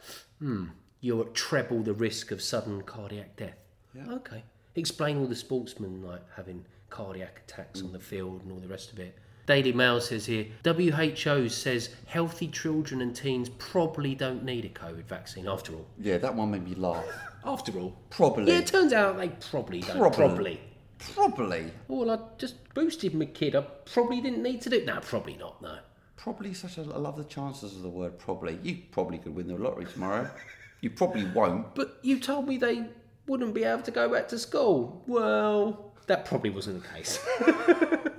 hmm, 0.41 0.67
you're 1.01 1.27
at 1.27 1.35
treble 1.35 1.83
the 1.83 1.95
risk 1.95 2.31
of 2.31 2.43
sudden 2.43 2.83
cardiac 2.83 3.35
death. 3.37 3.57
Okay. 4.09 4.45
Explain 4.75 5.19
all 5.19 5.27
the 5.27 5.35
sportsmen 5.35 6.03
like 6.03 6.23
having 6.37 6.67
cardiac 6.91 7.43
attacks 7.47 7.83
on 7.83 7.93
the 7.93 7.99
field 7.99 8.43
and 8.43 8.53
all 8.53 8.59
the 8.59 8.69
rest 8.69 8.93
of 8.93 8.99
it. 8.99 9.17
Daily 9.47 9.73
Mail 9.73 10.01
says 10.01 10.27
here 10.27 10.47
WHO 10.65 11.49
says 11.49 11.91
healthy 12.07 12.49
children 12.49 13.03
and 13.03 13.15
teens 13.15 13.51
probably 13.59 14.15
don't 14.15 14.43
need 14.45 14.65
a 14.65 14.69
COVID 14.71 15.05
vaccine 15.05 15.47
after 15.47 15.75
all. 15.75 15.87
Yeah, 15.99 16.19
that 16.19 16.35
one 16.35 16.51
made 16.51 16.65
me 16.65 16.75
laugh. 16.75 17.05
After 17.47 17.79
all. 17.79 17.95
Probably. 18.09 18.51
Yeah, 18.51 18.61
it 18.61 18.67
turns 18.67 18.95
out 18.95 19.19
they 19.19 19.29
probably 19.29 19.81
don't. 19.81 19.99
Probably. 19.99 20.17
Probably. 20.27 20.61
Probably. 21.13 21.73
Oh, 21.91 22.05
well, 22.05 22.11
I 22.11 22.39
just 22.39 22.73
boosted 22.73 23.15
my 23.15 23.27
kid. 23.27 23.55
I 23.55 23.61
probably 23.61 24.23
didn't 24.23 24.43
need 24.43 24.63
to 24.63 24.71
do. 24.71 24.83
No, 24.87 24.99
probably 25.01 25.37
not. 25.37 25.61
No. 25.61 25.77
Probably 26.17 26.55
such 26.55 26.79
a. 26.79 26.83
I 26.83 26.97
love 26.97 27.17
the 27.19 27.25
chances 27.25 27.77
of 27.77 27.83
the 27.83 27.91
word 27.91 28.19
probably. 28.19 28.59
You 28.63 28.79
probably 28.93 29.19
could 29.19 29.35
win 29.35 29.49
the 29.49 29.57
lottery 29.57 29.85
tomorrow. 29.85 30.31
you 30.81 30.89
probably 30.89 31.27
won't. 31.27 31.75
But 31.75 31.99
you 32.01 32.19
told 32.19 32.49
me 32.49 32.57
they 32.57 32.87
wouldn't 33.27 33.53
be 33.53 33.65
able 33.65 33.83
to 33.83 33.91
go 33.91 34.09
back 34.09 34.29
to 34.29 34.39
school. 34.39 35.03
Well, 35.07 35.93
that 36.07 36.25
probably 36.25 36.49
wasn't 36.49 36.83
the 36.83 36.89
case. 36.89 37.19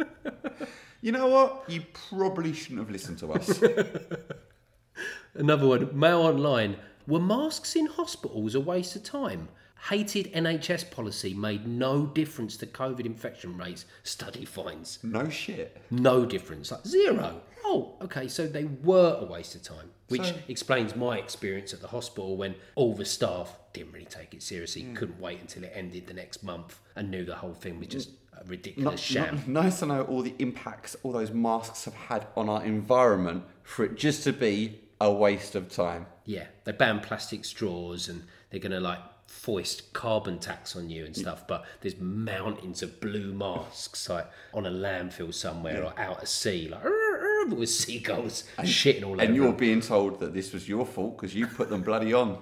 You 1.05 1.11
know 1.11 1.27
what? 1.27 1.65
You 1.67 1.83
probably 2.09 2.51
shouldn't 2.51 2.79
have 2.79 2.89
listened 2.89 3.19
to 3.19 3.31
us. 3.33 3.61
Another 5.35 5.67
one, 5.67 5.99
Mail 5.99 6.21
Online. 6.21 6.77
Were 7.05 7.19
masks 7.19 7.75
in 7.75 7.85
hospitals 7.85 8.55
a 8.55 8.59
waste 8.59 8.95
of 8.95 9.03
time? 9.03 9.49
Hated 9.89 10.33
NHS 10.33 10.89
policy 10.89 11.35
made 11.35 11.67
no 11.67 12.07
difference 12.07 12.57
to 12.57 12.65
COVID 12.65 13.05
infection 13.05 13.55
rates, 13.55 13.85
study 14.01 14.45
finds. 14.45 14.97
no 15.03 15.29
shit. 15.29 15.79
No 15.91 16.25
difference, 16.25 16.71
like 16.71 16.87
zero. 16.87 17.39
Oh, 17.63 17.93
okay, 18.01 18.27
so 18.27 18.47
they 18.47 18.63
were 18.63 19.19
a 19.21 19.25
waste 19.25 19.53
of 19.53 19.61
time, 19.61 19.91
which 20.07 20.23
So- 20.23 20.35
explains 20.47 20.95
my 20.95 21.19
experience 21.19 21.71
at 21.71 21.81
the 21.81 21.87
hospital 21.87 22.35
when 22.35 22.55
all 22.73 22.95
the 22.95 23.05
staff 23.05 23.59
didn't 23.73 23.91
really 23.91 24.05
take 24.05 24.33
it 24.33 24.41
seriously, 24.41 24.81
hmm. 24.81 24.95
couldn't 24.95 25.19
wait 25.19 25.39
until 25.39 25.65
it 25.65 25.71
ended 25.75 26.07
the 26.07 26.13
next 26.15 26.41
month, 26.41 26.79
and 26.95 27.11
knew 27.11 27.25
the 27.25 27.35
whole 27.35 27.53
thing 27.53 27.77
was 27.77 27.89
just 27.89 28.09
ridiculous 28.45 28.99
sham. 28.99 29.41
N- 29.45 29.53
nice 29.53 29.79
to 29.79 29.85
know 29.85 30.03
all 30.03 30.21
the 30.21 30.35
impacts 30.39 30.95
all 31.03 31.11
those 31.11 31.31
masks 31.31 31.85
have 31.85 31.93
had 31.93 32.27
on 32.35 32.49
our 32.49 32.63
environment 32.63 33.43
for 33.63 33.85
it 33.85 33.95
just 33.95 34.23
to 34.23 34.33
be 34.33 34.79
a 35.01 35.11
waste 35.11 35.55
of 35.55 35.69
time. 35.69 36.05
Yeah, 36.25 36.45
they 36.63 36.71
ban 36.71 36.99
plastic 36.99 37.45
straws 37.45 38.07
and 38.07 38.23
they're 38.49 38.59
going 38.59 38.71
to 38.71 38.79
like 38.79 38.99
foist 39.27 39.91
carbon 39.93 40.39
tax 40.39 40.75
on 40.75 40.89
you 40.89 41.05
and 41.05 41.15
stuff, 41.15 41.47
but 41.47 41.65
there's 41.81 41.99
mountains 41.99 42.81
of 42.81 42.99
blue 42.99 43.33
masks 43.33 44.09
like 44.09 44.29
on 44.53 44.65
a 44.65 44.71
landfill 44.71 45.33
somewhere 45.33 45.83
or 45.83 45.99
out 45.99 46.19
at 46.21 46.27
sea, 46.27 46.69
like 46.69 46.83
with 47.49 47.69
seagulls 47.69 48.45
shitting 48.59 49.03
all 49.03 49.13
over. 49.13 49.21
And 49.21 49.35
you're 49.35 49.53
being 49.53 49.81
told 49.81 50.19
that 50.19 50.33
this 50.33 50.53
was 50.53 50.67
your 50.67 50.85
fault 50.85 51.17
because 51.17 51.35
you 51.35 51.47
put 51.47 51.69
them 51.69 51.81
bloody 51.81 52.13
on. 52.13 52.39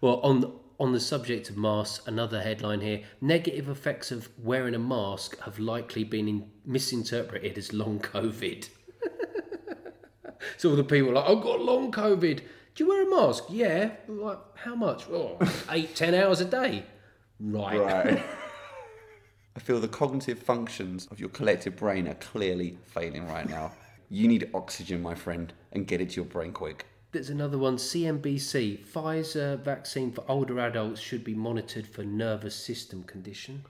Well, 0.00 0.20
on 0.20 0.52
on 0.82 0.90
the 0.90 0.98
subject 0.98 1.48
of 1.48 1.56
masks, 1.56 2.04
another 2.08 2.42
headline 2.42 2.80
here: 2.80 3.02
negative 3.20 3.68
effects 3.68 4.10
of 4.10 4.28
wearing 4.36 4.74
a 4.74 4.80
mask 4.80 5.38
have 5.42 5.60
likely 5.60 6.02
been 6.02 6.26
in, 6.26 6.50
misinterpreted 6.64 7.56
as 7.56 7.72
long 7.72 8.00
COVID. 8.00 8.68
so 10.56 10.70
all 10.70 10.76
the 10.76 10.82
people 10.82 11.10
are 11.10 11.14
like, 11.14 11.30
I've 11.30 11.42
got 11.42 11.60
long 11.60 11.92
COVID. 11.92 12.40
Do 12.74 12.84
you 12.84 12.88
wear 12.88 13.06
a 13.06 13.10
mask? 13.10 13.44
Yeah. 13.48 13.92
Like, 14.08 14.40
how 14.56 14.74
much? 14.74 15.04
Oh, 15.08 15.38
eight, 15.70 15.94
ten 15.94 16.14
hours 16.14 16.40
a 16.40 16.46
day. 16.46 16.84
Right. 17.38 17.78
Right. 17.78 18.22
I 19.56 19.60
feel 19.60 19.78
the 19.78 19.86
cognitive 19.86 20.40
functions 20.40 21.06
of 21.12 21.20
your 21.20 21.28
collective 21.28 21.76
brain 21.76 22.08
are 22.08 22.14
clearly 22.14 22.76
failing 22.86 23.28
right 23.28 23.48
now. 23.48 23.70
You 24.10 24.26
need 24.26 24.50
oxygen, 24.52 25.00
my 25.00 25.14
friend, 25.14 25.52
and 25.70 25.86
get 25.86 26.00
it 26.00 26.10
to 26.10 26.16
your 26.16 26.24
brain 26.24 26.52
quick. 26.52 26.86
There's 27.12 27.30
another 27.30 27.58
one. 27.58 27.76
CNBC: 27.76 28.84
Pfizer 28.84 29.58
vaccine 29.60 30.12
for 30.12 30.24
older 30.28 30.58
adults 30.58 31.00
should 31.00 31.24
be 31.24 31.34
monitored 31.34 31.86
for 31.86 32.02
nervous 32.02 32.56
system 32.56 33.04
condition. 33.04 33.64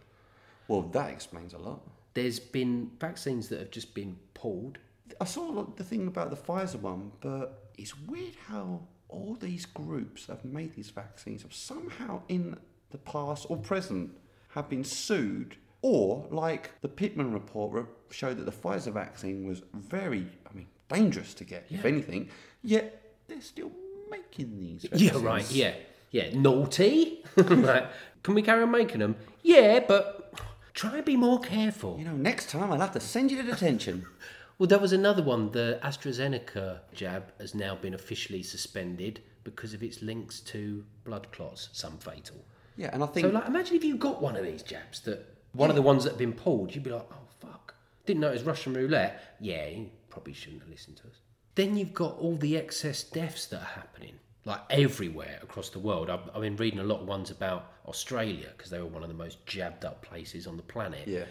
Well, 0.69 0.83
that 0.83 1.11
explains 1.11 1.53
a 1.53 1.59
lot. 1.59 1.81
There's 2.15 2.39
been 2.39 2.91
vaccines 3.01 3.49
that 3.49 3.59
have 3.59 3.71
just 3.71 3.95
been 3.95 4.17
pulled 4.35 4.79
I 5.21 5.25
saw 5.25 5.65
the 5.65 5.85
thing 5.85 6.07
about 6.07 6.31
the 6.31 6.37
Pfizer 6.37 6.81
one, 6.81 7.13
but 7.21 7.71
it's 7.77 7.99
weird 7.99 8.35
how 8.49 8.81
all 9.09 9.37
these 9.41 9.67
groups 9.67 10.27
that 10.27 10.37
have 10.37 10.45
made 10.45 10.75
these 10.75 10.91
vaccines 10.91 11.43
have 11.43 11.55
somehow 11.55 12.23
in 12.29 12.57
the 12.91 12.99
past 12.99 13.47
or 13.49 13.57
present 13.57 14.17
have 14.51 14.69
been 14.69 14.85
sued, 14.85 15.57
or 15.83 16.27
like 16.31 16.71
the 16.81 16.89
Pittman 16.89 17.33
report 17.33 17.89
showed 18.11 18.39
that 18.39 18.45
the 18.45 18.53
Pfizer 18.53 18.93
vaccine 18.93 19.47
was 19.47 19.63
very, 19.75 20.27
I 20.51 20.55
mean, 20.55 20.67
dangerous 20.89 21.35
to 21.35 21.45
get, 21.45 21.67
if 21.71 21.85
anything. 21.85 22.29
Yet 22.63 23.02
they're 23.29 23.41
still 23.41 23.71
making 24.11 24.59
these. 24.59 24.87
Yeah, 24.93 25.19
right. 25.21 25.51
Yeah, 25.51 25.75
yeah. 26.11 26.31
Naughty. 26.35 27.25
Can 27.37 28.35
we 28.35 28.43
carry 28.43 28.63
on 28.63 28.71
making 28.71 29.01
them? 29.01 29.17
Yeah, 29.43 29.81
but 29.87 30.35
try 30.75 30.97
and 30.97 31.05
be 31.05 31.17
more 31.17 31.41
careful. 31.41 31.99
You 31.99 32.05
know, 32.05 32.17
next 32.17 32.51
time 32.51 32.71
I'll 32.73 32.81
have 32.81 32.93
to 32.93 33.01
send 33.01 33.31
you 33.31 33.43
to 33.43 33.49
detention. 33.51 34.07
Well, 34.59 34.69
there 34.69 34.79
was 34.79 34.93
another 34.93 35.25
one. 35.25 35.51
The 35.51 35.81
AstraZeneca 35.83 36.81
jab 36.95 37.33
has 37.41 37.53
now 37.53 37.75
been 37.75 37.95
officially 37.95 38.45
suspended 38.45 39.21
because 39.43 39.75
of 39.75 39.83
its 39.83 40.03
links 40.03 40.39
to 40.41 40.85
blood 41.05 41.33
clots, 41.33 41.69
some 41.73 41.99
fatal. 41.99 42.37
Yeah, 42.77 42.91
and 42.93 43.03
I 43.03 43.07
think 43.07 43.27
So, 43.27 43.33
like, 43.33 43.49
imagine 43.49 43.75
if 43.75 43.83
you 43.83 43.97
got 43.97 44.23
one 44.23 44.37
of 44.37 44.45
these 44.45 44.63
jabs 44.63 45.01
that 45.01 45.27
one 45.53 45.69
of 45.71 45.75
the 45.75 45.83
ones 45.83 46.05
that 46.05 46.11
have 46.11 46.19
been 46.19 46.33
pulled, 46.33 46.75
you'd 46.75 46.85
be 46.85 46.91
like, 46.91 47.07
oh 47.11 47.27
fuck, 47.41 47.75
didn't 48.07 48.21
know 48.21 48.29
it 48.29 48.35
was 48.35 48.45
Russian 48.45 48.75
roulette. 48.75 49.37
Yeah, 49.41 49.67
you 49.67 49.91
probably 50.11 50.33
shouldn't 50.33 50.63
have 50.63 50.71
listened 50.71 50.99
to 50.99 51.09
us. 51.09 51.17
Then 51.55 51.77
you've 51.77 51.95
got 51.95 52.19
all 52.19 52.37
the 52.37 52.57
excess 52.57 53.03
deaths 53.03 53.47
that 53.47 53.61
are 53.61 53.75
happening, 53.75 54.15
like 54.45 54.61
everywhere 54.71 55.39
across 55.43 55.69
the 55.69 55.79
world. 55.79 56.09
I've, 56.09 56.31
I've 56.35 56.41
been 56.41 56.57
reading 56.57 56.81
a 56.81 56.85
lot 56.85 57.01
of 57.01 57.09
ones 57.09 57.31
about 57.31 57.73
Australia 57.87 58.49
because 58.57 58.71
they 58.71 58.79
were 58.79 58.87
one 58.87 59.03
of 59.03 59.09
the 59.09 59.15
most 59.15 59.45
jabbed 59.45 59.85
up 59.85 60.03
places 60.03 60.47
on 60.47 60.57
the 60.57 60.63
planet. 60.63 61.07
Yeah. 61.07 61.25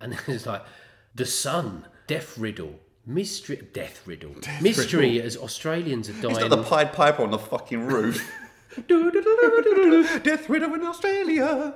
And 0.00 0.18
it's 0.26 0.46
like 0.46 0.62
the 1.14 1.26
sun, 1.26 1.86
death 2.06 2.38
riddle, 2.38 2.74
mystery, 3.04 3.66
death 3.72 4.06
riddle, 4.06 4.34
mystery 4.60 5.20
as 5.20 5.36
Australians 5.36 6.08
are 6.08 6.14
dying. 6.14 6.36
it's 6.36 6.40
not 6.40 6.50
the 6.50 6.62
Pied 6.62 6.92
Piper 6.92 7.22
on 7.22 7.30
the 7.30 7.38
fucking 7.38 7.86
roof. 7.86 8.30
Death 8.88 10.50
riddle 10.50 10.74
in 10.74 10.82
Australia. 10.82 11.74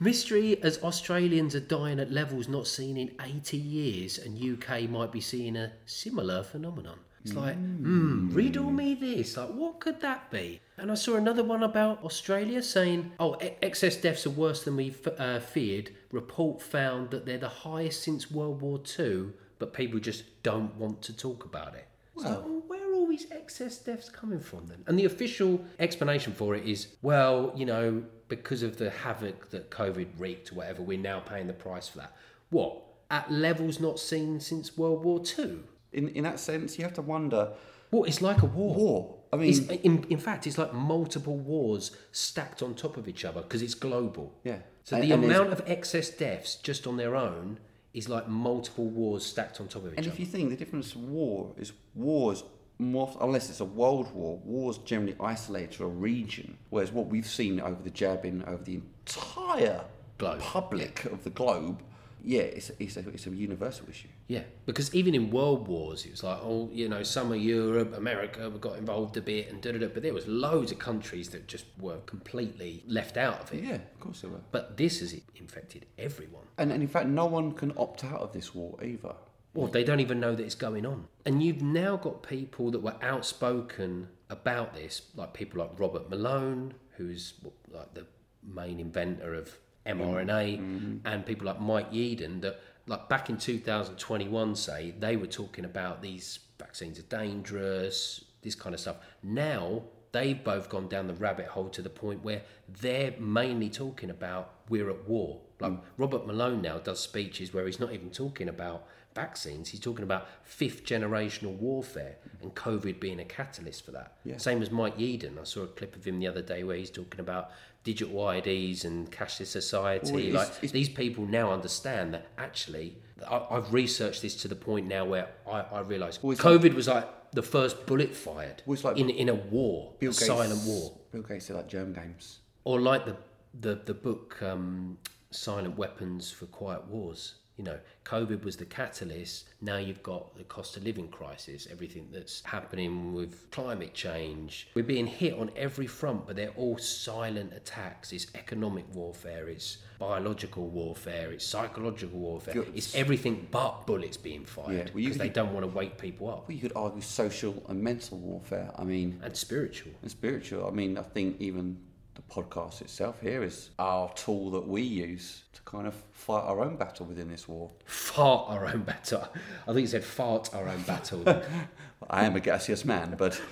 Mystery 0.00 0.60
as 0.62 0.82
Australians 0.82 1.54
are 1.54 1.60
dying 1.60 2.00
at 2.00 2.10
levels 2.10 2.48
not 2.48 2.66
seen 2.66 2.96
in 2.96 3.14
80 3.22 3.56
years, 3.56 4.18
and 4.18 4.36
UK 4.36 4.90
might 4.90 5.12
be 5.12 5.20
seeing 5.20 5.56
a 5.56 5.72
similar 5.86 6.42
phenomenon. 6.42 6.98
It's 7.24 7.34
like, 7.34 7.56
hmm, 7.56 8.28
riddle 8.34 8.70
me 8.70 8.94
this. 8.94 9.36
Like, 9.38 9.48
what 9.48 9.80
could 9.80 10.00
that 10.02 10.30
be? 10.30 10.60
And 10.76 10.90
I 10.90 10.94
saw 10.94 11.14
another 11.16 11.42
one 11.42 11.62
about 11.62 12.04
Australia 12.04 12.62
saying, 12.62 13.12
oh, 13.18 13.36
e- 13.42 13.52
excess 13.62 13.96
deaths 13.96 14.26
are 14.26 14.30
worse 14.30 14.62
than 14.64 14.76
we 14.76 14.90
f- 14.90 15.18
uh, 15.18 15.40
feared. 15.40 15.90
Report 16.12 16.60
found 16.60 17.10
that 17.10 17.24
they're 17.24 17.38
the 17.38 17.48
highest 17.48 18.02
since 18.02 18.30
World 18.30 18.60
War 18.60 18.78
II, 18.98 19.28
but 19.58 19.72
people 19.72 19.98
just 20.00 20.24
don't 20.42 20.74
want 20.76 21.00
to 21.02 21.16
talk 21.16 21.46
about 21.46 21.74
it. 21.74 21.88
Well, 22.14 22.62
where 22.66 22.90
are 22.90 22.94
all 22.94 23.06
these 23.06 23.26
excess 23.30 23.78
deaths 23.78 24.10
coming 24.10 24.40
from 24.40 24.66
then? 24.66 24.84
And 24.86 24.98
the 24.98 25.06
official 25.06 25.64
explanation 25.78 26.34
for 26.34 26.54
it 26.54 26.66
is, 26.66 26.88
well, 27.00 27.52
you 27.56 27.64
know, 27.64 28.02
because 28.28 28.62
of 28.62 28.76
the 28.76 28.90
havoc 28.90 29.48
that 29.50 29.70
COVID 29.70 30.08
wreaked 30.18 30.52
or 30.52 30.56
whatever, 30.56 30.82
we're 30.82 30.98
now 30.98 31.20
paying 31.20 31.46
the 31.46 31.52
price 31.54 31.88
for 31.88 31.98
that. 31.98 32.14
What? 32.50 32.82
At 33.10 33.30
levels 33.32 33.80
not 33.80 33.98
seen 33.98 34.40
since 34.40 34.76
World 34.76 35.04
War 35.04 35.22
II? 35.38 35.60
In 35.94 36.08
in 36.10 36.24
that 36.24 36.38
sense, 36.40 36.76
you 36.78 36.84
have 36.84 36.94
to 36.94 37.02
wonder. 37.02 37.52
Well, 37.90 38.04
It's 38.04 38.20
like 38.20 38.42
a 38.42 38.46
war. 38.46 38.74
War. 38.74 39.14
I 39.32 39.36
mean, 39.36 39.48
It's, 39.50 39.60
in, 39.60 40.04
in 40.10 40.18
fact, 40.18 40.46
it's 40.46 40.58
like 40.58 40.72
multiple 40.74 41.36
wars 41.36 41.92
stacked 42.12 42.60
on 42.62 42.74
top 42.74 42.96
of 42.96 43.06
each 43.08 43.24
other 43.24 43.40
because 43.42 43.62
it's 43.62 43.74
global. 43.74 44.32
Yeah. 44.44 44.58
So 44.84 44.96
And- 44.96 45.04
the 45.04 45.12
and 45.12 45.24
amount 45.24 45.52
of 45.52 45.62
excess 45.66 46.10
deaths 46.10 46.56
just 46.56 46.86
on 46.86 46.96
their 46.96 47.14
own 47.14 47.58
is 47.92 48.08
like 48.08 48.26
multiple 48.28 48.86
wars 48.86 49.24
stacked 49.24 49.60
on 49.60 49.68
top 49.68 49.84
of 49.84 49.92
each 49.92 49.98
And 49.98 50.06
other. 50.06 50.10
And 50.10 50.12
if 50.14 50.18
you 50.20 50.26
think 50.26 50.50
the 50.50 50.56
difference 50.56 50.96
war 50.96 51.52
is 51.56 51.72
wars 51.94 52.42
more 52.78 53.16
unless 53.20 53.48
it's 53.50 53.60
a 53.60 53.64
world 53.64 54.12
war, 54.12 54.38
wars 54.44 54.78
generally 54.78 55.14
isolate 55.20 55.70
to 55.72 55.84
a 55.84 55.88
region. 55.88 56.58
Whereas 56.70 56.90
what 56.90 57.06
we've 57.06 57.28
seen 57.40 57.60
over 57.60 57.80
the 57.82 57.90
jabbing 57.90 58.42
over 58.48 58.62
the 58.64 58.80
entire 59.06 59.84
Globe. 60.18 60.40
public 60.40 61.04
of 61.06 61.22
the 61.22 61.30
globe, 61.30 61.82
yeah, 62.24 62.40
it's 62.42 62.70
it's 62.78 62.96
a, 62.96 63.08
it's 63.10 63.26
a 63.26 63.30
universal 63.30 63.88
issue. 63.88 64.08
Yeah, 64.28 64.42
because 64.66 64.94
even 64.94 65.14
in 65.14 65.30
world 65.30 65.68
wars, 65.68 66.06
it 66.06 66.10
was 66.10 66.22
like, 66.22 66.38
oh, 66.42 66.70
you 66.72 66.88
know, 66.88 67.02
some 67.02 67.30
of 67.30 67.38
Europe, 67.38 67.96
America 67.96 68.50
got 68.60 68.78
involved 68.78 69.16
a 69.16 69.20
bit, 69.20 69.50
and 69.50 69.60
da 69.60 69.72
da 69.72 69.78
da. 69.78 69.88
But 69.88 70.02
there 70.02 70.14
was 70.14 70.26
loads 70.26 70.72
of 70.72 70.78
countries 70.78 71.28
that 71.30 71.46
just 71.46 71.66
were 71.78 71.98
completely 72.06 72.82
left 72.86 73.16
out 73.16 73.42
of 73.42 73.52
it. 73.52 73.62
Yeah, 73.64 73.74
of 73.74 74.00
course 74.00 74.22
they 74.22 74.28
were. 74.28 74.40
But 74.50 74.76
this 74.76 75.00
has 75.00 75.14
infected 75.36 75.86
everyone. 75.98 76.44
And, 76.58 76.72
and 76.72 76.82
in 76.82 76.88
fact, 76.88 77.08
no 77.08 77.26
one 77.26 77.52
can 77.52 77.72
opt 77.76 78.04
out 78.04 78.20
of 78.20 78.32
this 78.32 78.54
war 78.54 78.78
either. 78.82 79.14
Well, 79.54 79.68
they 79.68 79.84
don't 79.84 80.00
even 80.00 80.18
know 80.18 80.34
that 80.34 80.42
it's 80.42 80.56
going 80.56 80.84
on. 80.84 81.06
And 81.24 81.42
you've 81.42 81.62
now 81.62 81.96
got 81.96 82.22
people 82.24 82.72
that 82.72 82.80
were 82.80 82.96
outspoken 83.02 84.08
about 84.28 84.74
this, 84.74 85.02
like 85.14 85.32
people 85.32 85.60
like 85.60 85.78
Robert 85.78 86.10
Malone, 86.10 86.74
who's 86.96 87.34
like 87.70 87.94
the 87.94 88.06
main 88.42 88.80
inventor 88.80 89.34
of 89.34 89.56
mRNA, 89.86 90.26
mm-hmm. 90.26 90.76
mm-hmm. 90.76 91.06
and 91.06 91.26
people 91.26 91.46
like 91.46 91.60
Mike 91.60 91.92
Yeadon, 91.92 92.40
that 92.42 92.60
like 92.86 93.08
back 93.08 93.30
in 93.30 93.36
2021, 93.36 94.56
say 94.56 94.94
they 94.98 95.16
were 95.16 95.26
talking 95.26 95.64
about 95.64 96.02
these 96.02 96.40
vaccines 96.58 96.98
are 96.98 97.02
dangerous, 97.02 98.24
this 98.42 98.54
kind 98.54 98.74
of 98.74 98.80
stuff. 98.80 98.96
Now 99.22 99.82
they've 100.12 100.42
both 100.44 100.68
gone 100.68 100.88
down 100.88 101.08
the 101.08 101.14
rabbit 101.14 101.46
hole 101.46 101.68
to 101.68 101.82
the 101.82 101.90
point 101.90 102.22
where 102.22 102.42
they're 102.80 103.14
mainly 103.18 103.68
talking 103.68 104.10
about 104.10 104.52
we're 104.68 104.88
at 104.88 105.08
war. 105.08 105.40
Like 105.60 105.72
mm. 105.72 105.80
Robert 105.98 106.26
Malone 106.26 106.62
now 106.62 106.78
does 106.78 107.00
speeches 107.00 107.52
where 107.52 107.66
he's 107.66 107.80
not 107.80 107.92
even 107.92 108.10
talking 108.10 108.48
about 108.48 108.86
vaccines. 109.14 109.68
He's 109.70 109.80
talking 109.80 110.02
about 110.04 110.28
fifth 110.42 110.84
generational 110.84 111.56
warfare 111.56 112.16
and 112.42 112.54
COVID 112.54 113.00
being 113.00 113.20
a 113.20 113.24
catalyst 113.24 113.84
for 113.84 113.92
that. 113.92 114.12
Yeah. 114.24 114.36
Same 114.38 114.62
as 114.62 114.70
Mike 114.70 114.96
Yeadon. 114.98 115.40
I 115.40 115.44
saw 115.44 115.62
a 115.62 115.66
clip 115.66 115.96
of 115.96 116.04
him 116.04 116.18
the 116.18 116.26
other 116.26 116.42
day 116.42 116.64
where 116.64 116.76
he's 116.76 116.90
talking 116.90 117.20
about 117.20 117.50
digital 117.84 118.28
IDs 118.30 118.84
and 118.84 119.10
cashless 119.12 119.46
society. 119.48 120.10
Well, 120.12 120.20
it's- 120.20 120.34
like 120.34 120.48
it's- 120.58 120.72
these 120.72 120.88
people 120.88 121.26
now 121.26 121.52
understand 121.52 122.14
that 122.14 122.26
actually. 122.38 122.96
I, 123.30 123.46
I've 123.52 123.72
researched 123.72 124.22
this 124.22 124.34
to 124.42 124.48
the 124.48 124.56
point 124.56 124.86
now 124.88 125.04
where 125.04 125.28
I, 125.46 125.60
I 125.60 125.80
realise 125.80 126.20
Well, 126.22 126.36
COVID 126.36 126.74
was 126.74 126.88
like 126.88 127.08
the 127.30 127.42
first 127.42 127.86
bullet 127.86 128.14
fired 128.14 128.62
Well, 128.66 128.76
like 128.82 128.98
in 128.98 129.08
in 129.08 129.28
a 129.28 129.34
war, 129.34 129.92
Bill 130.00 130.10
a 130.10 130.12
Gates, 130.12 130.26
silent 130.26 130.62
war, 130.66 130.92
Bill 131.12 131.22
Gates 131.22 131.46
did 131.46 131.54
like 131.56 131.68
germ 131.68 131.92
games. 131.94 132.40
or 132.64 132.80
like 132.80 133.06
the 133.06 133.16
the 133.58 133.74
the 133.86 133.94
book 133.94 134.42
um, 134.42 134.98
Silent 135.30 135.76
Weapons 135.78 136.30
for 136.32 136.46
Quiet 136.46 136.86
Wars. 136.88 137.34
You 137.56 137.62
know, 137.62 137.78
COVID 138.04 138.42
was 138.42 138.56
the 138.56 138.64
catalyst. 138.64 139.44
Now 139.60 139.76
you've 139.76 140.02
got 140.02 140.36
the 140.36 140.42
cost 140.42 140.76
of 140.76 140.82
living 140.82 141.06
crisis, 141.06 141.68
everything 141.70 142.08
that's 142.12 142.42
happening 142.42 143.14
with 143.14 143.48
climate 143.52 143.94
change. 143.94 144.68
We're 144.74 144.82
being 144.82 145.06
hit 145.06 145.34
on 145.34 145.52
every 145.56 145.86
front, 145.86 146.26
but 146.26 146.34
they're 146.34 146.50
all 146.56 146.78
silent 146.78 147.52
attacks. 147.54 148.12
It's 148.12 148.26
economic 148.34 148.84
warfare, 148.92 149.48
it's 149.48 149.78
biological 150.00 150.66
warfare, 150.66 151.30
it's 151.30 151.46
psychological 151.46 152.18
warfare, 152.18 152.54
Good. 152.54 152.72
it's 152.74 152.92
everything 152.96 153.46
but 153.52 153.86
bullets 153.86 154.16
being 154.16 154.44
fired 154.44 154.90
Yeah, 154.92 155.08
well, 155.08 155.18
they 155.18 155.28
don't 155.28 155.52
want 155.54 155.64
to 155.64 155.70
wake 155.70 155.96
people 155.96 156.28
up 156.28 156.48
Well, 156.48 156.56
you 156.56 156.60
could 156.60 156.72
argue 156.74 157.00
social 157.02 157.62
and 157.68 157.80
mental 157.80 158.18
warfare. 158.18 158.72
I 158.76 158.82
mean, 158.82 159.20
and 159.22 159.36
spiritual. 159.36 159.92
and 160.02 160.10
spiritual. 160.10 160.66
I 160.66 160.72
mean, 160.72 160.98
I 160.98 161.02
think 161.02 161.40
even 161.40 161.78
the 162.14 162.22
podcast 162.22 162.80
itself 162.80 163.20
here 163.20 163.42
is 163.42 163.70
our 163.78 164.12
tool 164.14 164.50
that 164.52 164.66
we 164.66 164.82
use 164.82 165.42
to 165.52 165.62
kind 165.62 165.86
of 165.86 165.94
fight 166.12 166.44
our 166.44 166.60
own 166.60 166.76
battle 166.76 167.06
within 167.06 167.28
this 167.28 167.48
war. 167.48 167.70
Fart 167.86 168.46
our 168.50 168.66
own 168.66 168.82
battle. 168.82 169.28
I 169.62 169.66
think 169.66 169.80
you 169.80 169.86
said 169.86 170.04
fart 170.04 170.54
our 170.54 170.68
own 170.68 170.82
battle. 170.82 171.24
I 172.10 172.24
am 172.24 172.36
a 172.36 172.40
gaseous 172.40 172.84
man, 172.84 173.14
but 173.18 173.32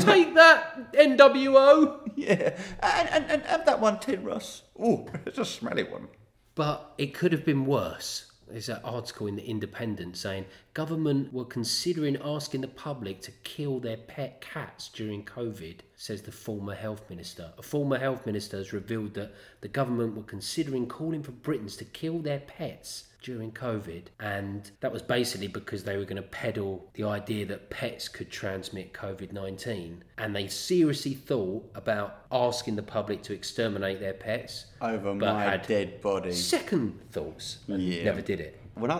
Take 0.00 0.34
that, 0.34 0.92
NWO. 0.92 2.00
yeah, 2.14 2.56
and 2.80 3.08
and, 3.10 3.30
and 3.30 3.42
have 3.42 3.66
that 3.66 3.80
one, 3.80 3.98
Tin 3.98 4.22
Russ. 4.24 4.62
Oh, 4.78 5.06
it's 5.26 5.38
a 5.38 5.44
smelly 5.44 5.84
one. 5.84 6.08
But 6.54 6.92
it 6.98 7.14
could 7.14 7.32
have 7.32 7.44
been 7.44 7.66
worse. 7.66 8.29
There's 8.50 8.68
an 8.68 8.80
article 8.82 9.26
in 9.26 9.36
the 9.36 9.46
Independent 9.46 10.16
saying 10.16 10.46
government 10.74 11.32
were 11.32 11.44
considering 11.44 12.16
asking 12.22 12.62
the 12.62 12.68
public 12.68 13.20
to 13.22 13.30
kill 13.44 13.78
their 13.78 13.96
pet 13.96 14.40
cats 14.40 14.88
during 14.88 15.24
COVID, 15.24 15.76
says 15.96 16.22
the 16.22 16.32
former 16.32 16.74
health 16.74 17.08
minister. 17.08 17.52
A 17.58 17.62
former 17.62 17.98
health 17.98 18.26
minister 18.26 18.56
has 18.56 18.72
revealed 18.72 19.14
that 19.14 19.34
the 19.60 19.68
government 19.68 20.16
were 20.16 20.22
considering 20.22 20.86
calling 20.86 21.22
for 21.22 21.32
Britons 21.32 21.76
to 21.76 21.84
kill 21.84 22.18
their 22.18 22.40
pets 22.40 23.04
during 23.22 23.52
COVID, 23.52 24.04
and 24.18 24.70
that 24.80 24.92
was 24.92 25.02
basically 25.02 25.48
because 25.48 25.84
they 25.84 25.96
were 25.96 26.04
going 26.04 26.16
to 26.16 26.28
peddle 26.28 26.88
the 26.94 27.04
idea 27.04 27.46
that 27.46 27.70
pets 27.70 28.08
could 28.08 28.30
transmit 28.30 28.92
COVID 28.92 29.32
19. 29.32 30.04
And 30.18 30.34
they 30.34 30.48
seriously 30.48 31.14
thought 31.14 31.70
about 31.74 32.24
asking 32.32 32.76
the 32.76 32.82
public 32.82 33.22
to 33.24 33.32
exterminate 33.32 34.00
their 34.00 34.14
pets. 34.14 34.66
Over 34.80 35.14
but 35.14 35.34
my 35.34 35.44
had 35.44 35.66
dead 35.66 36.00
body. 36.00 36.32
second 36.32 37.00
thoughts 37.10 37.58
and 37.68 37.82
Yeah. 37.82 38.04
never 38.04 38.20
did 38.22 38.40
it. 38.40 38.56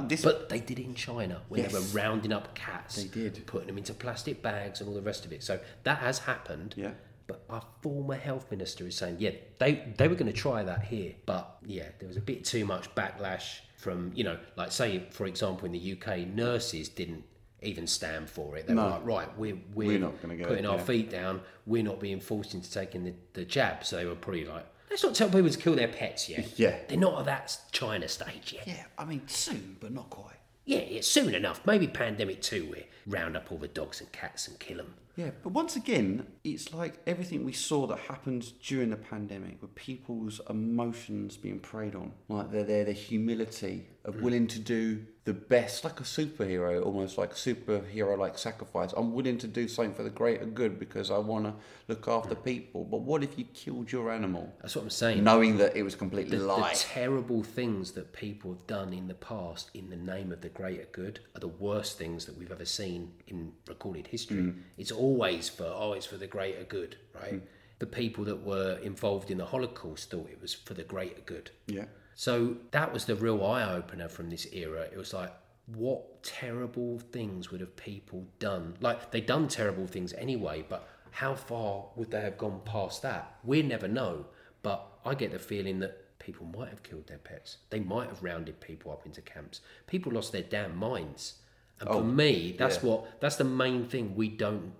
This, 0.08 0.22
But 0.22 0.50
they 0.50 0.60
did 0.60 0.78
it 0.78 0.84
in 0.84 0.94
China 0.94 1.40
when 1.48 1.62
they 1.62 1.72
were 1.72 1.80
rounding 1.80 2.32
up 2.32 2.54
cats. 2.54 2.96
They 2.96 3.08
did. 3.08 3.46
Putting 3.46 3.68
them 3.68 3.78
into 3.78 3.94
plastic 3.94 4.42
bags 4.42 4.80
and 4.80 4.88
all 4.88 4.94
the 4.94 5.00
rest 5.00 5.24
of 5.24 5.32
it. 5.32 5.42
So 5.42 5.58
that 5.84 5.98
has 5.98 6.18
happened. 6.18 6.74
Yeah. 6.76 6.90
But 7.30 7.44
our 7.48 7.62
former 7.80 8.16
health 8.16 8.50
minister 8.50 8.84
is 8.88 8.96
saying, 8.96 9.16
yeah, 9.20 9.30
they, 9.60 9.84
they 9.96 10.08
were 10.08 10.16
going 10.16 10.32
to 10.32 10.36
try 10.36 10.64
that 10.64 10.82
here. 10.82 11.14
But 11.26 11.58
yeah, 11.64 11.86
there 12.00 12.08
was 12.08 12.16
a 12.16 12.20
bit 12.20 12.44
too 12.44 12.64
much 12.64 12.92
backlash 12.96 13.60
from, 13.76 14.10
you 14.16 14.24
know, 14.24 14.36
like 14.56 14.72
say, 14.72 15.04
for 15.10 15.26
example, 15.26 15.66
in 15.66 15.72
the 15.72 15.92
UK, 15.92 16.26
nurses 16.26 16.88
didn't 16.88 17.22
even 17.62 17.86
stand 17.86 18.28
for 18.28 18.56
it. 18.56 18.66
They 18.66 18.74
No. 18.74 18.82
were 18.84 18.90
like, 18.90 19.06
right, 19.06 19.38
we're, 19.38 19.58
we're, 19.74 19.86
We're 19.88 19.98
not 20.00 20.20
gonna 20.20 20.34
go, 20.36 20.46
putting 20.46 20.66
our 20.66 20.78
yeah. 20.78 20.82
feet 20.84 21.08
down. 21.10 21.40
We're 21.66 21.84
not 21.84 22.00
being 22.00 22.18
forced 22.18 22.54
into 22.54 22.68
taking 22.68 23.04
the, 23.04 23.14
the 23.34 23.44
jab. 23.44 23.84
So 23.84 23.94
they 23.96 24.06
were 24.06 24.16
probably 24.16 24.46
like, 24.46 24.66
let's 24.90 25.04
not 25.04 25.14
tell 25.14 25.28
people 25.30 25.48
to 25.50 25.58
kill 25.58 25.76
their 25.76 25.86
pets 25.86 26.28
yet. 26.28 26.58
Yeah. 26.58 26.78
They're 26.88 26.98
not 26.98 27.20
at 27.20 27.24
that 27.26 27.56
China 27.70 28.08
stage 28.08 28.54
yet. 28.54 28.66
yeah, 28.66 28.84
I 28.98 29.04
mean 29.04 29.22
soon, 29.28 29.76
but 29.78 29.92
not 29.92 30.10
quite. 30.10 30.34
Yeah, 30.64 30.78
it's 30.78 31.06
soon 31.06 31.32
enough. 31.34 31.60
Maybe 31.64 31.86
pandemic 31.86 32.42
two, 32.42 32.68
we 32.72 32.86
round 33.06 33.36
up 33.36 33.52
all 33.52 33.58
the 33.58 33.68
dogs 33.68 34.00
and 34.00 34.10
cats 34.10 34.48
and 34.48 34.58
kill 34.58 34.78
them. 34.78 34.94
Yeah, 35.20 35.32
but 35.42 35.52
once 35.52 35.76
again, 35.76 36.26
it's 36.44 36.72
like 36.72 36.94
everything 37.06 37.44
we 37.44 37.52
saw 37.52 37.86
that 37.88 37.98
happened 37.98 38.54
during 38.62 38.88
the 38.88 38.96
pandemic 38.96 39.60
with 39.60 39.74
people's 39.74 40.40
emotions 40.48 41.36
being 41.36 41.58
preyed 41.60 41.94
on. 41.94 42.12
Like 42.30 42.50
their, 42.50 42.64
their, 42.64 42.84
their 42.86 42.94
humility 42.94 43.86
of 44.04 44.22
willing 44.22 44.46
to 44.46 44.58
do 44.58 45.04
the 45.24 45.34
best, 45.34 45.84
like 45.84 46.00
a 46.00 46.04
superhero, 46.04 46.84
almost 46.84 47.18
like 47.18 47.34
superhero 47.34 48.16
like 48.16 48.38
sacrifice. 48.38 48.92
I'm 48.96 49.12
willing 49.12 49.36
to 49.38 49.46
do 49.46 49.68
something 49.68 49.94
for 49.94 50.02
the 50.02 50.10
greater 50.10 50.46
good 50.46 50.78
because 50.78 51.10
I 51.10 51.18
want 51.18 51.44
to 51.44 51.54
look 51.86 52.08
after 52.08 52.34
hmm. 52.34 52.42
people. 52.42 52.84
But 52.84 53.02
what 53.02 53.22
if 53.22 53.38
you 53.38 53.44
killed 53.44 53.92
your 53.92 54.10
animal 54.10 54.52
That's 54.62 54.74
what 54.74 54.82
I'm 54.82 54.90
saying. 54.90 55.22
knowing 55.22 55.58
that 55.58 55.76
it 55.76 55.82
was 55.82 55.94
completely 55.94 56.38
the, 56.38 56.46
the 56.46 56.70
terrible 56.72 57.42
things 57.42 57.92
that 57.92 58.12
people 58.14 58.52
have 58.52 58.66
done 58.66 58.94
in 58.94 59.06
the 59.06 59.14
past 59.14 59.70
in 59.74 59.90
the 59.90 59.96
name 59.96 60.32
of 60.32 60.40
the 60.40 60.48
greater 60.48 60.88
good 60.92 61.20
are 61.36 61.40
the 61.40 61.48
worst 61.48 61.98
things 61.98 62.24
that 62.24 62.36
we've 62.38 62.52
ever 62.52 62.64
seen 62.64 63.12
in 63.26 63.52
recorded 63.68 64.06
history. 64.06 64.38
Hmm. 64.38 64.60
It's 64.78 64.92
always 64.92 65.50
for, 65.50 65.64
oh, 65.64 65.92
it's 65.92 66.06
for 66.06 66.16
the 66.16 66.26
greater 66.26 66.64
good, 66.64 66.96
right? 67.14 67.34
Hmm. 67.34 67.38
The 67.78 67.86
people 67.86 68.24
that 68.24 68.42
were 68.42 68.78
involved 68.82 69.30
in 69.30 69.38
the 69.38 69.46
Holocaust 69.46 70.10
thought 70.10 70.28
it 70.30 70.40
was 70.40 70.54
for 70.54 70.74
the 70.74 70.84
greater 70.84 71.20
good. 71.26 71.50
yeah. 71.66 71.84
So 72.20 72.58
that 72.72 72.92
was 72.92 73.06
the 73.06 73.14
real 73.14 73.42
eye 73.46 73.64
opener 73.64 74.06
from 74.06 74.28
this 74.28 74.46
era. 74.52 74.82
It 74.82 74.98
was 74.98 75.14
like, 75.14 75.32
what 75.74 76.22
terrible 76.22 76.98
things 76.98 77.50
would 77.50 77.62
have 77.62 77.74
people 77.76 78.26
done? 78.38 78.74
Like, 78.78 79.10
they'd 79.10 79.24
done 79.24 79.48
terrible 79.48 79.86
things 79.86 80.12
anyway, 80.12 80.62
but 80.68 80.86
how 81.12 81.34
far 81.34 81.86
would 81.96 82.10
they 82.10 82.20
have 82.20 82.36
gone 82.36 82.60
past 82.66 83.00
that? 83.00 83.36
We 83.42 83.62
never 83.62 83.88
know. 83.88 84.26
But 84.62 84.86
I 85.02 85.14
get 85.14 85.32
the 85.32 85.38
feeling 85.38 85.78
that 85.78 86.18
people 86.18 86.44
might 86.44 86.68
have 86.68 86.82
killed 86.82 87.06
their 87.06 87.16
pets. 87.16 87.56
They 87.70 87.80
might 87.80 88.10
have 88.10 88.22
rounded 88.22 88.60
people 88.60 88.92
up 88.92 89.06
into 89.06 89.22
camps. 89.22 89.62
People 89.86 90.12
lost 90.12 90.30
their 90.30 90.42
damn 90.42 90.76
minds. 90.76 91.36
And 91.80 91.88
for 91.88 91.94
oh, 91.94 92.02
me, 92.02 92.54
that's 92.58 92.82
yeah. 92.82 92.90
what 92.90 93.20
that's 93.22 93.36
the 93.36 93.44
main 93.44 93.86
thing 93.86 94.14
we 94.14 94.28
don't 94.28 94.74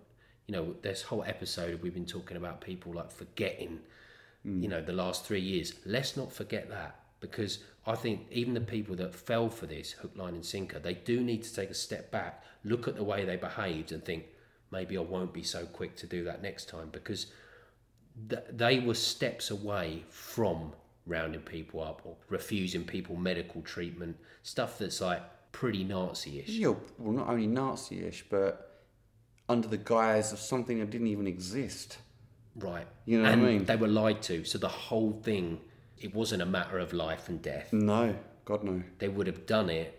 you 0.47 0.53
know, 0.53 0.75
this 0.83 1.01
whole 1.01 1.25
episode 1.25 1.81
we've 1.81 1.95
been 1.95 2.05
talking 2.05 2.37
about 2.37 2.61
people 2.61 2.93
like 2.93 3.11
forgetting 3.11 3.81
mm. 4.47 4.63
you 4.63 4.69
know, 4.69 4.83
the 4.83 4.93
last 4.93 5.25
three 5.25 5.41
years. 5.41 5.75
Let's 5.87 6.17
not 6.17 6.33
forget 6.33 6.69
that 6.69 7.00
because 7.21 7.61
I 7.87 7.95
think 7.95 8.27
even 8.31 8.55
the 8.55 8.61
people 8.61 8.97
that 8.97 9.15
fell 9.15 9.49
for 9.49 9.67
this 9.67 9.93
hook, 9.93 10.13
line, 10.17 10.35
and 10.35 10.45
sinker, 10.45 10.79
they 10.79 10.95
do 10.95 11.21
need 11.21 11.43
to 11.45 11.55
take 11.55 11.71
a 11.71 11.75
step 11.75 12.11
back, 12.11 12.45
look 12.65 12.89
at 12.89 12.97
the 12.97 13.05
way 13.05 13.25
they 13.25 13.37
behaved, 13.37 13.93
and 13.93 14.05
think 14.05 14.25
maybe 14.71 14.97
I 14.97 15.01
won't 15.01 15.33
be 15.33 15.43
so 15.43 15.67
quick 15.67 15.97
to 15.97 16.07
do 16.07 16.25
that 16.25 16.43
next 16.43 16.69
time 16.69 16.89
because 16.91 17.27
th- 18.29 18.45
they 18.51 18.81
were 18.81 18.95
steps 18.95 19.51
away 19.51 20.05
from 20.09 20.73
rounding 21.07 21.41
people 21.41 21.83
up 21.83 22.03
or 22.05 22.17
refusing 22.29 22.85
people 22.85 23.17
medical 23.17 23.63
treatment, 23.63 24.17
stuff 24.43 24.79
that's 24.79 25.01
like 25.01 25.23
pretty 25.53 25.85
Nazi 25.85 26.41
ish. 26.41 26.49
Yeah, 26.49 26.75
well, 26.99 27.13
not 27.13 27.29
only 27.29 27.47
Nazi-ish, 27.47 28.27
but 28.31 28.85
under 29.49 29.69
the 29.69 29.79
guise 29.79 30.33
of 30.33 30.39
something 30.39 30.79
that 30.79 30.91
didn't 30.91 31.09
even 31.09 31.27
exist. 31.27 31.99
Right. 32.57 32.87
You 33.05 33.19
know 33.19 33.25
what 33.25 33.33
I 33.33 33.37
mean? 33.37 33.65
They 33.65 33.77
were 33.77 33.89
lied 33.89 34.23
to. 34.23 34.45
So 34.45 34.59
the 34.59 34.69
whole 34.69 35.13
thing, 35.25 35.61
it 36.01 36.15
wasn't 36.15 36.43
a 36.43 36.47
matter 36.47 36.79
of 36.79 36.93
life 36.93 37.29
and 37.29 37.41
death. 37.43 37.73
No, 37.73 38.17
God 38.45 38.65
no. 38.65 38.83
They 38.99 39.09
would 39.09 39.27
have 39.27 39.47
done 39.47 39.71
it 39.71 39.97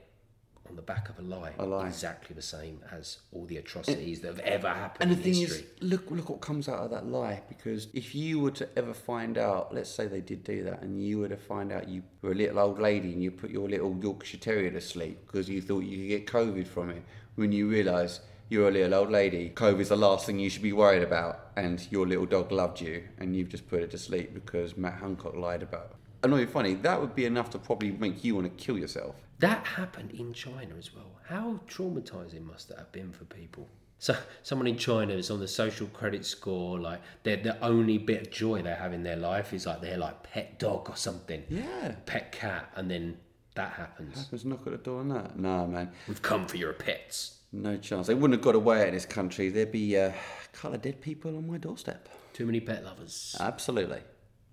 on 0.68 0.76
the 0.76 0.82
back 0.82 1.10
of 1.10 1.20
a 1.20 1.22
lie. 1.22 1.54
A 1.60 1.66
lie. 1.66 1.88
Exactly 1.88 2.34
the 2.34 2.42
same 2.42 2.80
as 2.92 3.18
all 3.32 3.46
the 3.46 3.58
atrocities 3.58 4.22
that 4.22 4.28
have 4.30 4.40
ever 4.40 4.70
happened 4.70 5.12
And 5.12 5.12
the 5.12 5.28
in 5.28 5.34
thing 5.34 5.42
history. 5.42 5.68
is, 5.82 5.84
look, 5.84 6.10
look 6.10 6.30
what 6.30 6.42
comes 6.42 6.70
out 6.70 6.80
of 6.80 6.92
that 6.92 7.06
lie. 7.06 7.42
Because 7.50 7.88
if 7.94 8.16
you 8.16 8.40
were 8.40 8.52
to 8.52 8.68
ever 8.78 8.94
find 8.94 9.38
out, 9.38 9.74
let's 9.74 9.90
say 9.90 10.08
they 10.08 10.22
did 10.22 10.44
do 10.44 10.64
that, 10.64 10.82
and 10.82 11.04
you 11.04 11.20
were 11.20 11.28
to 11.30 11.38
find 11.38 11.72
out 11.72 11.90
you 11.90 12.04
were 12.22 12.32
a 12.32 12.36
little 12.36 12.60
old 12.60 12.80
lady 12.80 13.12
and 13.14 13.22
you 13.22 13.32
put 13.32 13.52
your 13.52 13.68
little 13.70 13.98
Yorkshire 14.02 14.38
Terrier 14.38 14.72
to 14.72 14.82
sleep 14.82 15.26
because 15.28 15.50
you 15.50 15.62
thought 15.62 15.84
you 15.84 15.98
could 15.98 16.08
get 16.08 16.28
COVID 16.28 16.68
from 16.68 16.90
it, 16.90 17.04
when 17.36 17.52
you 17.52 17.68
realise 17.68 18.22
you're 18.52 18.68
a 18.68 18.72
little 18.72 18.94
old 18.94 19.10
lady, 19.10 19.52
COVID's 19.56 19.90
the 19.90 19.96
last 19.96 20.26
thing 20.26 20.38
you 20.38 20.50
should 20.50 20.62
be 20.62 20.74
worried 20.74 21.04
about, 21.04 21.52
and 21.56 21.88
your 21.90 22.06
little 22.06 22.26
dog 22.26 22.52
loved 22.52 22.82
you, 22.82 23.04
and 23.18 23.36
you've 23.36 23.50
just 23.50 23.68
put 23.70 23.82
it 23.82 23.92
to 23.92 23.98
sleep 23.98 24.34
because 24.34 24.76
Matt 24.76 25.00
Hancock 25.00 25.36
lied 25.36 25.64
about 25.64 25.92
it. 25.92 25.96
I 26.24 26.28
know 26.28 26.36
you're 26.36 26.48
funny. 26.48 26.76
That 26.76 27.00
would 27.00 27.16
be 27.16 27.26
enough 27.26 27.50
to 27.52 27.58
probably 27.58 27.92
make 27.92 28.24
you 28.24 28.36
want 28.36 28.46
to 28.46 28.64
kill 28.64 28.78
yourself. 28.78 29.16
That 29.40 29.66
happened 29.66 30.12
in 30.12 30.34
China 30.34 30.76
as 30.78 30.94
well. 30.94 31.12
How 31.28 31.62
traumatizing 31.68 32.46
must 32.46 32.68
that 32.70 32.78
have 32.78 32.92
been 32.92 33.12
for 33.12 33.26
people? 33.26 33.68
So 33.98 34.16
someone 34.44 34.68
in 34.68 34.78
China 34.78 35.14
is 35.14 35.32
on 35.32 35.40
the 35.40 35.48
social 35.48 35.88
credit 35.88 36.26
score, 36.26 36.80
like 36.80 37.02
they're 37.24 37.38
the 37.38 37.64
only 37.64 37.98
bit 37.98 38.22
of 38.22 38.32
joy 38.32 38.62
they 38.62 38.74
have 38.74 38.94
in 38.94 39.04
their 39.04 39.16
life 39.16 39.54
is 39.54 39.66
like 39.66 39.82
their 39.82 39.98
like 39.98 40.24
pet 40.24 40.60
dog 40.60 40.90
or 40.90 40.96
something. 40.96 41.44
Yeah. 41.48 41.96
Pet 42.06 42.32
cat, 42.32 42.72
and 42.76 42.92
then 42.92 43.18
that 43.56 43.74
happens. 43.74 44.18
Happens 44.18 44.44
knock 44.44 44.66
at 44.66 44.72
the 44.72 44.78
door 44.78 45.00
on 45.00 45.10
that. 45.10 45.40
Nah, 45.40 45.66
man. 45.66 45.92
We've 46.08 46.22
come 46.22 46.48
for 46.48 46.58
your 46.58 46.74
pets. 46.74 47.38
No 47.54 47.78
chance. 47.78 48.08
They 48.08 48.14
wouldn't 48.14 48.34
have 48.40 48.44
got 48.44 48.56
away 48.56 48.88
in 48.88 48.94
this 48.94 49.06
country. 49.06 49.50
There'd 49.50 49.72
be 49.72 49.98
uh, 49.98 50.10
a 50.10 50.14
couple 50.54 50.76
of 50.76 50.82
dead 50.82 51.02
people 51.02 51.36
on 51.38 51.48
my 51.50 51.58
doorstep. 51.58 52.08
Too 52.34 52.46
many 52.46 52.62
pet 52.62 52.86
lovers. 52.86 53.36
Absolutely. 53.40 54.02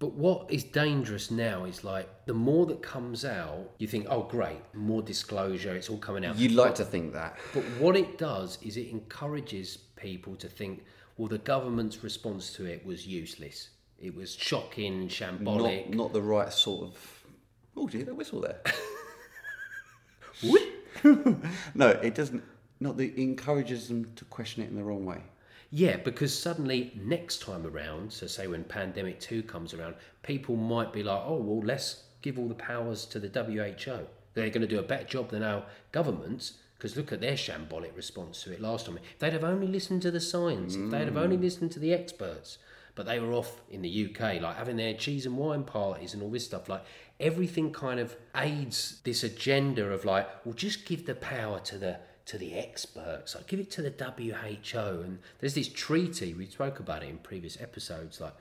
But 0.01 0.12
what 0.12 0.51
is 0.51 0.62
dangerous 0.62 1.31
now 1.31 1.65
is 1.65 1.83
like 1.83 2.09
the 2.27 2.35
more 2.35 2.66
that 2.66 2.83
comes 2.83 3.25
out, 3.25 3.70
you 3.79 3.89
think, 3.89 4.07
oh, 4.09 4.23
great, 4.23 4.61
more 4.73 5.03
disclosure, 5.03 5.75
it's 5.75 5.89
all 5.89 5.99
coming 5.99 6.25
out. 6.25 6.37
You'd 6.37 6.53
like 6.53 6.75
to 6.77 6.85
think 6.85 7.12
that. 7.15 7.37
But 7.53 7.65
what 7.81 7.97
it 7.97 8.16
does 8.16 8.59
is 8.62 8.77
it 8.77 8.91
encourages 8.91 9.77
people 9.97 10.37
to 10.37 10.49
think, 10.49 10.85
well, 11.16 11.29
the 11.29 11.39
government's 11.39 12.05
response 12.05 12.53
to 12.55 12.65
it 12.65 12.87
was 12.87 13.07
useless. 13.07 13.70
It 13.99 14.15
was 14.15 14.35
shocking, 14.35 15.09
shambolic. 15.09 15.89
Not, 15.89 15.97
not 15.97 16.12
the 16.12 16.23
right 16.23 16.53
sort 16.53 16.87
of. 16.87 17.25
Oh, 17.77 17.89
dear, 17.89 18.05
that 18.05 18.15
whistle 18.15 18.41
there. 18.41 18.61
no, 21.75 21.89
it 21.89 22.15
doesn't. 22.15 22.43
Not 22.81 22.97
that 22.97 23.05
it 23.05 23.21
encourages 23.21 23.89
them 23.89 24.13
to 24.17 24.25
question 24.27 24.63
it 24.63 24.71
in 24.71 24.77
the 24.77 24.85
wrong 24.85 25.05
way. 25.05 25.23
Yeah, 25.71 25.97
because 25.97 26.37
suddenly 26.37 26.93
next 26.97 27.43
time 27.43 27.67
around, 27.67 28.13
so 28.13 28.27
say 28.27 28.47
when 28.47 28.65
pandemic 28.65 29.21
2 29.21 29.43
comes 29.43 29.75
around, 29.75 29.97
people 30.23 30.57
might 30.57 30.93
be 30.93 31.03
like, 31.03 31.23
oh, 31.27 31.37
well, 31.37 31.61
let's 31.65 32.05
give 32.23 32.39
all 32.39 32.49
the 32.49 32.55
powers 32.55 33.05
to 33.07 33.19
the 33.19 33.29
WHO. 33.29 34.07
They're 34.35 34.51
going 34.51 34.63
to 34.63 34.67
do 34.67 34.79
a 34.79 34.83
better 34.83 35.05
job 35.05 35.31
than 35.31 35.43
our 35.43 35.65
governments 35.93 36.55
because 36.79 36.97
look 36.97 37.13
at 37.13 37.21
their 37.21 37.35
shambolic 37.35 37.97
response 37.97 38.45
to 38.45 38.53
it 38.53 38.61
last 38.61 38.87
time. 38.87 38.99
If 38.99 39.19
they'd 39.19 39.33
have 39.33 39.45
only 39.45 39.67
listened 39.67 40.01
to 40.03 40.13
the 40.13 40.21
science, 40.21 40.77
if 40.77 40.91
they'd 40.91 41.07
have 41.07 41.17
only 41.17 41.37
mm. 41.37 41.43
listened 41.43 41.73
to 41.73 41.81
the 41.81 41.93
experts, 41.93 42.59
but 42.95 43.05
they 43.05 43.19
were 43.19 43.33
off 43.33 43.61
in 43.69 43.83
the 43.83 44.07
UK, 44.07 44.41
like 44.41 44.57
having 44.57 44.77
their 44.77 44.95
cheese 44.95 45.27
and 45.27 45.37
wine 45.37 45.65
parties 45.65 46.15
and 46.15 46.23
all 46.23 46.31
this 46.31 46.45
stuff, 46.45 46.69
like 46.69 46.85
everything 47.19 47.73
kind 47.73 47.99
of 47.99 48.17
aids 48.37 49.01
this 49.03 49.25
agenda 49.25 49.85
of 49.91 50.05
like, 50.05 50.29
well, 50.45 50.55
just 50.55 50.87
give 50.87 51.05
the 51.05 51.17
power 51.17 51.59
to 51.61 51.79
the 51.79 51.99
to 52.29 52.39
the 52.39 52.55
experts. 52.55 53.35
Like, 53.35 53.47
give 53.47 53.59
it 53.59 53.71
to 53.73 53.83
the 53.83 53.91
WHO. 53.91 55.01
And 55.03 55.19
there's 55.41 55.55
this 55.55 55.69
treaty, 55.69 56.35
we 56.35 56.47
spoke 56.47 56.79
about 56.79 57.03
it 57.03 57.09
in 57.09 57.19
previous 57.19 57.61
episodes, 57.61 58.21
like 58.21 58.35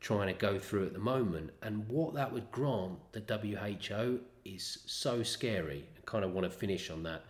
trying 0.00 0.28
to 0.28 0.34
go 0.34 0.58
through 0.58 0.86
at 0.86 0.92
the 0.92 0.98
moment. 0.98 1.50
And 1.62 1.88
what 1.88 2.14
that 2.14 2.32
would 2.32 2.50
grant 2.50 2.98
the 3.12 3.20
WHO 3.20 4.20
is 4.44 4.78
so 4.86 5.22
scary. 5.22 5.84
I 5.96 6.00
kind 6.06 6.24
of 6.24 6.32
want 6.32 6.50
to 6.50 6.50
finish 6.50 6.90
on 6.90 7.02
that 7.04 7.22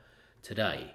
today. 0.43 0.95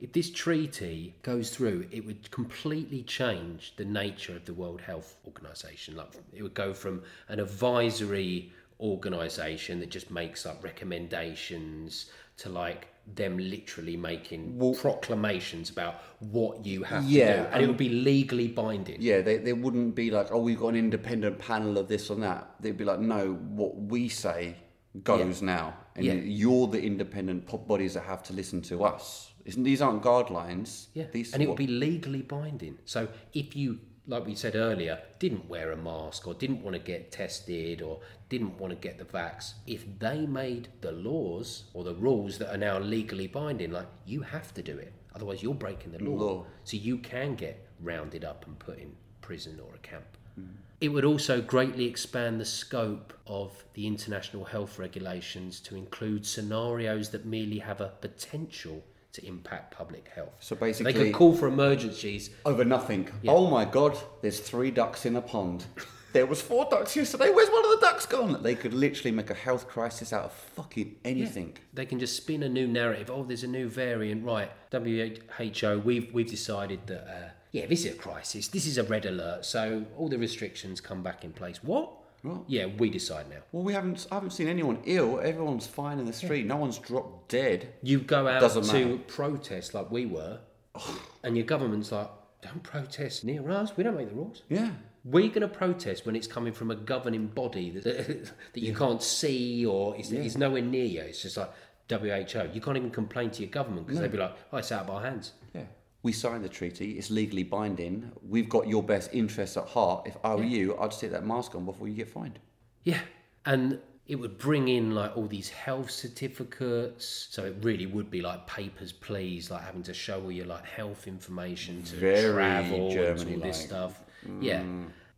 If 0.00 0.12
this 0.12 0.30
treaty 0.30 1.14
goes 1.22 1.50
through, 1.50 1.86
it 1.90 2.04
would 2.04 2.30
completely 2.30 3.02
change 3.02 3.72
the 3.76 3.84
nature 3.84 4.36
of 4.36 4.44
the 4.44 4.52
World 4.52 4.80
Health 4.80 5.16
Organization. 5.26 5.96
Like, 5.96 6.10
it 6.34 6.42
would 6.42 6.54
go 6.54 6.74
from 6.74 7.02
an 7.28 7.40
advisory 7.40 8.52
organization 8.78 9.80
that 9.80 9.90
just 9.90 10.10
makes 10.10 10.44
up 10.44 10.62
recommendations 10.62 12.10
to 12.38 12.48
like 12.48 12.88
them 13.14 13.38
literally 13.38 13.96
making 13.96 14.58
proclamations 14.80 15.70
about 15.70 16.02
what 16.18 16.66
you 16.66 16.82
have 16.82 17.04
Yeah, 17.04 17.26
to 17.36 17.42
do 17.42 17.48
and 17.52 17.62
it 17.64 17.66
would 17.68 17.76
be 17.76 17.88
legally 17.88 18.48
binding 18.48 18.96
Yeah, 19.00 19.20
they, 19.20 19.36
they 19.38 19.52
wouldn't 19.52 19.94
be 19.94 20.10
like, 20.10 20.28
oh, 20.32 20.40
we've 20.40 20.58
got 20.58 20.68
an 20.68 20.76
independent 20.76 21.38
panel 21.38 21.78
of 21.78 21.86
this 21.86 22.10
and 22.10 22.22
that. 22.24 22.56
They'd 22.60 22.76
be 22.76 22.84
like, 22.84 22.98
no, 22.98 23.34
what 23.34 23.76
we 23.76 24.08
say 24.08 24.56
goes 25.04 25.40
now. 25.40 25.76
And 25.94 26.04
Yeah. 26.04 26.14
you're 26.14 26.66
the 26.66 26.82
independent 26.82 27.46
pop 27.46 27.66
bodies 27.68 27.94
that 27.94 28.02
have 28.04 28.22
to 28.24 28.32
listen 28.32 28.60
to 28.62 28.84
us. 28.84 29.32
It's, 29.44 29.56
these 29.56 29.80
aren't 29.80 30.02
guidelines. 30.02 30.86
Yeah, 30.94 31.04
These, 31.12 31.32
and 31.32 31.42
it 31.42 31.48
would 31.48 31.56
be 31.56 31.68
legally 31.68 32.22
binding. 32.22 32.78
So 32.84 33.08
if 33.32 33.54
you, 33.54 33.78
like 34.06 34.26
we 34.26 34.34
said 34.34 34.54
earlier, 34.54 35.00
didn't 35.18 35.48
wear 35.48 35.72
a 35.72 35.76
mask 35.76 36.26
or 36.26 36.34
didn't 36.34 36.62
want 36.62 36.74
to 36.74 36.80
get 36.80 37.10
tested 37.10 37.82
or 37.82 38.00
didn't 38.28 38.58
want 38.58 38.70
to 38.70 38.76
get 38.76 38.98
the 38.98 39.04
vax, 39.04 39.54
if 39.66 39.84
they 39.98 40.26
made 40.26 40.68
the 40.80 40.92
laws 40.92 41.64
or 41.74 41.84
the 41.84 41.94
rules 41.94 42.38
that 42.38 42.52
are 42.52 42.58
now 42.58 42.78
legally 42.78 43.26
binding, 43.26 43.72
like 43.72 43.88
you 44.04 44.20
have 44.20 44.54
to 44.54 44.62
do 44.62 44.76
it. 44.78 44.92
Otherwise, 45.14 45.42
you're 45.42 45.54
breaking 45.54 45.92
the 45.92 46.02
law. 46.02 46.16
Law. 46.16 46.46
So 46.64 46.76
you 46.76 46.98
can 46.98 47.34
get 47.34 47.66
rounded 47.80 48.24
up 48.24 48.46
and 48.46 48.58
put 48.58 48.78
in 48.78 48.94
prison 49.22 49.58
or 49.66 49.74
a 49.74 49.78
camp. 49.78 50.04
Mm. 50.38 50.48
It 50.80 50.90
would 50.90 51.06
also 51.06 51.40
greatly 51.40 51.86
expand 51.86 52.38
the 52.38 52.44
scope 52.44 53.14
of 53.26 53.64
the 53.74 53.86
international 53.86 54.44
health 54.44 54.78
regulations 54.78 55.58
to 55.60 55.74
include 55.74 56.26
scenarios 56.26 57.08
that 57.10 57.24
merely 57.24 57.58
have 57.58 57.80
a 57.80 57.94
potential 58.00 58.84
to 59.16 59.26
impact 59.26 59.74
public 59.76 60.08
health. 60.14 60.36
So 60.40 60.54
basically, 60.56 60.92
they 60.92 61.04
could 61.04 61.12
call 61.14 61.34
for 61.34 61.48
emergencies. 61.48 62.30
over 62.44 62.64
nothing. 62.64 63.08
Oh 63.26 63.50
my 63.50 63.64
God, 63.64 63.98
there's 64.22 64.40
three 64.40 64.70
ducks 64.70 65.04
in 65.06 65.16
a 65.16 65.22
pond. 65.22 65.66
There 66.12 66.24
was 66.24 66.40
four 66.40 66.66
ducks 66.70 66.96
yesterday. 66.96 67.30
Where's 67.30 67.50
one 67.50 67.64
of 67.64 67.70
the 67.72 67.86
ducks 67.86 68.06
gone? 68.06 68.42
They 68.42 68.54
could 68.54 68.72
literally 68.72 69.10
make 69.10 69.28
a 69.28 69.34
health 69.34 69.68
crisis 69.68 70.14
out 70.14 70.24
of 70.24 70.32
fucking 70.32 70.96
anything. 71.04 71.58
They 71.74 71.84
can 71.84 71.98
just 71.98 72.16
spin 72.16 72.42
a 72.42 72.48
new 72.48 72.66
narrative. 72.66 73.10
Oh, 73.10 73.22
there's 73.22 73.44
a 73.44 73.48
new 73.48 73.68
variant, 73.68 74.24
right? 74.24 74.50
WHO, 74.72 75.82
we've 75.84 76.12
we've 76.14 76.30
decided 76.30 76.86
that 76.86 77.02
uh, 77.06 77.28
yeah, 77.52 77.66
this 77.66 77.84
is 77.84 77.92
a 77.92 77.96
crisis. 77.96 78.48
This 78.48 78.66
is 78.66 78.78
a 78.78 78.84
red 78.84 79.04
alert. 79.04 79.44
So 79.44 79.84
all 79.96 80.08
the 80.08 80.18
restrictions 80.18 80.80
come 80.80 81.02
back 81.02 81.24
in 81.24 81.32
place. 81.32 81.62
What? 81.62 81.90
What? 82.26 82.42
Yeah, 82.48 82.66
we 82.66 82.90
decide 82.90 83.28
now. 83.30 83.36
Well, 83.52 83.62
we 83.62 83.72
haven't. 83.72 84.06
I 84.10 84.14
haven't 84.16 84.30
seen 84.30 84.48
anyone 84.48 84.78
ill. 84.84 85.20
Everyone's 85.20 85.66
fine 85.66 85.98
in 85.98 86.06
the 86.06 86.12
street. 86.12 86.46
No 86.46 86.56
one's 86.56 86.78
dropped 86.78 87.28
dead. 87.28 87.68
You 87.82 88.00
go 88.00 88.26
out 88.26 88.40
Doesn't 88.40 88.64
to 88.64 88.84
matter. 88.86 88.98
protest 89.06 89.74
like 89.74 89.90
we 89.90 90.06
were, 90.06 90.40
and 91.24 91.36
your 91.36 91.46
government's 91.46 91.92
like, 91.92 92.10
don't 92.42 92.62
protest 92.62 93.24
near 93.24 93.48
us. 93.50 93.76
We 93.76 93.84
don't 93.84 93.96
make 93.96 94.08
the 94.08 94.14
rules. 94.14 94.42
Yeah. 94.48 94.70
We're 95.04 95.28
going 95.28 95.42
to 95.42 95.48
protest 95.48 96.04
when 96.04 96.16
it's 96.16 96.26
coming 96.26 96.52
from 96.52 96.72
a 96.72 96.74
governing 96.74 97.28
body 97.28 97.70
that, 97.70 97.84
that 98.52 98.60
you 98.60 98.74
can't 98.74 99.00
see 99.00 99.64
or 99.64 99.94
is, 99.96 100.10
is 100.10 100.36
nowhere 100.36 100.62
near 100.62 100.84
you. 100.84 101.00
It's 101.02 101.22
just 101.22 101.36
like 101.36 101.50
WHO. 101.88 102.50
You 102.52 102.60
can't 102.60 102.76
even 102.76 102.90
complain 102.90 103.30
to 103.30 103.42
your 103.42 103.50
government 103.50 103.86
because 103.86 104.00
they'd 104.00 104.10
be 104.10 104.18
like, 104.18 104.34
oh, 104.52 104.56
it's 104.56 104.72
out 104.72 104.82
of 104.82 104.90
our 104.90 105.00
hands. 105.02 105.32
Yeah. 105.54 105.62
We 106.06 106.12
signed 106.12 106.44
the 106.44 106.48
treaty. 106.48 106.92
It's 106.92 107.10
legally 107.10 107.42
binding. 107.42 108.12
We've 108.28 108.48
got 108.48 108.68
your 108.68 108.80
best 108.80 109.10
interests 109.12 109.56
at 109.56 109.66
heart. 109.66 110.06
If 110.06 110.16
I 110.22 110.36
were 110.36 110.44
you, 110.44 110.78
I'd 110.78 110.92
stick 110.92 111.10
that 111.10 111.26
mask 111.26 111.56
on 111.56 111.64
before 111.64 111.88
you 111.88 111.94
get 111.94 112.08
fined. 112.08 112.38
Yeah. 112.84 113.00
And 113.44 113.80
it 114.06 114.14
would 114.14 114.38
bring 114.38 114.68
in 114.68 114.94
like 114.94 115.16
all 115.16 115.26
these 115.26 115.48
health 115.48 115.90
certificates. 115.90 117.26
So 117.32 117.44
it 117.46 117.56
really 117.60 117.86
would 117.86 118.08
be 118.08 118.20
like 118.20 118.46
papers, 118.46 118.92
please, 118.92 119.50
like 119.50 119.64
having 119.64 119.82
to 119.82 119.92
show 119.92 120.22
all 120.22 120.30
your 120.30 120.46
like 120.46 120.64
health 120.64 121.08
information 121.08 121.82
to 121.82 121.96
Very 121.96 122.32
travel 122.32 122.88
and 122.88 123.34
all 123.34 123.40
this 123.40 123.60
stuff. 123.60 124.00
Mm. 124.24 124.42
Yeah. 124.44 124.62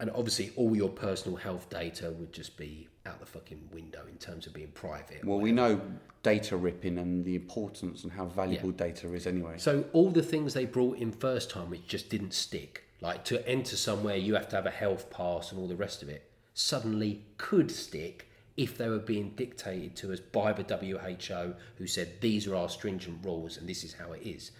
And 0.01 0.11
obviously 0.11 0.53
all 0.57 0.77
your 0.77 0.91
personal 0.91 1.37
health 1.37 1.69
data 1.71 2.13
would 2.13 2.33
just 2.33 2.57
be 2.57 2.89
out 3.05 3.19
the 3.19 3.27
fucking 3.27 3.71
window 3.73 4.03
in 4.09 4.17
terms 4.19 4.47
of 4.47 4.53
being 4.53 4.71
private. 4.71 5.25
Well, 5.25 5.41
we 5.41 5.51
know 5.51 5.81
data 6.23 6.57
ripping 6.57 6.99
and 6.99 7.25
the 7.25 7.35
importance 7.35 8.05
and 8.05 8.13
how 8.13 8.27
valuable 8.27 8.71
data 8.71 9.13
is 9.15 9.27
anyway. 9.27 9.55
So 9.59 9.85
all 9.93 10.11
the 10.11 10.23
things 10.23 10.55
they 10.55 10.67
brought 10.67 10.99
in 10.99 11.11
first 11.11 11.51
time, 11.51 11.71
which 11.71 11.89
just 11.89 12.11
didn't 12.11 12.33
stick, 12.33 12.85
like 13.01 13.25
to 13.25 13.47
enter 13.49 13.77
somewhere 13.77 14.17
you 14.17 14.35
have 14.35 14.49
to 14.51 14.57
have 14.57 14.67
a 14.67 14.71
health 14.71 15.11
pass 15.11 15.51
and 15.51 15.61
all 15.61 15.69
the 15.69 15.77
rest 15.77 16.03
of 16.03 16.09
it, 16.09 16.31
suddenly 16.55 17.23
could 17.37 17.71
stick 17.71 18.29
if 18.57 18.77
they 18.77 18.89
were 18.89 18.99
being 18.99 19.31
dictated 19.31 19.95
to 19.95 20.13
us 20.13 20.19
by 20.19 20.53
the 20.53 20.65
WHO, 20.65 21.55
who 21.77 21.87
said 21.87 22.21
these 22.21 22.47
are 22.49 22.57
our 22.57 22.69
stringent 22.69 23.25
rules 23.25 23.57
and 23.57 23.69
this 23.69 23.85
is 23.85 23.95
how 23.95 24.13
it 24.13 24.23
is. 24.23 24.51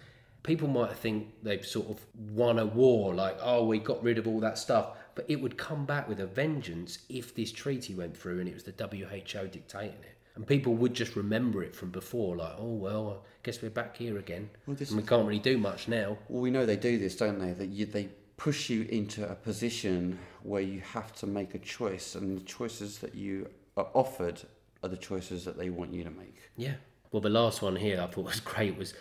People 0.41 0.69
might 0.69 0.93
think 0.93 1.27
they've 1.43 1.65
sort 1.65 1.89
of 1.89 1.99
won 2.31 2.59
a 2.59 2.65
war, 2.65 3.13
like, 3.13 3.37
oh, 3.41 3.65
we 3.65 3.77
got 3.77 4.01
rid 4.01 4.17
of 4.17 4.25
all 4.25 4.39
that 4.39 4.57
stuff, 4.57 4.95
but 5.19 5.29
it 5.29 5.41
would 5.41 5.57
come 5.57 5.83
back 5.83 6.07
with 6.07 6.21
a 6.21 6.25
vengeance 6.25 6.99
if 7.09 7.35
this 7.35 7.51
treaty 7.51 7.93
went 7.93 8.15
through 8.15 8.39
and 8.39 8.47
it 8.47 8.53
was 8.53 8.63
the 8.63 8.71
WHO 8.71 9.47
dictating 9.49 10.01
it. 10.01 10.17
And 10.35 10.47
people 10.47 10.75
would 10.75 10.93
just 10.93 11.17
remember 11.17 11.61
it 11.61 11.75
from 11.75 11.89
before, 11.89 12.37
like, 12.37 12.53
oh, 12.57 12.75
well, 12.75 13.25
I 13.25 13.27
guess 13.43 13.61
we're 13.61 13.69
back 13.69 13.97
here 13.97 14.17
again. 14.17 14.49
and 14.65 15.01
we 15.01 15.03
can't 15.05 15.27
really 15.27 15.41
do 15.41 15.57
much 15.57 15.89
now. 15.89 16.17
Well, 16.29 16.41
we 16.41 16.51
know 16.51 16.65
they 16.65 16.77
do 16.77 16.97
this, 16.97 17.17
don't 17.17 17.37
they? 17.37 17.51
That 17.51 17.65
you, 17.65 17.85
they 17.85 18.07
push 18.37 18.69
you 18.69 18.83
into 18.83 19.29
a 19.29 19.35
position 19.35 20.17
where 20.43 20.61
you 20.61 20.79
have 20.93 21.13
to 21.15 21.27
make 21.27 21.53
a 21.53 21.59
choice, 21.59 22.15
and 22.15 22.37
the 22.37 22.45
choices 22.45 22.99
that 22.99 23.13
you 23.13 23.49
are 23.75 23.89
offered 23.93 24.41
are 24.83 24.87
the 24.87 24.95
choices 24.95 25.43
that 25.43 25.57
they 25.57 25.69
want 25.69 25.93
you 25.93 26.05
to 26.05 26.11
make. 26.11 26.37
Yeah. 26.55 26.75
Well, 27.11 27.21
the 27.21 27.29
last 27.29 27.61
one 27.61 27.75
here 27.75 27.99
I 27.99 28.07
thought 28.07 28.23
was 28.23 28.39
great 28.55 28.77
was 28.77 28.93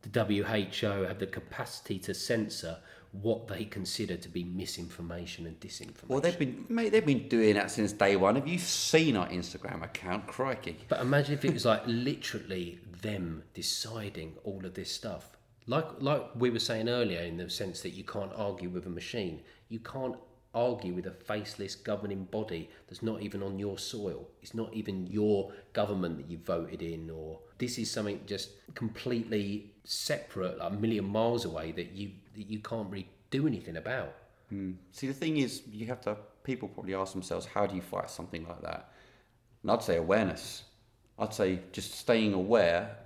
the 0.00 0.24
WHO 0.24 1.02
have 1.02 1.18
the 1.18 1.26
capacity 1.26 1.98
to 1.98 2.14
censor 2.14 2.78
what 3.22 3.48
they 3.48 3.64
consider 3.64 4.16
to 4.16 4.28
be 4.28 4.44
misinformation 4.44 5.46
and 5.46 5.58
disinformation. 5.60 6.08
Well, 6.08 6.20
they've 6.20 6.38
been 6.38 6.66
mate, 6.68 6.90
they've 6.90 7.04
been 7.04 7.28
doing 7.28 7.54
that 7.54 7.70
since 7.70 7.92
day 7.92 8.16
one. 8.16 8.34
Have 8.36 8.48
you 8.48 8.58
seen 8.58 9.16
our 9.16 9.28
Instagram 9.28 9.82
account? 9.82 10.26
Crikey! 10.26 10.76
But 10.88 11.00
imagine 11.00 11.34
if 11.34 11.44
it 11.44 11.52
was 11.52 11.64
like 11.64 11.82
literally 11.86 12.80
them 13.02 13.42
deciding 13.54 14.34
all 14.44 14.64
of 14.64 14.74
this 14.74 14.90
stuff. 14.90 15.30
Like 15.66 15.86
like 16.00 16.24
we 16.36 16.50
were 16.50 16.58
saying 16.58 16.88
earlier, 16.88 17.20
in 17.20 17.36
the 17.36 17.50
sense 17.50 17.80
that 17.82 17.90
you 17.90 18.04
can't 18.04 18.32
argue 18.36 18.68
with 18.68 18.86
a 18.86 18.90
machine. 18.90 19.42
You 19.68 19.80
can't 19.80 20.16
argue 20.54 20.94
with 20.94 21.06
a 21.06 21.10
faceless 21.10 21.74
governing 21.74 22.24
body 22.24 22.70
that's 22.88 23.02
not 23.02 23.20
even 23.20 23.42
on 23.42 23.58
your 23.58 23.78
soil. 23.78 24.26
It's 24.40 24.54
not 24.54 24.72
even 24.72 25.06
your 25.06 25.52
government 25.74 26.16
that 26.16 26.30
you 26.30 26.38
voted 26.38 26.80
in 26.80 27.10
or 27.10 27.40
this 27.58 27.78
is 27.78 27.90
something 27.90 28.20
just 28.26 28.50
completely 28.74 29.72
separate, 29.84 30.58
like 30.58 30.72
a 30.72 30.74
million 30.74 31.04
miles 31.04 31.44
away 31.44 31.72
that 31.72 31.92
you 31.92 32.10
that 32.36 32.50
you 32.50 32.60
can't 32.60 32.90
really 32.90 33.08
do 33.30 33.46
anything 33.46 33.76
about. 33.76 34.14
Hmm. 34.50 34.72
See, 34.92 35.06
the 35.06 35.14
thing 35.14 35.38
is, 35.38 35.62
you 35.70 35.86
have 35.86 36.00
to. 36.02 36.16
People 36.44 36.68
probably 36.68 36.94
ask 36.94 37.12
themselves, 37.12 37.44
how 37.44 37.66
do 37.66 37.74
you 37.74 37.82
fight 37.82 38.08
something 38.08 38.46
like 38.46 38.62
that? 38.62 38.92
And 39.62 39.70
I'd 39.72 39.82
say 39.82 39.96
awareness. 39.96 40.62
I'd 41.18 41.34
say 41.34 41.60
just 41.72 41.94
staying 41.94 42.34
aware, 42.34 42.96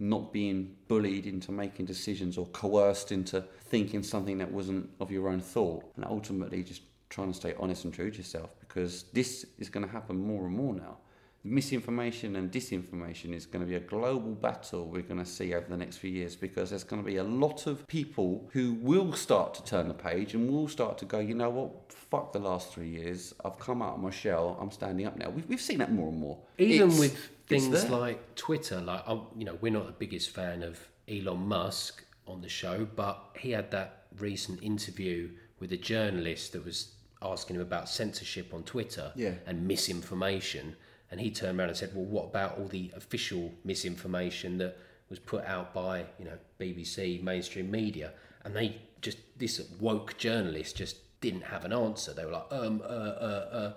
not 0.00 0.32
being 0.32 0.74
bullied 0.88 1.26
into 1.26 1.52
making 1.52 1.86
decisions 1.86 2.36
or 2.36 2.46
coerced 2.46 3.12
into 3.12 3.44
thinking 3.66 4.02
something 4.02 4.38
that 4.38 4.50
wasn't 4.50 4.90
of 4.98 5.12
your 5.12 5.28
own 5.28 5.40
thought, 5.40 5.84
and 5.94 6.04
ultimately 6.04 6.64
just 6.64 6.82
trying 7.08 7.28
to 7.28 7.34
stay 7.34 7.54
honest 7.58 7.84
and 7.84 7.94
true 7.94 8.10
to 8.10 8.18
yourself 8.18 8.54
because 8.60 9.04
this 9.14 9.46
is 9.58 9.68
going 9.68 9.86
to 9.86 9.90
happen 9.90 10.18
more 10.18 10.46
and 10.46 10.54
more 10.54 10.74
now. 10.74 10.98
Misinformation 11.44 12.36
and 12.36 12.50
disinformation 12.50 13.32
is 13.32 13.46
going 13.46 13.64
to 13.64 13.68
be 13.68 13.76
a 13.76 13.80
global 13.80 14.32
battle 14.32 14.86
we're 14.86 15.02
going 15.02 15.18
to 15.20 15.24
see 15.24 15.54
over 15.54 15.66
the 15.68 15.76
next 15.76 15.96
few 15.98 16.10
years 16.10 16.34
because 16.36 16.70
there's 16.70 16.84
going 16.84 17.00
to 17.02 17.06
be 17.06 17.16
a 17.16 17.24
lot 17.24 17.66
of 17.66 17.86
people 17.86 18.48
who 18.52 18.74
will 18.74 19.12
start 19.12 19.54
to 19.54 19.64
turn 19.64 19.88
the 19.88 19.94
page 19.94 20.34
and 20.34 20.50
will 20.50 20.68
start 20.68 20.98
to 20.98 21.04
go, 21.04 21.20
you 21.20 21.34
know 21.34 21.48
what, 21.48 21.92
fuck 21.92 22.32
the 22.32 22.38
last 22.38 22.72
three 22.72 22.88
years. 22.88 23.34
I've 23.44 23.58
come 23.58 23.80
out 23.82 23.94
of 23.94 24.00
my 24.00 24.10
shell. 24.10 24.58
I'm 24.60 24.70
standing 24.70 25.06
up 25.06 25.16
now. 25.16 25.30
We've, 25.30 25.48
we've 25.48 25.60
seen 25.60 25.78
that 25.78 25.92
more 25.92 26.08
and 26.08 26.18
more. 26.18 26.38
Even 26.58 26.88
It's- 26.88 26.98
with 26.98 27.30
things 27.46 27.88
like 27.88 28.34
Twitter, 28.34 28.80
like 28.80 29.02
I'm, 29.06 29.22
you 29.36 29.44
know, 29.44 29.56
we're 29.60 29.72
not 29.72 29.86
the 29.86 29.92
biggest 29.92 30.30
fan 30.30 30.62
of 30.62 30.78
Elon 31.08 31.46
Musk 31.48 32.04
on 32.26 32.42
the 32.42 32.48
show, 32.48 32.86
but 32.94 33.22
he 33.38 33.52
had 33.52 33.70
that 33.70 34.04
recent 34.18 34.62
interview 34.62 35.30
with 35.60 35.72
a 35.72 35.76
journalist 35.78 36.52
that 36.52 36.64
was 36.64 36.92
asking 37.22 37.56
him 37.56 37.62
about 37.62 37.88
censorship 37.88 38.52
on 38.52 38.64
Twitter 38.64 39.12
Yeah. 39.16 39.32
and 39.46 39.66
misinformation, 39.66 40.76
and 41.10 41.20
he 41.20 41.30
turned 41.30 41.58
around 41.58 41.68
and 41.68 41.78
said, 41.78 41.94
"Well, 41.94 42.04
what 42.04 42.26
about 42.26 42.58
all 42.58 42.66
the 42.66 42.92
official 42.96 43.52
misinformation 43.64 44.58
that 44.58 44.76
was 45.08 45.18
put 45.18 45.44
out 45.44 45.72
by 45.72 46.06
you 46.18 46.24
know 46.24 46.38
BBC 46.60 47.22
mainstream 47.22 47.70
media?" 47.70 48.12
And 48.44 48.54
they 48.54 48.80
just 49.00 49.18
this 49.38 49.60
woke 49.80 50.16
journalist 50.18 50.76
just 50.76 50.96
didn't 51.20 51.42
have 51.44 51.64
an 51.64 51.72
answer. 51.72 52.12
They 52.12 52.24
were 52.24 52.32
like, 52.32 52.46
"Um, 52.50 52.82
uh, 52.82 52.84
uh, 52.84 53.48
uh." 53.52 53.72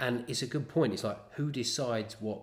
And 0.00 0.24
it's 0.28 0.42
a 0.42 0.46
good 0.46 0.68
point. 0.68 0.92
It's 0.92 1.04
like 1.04 1.18
who 1.34 1.50
decides 1.50 2.20
what 2.20 2.40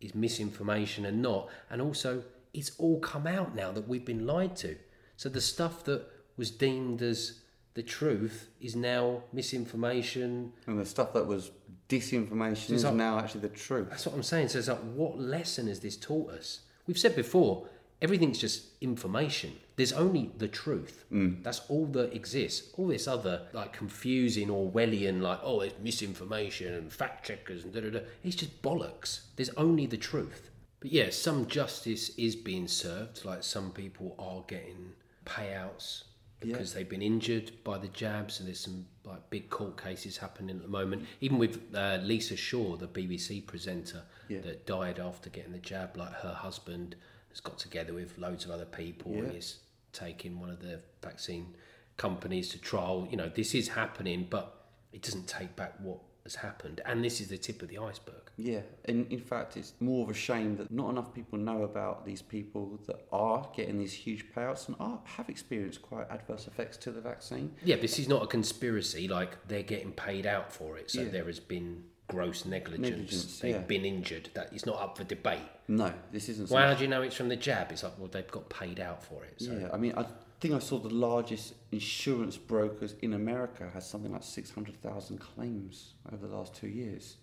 is 0.00 0.14
misinformation 0.14 1.04
and 1.04 1.20
not, 1.22 1.48
and 1.70 1.82
also 1.82 2.22
it's 2.52 2.72
all 2.78 3.00
come 3.00 3.26
out 3.26 3.54
now 3.54 3.72
that 3.72 3.88
we've 3.88 4.04
been 4.04 4.26
lied 4.26 4.56
to. 4.56 4.76
So 5.16 5.28
the 5.28 5.40
stuff 5.40 5.84
that 5.84 6.06
was 6.36 6.50
deemed 6.50 7.02
as 7.02 7.40
the 7.74 7.82
truth 7.82 8.48
is 8.60 8.74
now 8.74 9.22
misinformation. 9.32 10.52
And 10.66 10.78
the 10.78 10.86
stuff 10.86 11.12
that 11.12 11.26
was 11.26 11.50
disinformation 11.90 12.70
is 12.70 12.84
like- 12.84 12.94
now 12.94 13.18
actually 13.18 13.42
the 13.42 13.48
truth. 13.48 13.88
That's 13.90 14.06
what 14.06 14.14
I'm 14.14 14.22
saying. 14.22 14.48
So 14.48 14.58
it's 14.58 14.68
like, 14.68 14.78
what 14.94 15.18
lesson 15.18 15.66
has 15.68 15.80
this 15.80 15.96
taught 15.96 16.30
us? 16.30 16.60
We've 16.86 16.98
said 16.98 17.14
before, 17.14 17.66
everything's 18.00 18.38
just 18.38 18.64
information. 18.80 19.52
There's 19.76 19.92
only 19.92 20.30
the 20.38 20.48
truth. 20.48 21.04
Mm. 21.12 21.42
That's 21.42 21.60
all 21.68 21.86
that 21.86 22.14
exists. 22.14 22.70
All 22.76 22.88
this 22.88 23.08
other 23.08 23.42
like 23.52 23.72
confusing 23.72 24.48
Orwellian, 24.48 25.20
like 25.20 25.40
oh, 25.42 25.60
it's 25.60 25.74
misinformation 25.82 26.74
and 26.74 26.92
fact 26.92 27.26
checkers 27.26 27.64
and 27.64 27.72
da 27.72 27.80
da 27.80 27.90
da. 27.90 28.00
It's 28.22 28.36
just 28.36 28.62
bollocks. 28.62 29.20
There's 29.36 29.50
only 29.50 29.86
the 29.86 29.96
truth. 29.96 30.50
But 30.80 30.92
yeah, 30.92 31.10
some 31.10 31.46
justice 31.46 32.10
is 32.16 32.36
being 32.36 32.68
served. 32.68 33.24
Like 33.24 33.42
some 33.42 33.70
people 33.70 34.14
are 34.18 34.44
getting 34.46 34.92
payouts 35.26 36.04
because 36.40 36.72
they've 36.72 36.88
been 36.88 37.02
injured 37.02 37.52
by 37.64 37.78
the 37.78 37.88
jabs. 37.88 38.38
And 38.38 38.48
there's 38.48 38.60
some 38.60 38.86
like 39.04 39.28
big 39.30 39.50
court 39.50 39.80
cases 39.82 40.16
happening 40.16 40.56
at 40.56 40.62
the 40.62 40.68
moment. 40.68 41.06
Even 41.20 41.38
with 41.38 41.60
uh, 41.74 41.98
Lisa 42.02 42.36
Shaw, 42.36 42.76
the 42.76 42.88
BBC 42.88 43.46
presenter 43.46 44.02
that 44.42 44.66
died 44.66 44.98
after 44.98 45.30
getting 45.30 45.52
the 45.52 45.58
jab, 45.58 45.96
like 45.96 46.12
her 46.12 46.34
husband 46.34 46.96
has 47.30 47.40
got 47.40 47.58
together 47.58 47.92
with 47.92 48.16
loads 48.18 48.44
of 48.44 48.50
other 48.50 48.64
people 48.64 49.12
and 49.12 49.34
is 49.34 49.58
taking 49.92 50.40
one 50.40 50.50
of 50.50 50.60
the 50.60 50.80
vaccine 51.02 51.54
companies 51.96 52.48
to 52.50 52.58
trial. 52.58 53.06
You 53.10 53.16
know, 53.16 53.28
this 53.28 53.54
is 53.54 53.68
happening, 53.68 54.26
but 54.28 54.66
it 54.92 55.02
doesn't 55.02 55.28
take 55.28 55.54
back 55.56 55.74
what 55.80 55.98
has 56.24 56.34
happened. 56.36 56.80
And 56.84 57.04
this 57.04 57.20
is 57.20 57.28
the 57.28 57.38
tip 57.38 57.62
of 57.62 57.68
the 57.68 57.78
iceberg. 57.78 58.14
Yeah, 58.36 58.60
and 58.86 59.10
in 59.12 59.20
fact, 59.20 59.56
it's 59.56 59.74
more 59.80 60.04
of 60.04 60.10
a 60.10 60.14
shame 60.14 60.56
that 60.56 60.70
not 60.70 60.90
enough 60.90 61.12
people 61.12 61.38
know 61.38 61.62
about 61.64 62.06
these 62.06 62.22
people 62.22 62.78
that 62.86 63.06
are 63.12 63.46
getting 63.54 63.78
these 63.78 63.92
huge 63.92 64.24
payouts 64.34 64.68
and 64.68 64.76
are, 64.80 65.00
have 65.04 65.28
experienced 65.28 65.82
quite 65.82 66.10
adverse 66.10 66.46
effects 66.46 66.76
to 66.78 66.90
the 66.90 67.00
vaccine. 67.00 67.52
Yeah, 67.64 67.76
this 67.76 67.98
is 67.98 68.08
not 68.08 68.22
a 68.22 68.26
conspiracy. 68.26 69.08
Like 69.08 69.46
they're 69.48 69.62
getting 69.62 69.92
paid 69.92 70.26
out 70.26 70.52
for 70.52 70.76
it, 70.78 70.90
so 70.90 71.02
Yeah. 71.02 71.08
there 71.10 71.24
has 71.24 71.40
been 71.40 71.84
gross 72.08 72.44
negligence. 72.44 72.88
Negligence, 72.90 73.38
They've 73.40 73.54
yeah. 73.56 73.60
been 73.62 73.84
injured. 73.84 74.30
That 74.34 74.52
is 74.52 74.66
not 74.66 74.80
up 74.80 74.96
for 74.96 75.04
debate. 75.04 75.38
No, 75.68 75.92
this 76.12 76.28
isn't. 76.28 76.50
Well, 76.50 76.66
how 76.66 76.74
do 76.74 76.82
you 76.82 76.88
know 76.88 77.02
it's 77.02 77.14
from 77.14 77.28
the 77.28 77.36
jab? 77.36 77.70
It's 77.70 77.82
like, 77.84 77.96
well, 77.98 78.08
they've 78.08 78.26
got 78.30 78.48
paid 78.48 78.80
out 78.80 79.02
for 79.02 79.24
it. 79.24 79.34
So 79.40 79.52
Yeah, 79.52 79.68
I 79.72 79.76
mean, 79.76 79.92
I 79.96 80.06
think 80.40 80.54
I 80.54 80.58
saw 80.58 80.78
the 80.78 80.88
largest 80.88 81.54
insurance 81.70 82.36
brokers 82.36 82.94
in 83.02 83.12
America 83.12 83.70
has 83.74 83.88
something 83.88 84.12
like 84.12 84.22
600,000 84.22 85.18
claims 85.18 85.94
over 86.12 86.26
the 86.26 86.34
last 86.34 86.54
two 86.54 86.68
years. 86.68 87.16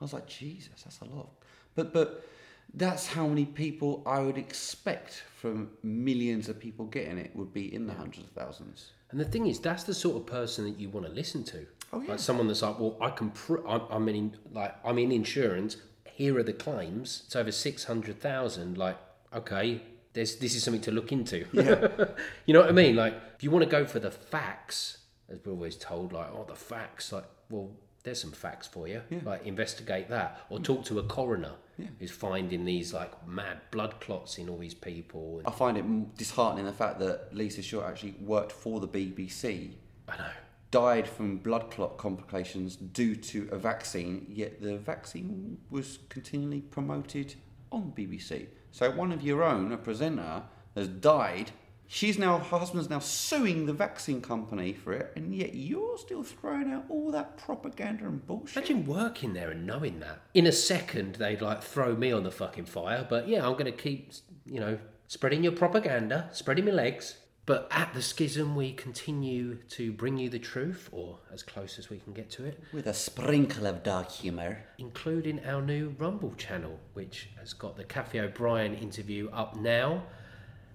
I 0.00 0.04
was 0.04 0.12
like, 0.12 0.26
Jesus, 0.26 0.82
that's 0.82 1.00
a 1.00 1.04
lot. 1.04 1.28
But, 1.76 1.92
but 1.92 2.26
that's 2.74 3.06
how 3.06 3.26
many 3.28 3.44
people 3.44 4.02
I 4.04 4.20
would 4.20 4.36
expect 4.36 5.22
from 5.36 5.70
millions 5.82 6.48
of 6.48 6.58
people 6.58 6.86
getting 6.86 7.18
it 7.18 7.30
would 7.34 7.52
be 7.52 7.72
in 7.72 7.86
the 7.86 7.94
hundreds 7.94 8.26
of 8.26 8.30
thousands. 8.30 8.90
And 9.10 9.20
the 9.20 9.24
thing 9.24 9.46
is, 9.46 9.60
that's 9.60 9.84
the 9.84 9.94
sort 9.94 10.16
of 10.16 10.26
person 10.26 10.64
that 10.64 10.80
you 10.80 10.88
want 10.88 11.06
to 11.06 11.12
listen 11.12 11.44
to. 11.44 11.66
Oh, 11.92 12.00
yeah. 12.00 12.10
Like 12.10 12.18
someone 12.18 12.48
that's 12.48 12.62
like, 12.62 12.80
well, 12.80 12.96
I 13.00 13.10
can, 13.10 13.30
pr- 13.30 13.66
I'm, 13.68 13.82
I'm 13.88 14.08
in, 14.08 14.36
like, 14.50 14.74
I'm 14.84 14.98
in 14.98 15.12
insurance. 15.12 15.76
Here 16.04 16.36
are 16.38 16.42
the 16.42 16.52
claims. 16.52 17.22
It's 17.26 17.36
over 17.36 17.52
six 17.52 17.84
hundred 17.84 18.20
thousand. 18.20 18.78
Like, 18.78 18.96
okay, 19.32 19.82
there's 20.14 20.36
this 20.36 20.54
is 20.54 20.62
something 20.62 20.80
to 20.82 20.90
look 20.90 21.12
into. 21.12 21.44
Yeah. 21.52 21.88
you 22.46 22.54
know 22.54 22.60
what 22.60 22.70
I 22.70 22.72
mean? 22.72 22.96
Like, 22.96 23.14
if 23.36 23.44
you 23.44 23.50
want 23.50 23.64
to 23.64 23.70
go 23.70 23.84
for 23.84 23.98
the 23.98 24.10
facts, 24.10 24.98
as 25.28 25.38
we're 25.44 25.52
always 25.52 25.76
told, 25.76 26.12
like, 26.12 26.28
oh, 26.32 26.44
the 26.48 26.54
facts. 26.54 27.12
Like, 27.12 27.24
well, 27.50 27.70
there's 28.04 28.20
some 28.20 28.32
facts 28.32 28.66
for 28.66 28.88
you. 28.88 29.02
Like, 29.24 29.44
investigate 29.46 30.08
that, 30.10 30.40
or 30.48 30.58
talk 30.60 30.84
to 30.86 30.98
a 30.98 31.02
coroner 31.02 31.52
who's 31.98 32.10
finding 32.10 32.64
these 32.64 32.92
like 32.94 33.26
mad 33.26 33.60
blood 33.70 34.00
clots 34.00 34.38
in 34.38 34.48
all 34.48 34.58
these 34.58 34.74
people. 34.74 35.42
I 35.44 35.50
find 35.50 35.76
it 35.76 36.16
disheartening 36.16 36.66
the 36.66 36.72
fact 36.72 36.98
that 37.00 37.28
Lisa 37.32 37.62
Shaw 37.62 37.84
actually 37.86 38.14
worked 38.20 38.52
for 38.52 38.80
the 38.80 38.88
BBC 38.88 39.72
I 40.08 40.16
know. 40.16 40.30
died 40.70 41.08
from 41.08 41.38
blood 41.38 41.70
clot 41.70 41.96
complications 41.98 42.76
due 42.76 43.16
to 43.16 43.48
a 43.50 43.58
vaccine, 43.58 44.26
yet 44.28 44.62
the 44.62 44.76
vaccine 44.78 45.58
was 45.70 45.98
continually 46.08 46.60
promoted 46.60 47.34
on 47.72 47.92
BBC. 47.96 48.46
So 48.74 48.90
one 48.90 49.12
of 49.12 49.22
your 49.22 49.44
own, 49.44 49.70
a 49.70 49.76
presenter, 49.76 50.42
has 50.74 50.88
died. 50.88 51.52
She's 51.86 52.18
now 52.18 52.38
her 52.38 52.58
husband's 52.58 52.90
now 52.90 52.98
suing 52.98 53.66
the 53.66 53.72
vaccine 53.72 54.20
company 54.20 54.72
for 54.72 54.92
it, 54.92 55.12
and 55.14 55.32
yet 55.32 55.54
you're 55.54 55.96
still 55.96 56.24
throwing 56.24 56.72
out 56.72 56.86
all 56.88 57.12
that 57.12 57.36
propaganda 57.36 58.04
and 58.06 58.26
bullshit. 58.26 58.56
Imagine 58.56 58.84
working 58.84 59.32
there 59.32 59.52
and 59.52 59.64
knowing 59.64 60.00
that. 60.00 60.22
In 60.34 60.48
a 60.48 60.50
second, 60.50 61.14
they'd 61.14 61.40
like 61.40 61.62
throw 61.62 61.94
me 61.94 62.10
on 62.10 62.24
the 62.24 62.32
fucking 62.32 62.64
fire. 62.64 63.06
But 63.08 63.28
yeah, 63.28 63.46
I'm 63.46 63.52
going 63.52 63.66
to 63.66 63.70
keep, 63.70 64.12
you 64.44 64.58
know, 64.58 64.76
spreading 65.06 65.44
your 65.44 65.52
propaganda, 65.52 66.28
spreading 66.32 66.64
my 66.64 66.72
legs. 66.72 67.18
But 67.46 67.68
at 67.70 67.92
the 67.92 68.00
schism, 68.00 68.56
we 68.56 68.72
continue 68.72 69.56
to 69.70 69.92
bring 69.92 70.16
you 70.16 70.30
the 70.30 70.38
truth, 70.38 70.88
or 70.92 71.18
as 71.32 71.42
close 71.42 71.78
as 71.78 71.90
we 71.90 71.98
can 71.98 72.14
get 72.14 72.30
to 72.30 72.44
it, 72.46 72.58
With 72.72 72.86
a 72.86 72.94
sprinkle 72.94 73.66
of 73.66 73.82
dark 73.82 74.10
humour. 74.10 74.64
including 74.78 75.44
our 75.44 75.60
new 75.60 75.94
Rumble 75.98 76.34
channel, 76.38 76.80
which 76.94 77.28
has 77.38 77.52
got 77.52 77.76
the 77.76 77.84
Cafe 77.84 78.18
O'Brien 78.18 78.74
interview 78.74 79.28
up 79.30 79.56
now. 79.56 80.04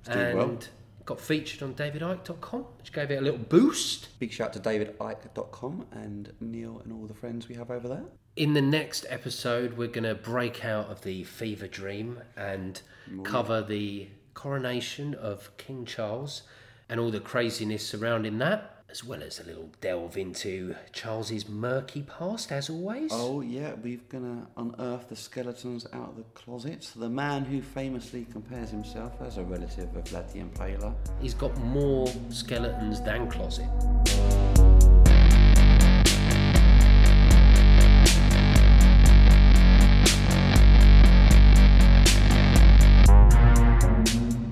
doing 0.05 0.17
and 0.19 0.37
well. 0.37 0.59
got 1.05 1.19
featured 1.19 1.63
on 1.63 1.73
davidicke.com, 1.73 2.65
which 2.77 2.93
gave 2.93 3.09
it 3.09 3.15
a 3.17 3.21
little 3.21 3.39
boost. 3.39 4.19
Big 4.19 4.31
shout 4.31 4.47
out 4.49 4.53
to 4.53 4.59
davidicke.com 4.59 5.87
and 5.91 6.33
Neil 6.39 6.79
and 6.83 6.93
all 6.93 7.07
the 7.07 7.13
friends 7.15 7.49
we 7.49 7.55
have 7.55 7.71
over 7.71 7.87
there. 7.87 8.03
In 8.35 8.53
the 8.53 8.61
next 8.61 9.05
episode, 9.09 9.75
we're 9.75 9.87
going 9.87 10.03
to 10.03 10.15
break 10.15 10.63
out 10.63 10.87
of 10.89 11.01
the 11.01 11.23
fever 11.23 11.67
dream 11.67 12.21
and 12.37 12.81
cover 13.23 13.61
the 13.63 14.07
coronation 14.35 15.13
of 15.15 15.55
King 15.57 15.83
Charles 15.83 16.43
and 16.89 16.99
all 16.99 17.11
the 17.11 17.19
craziness 17.19 17.87
surrounding 17.87 18.39
that, 18.39 18.83
as 18.89 19.03
well 19.03 19.21
as 19.21 19.39
a 19.39 19.43
little 19.43 19.69
delve 19.79 20.17
into 20.17 20.75
Charles's 20.91 21.47
murky 21.47 22.01
past, 22.01 22.51
as 22.51 22.69
always. 22.69 23.11
Oh 23.13 23.41
yeah, 23.41 23.73
we're 23.83 23.99
gonna 24.09 24.47
unearth 24.57 25.09
the 25.09 25.15
skeletons 25.15 25.85
out 25.93 26.09
of 26.09 26.15
the 26.17 26.23
closet. 26.33 26.91
The 26.95 27.09
man 27.09 27.45
who 27.45 27.61
famously 27.61 28.25
compares 28.31 28.71
himself 28.71 29.21
as 29.21 29.37
a 29.37 29.43
relative 29.43 29.95
of 29.95 30.05
Vlad 30.05 30.33
the 30.33 30.39
Impaler. 30.39 30.95
He's 31.21 31.35
got 31.35 31.55
more 31.59 32.07
skeletons 32.29 33.01
than 33.01 33.29
closet. 33.29 33.69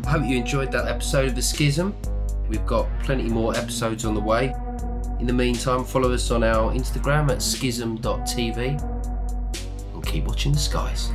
I 0.05 0.11
hope 0.11 0.29
you 0.29 0.37
enjoyed 0.37 0.71
that 0.71 0.87
episode 0.87 1.29
of 1.29 1.35
The 1.35 1.41
Schism. 1.41 1.95
We've 2.49 2.65
got 2.65 2.87
plenty 3.03 3.29
more 3.29 3.55
episodes 3.55 4.05
on 4.05 4.13
the 4.13 4.21
way. 4.21 4.53
In 5.19 5.27
the 5.27 5.33
meantime, 5.33 5.83
follow 5.83 6.13
us 6.13 6.31
on 6.31 6.43
our 6.43 6.71
Instagram 6.73 7.29
at 7.31 7.41
schism.tv 7.41 8.81
and 9.93 10.05
keep 10.05 10.25
watching 10.25 10.51
the 10.51 10.59
skies. 10.59 11.11